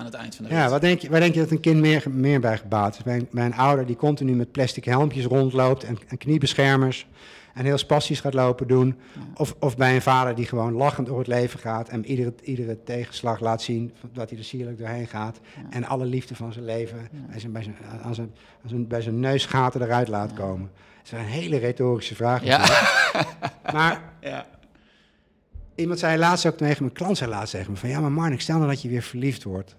aan 0.00 0.06
het 0.06 0.14
eind 0.14 0.34
van 0.34 0.44
de 0.44 0.50
rit. 0.50 0.60
Ja, 0.60 0.68
wat 0.68 0.80
denk 0.80 1.00
je, 1.00 1.10
waar 1.10 1.20
denk 1.20 1.34
je 1.34 1.40
dat 1.40 1.50
een 1.50 1.60
kind 1.60 1.80
meer, 1.80 2.04
meer 2.10 2.40
bij 2.40 2.58
gebaat 2.58 2.96
is? 2.98 3.04
Mijn, 3.04 3.28
mijn 3.30 3.54
ouder 3.54 3.86
die 3.86 3.96
continu 3.96 4.34
met 4.34 4.52
plastic 4.52 4.84
helmpjes 4.84 5.24
rondloopt 5.24 5.84
en, 5.84 5.98
en 6.08 6.18
kniebeschermers 6.18 7.06
en 7.54 7.64
heel 7.64 7.78
spastisch 7.78 8.20
gaat 8.20 8.34
lopen 8.34 8.68
doen. 8.68 8.98
Of, 9.34 9.54
of 9.58 9.76
bij 9.76 9.94
een 9.94 10.02
vader 10.02 10.34
die 10.34 10.46
gewoon 10.46 10.72
lachend 10.72 11.06
door 11.06 11.18
het 11.18 11.26
leven 11.26 11.58
gaat 11.58 11.88
en 11.88 12.04
iedere, 12.04 12.34
iedere 12.42 12.82
tegenslag 12.84 13.40
laat 13.40 13.62
zien 13.62 13.92
dat 14.12 14.30
hij 14.30 14.38
er 14.38 14.44
sierlijk 14.44 14.78
doorheen 14.78 15.06
gaat. 15.06 15.40
En 15.70 15.84
alle 15.84 16.04
liefde 16.04 16.34
van 16.34 16.52
zijn 16.52 16.64
leven 16.64 17.08
bij, 17.30 17.40
zijn, 17.40 17.52
bij, 17.52 17.62
zijn, 17.62 17.76
aan 18.02 18.14
zijn, 18.14 18.32
aan 18.62 18.68
zijn, 18.68 18.86
bij 18.86 19.00
zijn 19.00 19.20
neusgaten 19.20 19.82
eruit 19.82 20.08
laat 20.08 20.32
komen. 20.32 20.70
Dat 20.74 21.12
is 21.12 21.18
een 21.18 21.32
hele 21.32 21.56
retorische 21.56 22.14
vraag. 22.14 22.44
Ja. 22.44 22.58
maar 23.72 24.02
ja. 24.20 24.46
iemand 25.74 25.98
zei 25.98 26.18
laatst 26.18 26.46
ook 26.46 26.56
tegen 26.56 26.82
mijn 26.82 26.94
klant, 26.94 27.16
zei 27.16 27.30
laatst 27.30 27.52
tegen 27.52 27.70
me 27.70 27.76
van 27.76 27.88
ja, 27.88 28.00
maar 28.00 28.12
Marnik, 28.12 28.40
stel 28.40 28.56
nou 28.56 28.70
dat 28.70 28.82
je 28.82 28.88
weer 28.88 29.02
verliefd 29.02 29.42
wordt. 29.42 29.76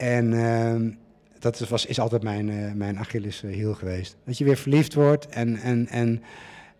En 0.00 0.32
uh, 0.32 0.92
dat 1.38 1.58
was, 1.58 1.86
is 1.86 2.00
altijd 2.00 2.22
mijn, 2.22 2.48
uh, 2.48 2.72
mijn 2.72 2.98
Achilles 2.98 3.42
uh, 3.42 3.54
heel 3.54 3.74
geweest. 3.74 4.16
Dat 4.24 4.38
je 4.38 4.44
weer 4.44 4.56
verliefd 4.56 4.94
wordt 4.94 5.26
en, 5.26 5.56
en, 5.56 5.86
en, 5.86 6.22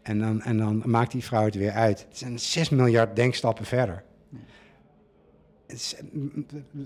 en, 0.02 0.18
dan, 0.18 0.42
en 0.42 0.56
dan 0.56 0.82
maakt 0.84 1.12
die 1.12 1.24
vrouw 1.24 1.44
het 1.44 1.54
weer 1.54 1.72
uit. 1.72 2.06
Het 2.08 2.18
zijn 2.18 2.38
6 2.38 2.68
miljard 2.68 3.16
denkstappen 3.16 3.64
verder. 3.64 4.02
Is, 5.66 5.94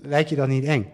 lijkt 0.02 0.28
je 0.28 0.36
dat 0.36 0.48
niet 0.48 0.64
eng? 0.64 0.92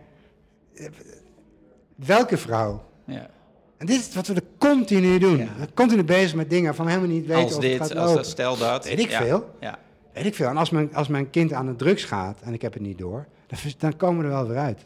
Welke 1.95 2.37
vrouw? 2.37 2.85
Ja. 3.05 3.31
En 3.77 3.87
dit 3.87 4.01
is 4.01 4.15
wat 4.15 4.27
we 4.27 4.43
continu 4.59 5.19
doen. 5.19 5.39
Ja. 5.39 5.49
Continu 5.75 6.05
bezig 6.05 6.35
met 6.35 6.51
dingen 6.51 6.75
van 6.75 6.87
helemaal 6.87 7.09
niet 7.09 7.27
weten 7.27 7.45
als 7.45 7.55
of 7.55 7.61
dit, 7.61 7.79
het 7.79 7.89
gaat 7.89 7.97
als 7.97 8.15
dat, 8.15 8.27
stel 8.27 8.57
dat. 8.57 8.85
Weet 8.85 8.99
ik 8.99 9.11
veel. 9.11 9.55
Ja. 9.61 9.79
Weet 10.13 10.27
ik 10.27 10.35
veel. 10.35 10.49
En 10.49 10.57
als 10.57 10.71
mijn, 10.71 10.95
als 10.95 11.09
mijn 11.09 11.31
kind 11.31 11.53
aan 11.53 11.67
de 11.67 11.77
drugs 11.77 12.05
gaat 12.05 12.41
en 12.41 12.55
ik 12.55 12.63
heb 12.63 12.73
het 12.73 12.83
niet 12.83 12.99
door, 12.99 13.27
dan, 13.47 13.59
dan 13.79 13.97
komen 13.97 14.19
we 14.19 14.25
er 14.25 14.31
wel 14.35 14.47
weer 14.47 14.59
uit. 14.59 14.85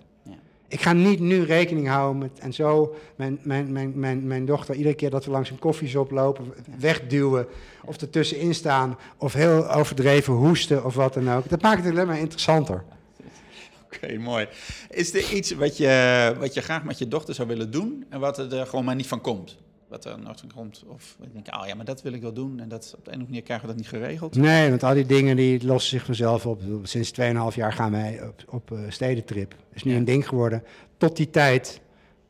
Ik 0.75 0.83
ga 0.83 0.93
niet 0.93 1.20
nu 1.20 1.45
rekening 1.45 1.89
houden 1.89 2.18
met 2.18 2.39
en 2.39 2.53
zo 2.53 2.95
mijn, 3.16 3.39
mijn, 3.43 3.72
mijn, 3.72 3.93
mijn, 3.99 4.27
mijn 4.27 4.45
dochter 4.45 4.75
iedere 4.75 4.95
keer 4.95 5.11
dat 5.11 5.25
we 5.25 5.31
langs 5.31 5.51
een 5.51 5.59
koffieshop 5.59 6.11
lopen, 6.11 6.55
wegduwen 6.79 7.47
of 7.85 8.01
ertussenin 8.01 8.55
staan 8.55 8.99
of 9.16 9.33
heel 9.33 9.70
overdreven 9.70 10.35
hoesten 10.35 10.85
of 10.85 10.95
wat 10.95 11.14
dan 11.14 11.31
ook. 11.31 11.49
Dat 11.49 11.62
maakt 11.62 11.85
het 11.85 11.93
alleen 11.93 12.07
maar 12.07 12.18
interessanter. 12.18 12.85
Oké, 13.85 14.18
mooi. 14.18 14.49
Is 14.91 15.14
er 15.14 15.33
iets 15.33 15.51
wat 15.51 15.77
je, 15.77 16.35
wat 16.39 16.55
je 16.55 16.61
graag 16.61 16.85
met 16.85 16.99
je 16.99 17.09
dochter 17.09 17.35
zou 17.35 17.49
willen 17.49 17.70
doen 17.70 18.05
en 18.09 18.20
wat 18.20 18.53
er 18.53 18.66
gewoon 18.66 18.85
maar 18.85 18.95
niet 18.95 19.07
van 19.07 19.20
komt? 19.20 19.57
Wat 19.95 20.05
er 20.05 20.18
nog 20.18 20.55
komt. 20.55 20.84
Of 20.86 21.16
ik 21.22 21.32
denk, 21.32 21.61
oh 21.61 21.66
ja, 21.66 21.74
maar 21.74 21.84
dat 21.84 22.03
wil 22.03 22.12
ik 22.12 22.22
wel 22.22 22.32
doen. 22.32 22.61
En 22.61 22.68
dat 22.68 22.95
op 22.97 23.05
de 23.05 23.11
een 23.11 23.16
of 23.16 23.20
andere 23.20 23.28
manier 23.28 23.42
krijgen 23.42 23.66
we 23.66 23.72
dat 23.72 23.82
niet 23.82 23.90
geregeld. 23.90 24.36
Nee, 24.36 24.68
want 24.68 24.82
al 24.82 24.95
die 24.95 25.07
dingen 25.07 25.36
die 25.36 25.66
lossen 25.66 25.90
zich 25.90 26.05
vanzelf 26.05 26.47
op. 26.47 26.62
Sinds 26.82 27.12
2,5 27.20 27.55
jaar 27.55 27.72
gaan 27.72 27.90
wij 27.90 28.26
op, 28.26 28.45
op 28.49 28.70
uh, 28.70 28.78
stedentrip. 28.88 29.51
Dat 29.51 29.59
is 29.74 29.84
nu 29.84 29.95
een 29.95 30.05
ding 30.05 30.28
geworden. 30.28 30.62
Tot 30.97 31.16
die 31.16 31.30
tijd 31.30 31.80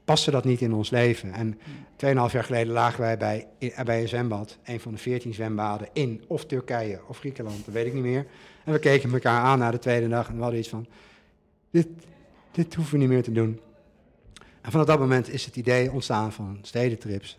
paste 0.04 0.30
dat 0.30 0.44
niet 0.44 0.60
in 0.60 0.72
ons 0.72 0.90
leven. 0.90 1.32
En 1.32 1.54
2,5 1.54 1.58
jaar 1.96 2.44
geleden 2.44 2.72
lagen 2.72 3.00
wij 3.00 3.16
bij, 3.16 3.46
bij 3.84 4.00
een 4.00 4.08
zwembad. 4.08 4.58
Een 4.64 4.80
van 4.80 4.92
de 4.92 4.98
14 4.98 5.34
zwembaden 5.34 5.88
in 5.92 6.24
of 6.26 6.46
Turkije 6.46 7.00
of 7.08 7.18
Griekenland, 7.18 7.64
dat 7.64 7.74
weet 7.74 7.86
ik 7.86 7.94
niet 7.94 8.02
meer. 8.02 8.26
En 8.64 8.72
we 8.72 8.78
keken 8.78 9.12
elkaar 9.12 9.40
aan 9.40 9.58
na 9.58 9.70
de 9.70 9.78
tweede 9.78 10.08
dag 10.08 10.28
en 10.28 10.36
we 10.36 10.42
hadden 10.42 10.60
iets 10.60 10.68
van... 10.68 10.86
Dit, 11.70 11.86
dit 12.52 12.74
hoeven 12.74 12.94
we 12.94 13.00
niet 13.00 13.08
meer 13.08 13.22
te 13.22 13.32
doen. 13.32 13.60
En 14.60 14.70
vanaf 14.70 14.86
dat 14.86 14.98
moment 14.98 15.28
is 15.28 15.44
het 15.44 15.56
idee 15.56 15.92
ontstaan 15.92 16.32
van 16.32 16.58
stedentrips. 16.62 17.38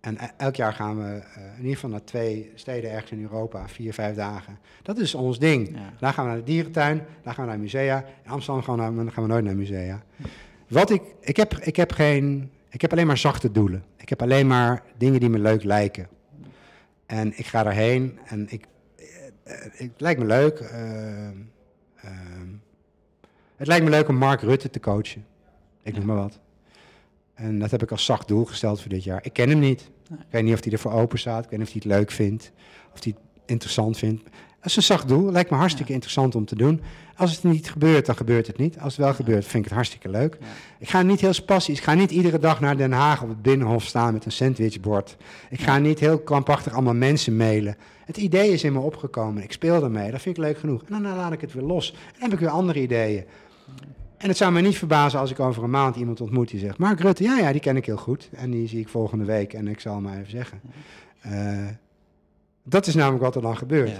En 0.00 0.16
e-, 0.20 0.30
elk 0.36 0.56
jaar 0.56 0.72
gaan 0.72 0.98
we 0.98 1.04
uh, 1.04 1.44
in 1.56 1.58
ieder 1.58 1.74
geval 1.74 1.90
naar 1.90 2.04
twee 2.04 2.52
steden 2.54 2.90
ergens 2.90 3.10
in 3.10 3.22
Europa, 3.22 3.68
vier, 3.68 3.94
vijf 3.94 4.16
dagen. 4.16 4.58
Dat 4.82 4.98
is 4.98 5.14
ons 5.14 5.38
ding. 5.38 5.76
Daar 5.98 6.12
gaan 6.12 6.24
we 6.24 6.30
naar 6.30 6.38
de 6.38 6.44
dierentuin, 6.44 7.02
daar 7.22 7.34
gaan 7.34 7.44
we 7.44 7.50
naar 7.50 7.60
musea. 7.60 8.04
In 8.24 8.30
Amsterdam 8.30 8.62
gaan 8.62 8.96
we, 8.96 9.02
naar, 9.02 9.12
gaan 9.12 9.22
we 9.22 9.28
nooit 9.28 9.44
naar 9.44 9.56
musea. 9.56 10.02
Wat 10.68 10.90
ik, 10.90 11.02
ik, 11.20 11.36
heb, 11.36 11.54
ik 11.54 11.76
heb 11.76 11.92
geen, 11.92 12.50
ik 12.68 12.80
heb 12.80 12.92
alleen 12.92 13.06
maar 13.06 13.18
zachte 13.18 13.52
doelen. 13.52 13.84
Ik 13.96 14.08
heb 14.08 14.22
alleen 14.22 14.46
maar 14.46 14.82
dingen 14.96 15.20
die 15.20 15.28
me 15.28 15.38
leuk 15.38 15.64
lijken. 15.64 16.08
En 17.06 17.38
ik 17.38 17.46
ga 17.46 17.62
daarheen 17.62 18.18
en 18.24 18.46
ik, 18.50 18.64
uh, 18.96 19.04
het 19.72 19.90
lijkt 19.96 20.20
me 20.20 20.26
leuk. 20.26 20.60
Uh, 20.60 21.28
het 23.56 23.66
lijkt 23.66 23.84
me 23.84 23.90
leuk 23.90 24.08
om 24.08 24.14
Mark 24.14 24.40
Rutte 24.40 24.70
te 24.70 24.80
coachen. 24.80 25.26
Ik 25.82 25.94
noem 25.94 26.06
maar 26.06 26.16
wat. 26.16 26.38
En 27.38 27.58
dat 27.58 27.70
heb 27.70 27.82
ik 27.82 27.90
als 27.90 28.04
zacht 28.04 28.28
doel 28.28 28.44
gesteld 28.44 28.80
voor 28.80 28.90
dit 28.90 29.04
jaar. 29.04 29.20
Ik 29.22 29.32
ken 29.32 29.48
hem 29.48 29.58
niet. 29.58 29.90
Ik 30.10 30.26
weet 30.30 30.44
niet 30.44 30.54
of 30.54 30.64
hij 30.64 30.72
ervoor 30.72 30.92
open 30.92 31.18
staat. 31.18 31.44
Ik 31.44 31.50
weet 31.50 31.58
niet 31.58 31.68
of 31.68 31.74
hij 31.74 31.82
het 31.84 31.98
leuk 31.98 32.10
vindt. 32.10 32.52
Of 32.94 33.04
hij 33.04 33.12
het 33.16 33.40
interessant 33.46 33.98
vindt. 33.98 34.22
Dat 34.60 34.70
is 34.70 34.76
een 34.76 34.82
zacht 34.82 35.08
doel. 35.08 35.30
Lijkt 35.30 35.50
me 35.50 35.56
hartstikke 35.56 35.92
interessant 35.92 36.34
om 36.34 36.44
te 36.44 36.56
doen. 36.56 36.80
Als 37.16 37.30
het 37.32 37.42
niet 37.42 37.70
gebeurt, 37.70 38.06
dan 38.06 38.16
gebeurt 38.16 38.46
het 38.46 38.58
niet. 38.58 38.78
Als 38.78 38.96
het 38.96 39.04
wel 39.04 39.14
gebeurt, 39.14 39.44
vind 39.44 39.54
ik 39.54 39.64
het 39.64 39.72
hartstikke 39.72 40.08
leuk. 40.08 40.38
Ik 40.78 40.88
ga 40.88 41.02
niet 41.02 41.20
heel 41.20 41.32
spastisch. 41.32 41.78
Ik 41.78 41.84
ga 41.84 41.94
niet 41.94 42.10
iedere 42.10 42.38
dag 42.38 42.60
naar 42.60 42.76
Den 42.76 42.92
Haag 42.92 43.22
op 43.22 43.28
het 43.28 43.42
Binnenhof 43.42 43.84
staan 43.84 44.12
met 44.12 44.24
een 44.24 44.32
sandwichbord. 44.32 45.16
Ik 45.50 45.60
ga 45.60 45.78
niet 45.78 45.98
heel 45.98 46.18
krampachtig 46.18 46.72
allemaal 46.72 46.94
mensen 46.94 47.36
mailen. 47.36 47.76
Het 48.04 48.16
idee 48.16 48.52
is 48.52 48.64
in 48.64 48.72
me 48.72 48.78
opgekomen. 48.78 49.42
Ik 49.42 49.52
speel 49.52 49.82
ermee. 49.84 50.10
Dat 50.10 50.20
vind 50.20 50.36
ik 50.36 50.42
leuk 50.42 50.58
genoeg. 50.58 50.82
En 50.82 51.02
dan 51.02 51.16
laat 51.16 51.32
ik 51.32 51.40
het 51.40 51.52
weer 51.52 51.64
los. 51.64 51.90
En 51.90 52.12
dan 52.12 52.22
heb 52.22 52.32
ik 52.32 52.38
weer 52.38 52.48
andere 52.48 52.80
ideeën. 52.80 53.24
En 54.18 54.28
het 54.28 54.36
zou 54.36 54.52
me 54.52 54.60
niet 54.60 54.78
verbazen 54.78 55.20
als 55.20 55.30
ik 55.30 55.40
over 55.40 55.62
een 55.62 55.70
maand 55.70 55.96
iemand 55.96 56.20
ontmoet 56.20 56.48
die 56.48 56.60
zegt... 56.60 56.78
Mark 56.78 57.00
Rutte, 57.00 57.22
ja, 57.22 57.38
ja, 57.38 57.52
die 57.52 57.60
ken 57.60 57.76
ik 57.76 57.86
heel 57.86 57.96
goed. 57.96 58.28
En 58.32 58.50
die 58.50 58.68
zie 58.68 58.80
ik 58.80 58.88
volgende 58.88 59.24
week 59.24 59.52
en 59.52 59.68
ik 59.68 59.80
zal 59.80 60.00
maar 60.00 60.16
even 60.18 60.30
zeggen. 60.30 60.60
Uh, 61.26 61.66
dat 62.62 62.86
is 62.86 62.94
namelijk 62.94 63.22
wat 63.22 63.34
er 63.34 63.42
dan 63.42 63.56
gebeurt. 63.56 63.96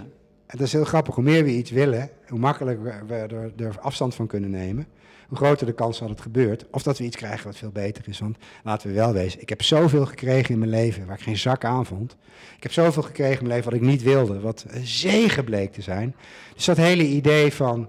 En 0.46 0.58
dat 0.58 0.66
is 0.66 0.72
heel 0.72 0.84
grappig. 0.84 1.14
Hoe 1.14 1.24
meer 1.24 1.44
we 1.44 1.50
iets 1.50 1.70
willen, 1.70 2.10
hoe 2.28 2.38
makkelijker 2.38 3.06
we 3.06 3.14
er, 3.14 3.52
er, 3.56 3.78
afstand 3.80 4.14
van 4.14 4.26
kunnen 4.26 4.50
nemen... 4.50 4.86
hoe 5.28 5.36
groter 5.36 5.66
de 5.66 5.72
kans 5.72 5.98
dat 5.98 6.08
het 6.08 6.20
gebeurt. 6.20 6.66
Of 6.70 6.82
dat 6.82 6.98
we 6.98 7.04
iets 7.04 7.16
krijgen 7.16 7.46
wat 7.46 7.56
veel 7.56 7.70
beter 7.70 8.08
is. 8.08 8.18
Want 8.18 8.36
laten 8.64 8.88
we 8.88 8.94
wel 8.94 9.12
wezen, 9.12 9.40
ik 9.40 9.48
heb 9.48 9.62
zoveel 9.62 10.06
gekregen 10.06 10.52
in 10.52 10.58
mijn 10.58 10.70
leven... 10.70 11.06
waar 11.06 11.16
ik 11.16 11.22
geen 11.22 11.38
zak 11.38 11.64
aan 11.64 11.86
vond. 11.86 12.16
Ik 12.56 12.62
heb 12.62 12.72
zoveel 12.72 13.02
gekregen 13.02 13.40
in 13.40 13.46
mijn 13.46 13.54
leven 13.54 13.70
wat 13.70 13.80
ik 13.80 13.86
niet 13.86 14.02
wilde. 14.02 14.40
Wat 14.40 14.66
zegen 14.82 15.44
bleek 15.44 15.72
te 15.72 15.82
zijn. 15.82 16.14
Dus 16.54 16.64
dat 16.64 16.76
hele 16.76 17.06
idee 17.06 17.52
van 17.52 17.88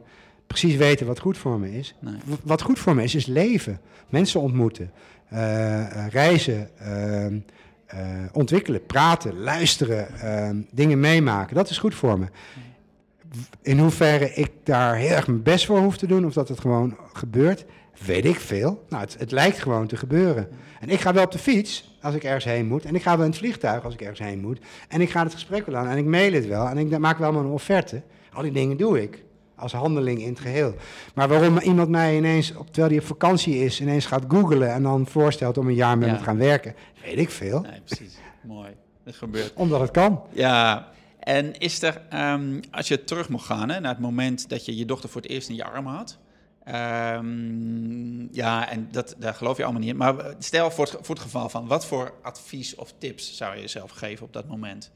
precies 0.50 0.76
weten 0.76 1.06
wat 1.06 1.20
goed 1.20 1.38
voor 1.38 1.60
me 1.60 1.78
is. 1.78 1.96
Wat 2.44 2.62
goed 2.62 2.80
voor 2.80 2.96
me 2.96 3.04
is, 3.04 3.16
is 3.16 3.26
leven. 3.26 3.80
Mensen 4.10 4.42
ontmoeten, 4.42 4.92
uh, 5.34 6.08
reizen, 6.08 6.70
uh, 7.94 8.26
ontwikkelen, 8.32 8.86
praten, 8.86 9.40
luisteren, 9.40 10.20
ehm, 10.20 10.58
dingen 10.72 11.00
meemaken. 11.00 11.56
Dat 11.56 11.70
is 11.70 11.78
goed 11.78 11.96
voor 11.96 12.20
me. 12.20 12.26
in 13.62 13.80
hoeverre 13.80 14.34
ik 14.34 14.52
daar 14.64 14.96
heel 14.96 15.16
erg 15.16 15.28
mijn 15.28 15.44
best 15.44 15.66
voor 15.66 15.80
hoef 15.80 15.98
te 15.98 16.08
doen, 16.08 16.26
of 16.26 16.34
dat 16.34 16.48
het 16.48 16.60
gewoon 16.60 16.98
gebeurt, 17.14 17.66
weet 18.06 18.26
ik 18.26 18.40
veel. 18.40 18.86
Nou, 18.90 19.04
het, 19.04 19.16
het 19.20 19.32
lijkt 19.32 19.60
gewoon 19.60 19.88
te 19.88 19.98
gebeuren. 19.98 20.48
En 20.80 20.90
ik 20.90 21.00
ga 21.00 21.14
wel 21.14 21.24
op 21.24 21.32
de 21.32 21.40
fiets 21.40 21.98
als 22.02 22.16
ik 22.16 22.24
ergens 22.24 22.46
heen 22.46 22.68
moet. 22.68 22.86
En 22.86 22.96
ik 22.96 23.02
ga 23.02 23.16
wel 23.16 23.26
in 23.26 23.32
het 23.32 23.40
vliegtuig 23.40 23.84
als 23.84 23.94
ik 23.94 24.02
ergens 24.02 24.20
heen 24.20 24.40
moet. 24.40 24.60
En 24.88 25.02
ik 25.02 25.10
ga 25.10 25.24
het 25.24 25.34
gesprek 25.34 25.66
wel 25.66 25.76
aan 25.76 25.88
en 25.88 25.98
ik 25.98 26.06
mail 26.06 26.34
het 26.34 26.48
wel. 26.48 26.68
En 26.68 26.78
ik 26.78 26.98
maak 26.98 27.18
wel 27.18 27.32
mijn 27.32 27.46
offerte. 27.46 28.02
Al 28.34 28.42
die 28.42 28.52
dingen 28.52 28.78
doe 28.78 29.02
ik 29.02 29.24
als 29.60 29.74
handeling 29.74 30.22
in 30.22 30.30
het 30.30 30.40
geheel. 30.40 30.74
Maar 31.14 31.28
waarom 31.28 31.58
iemand 31.58 31.90
mij 31.90 32.18
ineens, 32.18 32.56
op, 32.56 32.66
terwijl 32.66 32.88
hij 32.94 32.98
op 33.02 33.06
vakantie 33.08 33.58
is, 33.66 33.82
ineens 33.82 34.06
gaat 34.06 34.24
googlen 34.28 34.74
en 34.74 34.84
dan 34.84 35.08
voorstelt 35.08 35.58
om 35.58 35.68
een 35.68 35.74
jaar 35.74 35.98
met 35.98 36.08
Ja. 36.08 36.14
me 36.14 36.18
te 36.20 36.24
gaan 36.26 36.38
werken, 36.38 36.76
weet 37.04 37.18
ik 37.18 37.30
veel. 37.30 37.62
Nee, 37.62 37.82
precies. 37.86 38.18
Mooi. 38.44 38.70
Dat 39.04 39.16
gebeurt. 39.16 39.54
Omdat 39.56 39.80
het 39.82 39.92
kan. 39.92 40.22
Ja, 40.32 40.88
en 41.20 41.58
is 41.60 41.82
er, 41.82 42.02
ehm, 42.10 42.60
als 42.72 42.88
je 42.88 43.04
terug 43.04 43.30
mocht 43.30 43.46
gaan 43.46 43.70
hè, 43.70 43.80
naar 43.80 43.92
het 43.92 44.00
moment 44.02 44.50
dat 44.50 44.66
je 44.66 44.78
je 44.78 44.86
dochter 44.86 45.10
voor 45.10 45.22
het 45.22 45.30
eerst 45.32 45.50
in 45.50 45.56
je 45.56 45.64
armen 45.64 45.94
had. 45.94 46.18
ehm, 47.10 48.34
ja, 48.36 48.70
en 48.70 48.88
dat, 48.92 49.16
daar 49.18 49.34
geloof 49.34 49.58
je 49.58 49.64
allemaal 49.64 49.82
niet 49.82 49.90
in. 49.92 49.98
Maar 49.98 50.16
stel 50.40 50.72
voor 50.72 50.86
het, 50.86 50.98
voor 51.02 51.16
het 51.16 51.24
geval 51.24 51.50
van, 51.50 51.68
wat 51.68 51.86
voor 51.86 52.14
advies 52.22 52.76
of 52.76 52.94
tips 52.98 53.38
zou 53.38 53.56
je 53.56 53.62
jezelf 53.62 53.92
geven 53.92 54.26
op 54.26 54.34
dat 54.34 54.48
moment? 54.48 54.92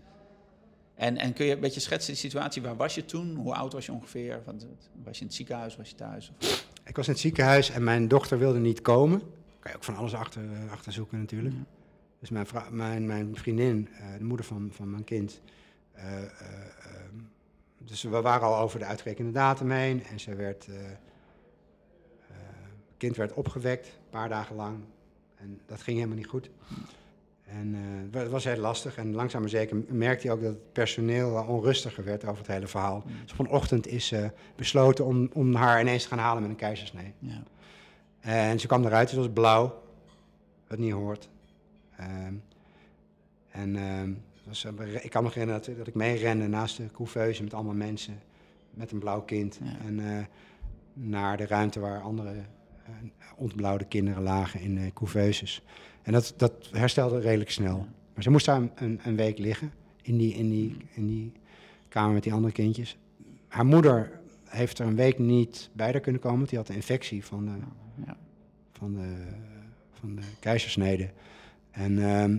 En, 1.03 1.17
en 1.17 1.33
kun 1.33 1.45
je 1.45 1.53
een 1.53 1.59
beetje 1.59 1.79
schetsen 1.79 2.13
die 2.13 2.21
situatie, 2.21 2.61
waar 2.61 2.75
was 2.75 2.95
je 2.95 3.05
toen? 3.05 3.35
Hoe 3.35 3.53
oud 3.53 3.73
was 3.73 3.85
je 3.85 3.91
ongeveer? 3.91 4.41
Want, 4.45 4.67
was 5.03 5.15
je 5.15 5.21
in 5.21 5.27
het 5.27 5.35
ziekenhuis, 5.35 5.75
was 5.75 5.89
je 5.89 5.95
thuis? 5.95 6.31
Of? 6.41 6.67
Ik 6.85 6.95
was 6.95 7.05
in 7.07 7.11
het 7.11 7.21
ziekenhuis 7.21 7.69
en 7.69 7.83
mijn 7.83 8.07
dochter 8.07 8.37
wilde 8.37 8.59
niet 8.59 8.81
komen. 8.81 9.19
Kan 9.59 9.71
je 9.71 9.75
ook 9.77 9.83
van 9.83 9.95
alles 9.95 10.13
achter, 10.13 10.41
achter 10.69 10.91
zoeken 10.91 11.19
natuurlijk. 11.19 11.55
Ja. 11.55 11.65
Dus 12.19 12.29
mijn, 12.29 12.47
mijn, 12.69 13.05
mijn 13.07 13.35
vriendin, 13.35 13.89
eh, 13.97 14.17
de 14.17 14.23
moeder 14.23 14.45
van, 14.45 14.69
van 14.71 14.91
mijn 14.91 15.03
kind. 15.03 15.41
eh, 15.91 16.23
eh, 16.23 16.29
dus 17.77 18.03
we 18.03 18.21
waren 18.21 18.47
al 18.47 18.57
over 18.57 18.79
de 18.79 18.85
uitgerekende 18.85 19.31
datum 19.31 19.71
heen. 19.71 20.03
En 20.03 20.19
ze 20.19 20.35
werd, 20.35 20.67
eh, 20.67 20.75
eh, 20.75 20.95
het 22.87 22.97
kind 22.97 23.15
werd 23.15 23.33
opgewekt, 23.33 23.87
een 23.87 24.09
paar 24.09 24.29
dagen 24.29 24.55
lang. 24.55 24.77
En 25.35 25.61
dat 25.65 25.81
ging 25.81 25.97
helemaal 25.97 26.17
niet 26.17 26.27
goed. 26.27 26.49
En 27.45 27.75
eh, 28.11 28.21
het 28.21 28.29
was 28.29 28.43
heel 28.43 28.57
lastig. 28.57 28.97
En 28.97 29.13
langzaam 29.13 29.41
maar 29.41 29.49
zeker 29.49 29.83
merkte 29.87 30.27
hij 30.27 30.35
ook 30.35 30.41
dat 30.41 30.51
het 30.51 30.71
personeel 30.73 31.45
onrustiger 31.47 32.03
werd 32.03 32.25
over 32.25 32.37
het 32.37 32.47
hele 32.47 32.67
verhaal. 32.67 33.03
Dus 33.23 33.31
op 33.33 33.39
een 33.39 33.49
ochtend 33.49 33.87
is 33.87 34.07
ze 34.07 34.31
besloten 34.55 35.05
om, 35.05 35.29
om 35.33 35.55
haar 35.55 35.81
ineens 35.81 36.03
te 36.03 36.09
gaan 36.09 36.17
halen 36.17 36.41
met 36.41 36.51
een 36.51 36.57
keizersnee. 36.57 37.13
Ja. 37.19 37.43
En 38.19 38.59
ze 38.59 38.67
kwam 38.67 38.85
eruit, 38.85 39.09
ze 39.09 39.15
was 39.15 39.29
blauw, 39.33 39.81
wat 40.67 40.77
niet 40.77 40.91
hoort. 40.91 41.29
Ehm, 41.97 42.33
en 43.49 43.75
ehm, 43.75 44.13
was, 44.43 44.65
eh, 44.65 45.03
ik 45.03 45.09
kan 45.09 45.23
me 45.23 45.29
herinneren 45.29 45.61
dat, 45.65 45.77
dat 45.77 45.87
ik 45.87 45.93
meerende 45.93 46.47
naast 46.47 46.77
de 46.77 46.91
couveuse 46.91 47.43
met 47.43 47.53
allemaal 47.53 47.73
mensen, 47.73 48.21
met 48.69 48.91
een 48.91 48.99
blauw 48.99 49.21
kind. 49.21 49.59
Ja. 49.63 49.85
En 49.85 50.17
eh, 50.17 50.25
naar 50.93 51.37
de 51.37 51.45
ruimte 51.45 51.79
waar 51.79 52.01
andere 52.01 52.33
ontblauwde 53.35 53.85
kinderen 53.85 54.23
lagen 54.23 54.59
in 54.59 54.77
eh 54.77 54.93
couveuses. 54.93 55.63
En 56.03 56.11
dat, 56.13 56.33
dat 56.37 56.53
herstelde 56.71 57.19
redelijk 57.19 57.51
snel. 57.51 57.87
Maar 58.13 58.23
ze 58.23 58.29
moest 58.29 58.45
daar 58.45 58.61
een, 58.75 58.99
een, 59.03 59.15
week 59.15 59.37
liggen, 59.37 59.71
in 60.01 60.17
die, 60.17 60.33
in, 60.33 60.49
die, 60.49 60.77
in 60.93 61.07
die 61.07 61.31
kamer 61.89 62.13
met 62.13 62.23
die 62.23 62.33
andere 62.33 62.53
kindjes. 62.53 62.97
Haar 63.47 63.65
moeder 63.65 64.19
heeft 64.45 64.79
er 64.79 64.85
een 64.87 64.95
week 64.95 65.19
niet 65.19 65.69
bij 65.73 65.91
haar 65.91 65.99
kunnen 65.99 66.21
komen, 66.21 66.37
want 66.37 66.49
die 66.49 66.57
had 66.59 66.69
een 66.69 66.75
infectie 66.75 67.25
van 67.25 67.45
de, 67.45 67.51
Ja. 68.05 68.17
van 68.71 68.93
de, 68.93 69.13
van 69.99 70.15
de 70.15 70.21
keizersnede. 70.39 71.09
En 71.71 72.03
ehm, 72.03 72.37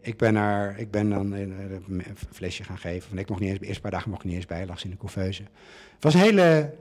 ik, 0.00 0.16
ben 0.16 0.34
haar, 0.34 0.78
ik 0.78 0.90
ben 0.90 1.10
dan 1.10 1.32
een, 1.32 1.52
een 1.88 2.16
flesje 2.32 2.64
gaan 2.64 2.78
geven. 2.78 3.08
Want 3.08 3.20
ik 3.20 3.28
mocht 3.28 3.40
niet 3.40 3.50
eens, 3.50 3.58
de 3.58 3.66
eerste 3.66 3.82
paar 3.82 3.90
dagen 3.90 4.10
mocht 4.10 4.22
ik 4.22 4.26
niet 4.28 4.36
eens 4.36 4.46
bij, 4.46 4.66
lag 4.66 4.78
ze 4.78 4.84
in 4.84 4.90
de 4.90 4.96
couveuse. 4.96 5.42
Het 5.94 6.02
was 6.04 6.14
een 6.14 6.20
hele, 6.20 6.74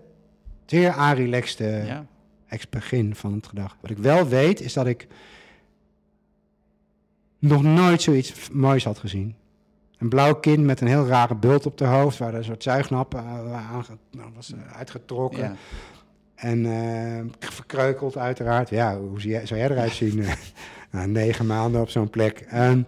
zeer 0.66 0.91
aanrelaxte 0.91 1.84
Ja. 1.86 2.05
ex 2.47 2.70
begin 2.70 3.16
van 3.16 3.34
het 3.34 3.47
gedag. 3.47 3.78
Wat 3.82 3.91
ik 3.91 3.97
wel 3.97 4.28
weet, 4.28 4.62
is 4.62 4.74
dat 4.74 4.88
ik 4.88 5.07
nog 7.39 7.63
nooit 7.63 8.01
zoiets 8.01 8.49
moois 8.51 8.83
had 8.83 8.99
gezien. 8.99 9.35
Een 9.97 10.09
blauw 10.09 10.35
kind 10.35 10.63
met 10.63 10.81
een 10.81 10.87
heel 10.87 11.07
rare 11.07 11.35
bult 11.35 11.65
op 11.65 11.77
de 11.77 11.85
hoofd, 11.85 12.17
waar 12.17 12.33
een 12.33 12.43
soort 12.43 12.63
zuignappen 12.63 13.23
uh, 13.23 13.71
aan 13.71 13.85
nou, 14.11 14.31
was 14.35 14.53
eh, 14.53 14.77
uitgetrokken. 14.77 15.39
Ja. 15.39 15.55
En 16.35 16.65
eh, 16.65 17.49
verkreukeld 17.49 18.17
uiteraard. 18.17 18.69
Ja, 18.69 18.97
hoe 18.97 19.21
zie 19.21 19.31
jij, 19.31 19.45
zou 19.45 19.59
jij 19.59 19.69
eruit 19.69 19.91
zien? 19.91 20.19
eh, 20.23 20.31
na 20.91 21.05
negen 21.05 21.45
maanden 21.45 21.81
op 21.81 21.89
zo'n 21.89 22.09
plek. 22.09 22.39
Ehm, 22.39 22.81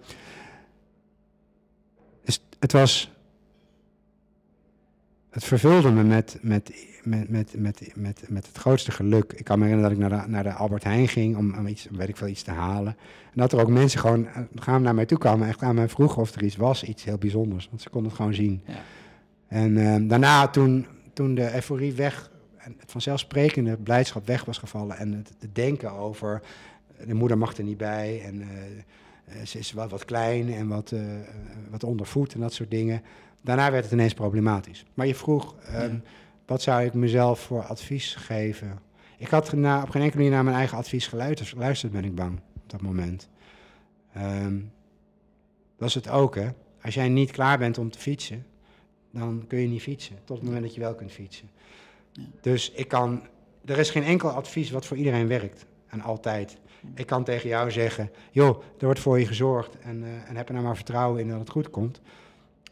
dus 2.24 2.44
het 2.60 2.72
was... 2.72 3.12
Het 5.32 5.44
vervulde 5.44 5.92
me 5.92 6.04
met, 6.04 6.38
met, 6.42 6.72
met, 7.04 7.30
met, 7.30 7.54
met, 7.58 7.92
met, 7.96 8.24
met 8.30 8.48
het 8.48 8.58
grootste 8.58 8.92
geluk. 8.92 9.34
Ik 9.34 9.46
kan 9.46 9.60
me 9.60 9.66
herinneren 9.66 9.98
dat 9.98 10.06
ik 10.06 10.12
naar 10.12 10.24
de, 10.24 10.32
naar 10.32 10.44
de 10.44 10.54
Albert 10.54 10.84
Heijn 10.84 11.08
ging 11.08 11.38
om, 11.38 11.58
om 11.58 11.68
iets, 11.68 11.88
weet 11.92 12.10
ik 12.10 12.18
veel, 12.18 12.28
iets 12.28 12.44
te 12.44 12.52
halen. 12.52 12.96
En 13.24 13.34
dat 13.34 13.52
er 13.52 13.62
ook 13.62 13.70
mensen 13.70 14.00
gewoon 14.00 14.28
eh, 14.28 14.42
gaan 14.56 14.82
naar 14.82 14.96
mij 14.96 15.06
toe 15.06 15.18
kwamen 15.18 15.44
en 15.44 15.50
echt 15.50 15.62
aan 15.62 15.76
mij 15.76 15.90
vroegen 15.90 16.22
of 16.22 16.36
er 16.36 16.44
iets 16.44 16.56
was, 16.56 16.84
iets 16.84 17.04
heel 17.04 17.18
bijzonders. 17.18 17.68
Want 17.70 17.82
ze 17.82 17.90
konden 17.90 18.10
het 18.10 18.20
gewoon 18.20 18.34
zien. 18.34 18.62
Ja. 18.66 18.74
En 19.48 19.78
ehm, 19.78 20.08
daarna, 20.08 20.48
toen, 20.48 20.86
toen 21.14 21.36
de 21.36 21.54
euforie 21.54 21.94
weg 21.94 22.32
en 22.58 22.76
het 22.80 22.92
vanzelfsprekende 22.92 23.78
blijdschap 23.78 24.28
weg 24.28 24.46
was 24.46 24.58
gevallen 24.58 24.98
en 24.98 25.14
het, 25.14 25.32
het 25.40 25.56
denken 25.56 25.92
over 25.92 26.42
de 27.06 27.14
moeder 27.14 27.38
mag 27.38 27.58
er 27.58 27.64
niet 27.64 27.78
bij 27.78 28.22
en 28.26 28.42
eh, 28.42 28.48
eh, 29.26 29.46
ze 29.46 29.60
is 29.60 29.72
wel 29.72 29.88
wat 29.88 30.06
klein 30.06 30.54
en 30.54 30.68
wat, 30.68 30.92
eh, 30.92 31.20
eh, 31.20 31.28
wat 31.70 31.84
ondervoed 31.84 32.34
en 32.34 32.40
dat 32.40 32.54
soort 32.54 32.72
dingen. 32.72 33.02
Daarna 33.42 33.72
werd 33.72 33.84
het 33.84 33.94
ineens 33.94 34.14
problematisch. 34.14 34.86
Maar 34.94 35.08
je 35.08 35.16
vroeg, 35.16 35.56
ehm, 35.60 35.98
wat 36.46 36.62
zou 36.62 36.84
ik 36.84 36.94
mezelf 36.94 37.40
voor 37.40 37.64
advies 37.64 38.16
geven? 38.16 38.80
Ik 39.18 39.28
had 39.28 39.54
na, 39.54 39.82
op 39.82 39.90
geen 39.90 40.02
enkele 40.02 40.22
manier 40.22 40.36
naar 40.36 40.44
mijn 40.44 40.56
eigen 40.56 40.78
advies 40.78 41.08
geluisterd, 41.08 41.92
ben 41.92 42.06
ik 42.06 42.16
bang 42.16 42.40
op 42.56 42.70
dat 42.70 42.82
moment. 42.82 43.30
Ehm, 44.14 44.60
dat 45.78 45.88
is 45.88 45.96
het 45.96 46.10
ook, 46.10 46.36
hè. 46.36 46.50
Als 46.82 46.94
jij 46.94 47.10
niet 47.10 47.32
klaar 47.32 47.58
bent 47.58 47.78
om 47.78 47.92
te 47.92 48.00
fietsen, 48.00 48.46
dan 49.12 49.46
kun 49.48 49.60
je 49.60 49.68
niet 49.68 49.82
fietsen. 49.82 50.16
Tot 50.24 50.38
het 50.38 50.46
moment 50.46 50.64
dat 50.64 50.74
je 50.76 50.82
wel 50.82 50.96
kunt 50.96 51.12
fietsen. 51.12 51.50
Ja. 52.12 52.24
Dus 52.42 52.72
ik 52.72 52.88
kan, 52.88 53.22
er 53.66 53.78
is 53.78 53.90
geen 53.90 54.04
enkel 54.04 54.30
advies 54.30 54.72
wat 54.72 54.86
voor 54.86 54.98
iedereen 54.98 55.28
werkt. 55.28 55.66
En 55.88 56.02
altijd. 56.02 56.58
Ik 56.96 57.06
kan 57.06 57.24
tegen 57.24 57.50
jou 57.50 57.72
zeggen, 57.72 58.12
joh, 58.32 58.64
er 58.78 58.86
wordt 58.86 59.00
voor 59.00 59.20
je 59.20 59.26
gezorgd. 59.26 59.80
En, 59.80 60.04
eh, 60.04 60.30
en 60.30 60.36
heb 60.36 60.48
er 60.48 60.54
nou 60.54 60.66
maar 60.66 60.76
vertrouwen 60.76 61.22
in 61.22 61.30
dat 61.30 61.40
het 61.40 61.50
goed 61.50 61.70
komt. 61.70 62.02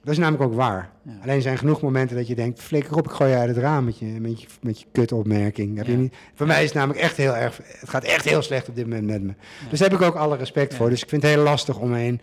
Dat 0.03 0.11
is 0.13 0.17
namelijk 0.17 0.43
ook 0.43 0.53
waar. 0.53 0.89
Ja. 1.03 1.11
Alleen 1.21 1.35
er 1.35 1.41
zijn 1.41 1.57
genoeg 1.57 1.81
momenten 1.81 2.15
dat 2.17 2.27
je 2.27 2.35
denkt, 2.35 2.61
flikker 2.61 2.95
op, 2.97 3.05
ik 3.05 3.11
gooi 3.11 3.29
je 3.31 3.37
uit 3.37 3.49
het 3.49 3.57
raam 3.57 3.85
met 3.85 3.99
je, 3.99 4.05
met 4.05 4.41
je, 4.41 4.47
met 4.61 4.79
je 4.79 4.85
kutopmerking. 4.91 5.77
Heb 5.77 5.85
je 5.87 5.95
niet, 5.97 6.15
voor 6.33 6.47
mij 6.47 6.59
is 6.59 6.65
het 6.69 6.73
namelijk 6.77 6.99
echt 6.99 7.17
heel 7.17 7.35
erg, 7.35 7.59
het 7.63 7.89
gaat 7.89 8.03
echt 8.03 8.25
heel 8.25 8.41
slecht 8.41 8.69
op 8.69 8.75
dit 8.75 8.85
moment 8.85 9.05
met 9.05 9.21
me. 9.21 9.27
Ja. 9.27 9.69
Dus 9.69 9.79
daar 9.79 9.89
heb 9.89 9.99
ik 9.99 10.05
ook 10.05 10.15
alle 10.15 10.37
respect 10.37 10.75
voor. 10.75 10.89
Dus 10.89 11.01
ik 11.03 11.09
vind 11.09 11.21
het 11.21 11.31
heel 11.31 11.43
lastig 11.43 11.77
omheen. 11.79 12.21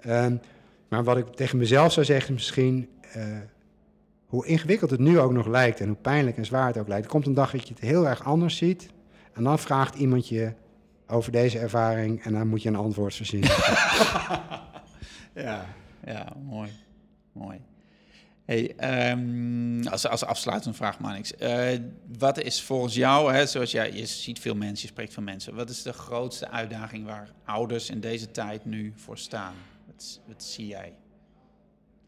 Ehm, 0.00 0.36
maar 0.88 1.04
wat 1.04 1.16
ik 1.16 1.26
tegen 1.26 1.58
mezelf 1.58 1.92
zou 1.92 2.06
zeggen 2.06 2.34
is 2.34 2.40
misschien... 2.40 2.88
eh, 3.12 3.24
hoe 4.26 4.46
ingewikkeld 4.46 4.90
het 4.90 5.00
nu 5.00 5.18
ook 5.18 5.32
nog 5.32 5.46
lijkt 5.46 5.80
en 5.80 5.86
hoe 5.86 5.96
pijnlijk 5.96 6.36
en 6.36 6.44
zwaar 6.44 6.66
het 6.66 6.78
ook 6.78 6.88
lijkt. 6.88 7.04
Er 7.04 7.10
komt 7.10 7.26
een 7.26 7.34
dag 7.34 7.50
dat 7.50 7.68
je 7.68 7.74
het 7.74 7.82
heel 7.82 8.08
erg 8.08 8.24
anders 8.24 8.56
ziet. 8.56 8.88
En 9.32 9.44
dan 9.44 9.58
vraagt 9.58 9.94
iemand 9.94 10.28
je 10.28 10.52
over 11.06 11.32
deze 11.32 11.58
ervaring 11.58 12.22
en 12.24 12.32
dan 12.32 12.48
moet 12.48 12.62
je 12.62 12.68
een 12.68 12.76
antwoord 12.76 13.14
verzinnen. 13.14 13.50
Ja, 15.34 15.64
ja, 16.04 16.32
mooi. 16.48 16.68
Mooi. 17.32 17.60
Hey, 18.44 18.74
ehm, 18.76 19.86
als, 19.86 20.08
als 20.08 20.24
afsluitende 20.24 20.76
vraag, 20.76 20.98
Manix. 20.98 21.36
Eh 21.36 21.78
wat 22.18 22.42
is 22.42 22.62
volgens 22.62 22.94
jou, 22.94 23.32
hè, 23.32 23.46
zoals 23.46 23.70
jij, 23.70 23.92
je 23.92 24.06
ziet 24.06 24.38
veel 24.38 24.54
mensen, 24.54 24.82
je 24.82 24.92
spreekt 24.92 25.12
veel 25.12 25.22
mensen. 25.22 25.54
Wat 25.54 25.70
is 25.70 25.82
de 25.82 25.92
grootste 25.92 26.50
uitdaging 26.50 27.04
waar 27.04 27.30
ouders 27.44 27.90
in 27.90 28.00
deze 28.00 28.30
tijd 28.30 28.64
nu 28.64 28.92
voor 28.96 29.18
staan? 29.18 29.54
Wat, 29.86 30.20
wat 30.26 30.42
zie 30.42 30.66
jij? 30.66 30.92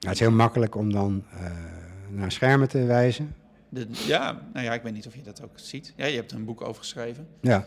Nou, 0.04 0.12
het 0.12 0.12
is 0.12 0.20
heel 0.20 0.30
makkelijk 0.30 0.74
om 0.74 0.92
dan 0.92 1.24
eh, 1.30 1.50
naar 2.10 2.32
schermen 2.32 2.68
te 2.68 2.84
wijzen. 2.84 3.34
De, 3.68 3.86
ja, 4.06 4.42
nou 4.52 4.64
ja, 4.64 4.72
ik 4.72 4.82
weet 4.82 4.92
niet 4.92 5.06
of 5.06 5.14
je 5.14 5.22
dat 5.22 5.42
ook 5.42 5.58
ziet. 5.58 5.92
Ja, 5.96 6.06
je 6.06 6.16
hebt 6.16 6.30
er 6.30 6.36
een 6.36 6.44
boek 6.44 6.60
over 6.60 6.82
geschreven. 6.82 7.28
Ja. 7.40 7.66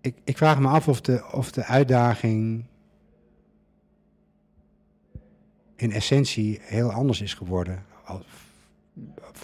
Ik, 0.00 0.16
ik 0.24 0.36
vraag 0.36 0.60
me 0.60 0.68
af 0.68 0.88
of 0.88 1.00
de, 1.00 1.24
of 1.32 1.52
de 1.52 1.64
uitdaging 1.64 2.64
in 5.80 5.92
essentie 5.92 6.58
heel 6.62 6.92
anders 6.92 7.20
is 7.20 7.34
geworden 7.34 7.84
als, 8.04 8.24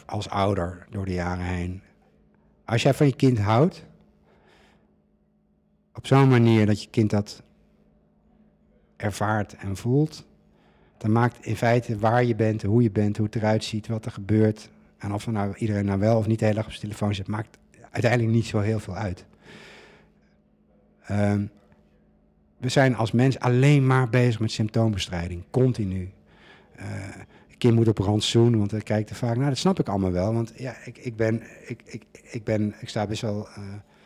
als 0.06 0.28
ouder 0.28 0.86
door 0.90 1.04
de 1.04 1.12
jaren 1.12 1.44
heen. 1.44 1.82
Als 2.64 2.82
jij 2.82 2.94
van 2.94 3.06
je 3.06 3.16
kind 3.16 3.38
houdt, 3.38 3.84
op 5.94 6.06
zo'n 6.06 6.28
manier 6.28 6.66
dat 6.66 6.82
je 6.82 6.90
kind 6.90 7.10
dat 7.10 7.42
ervaart 8.96 9.54
en 9.54 9.76
voelt, 9.76 10.26
dan 10.98 11.12
maakt 11.12 11.46
in 11.46 11.56
feite 11.56 11.98
waar 11.98 12.24
je 12.24 12.34
bent, 12.34 12.62
hoe 12.62 12.82
je 12.82 12.90
bent, 12.90 13.16
hoe 13.16 13.26
het 13.26 13.36
eruit 13.36 13.64
ziet, 13.64 13.86
wat 13.86 14.04
er 14.04 14.12
gebeurt, 14.12 14.70
en 14.98 15.12
of 15.12 15.26
nou 15.26 15.56
iedereen 15.56 15.84
nou 15.84 15.98
wel 15.98 16.18
of 16.18 16.26
niet 16.26 16.38
de 16.38 16.44
hele 16.44 16.56
dag 16.56 16.66
op 16.66 16.72
zijn 16.72 16.82
telefoon 16.82 17.14
zit, 17.14 17.26
maakt 17.26 17.58
uiteindelijk 17.90 18.32
niet 18.32 18.46
zo 18.46 18.60
heel 18.60 18.80
veel 18.80 18.94
uit. 18.94 19.24
Ehm, 21.06 21.46
we 22.56 22.68
zijn 22.68 22.96
als 22.96 23.12
mens 23.12 23.38
alleen 23.38 23.86
maar 23.86 24.08
bezig 24.08 24.40
met 24.40 24.50
symptoombestrijding, 24.50 25.42
continu. 25.50 26.10
Uh, 26.78 26.84
kind 27.58 27.74
moet 27.74 27.88
op 27.88 27.98
rantsoen, 27.98 28.58
want 28.58 28.70
dan 28.70 28.82
kijkt 28.82 29.10
er 29.10 29.16
vaak, 29.16 29.36
nou 29.36 29.48
dat 29.48 29.58
snap 29.58 29.78
ik 29.78 29.88
allemaal 29.88 30.12
wel, 30.12 30.32
want 30.32 30.52
ja, 30.56 30.76
ik, 30.84 30.98
ik 30.98 31.16
ben, 31.16 31.42
ik, 31.66 31.80
ik, 31.84 32.02
ik 32.22 32.44
ben, 32.44 32.74
ik 32.80 32.88
sta 32.88 33.06
best 33.06 33.22
wel, 33.22 33.48
uh, 33.58 33.64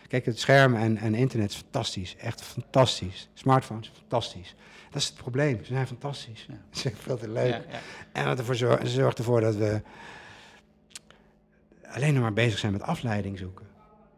kijk 0.09 0.25
het 0.25 0.39
scherm 0.39 0.75
en, 0.75 0.97
en 0.97 1.15
internet 1.15 1.51
is 1.51 1.57
fantastisch, 1.57 2.17
echt 2.17 2.43
fantastisch. 2.43 3.29
Smartphones, 3.35 3.93
fantastisch. 3.99 4.55
Dat 4.91 5.03
is 5.03 5.09
het 5.09 5.17
probleem, 5.17 5.59
ze 5.59 5.73
zijn 5.73 5.87
fantastisch, 5.87 6.47
ja. 6.49 6.55
ze 6.71 6.81
zijn 6.81 6.95
veel 6.97 7.17
te 7.17 7.29
leuk. 7.29 7.51
Ja, 7.51 7.63
ja. 7.71 7.81
En 8.13 8.25
dat 8.25 8.39
ervoor 8.39 8.55
zorgt, 8.55 8.89
zorgt 8.89 9.19
ervoor 9.19 9.41
dat 9.41 9.57
we 9.57 9.83
alleen 11.83 12.15
nog 12.15 12.23
maar 12.23 12.33
bezig 12.33 12.59
zijn 12.59 12.73
met 12.73 12.83
afleiding 12.83 13.39
zoeken. 13.39 13.67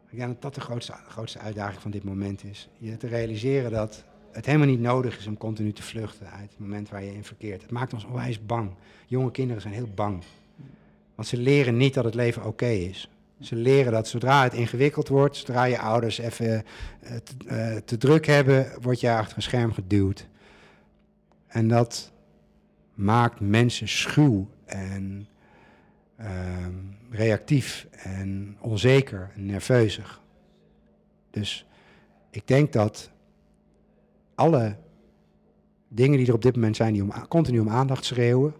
Ik 0.09 0.17
denk 0.19 0.31
dat 0.31 0.41
dat 0.41 0.55
de 0.55 0.61
grootste, 0.61 0.93
grootste 1.07 1.39
uitdaging 1.39 1.81
van 1.81 1.91
dit 1.91 2.03
moment 2.03 2.43
is. 2.43 2.69
Je 2.77 2.97
te 2.97 3.07
realiseren 3.07 3.71
dat 3.71 4.03
het 4.33 4.45
helemaal 4.45 4.67
niet 4.67 4.79
nodig 4.79 5.17
is 5.17 5.27
om 5.27 5.37
continu 5.37 5.73
te 5.73 5.83
vluchten 5.83 6.31
uit 6.31 6.49
het 6.49 6.59
moment 6.59 6.89
waar 6.89 7.03
je 7.03 7.13
in 7.13 7.23
verkeert. 7.23 7.61
Het 7.61 7.71
maakt 7.71 7.93
ons 7.93 8.05
onwijs 8.05 8.45
bang. 8.45 8.71
Jonge 9.07 9.31
kinderen 9.31 9.61
zijn 9.61 9.73
heel 9.73 9.89
bang. 9.95 10.23
Want 11.15 11.27
ze 11.27 11.37
leren 11.37 11.77
niet 11.77 11.93
dat 11.93 12.03
het 12.03 12.15
leven 12.15 12.45
oké 12.45 12.65
is. 12.65 13.09
Ze 13.39 13.55
leren 13.55 13.91
dat 13.91 14.07
zodra 14.07 14.43
het 14.43 14.53
ingewikkeld 14.53 15.07
wordt, 15.07 15.35
zodra 15.35 15.63
je 15.63 15.79
ouders 15.79 16.17
even 16.17 16.45
uh, 17.03 17.15
te, 17.15 17.33
uh, 17.45 17.77
te, 17.85 17.97
druk 17.97 18.25
hebben, 18.25 18.71
word 18.81 18.99
je 18.99 19.11
achter 19.11 19.37
een 19.37 19.43
scherm 19.43 19.73
geduwd. 19.73 20.27
En 21.47 21.67
dat 21.67 22.11
maakt 22.93 23.39
mensen 23.39 23.87
schuw 23.87 24.49
en 24.65 25.27
uh, 26.19 26.27
reactief 27.09 27.87
en 27.91 28.57
onzeker 28.59 29.31
en 29.35 29.45
nerveuzig. 29.45 30.21
Dus 31.29 31.65
ik 32.29 32.47
denk 32.47 32.73
dat 32.73 33.11
alle 34.35 34.75
dingen 35.87 36.17
die 36.17 36.27
er 36.27 36.33
op 36.33 36.41
dit 36.41 36.55
moment 36.55 36.75
zijn, 36.75 36.93
die 36.93 37.03
om, 37.03 37.27
continu 37.27 37.59
om 37.59 37.69
aandacht 37.69 38.05
schreeuwen. 38.05 38.53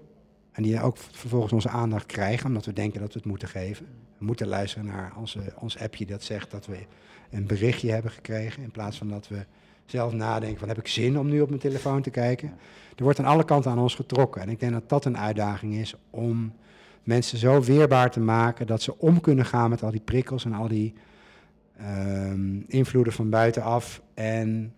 En 0.51 0.63
die 0.63 0.81
ook 0.81 0.97
vervolgens 0.97 1.53
onze 1.53 1.69
aandacht 1.69 2.05
krijgen, 2.05 2.47
omdat 2.47 2.65
we 2.65 2.73
denken 2.73 2.99
dat 2.99 3.13
we 3.13 3.19
het 3.19 3.27
moeten 3.27 3.47
geven. 3.47 3.85
We 4.17 4.25
moeten 4.25 4.47
luisteren 4.47 4.85
naar 4.85 5.13
onze, 5.17 5.39
ons 5.59 5.79
appje 5.79 6.05
dat 6.05 6.23
zegt 6.23 6.51
dat 6.51 6.65
we 6.65 6.77
een 7.29 7.47
berichtje 7.47 7.91
hebben 7.91 8.11
gekregen. 8.11 8.63
In 8.63 8.71
plaats 8.71 8.97
van 8.97 9.09
dat 9.09 9.27
we 9.27 9.45
zelf 9.85 10.13
nadenken: 10.13 10.59
van 10.59 10.67
heb 10.67 10.77
ik 10.77 10.87
zin 10.87 11.19
om 11.19 11.29
nu 11.29 11.41
op 11.41 11.49
mijn 11.49 11.61
telefoon 11.61 12.01
te 12.01 12.09
kijken? 12.09 12.47
Er 12.95 13.03
wordt 13.03 13.19
aan 13.19 13.25
alle 13.25 13.45
kanten 13.45 13.71
aan 13.71 13.79
ons 13.79 13.95
getrokken. 13.95 14.41
En 14.41 14.49
ik 14.49 14.59
denk 14.59 14.71
dat 14.71 14.89
dat 14.89 15.05
een 15.05 15.17
uitdaging 15.17 15.73
is 15.75 15.95
om 16.09 16.53
mensen 17.03 17.37
zo 17.37 17.61
weerbaar 17.61 18.11
te 18.11 18.19
maken 18.19 18.67
dat 18.67 18.81
ze 18.81 18.99
om 18.99 19.21
kunnen 19.21 19.45
gaan 19.45 19.69
met 19.69 19.83
al 19.83 19.91
die 19.91 19.99
prikkels 19.99 20.45
en 20.45 20.53
al 20.53 20.67
die 20.67 20.93
um, 21.81 22.65
invloeden 22.67 23.13
van 23.13 23.29
buitenaf. 23.29 24.01
En 24.13 24.73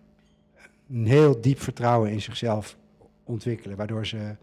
een 0.90 1.06
heel 1.06 1.40
diep 1.40 1.60
vertrouwen 1.60 2.10
in 2.10 2.22
zichzelf 2.22 2.76
ontwikkelen, 3.24 3.76
waardoor 3.76 4.06
ze 4.06 4.36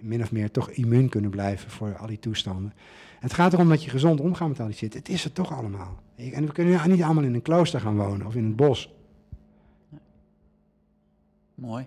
min 0.00 0.22
of 0.22 0.32
meer 0.32 0.50
toch 0.50 0.70
immuun 0.70 1.08
kunnen 1.08 1.30
blijven 1.30 1.70
voor 1.70 1.96
al 1.96 2.06
die 2.06 2.18
toestanden. 2.18 2.72
het 3.20 3.32
gaat 3.32 3.52
erom 3.52 3.68
dat 3.68 3.84
je 3.84 3.90
gezond 3.90 4.20
omgaat 4.20 4.48
met 4.48 4.60
al 4.60 4.66
die 4.66 4.74
shit. 4.74 4.94
Het 4.94 5.08
is 5.08 5.24
het 5.24 5.34
toch 5.34 5.52
allemaal. 5.52 6.02
En 6.16 6.46
we 6.46 6.52
kunnen 6.52 6.90
niet 6.90 7.02
allemaal 7.02 7.24
in 7.24 7.34
een 7.34 7.42
klooster 7.42 7.80
gaan 7.80 7.96
wonen 7.96 8.26
of 8.26 8.34
in 8.34 8.44
een 8.44 8.56
bos. 8.56 8.90
Mooi. 11.54 11.86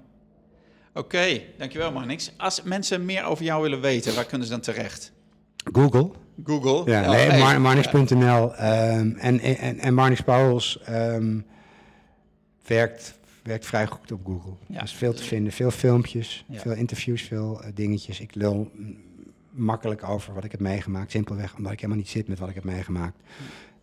Oké, 0.93 1.41
dankjewel 1.57 1.91
Marnix. 1.91 2.31
Als 2.37 2.63
mensen 2.63 3.05
meer 3.05 3.23
over 3.23 3.45
jou 3.45 3.61
willen 3.61 3.81
weten, 3.81 4.15
waar 4.15 4.25
kunnen 4.25 4.47
ze 4.47 4.53
dan 4.53 4.61
terecht? 4.61 5.11
Google. 5.73 6.11
Google? 6.43 6.91
Ja, 6.91 7.09
nee, 7.09 7.27
nee. 7.27 7.59
Marnix.nl. 7.59 8.43
Um, 8.43 9.15
en, 9.15 9.39
en, 9.39 9.79
en 9.79 9.93
Marnix 9.93 10.21
Pauwels 10.21 10.79
um, 10.89 11.45
werkt 12.67 13.19
werkt 13.41 13.65
vrij 13.65 13.87
goed 13.87 14.11
op 14.11 14.25
Google. 14.25 14.53
Ja. 14.67 14.77
Er 14.77 14.83
is 14.83 14.93
veel 14.93 15.13
te 15.13 15.23
vinden, 15.23 15.53
veel 15.53 15.71
filmpjes, 15.71 16.45
veel 16.51 16.73
interviews, 16.73 17.21
veel 17.21 17.61
uh, 17.61 17.67
dingetjes. 17.73 18.19
Ik 18.19 18.35
lul 18.35 18.71
makkelijk 19.49 20.03
over 20.03 20.33
wat 20.33 20.43
ik 20.43 20.51
heb 20.51 20.59
meegemaakt, 20.59 21.11
simpelweg 21.11 21.55
omdat 21.55 21.71
ik 21.71 21.79
helemaal 21.79 22.01
niet 22.01 22.09
zit 22.09 22.27
met 22.27 22.39
wat 22.39 22.49
ik 22.49 22.55
heb 22.55 22.63
meegemaakt. 22.63 23.15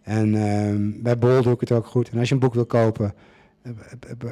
En 0.03 0.35
uh, 0.35 1.03
bij 1.03 1.19
Bol 1.19 1.43
doe 1.43 1.53
ik 1.53 1.61
het 1.61 1.73
ook 1.73 1.87
goed. 1.87 2.11
En 2.11 2.19
als 2.19 2.29
je 2.29 2.35
een 2.35 2.41
boek 2.41 2.55
wil 2.55 2.67
kopen, 2.67 3.15
uh, 3.63 3.73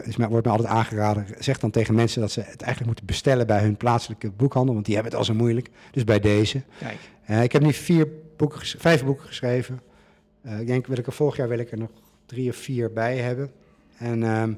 is 0.05 0.16
mij, 0.16 0.29
wordt 0.29 0.47
me 0.47 0.53
altijd 0.53 0.68
aangeraden, 0.68 1.27
zeg 1.39 1.59
dan 1.59 1.70
tegen 1.70 1.95
mensen 1.95 2.20
dat 2.20 2.31
ze 2.31 2.41
het 2.41 2.62
eigenlijk 2.62 2.87
moeten 2.87 3.07
bestellen 3.07 3.47
bij 3.47 3.61
hun 3.61 3.77
plaatselijke 3.77 4.31
boekhandel, 4.31 4.74
want 4.74 4.87
die 4.87 4.95
hebben 4.95 5.12
het 5.12 5.20
al 5.20 5.27
zo 5.27 5.35
moeilijk. 5.35 5.70
Dus 5.91 6.05
bij 6.05 6.20
deze. 6.20 6.62
Kijk. 6.79 7.45
ik 7.45 7.53
heb 7.53 7.62
nu 7.62 7.72
vier 7.72 8.09
boeken, 8.37 8.61
vijf 8.79 9.05
boeken 9.05 9.27
geschreven. 9.27 9.81
ik 10.59 10.66
denk, 10.66 10.87
wil 10.87 10.99
ik 10.99 11.07
er 11.07 11.12
volgend 11.12 11.39
jaar 11.39 11.49
wil 11.49 11.59
ik 11.59 11.70
er 11.70 11.79
nog 11.79 11.91
drie 12.27 12.51
of 12.51 12.57
vier 12.57 12.93
bij 12.93 13.16
hebben. 13.16 13.51
En 13.99 14.22
ehm, 14.22 14.53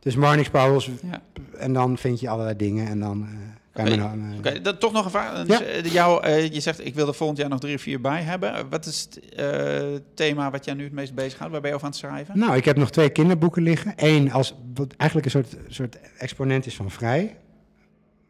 dus 0.00 0.16
Marnix 0.16 0.50
Pauwels. 0.50 0.90
Ja. 1.10 1.22
En 1.58 1.72
dan 1.72 1.98
vind 1.98 2.20
je 2.20 2.28
allerlei 2.28 2.56
dingen. 2.56 2.88
En 2.88 3.00
dan 3.00 3.20
uh, 3.20 3.28
kan 3.72 3.90
je 3.90 3.96
uh, 3.96 4.38
okay. 4.38 4.60
dan 4.60 4.78
toch 4.78 4.92
nog 4.92 5.04
een 5.04 5.10
vraag. 5.10 5.46
Ja. 5.46 5.58
Dus, 5.82 5.92
jou, 5.92 6.26
uh, 6.26 6.52
je 6.52 6.60
zegt, 6.60 6.86
ik 6.86 6.94
wil 6.94 7.06
er 7.06 7.14
volgend 7.14 7.38
jaar 7.38 7.48
nog 7.48 7.60
drie 7.60 7.74
of 7.74 7.80
vier 7.80 8.00
bij 8.00 8.22
hebben. 8.22 8.68
Wat 8.68 8.86
is 8.86 9.08
het 9.34 10.02
thema 10.14 10.50
wat 10.50 10.64
jij 10.64 10.74
nu 10.74 10.84
het 10.84 10.92
meest 10.92 11.14
bezighoudt? 11.14 11.52
Waar 11.52 11.60
ben 11.60 11.70
je 11.70 11.76
over 11.76 11.86
aan 11.86 11.92
het 11.92 12.00
schrijven? 12.00 12.38
Nou, 12.38 12.56
ik 12.56 12.64
heb 12.64 12.76
nog 12.76 12.90
twee 12.90 13.10
kinderboeken 13.10 13.62
liggen. 13.62 13.92
Eén 13.96 14.32
als 14.32 14.54
wat 14.74 14.94
eigenlijk 14.96 15.34
een 15.34 15.44
soort, 15.44 15.56
soort 15.68 15.98
exponent 16.18 16.66
is 16.66 16.76
van 16.76 16.90
vrij. 16.90 17.36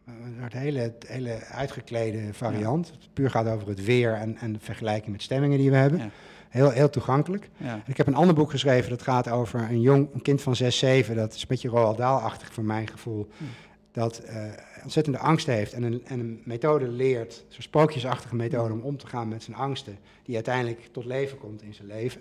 Een 0.06 0.58
hele, 0.58 0.94
hele 1.06 1.38
uitgeklede 1.50 2.20
variant. 2.32 2.86
Ja. 2.86 2.92
Het 2.92 3.08
puur 3.12 3.30
gaat 3.30 3.46
over 3.46 3.68
het 3.68 3.84
weer 3.84 4.12
en, 4.14 4.36
en 4.36 4.52
de 4.52 4.58
vergelijking 4.62 5.12
met 5.12 5.22
stemmingen 5.22 5.58
die 5.58 5.70
we 5.70 5.76
hebben. 5.76 5.98
Ja. 5.98 6.10
Heel, 6.48 6.70
heel 6.70 6.90
toegankelijk. 6.90 7.50
Ja. 7.56 7.82
Ik 7.86 7.96
heb 7.96 8.06
een 8.06 8.14
ander 8.14 8.34
boek 8.34 8.50
geschreven 8.50 8.90
dat 8.90 9.02
gaat 9.02 9.28
over 9.28 9.60
een 9.60 9.80
jong 9.80 10.08
een 10.14 10.22
kind 10.22 10.42
van 10.42 10.56
6, 10.56 10.78
7. 10.78 11.16
Dat 11.16 11.34
is 11.34 11.40
een 11.40 11.48
beetje 11.48 11.68
Roald 11.68 11.96
Dahl-achtig 11.96 12.52
voor 12.52 12.64
mijn 12.64 12.88
gevoel. 12.88 13.28
Hm. 13.36 13.44
Dat 13.92 14.22
uh, 14.26 14.42
ontzettende 14.82 15.18
angst 15.18 15.46
heeft 15.46 15.72
en 15.72 15.82
een, 15.82 16.02
en 16.06 16.20
een 16.20 16.42
methode 16.44 16.88
leert, 16.88 17.44
zo'n 17.48 17.62
sprookjesachtige 17.62 18.36
methode 18.36 18.72
om 18.72 18.80
om 18.80 18.96
te 18.96 19.06
gaan 19.06 19.28
met 19.28 19.42
zijn 19.42 19.56
angsten, 19.56 19.98
die 20.22 20.34
uiteindelijk 20.34 20.88
tot 20.92 21.04
leven 21.04 21.38
komt 21.38 21.62
in 21.62 21.74
zijn 21.74 21.88
leven. 21.88 22.20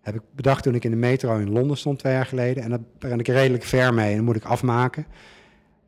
Heb 0.00 0.14
ik 0.14 0.20
bedacht 0.32 0.62
toen 0.62 0.74
ik 0.74 0.84
in 0.84 0.90
de 0.90 0.96
metro 0.96 1.38
in 1.38 1.50
Londen 1.50 1.76
stond 1.76 1.98
twee 1.98 2.12
jaar 2.12 2.26
geleden. 2.26 2.62
En 2.62 2.70
daar 2.70 2.80
ben 2.98 3.18
ik 3.18 3.28
redelijk 3.28 3.64
ver 3.64 3.94
mee 3.94 4.10
en 4.10 4.16
dat 4.16 4.24
moet 4.24 4.36
ik 4.36 4.44
afmaken. 4.44 5.06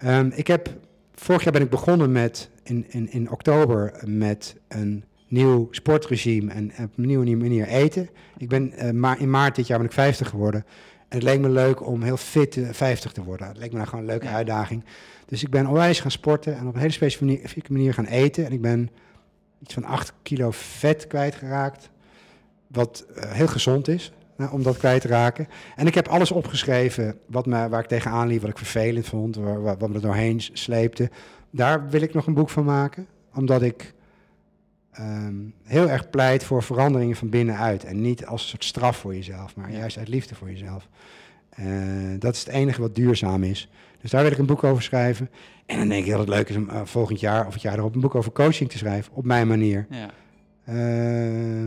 Um, 0.04 0.32
ik 0.34 0.46
heb, 0.46 0.68
vorig 1.14 1.42
jaar 1.42 1.52
ben 1.52 1.62
ik 1.62 1.70
begonnen 1.70 2.12
met, 2.12 2.50
in, 2.62 2.84
in, 2.88 3.10
in 3.10 3.30
oktober, 3.30 4.02
met 4.04 4.56
een 4.68 5.04
nieuw 5.32 5.68
sportregime 5.70 6.52
en 6.52 6.72
op 6.82 6.98
een 6.98 7.06
nieuwe 7.06 7.36
manier 7.36 7.66
eten. 7.66 8.08
Ik 8.36 8.48
ben 8.48 8.72
uh, 8.74 8.90
maar 8.90 9.20
in 9.20 9.30
maart 9.30 9.56
dit 9.56 9.66
jaar 9.66 9.78
ben 9.78 9.86
ik 9.86 9.92
50 9.92 10.28
geworden. 10.28 10.64
En 11.08 11.18
het 11.18 11.22
leek 11.22 11.40
me 11.40 11.48
leuk 11.48 11.86
om 11.86 12.02
heel 12.02 12.16
fit 12.16 12.58
50 12.70 13.12
te 13.12 13.24
worden. 13.24 13.48
Het 13.48 13.56
leek 13.56 13.70
me 13.70 13.76
nou 13.76 13.88
gewoon 13.88 14.04
een 14.04 14.10
leuke 14.10 14.28
uitdaging. 14.28 14.84
Dus 15.26 15.42
ik 15.42 15.50
ben 15.50 15.66
onwijs 15.66 16.00
gaan 16.00 16.10
sporten 16.10 16.56
en 16.56 16.66
op 16.66 16.74
een 16.74 16.80
hele 16.80 16.92
specifieke 16.92 17.72
manier 17.72 17.94
gaan 17.94 18.04
eten. 18.04 18.44
En 18.44 18.52
ik 18.52 18.60
ben 18.60 18.90
iets 19.62 19.74
van 19.74 19.84
8 19.84 20.12
kilo 20.22 20.50
vet 20.50 21.06
kwijtgeraakt. 21.06 21.90
Wat 22.66 23.06
uh, 23.16 23.30
heel 23.30 23.46
gezond 23.46 23.88
is 23.88 24.12
uh, 24.36 24.52
om 24.52 24.62
dat 24.62 24.76
kwijt 24.76 25.00
te 25.00 25.08
raken. 25.08 25.48
En 25.76 25.86
ik 25.86 25.94
heb 25.94 26.08
alles 26.08 26.30
opgeschreven 26.30 27.18
wat 27.26 27.46
me, 27.46 27.68
waar 27.68 27.80
ik 27.80 27.88
tegenaan 27.88 28.26
liep, 28.26 28.40
wat 28.40 28.50
ik 28.50 28.58
vervelend 28.58 29.06
vond, 29.06 29.36
waar, 29.36 29.78
wat 29.78 29.88
me 29.88 29.94
er 29.94 30.00
doorheen 30.00 30.40
sleepte. 30.52 31.10
Daar 31.50 31.88
wil 31.88 32.00
ik 32.00 32.14
nog 32.14 32.26
een 32.26 32.34
boek 32.34 32.50
van 32.50 32.64
maken. 32.64 33.06
Omdat 33.34 33.62
ik 33.62 33.94
um, 35.00 35.54
heel 35.64 35.88
erg 35.88 36.10
pleit 36.10 36.44
voor 36.44 36.62
veranderingen 36.62 37.16
van 37.16 37.28
binnenuit. 37.28 37.84
En 37.84 38.00
niet 38.00 38.26
als 38.26 38.42
een 38.42 38.48
soort 38.48 38.64
straf 38.64 38.96
voor 38.96 39.14
jezelf, 39.14 39.56
maar 39.56 39.72
juist 39.72 39.98
uit 39.98 40.08
liefde 40.08 40.34
voor 40.34 40.50
jezelf. 40.50 40.88
Uh, 41.60 41.66
dat 42.18 42.34
is 42.34 42.40
het 42.40 42.48
enige 42.48 42.80
wat 42.80 42.94
duurzaam 42.94 43.42
is. 43.42 43.68
Dus 44.00 44.10
daar 44.10 44.22
wil 44.22 44.32
ik 44.32 44.38
een 44.38 44.46
boek 44.46 44.64
over 44.64 44.82
schrijven. 44.82 45.30
En 45.66 45.78
dan 45.78 45.88
denk 45.88 46.04
ik 46.04 46.10
dat 46.10 46.20
het 46.20 46.28
leuk 46.28 46.48
is 46.48 46.56
om 46.56 46.68
uh, 46.70 46.80
volgend 46.84 47.20
jaar 47.20 47.46
of 47.46 47.52
het 47.52 47.62
jaar 47.62 47.78
erop 47.78 47.94
een 47.94 48.00
boek 48.00 48.14
over 48.14 48.32
coaching 48.32 48.70
te 48.70 48.78
schrijven, 48.78 49.12
op 49.14 49.24
mijn 49.24 49.48
manier. 49.48 49.86
Ja. 49.90 50.10
Uh, 50.68 50.74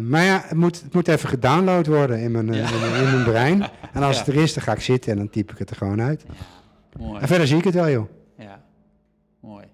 maar 0.02 0.24
ja, 0.24 0.44
het 0.48 0.58
moet, 0.58 0.82
het 0.82 0.94
moet 0.94 1.08
even 1.08 1.30
gedownload 1.30 1.88
worden 1.88 2.20
in 2.20 2.32
mijn, 2.32 2.54
ja. 2.54 2.68
in, 2.68 3.06
in, 3.06 3.12
mijn 3.12 3.24
brein. 3.24 3.70
En 3.94 4.04
als 4.04 4.18
ja. 4.18 4.24
het 4.24 4.36
er 4.36 4.42
is, 4.42 4.54
dan 4.54 4.64
ga 4.64 4.72
ik 4.72 4.80
zitten 4.80 5.12
en 5.12 5.18
dan 5.18 5.30
typ 5.30 5.52
ik 5.52 5.58
het 5.58 5.70
er 5.70 5.76
gewoon 5.76 6.02
uit. 6.02 6.26
Mooi. 7.00 7.22
En 7.22 7.28
verder 7.28 7.48
zie 7.48 7.58
ik 7.58 7.64
het 7.64 7.74
wel, 7.74 7.90
joh. 7.90 8.10
Ja, 8.38 8.64
mooi. 9.40 9.66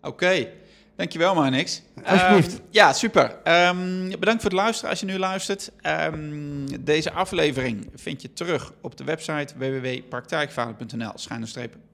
Oké. 0.00 0.08
Okay. 0.08 0.52
Dankjewel, 0.96 1.34
Marnix. 1.34 1.82
Alsjeblieft. 2.04 2.52
Um, 2.52 2.64
ja, 2.70 2.92
super. 2.92 3.36
Um, 3.68 4.08
bedankt 4.10 4.42
voor 4.42 4.50
het 4.50 4.60
luisteren 4.60 4.90
als 4.90 5.00
je 5.00 5.06
nu 5.06 5.18
luistert. 5.18 5.70
Um, 5.86 6.84
deze 6.84 7.12
aflevering 7.12 7.88
vind 7.94 8.22
je 8.22 8.32
terug 8.32 8.72
op 8.80 8.96
de 8.96 9.04
website 9.04 9.54
www.praktijkvader.nl 9.56 11.12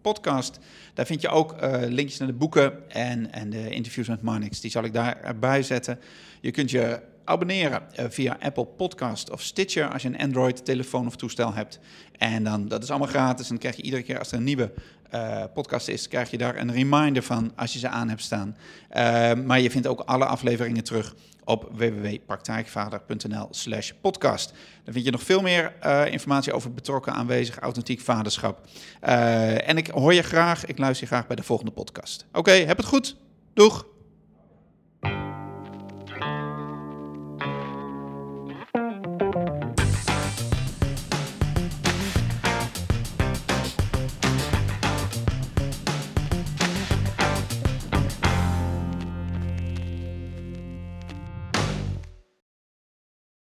podcast. 0.03 0.59
Daar 0.95 1.07
vind 1.07 1.21
je 1.21 1.29
ook 1.29 1.63
uh, 1.63 1.77
linkjes 1.87 2.19
naar 2.19 2.29
de 2.29 2.35
boeken 2.35 2.91
en, 2.91 3.33
en 3.33 3.51
de 3.51 3.71
interviews 3.71 4.09
met 4.09 4.23
Marnix. 4.23 4.61
Die 4.61 4.71
zal 4.71 4.85
ik 4.85 4.93
daarbij 4.93 5.63
zetten. 5.63 5.99
Je 6.41 6.51
kunt 6.51 6.71
je 6.71 7.01
abonneren 7.29 7.83
eh, 7.95 8.05
via 8.09 8.37
Apple 8.41 8.65
Podcast 8.65 9.31
of 9.31 9.43
Stitcher 9.43 9.93
als 9.93 10.03
je 10.03 10.09
een 10.09 10.19
Android-telefoon 10.19 11.07
of 11.07 11.17
toestel 11.17 11.55
hebt. 11.55 11.79
En 12.19 12.45
dan, 12.45 12.69
dat 12.69 12.83
is 12.83 12.91
allemaal 12.91 13.09
gratis. 13.09 13.43
En 13.43 13.49
dan 13.49 13.59
krijg 13.59 13.77
je 13.77 13.83
iedere 13.83 14.03
keer 14.03 14.19
als 14.19 14.33
er 14.33 14.39
een 14.39 14.45
nieuwe 14.45 14.73
uh, 15.15 15.45
podcast 15.55 15.89
is, 15.89 16.09
krijg 16.09 16.31
je 16.31 16.39
daar 16.39 16.57
een 16.57 16.73
reminder 16.73 17.23
van 17.23 17.53
als 17.57 17.73
je 17.73 17.79
ze 17.79 17.89
aan 17.89 18.09
hebt 18.09 18.23
staan. 18.23 18.57
Uh, 18.97 19.33
maar 19.45 19.61
je 19.61 19.71
vindt 19.71 19.87
ook 19.87 20.01
alle 20.01 20.25
afleveringen 20.25 20.85
terug 20.85 21.15
op 21.45 21.71
www.praktijkvader.nl 21.73 23.49
slash 23.51 23.91
podcast. 24.01 24.53
Dan 24.85 24.93
vind 24.93 25.05
je 25.05 25.11
nog 25.11 25.23
veel 25.23 25.43
meer 25.43 25.73
informatie 26.11 26.53
over 26.53 26.73
betrokken, 26.75 27.13
aanwezig, 27.13 27.59
authentiek 27.59 28.01
vaderschap. 28.01 28.67
en 29.01 29.77
ik 29.77 29.87
hoor 29.87 30.15
je 30.15 30.23
graag, 30.23 30.65
ik 30.65 30.79
luister 30.79 31.09
je 31.09 31.15
graag 31.15 31.27
bij 31.27 31.37
de 31.37 31.43
volgende 31.43 31.73
podcast. 31.73 32.27
Oké, 32.33 32.53
heb 32.53 32.77
het 32.77 32.87
goed. 32.87 33.17
Doeg! 33.55 33.98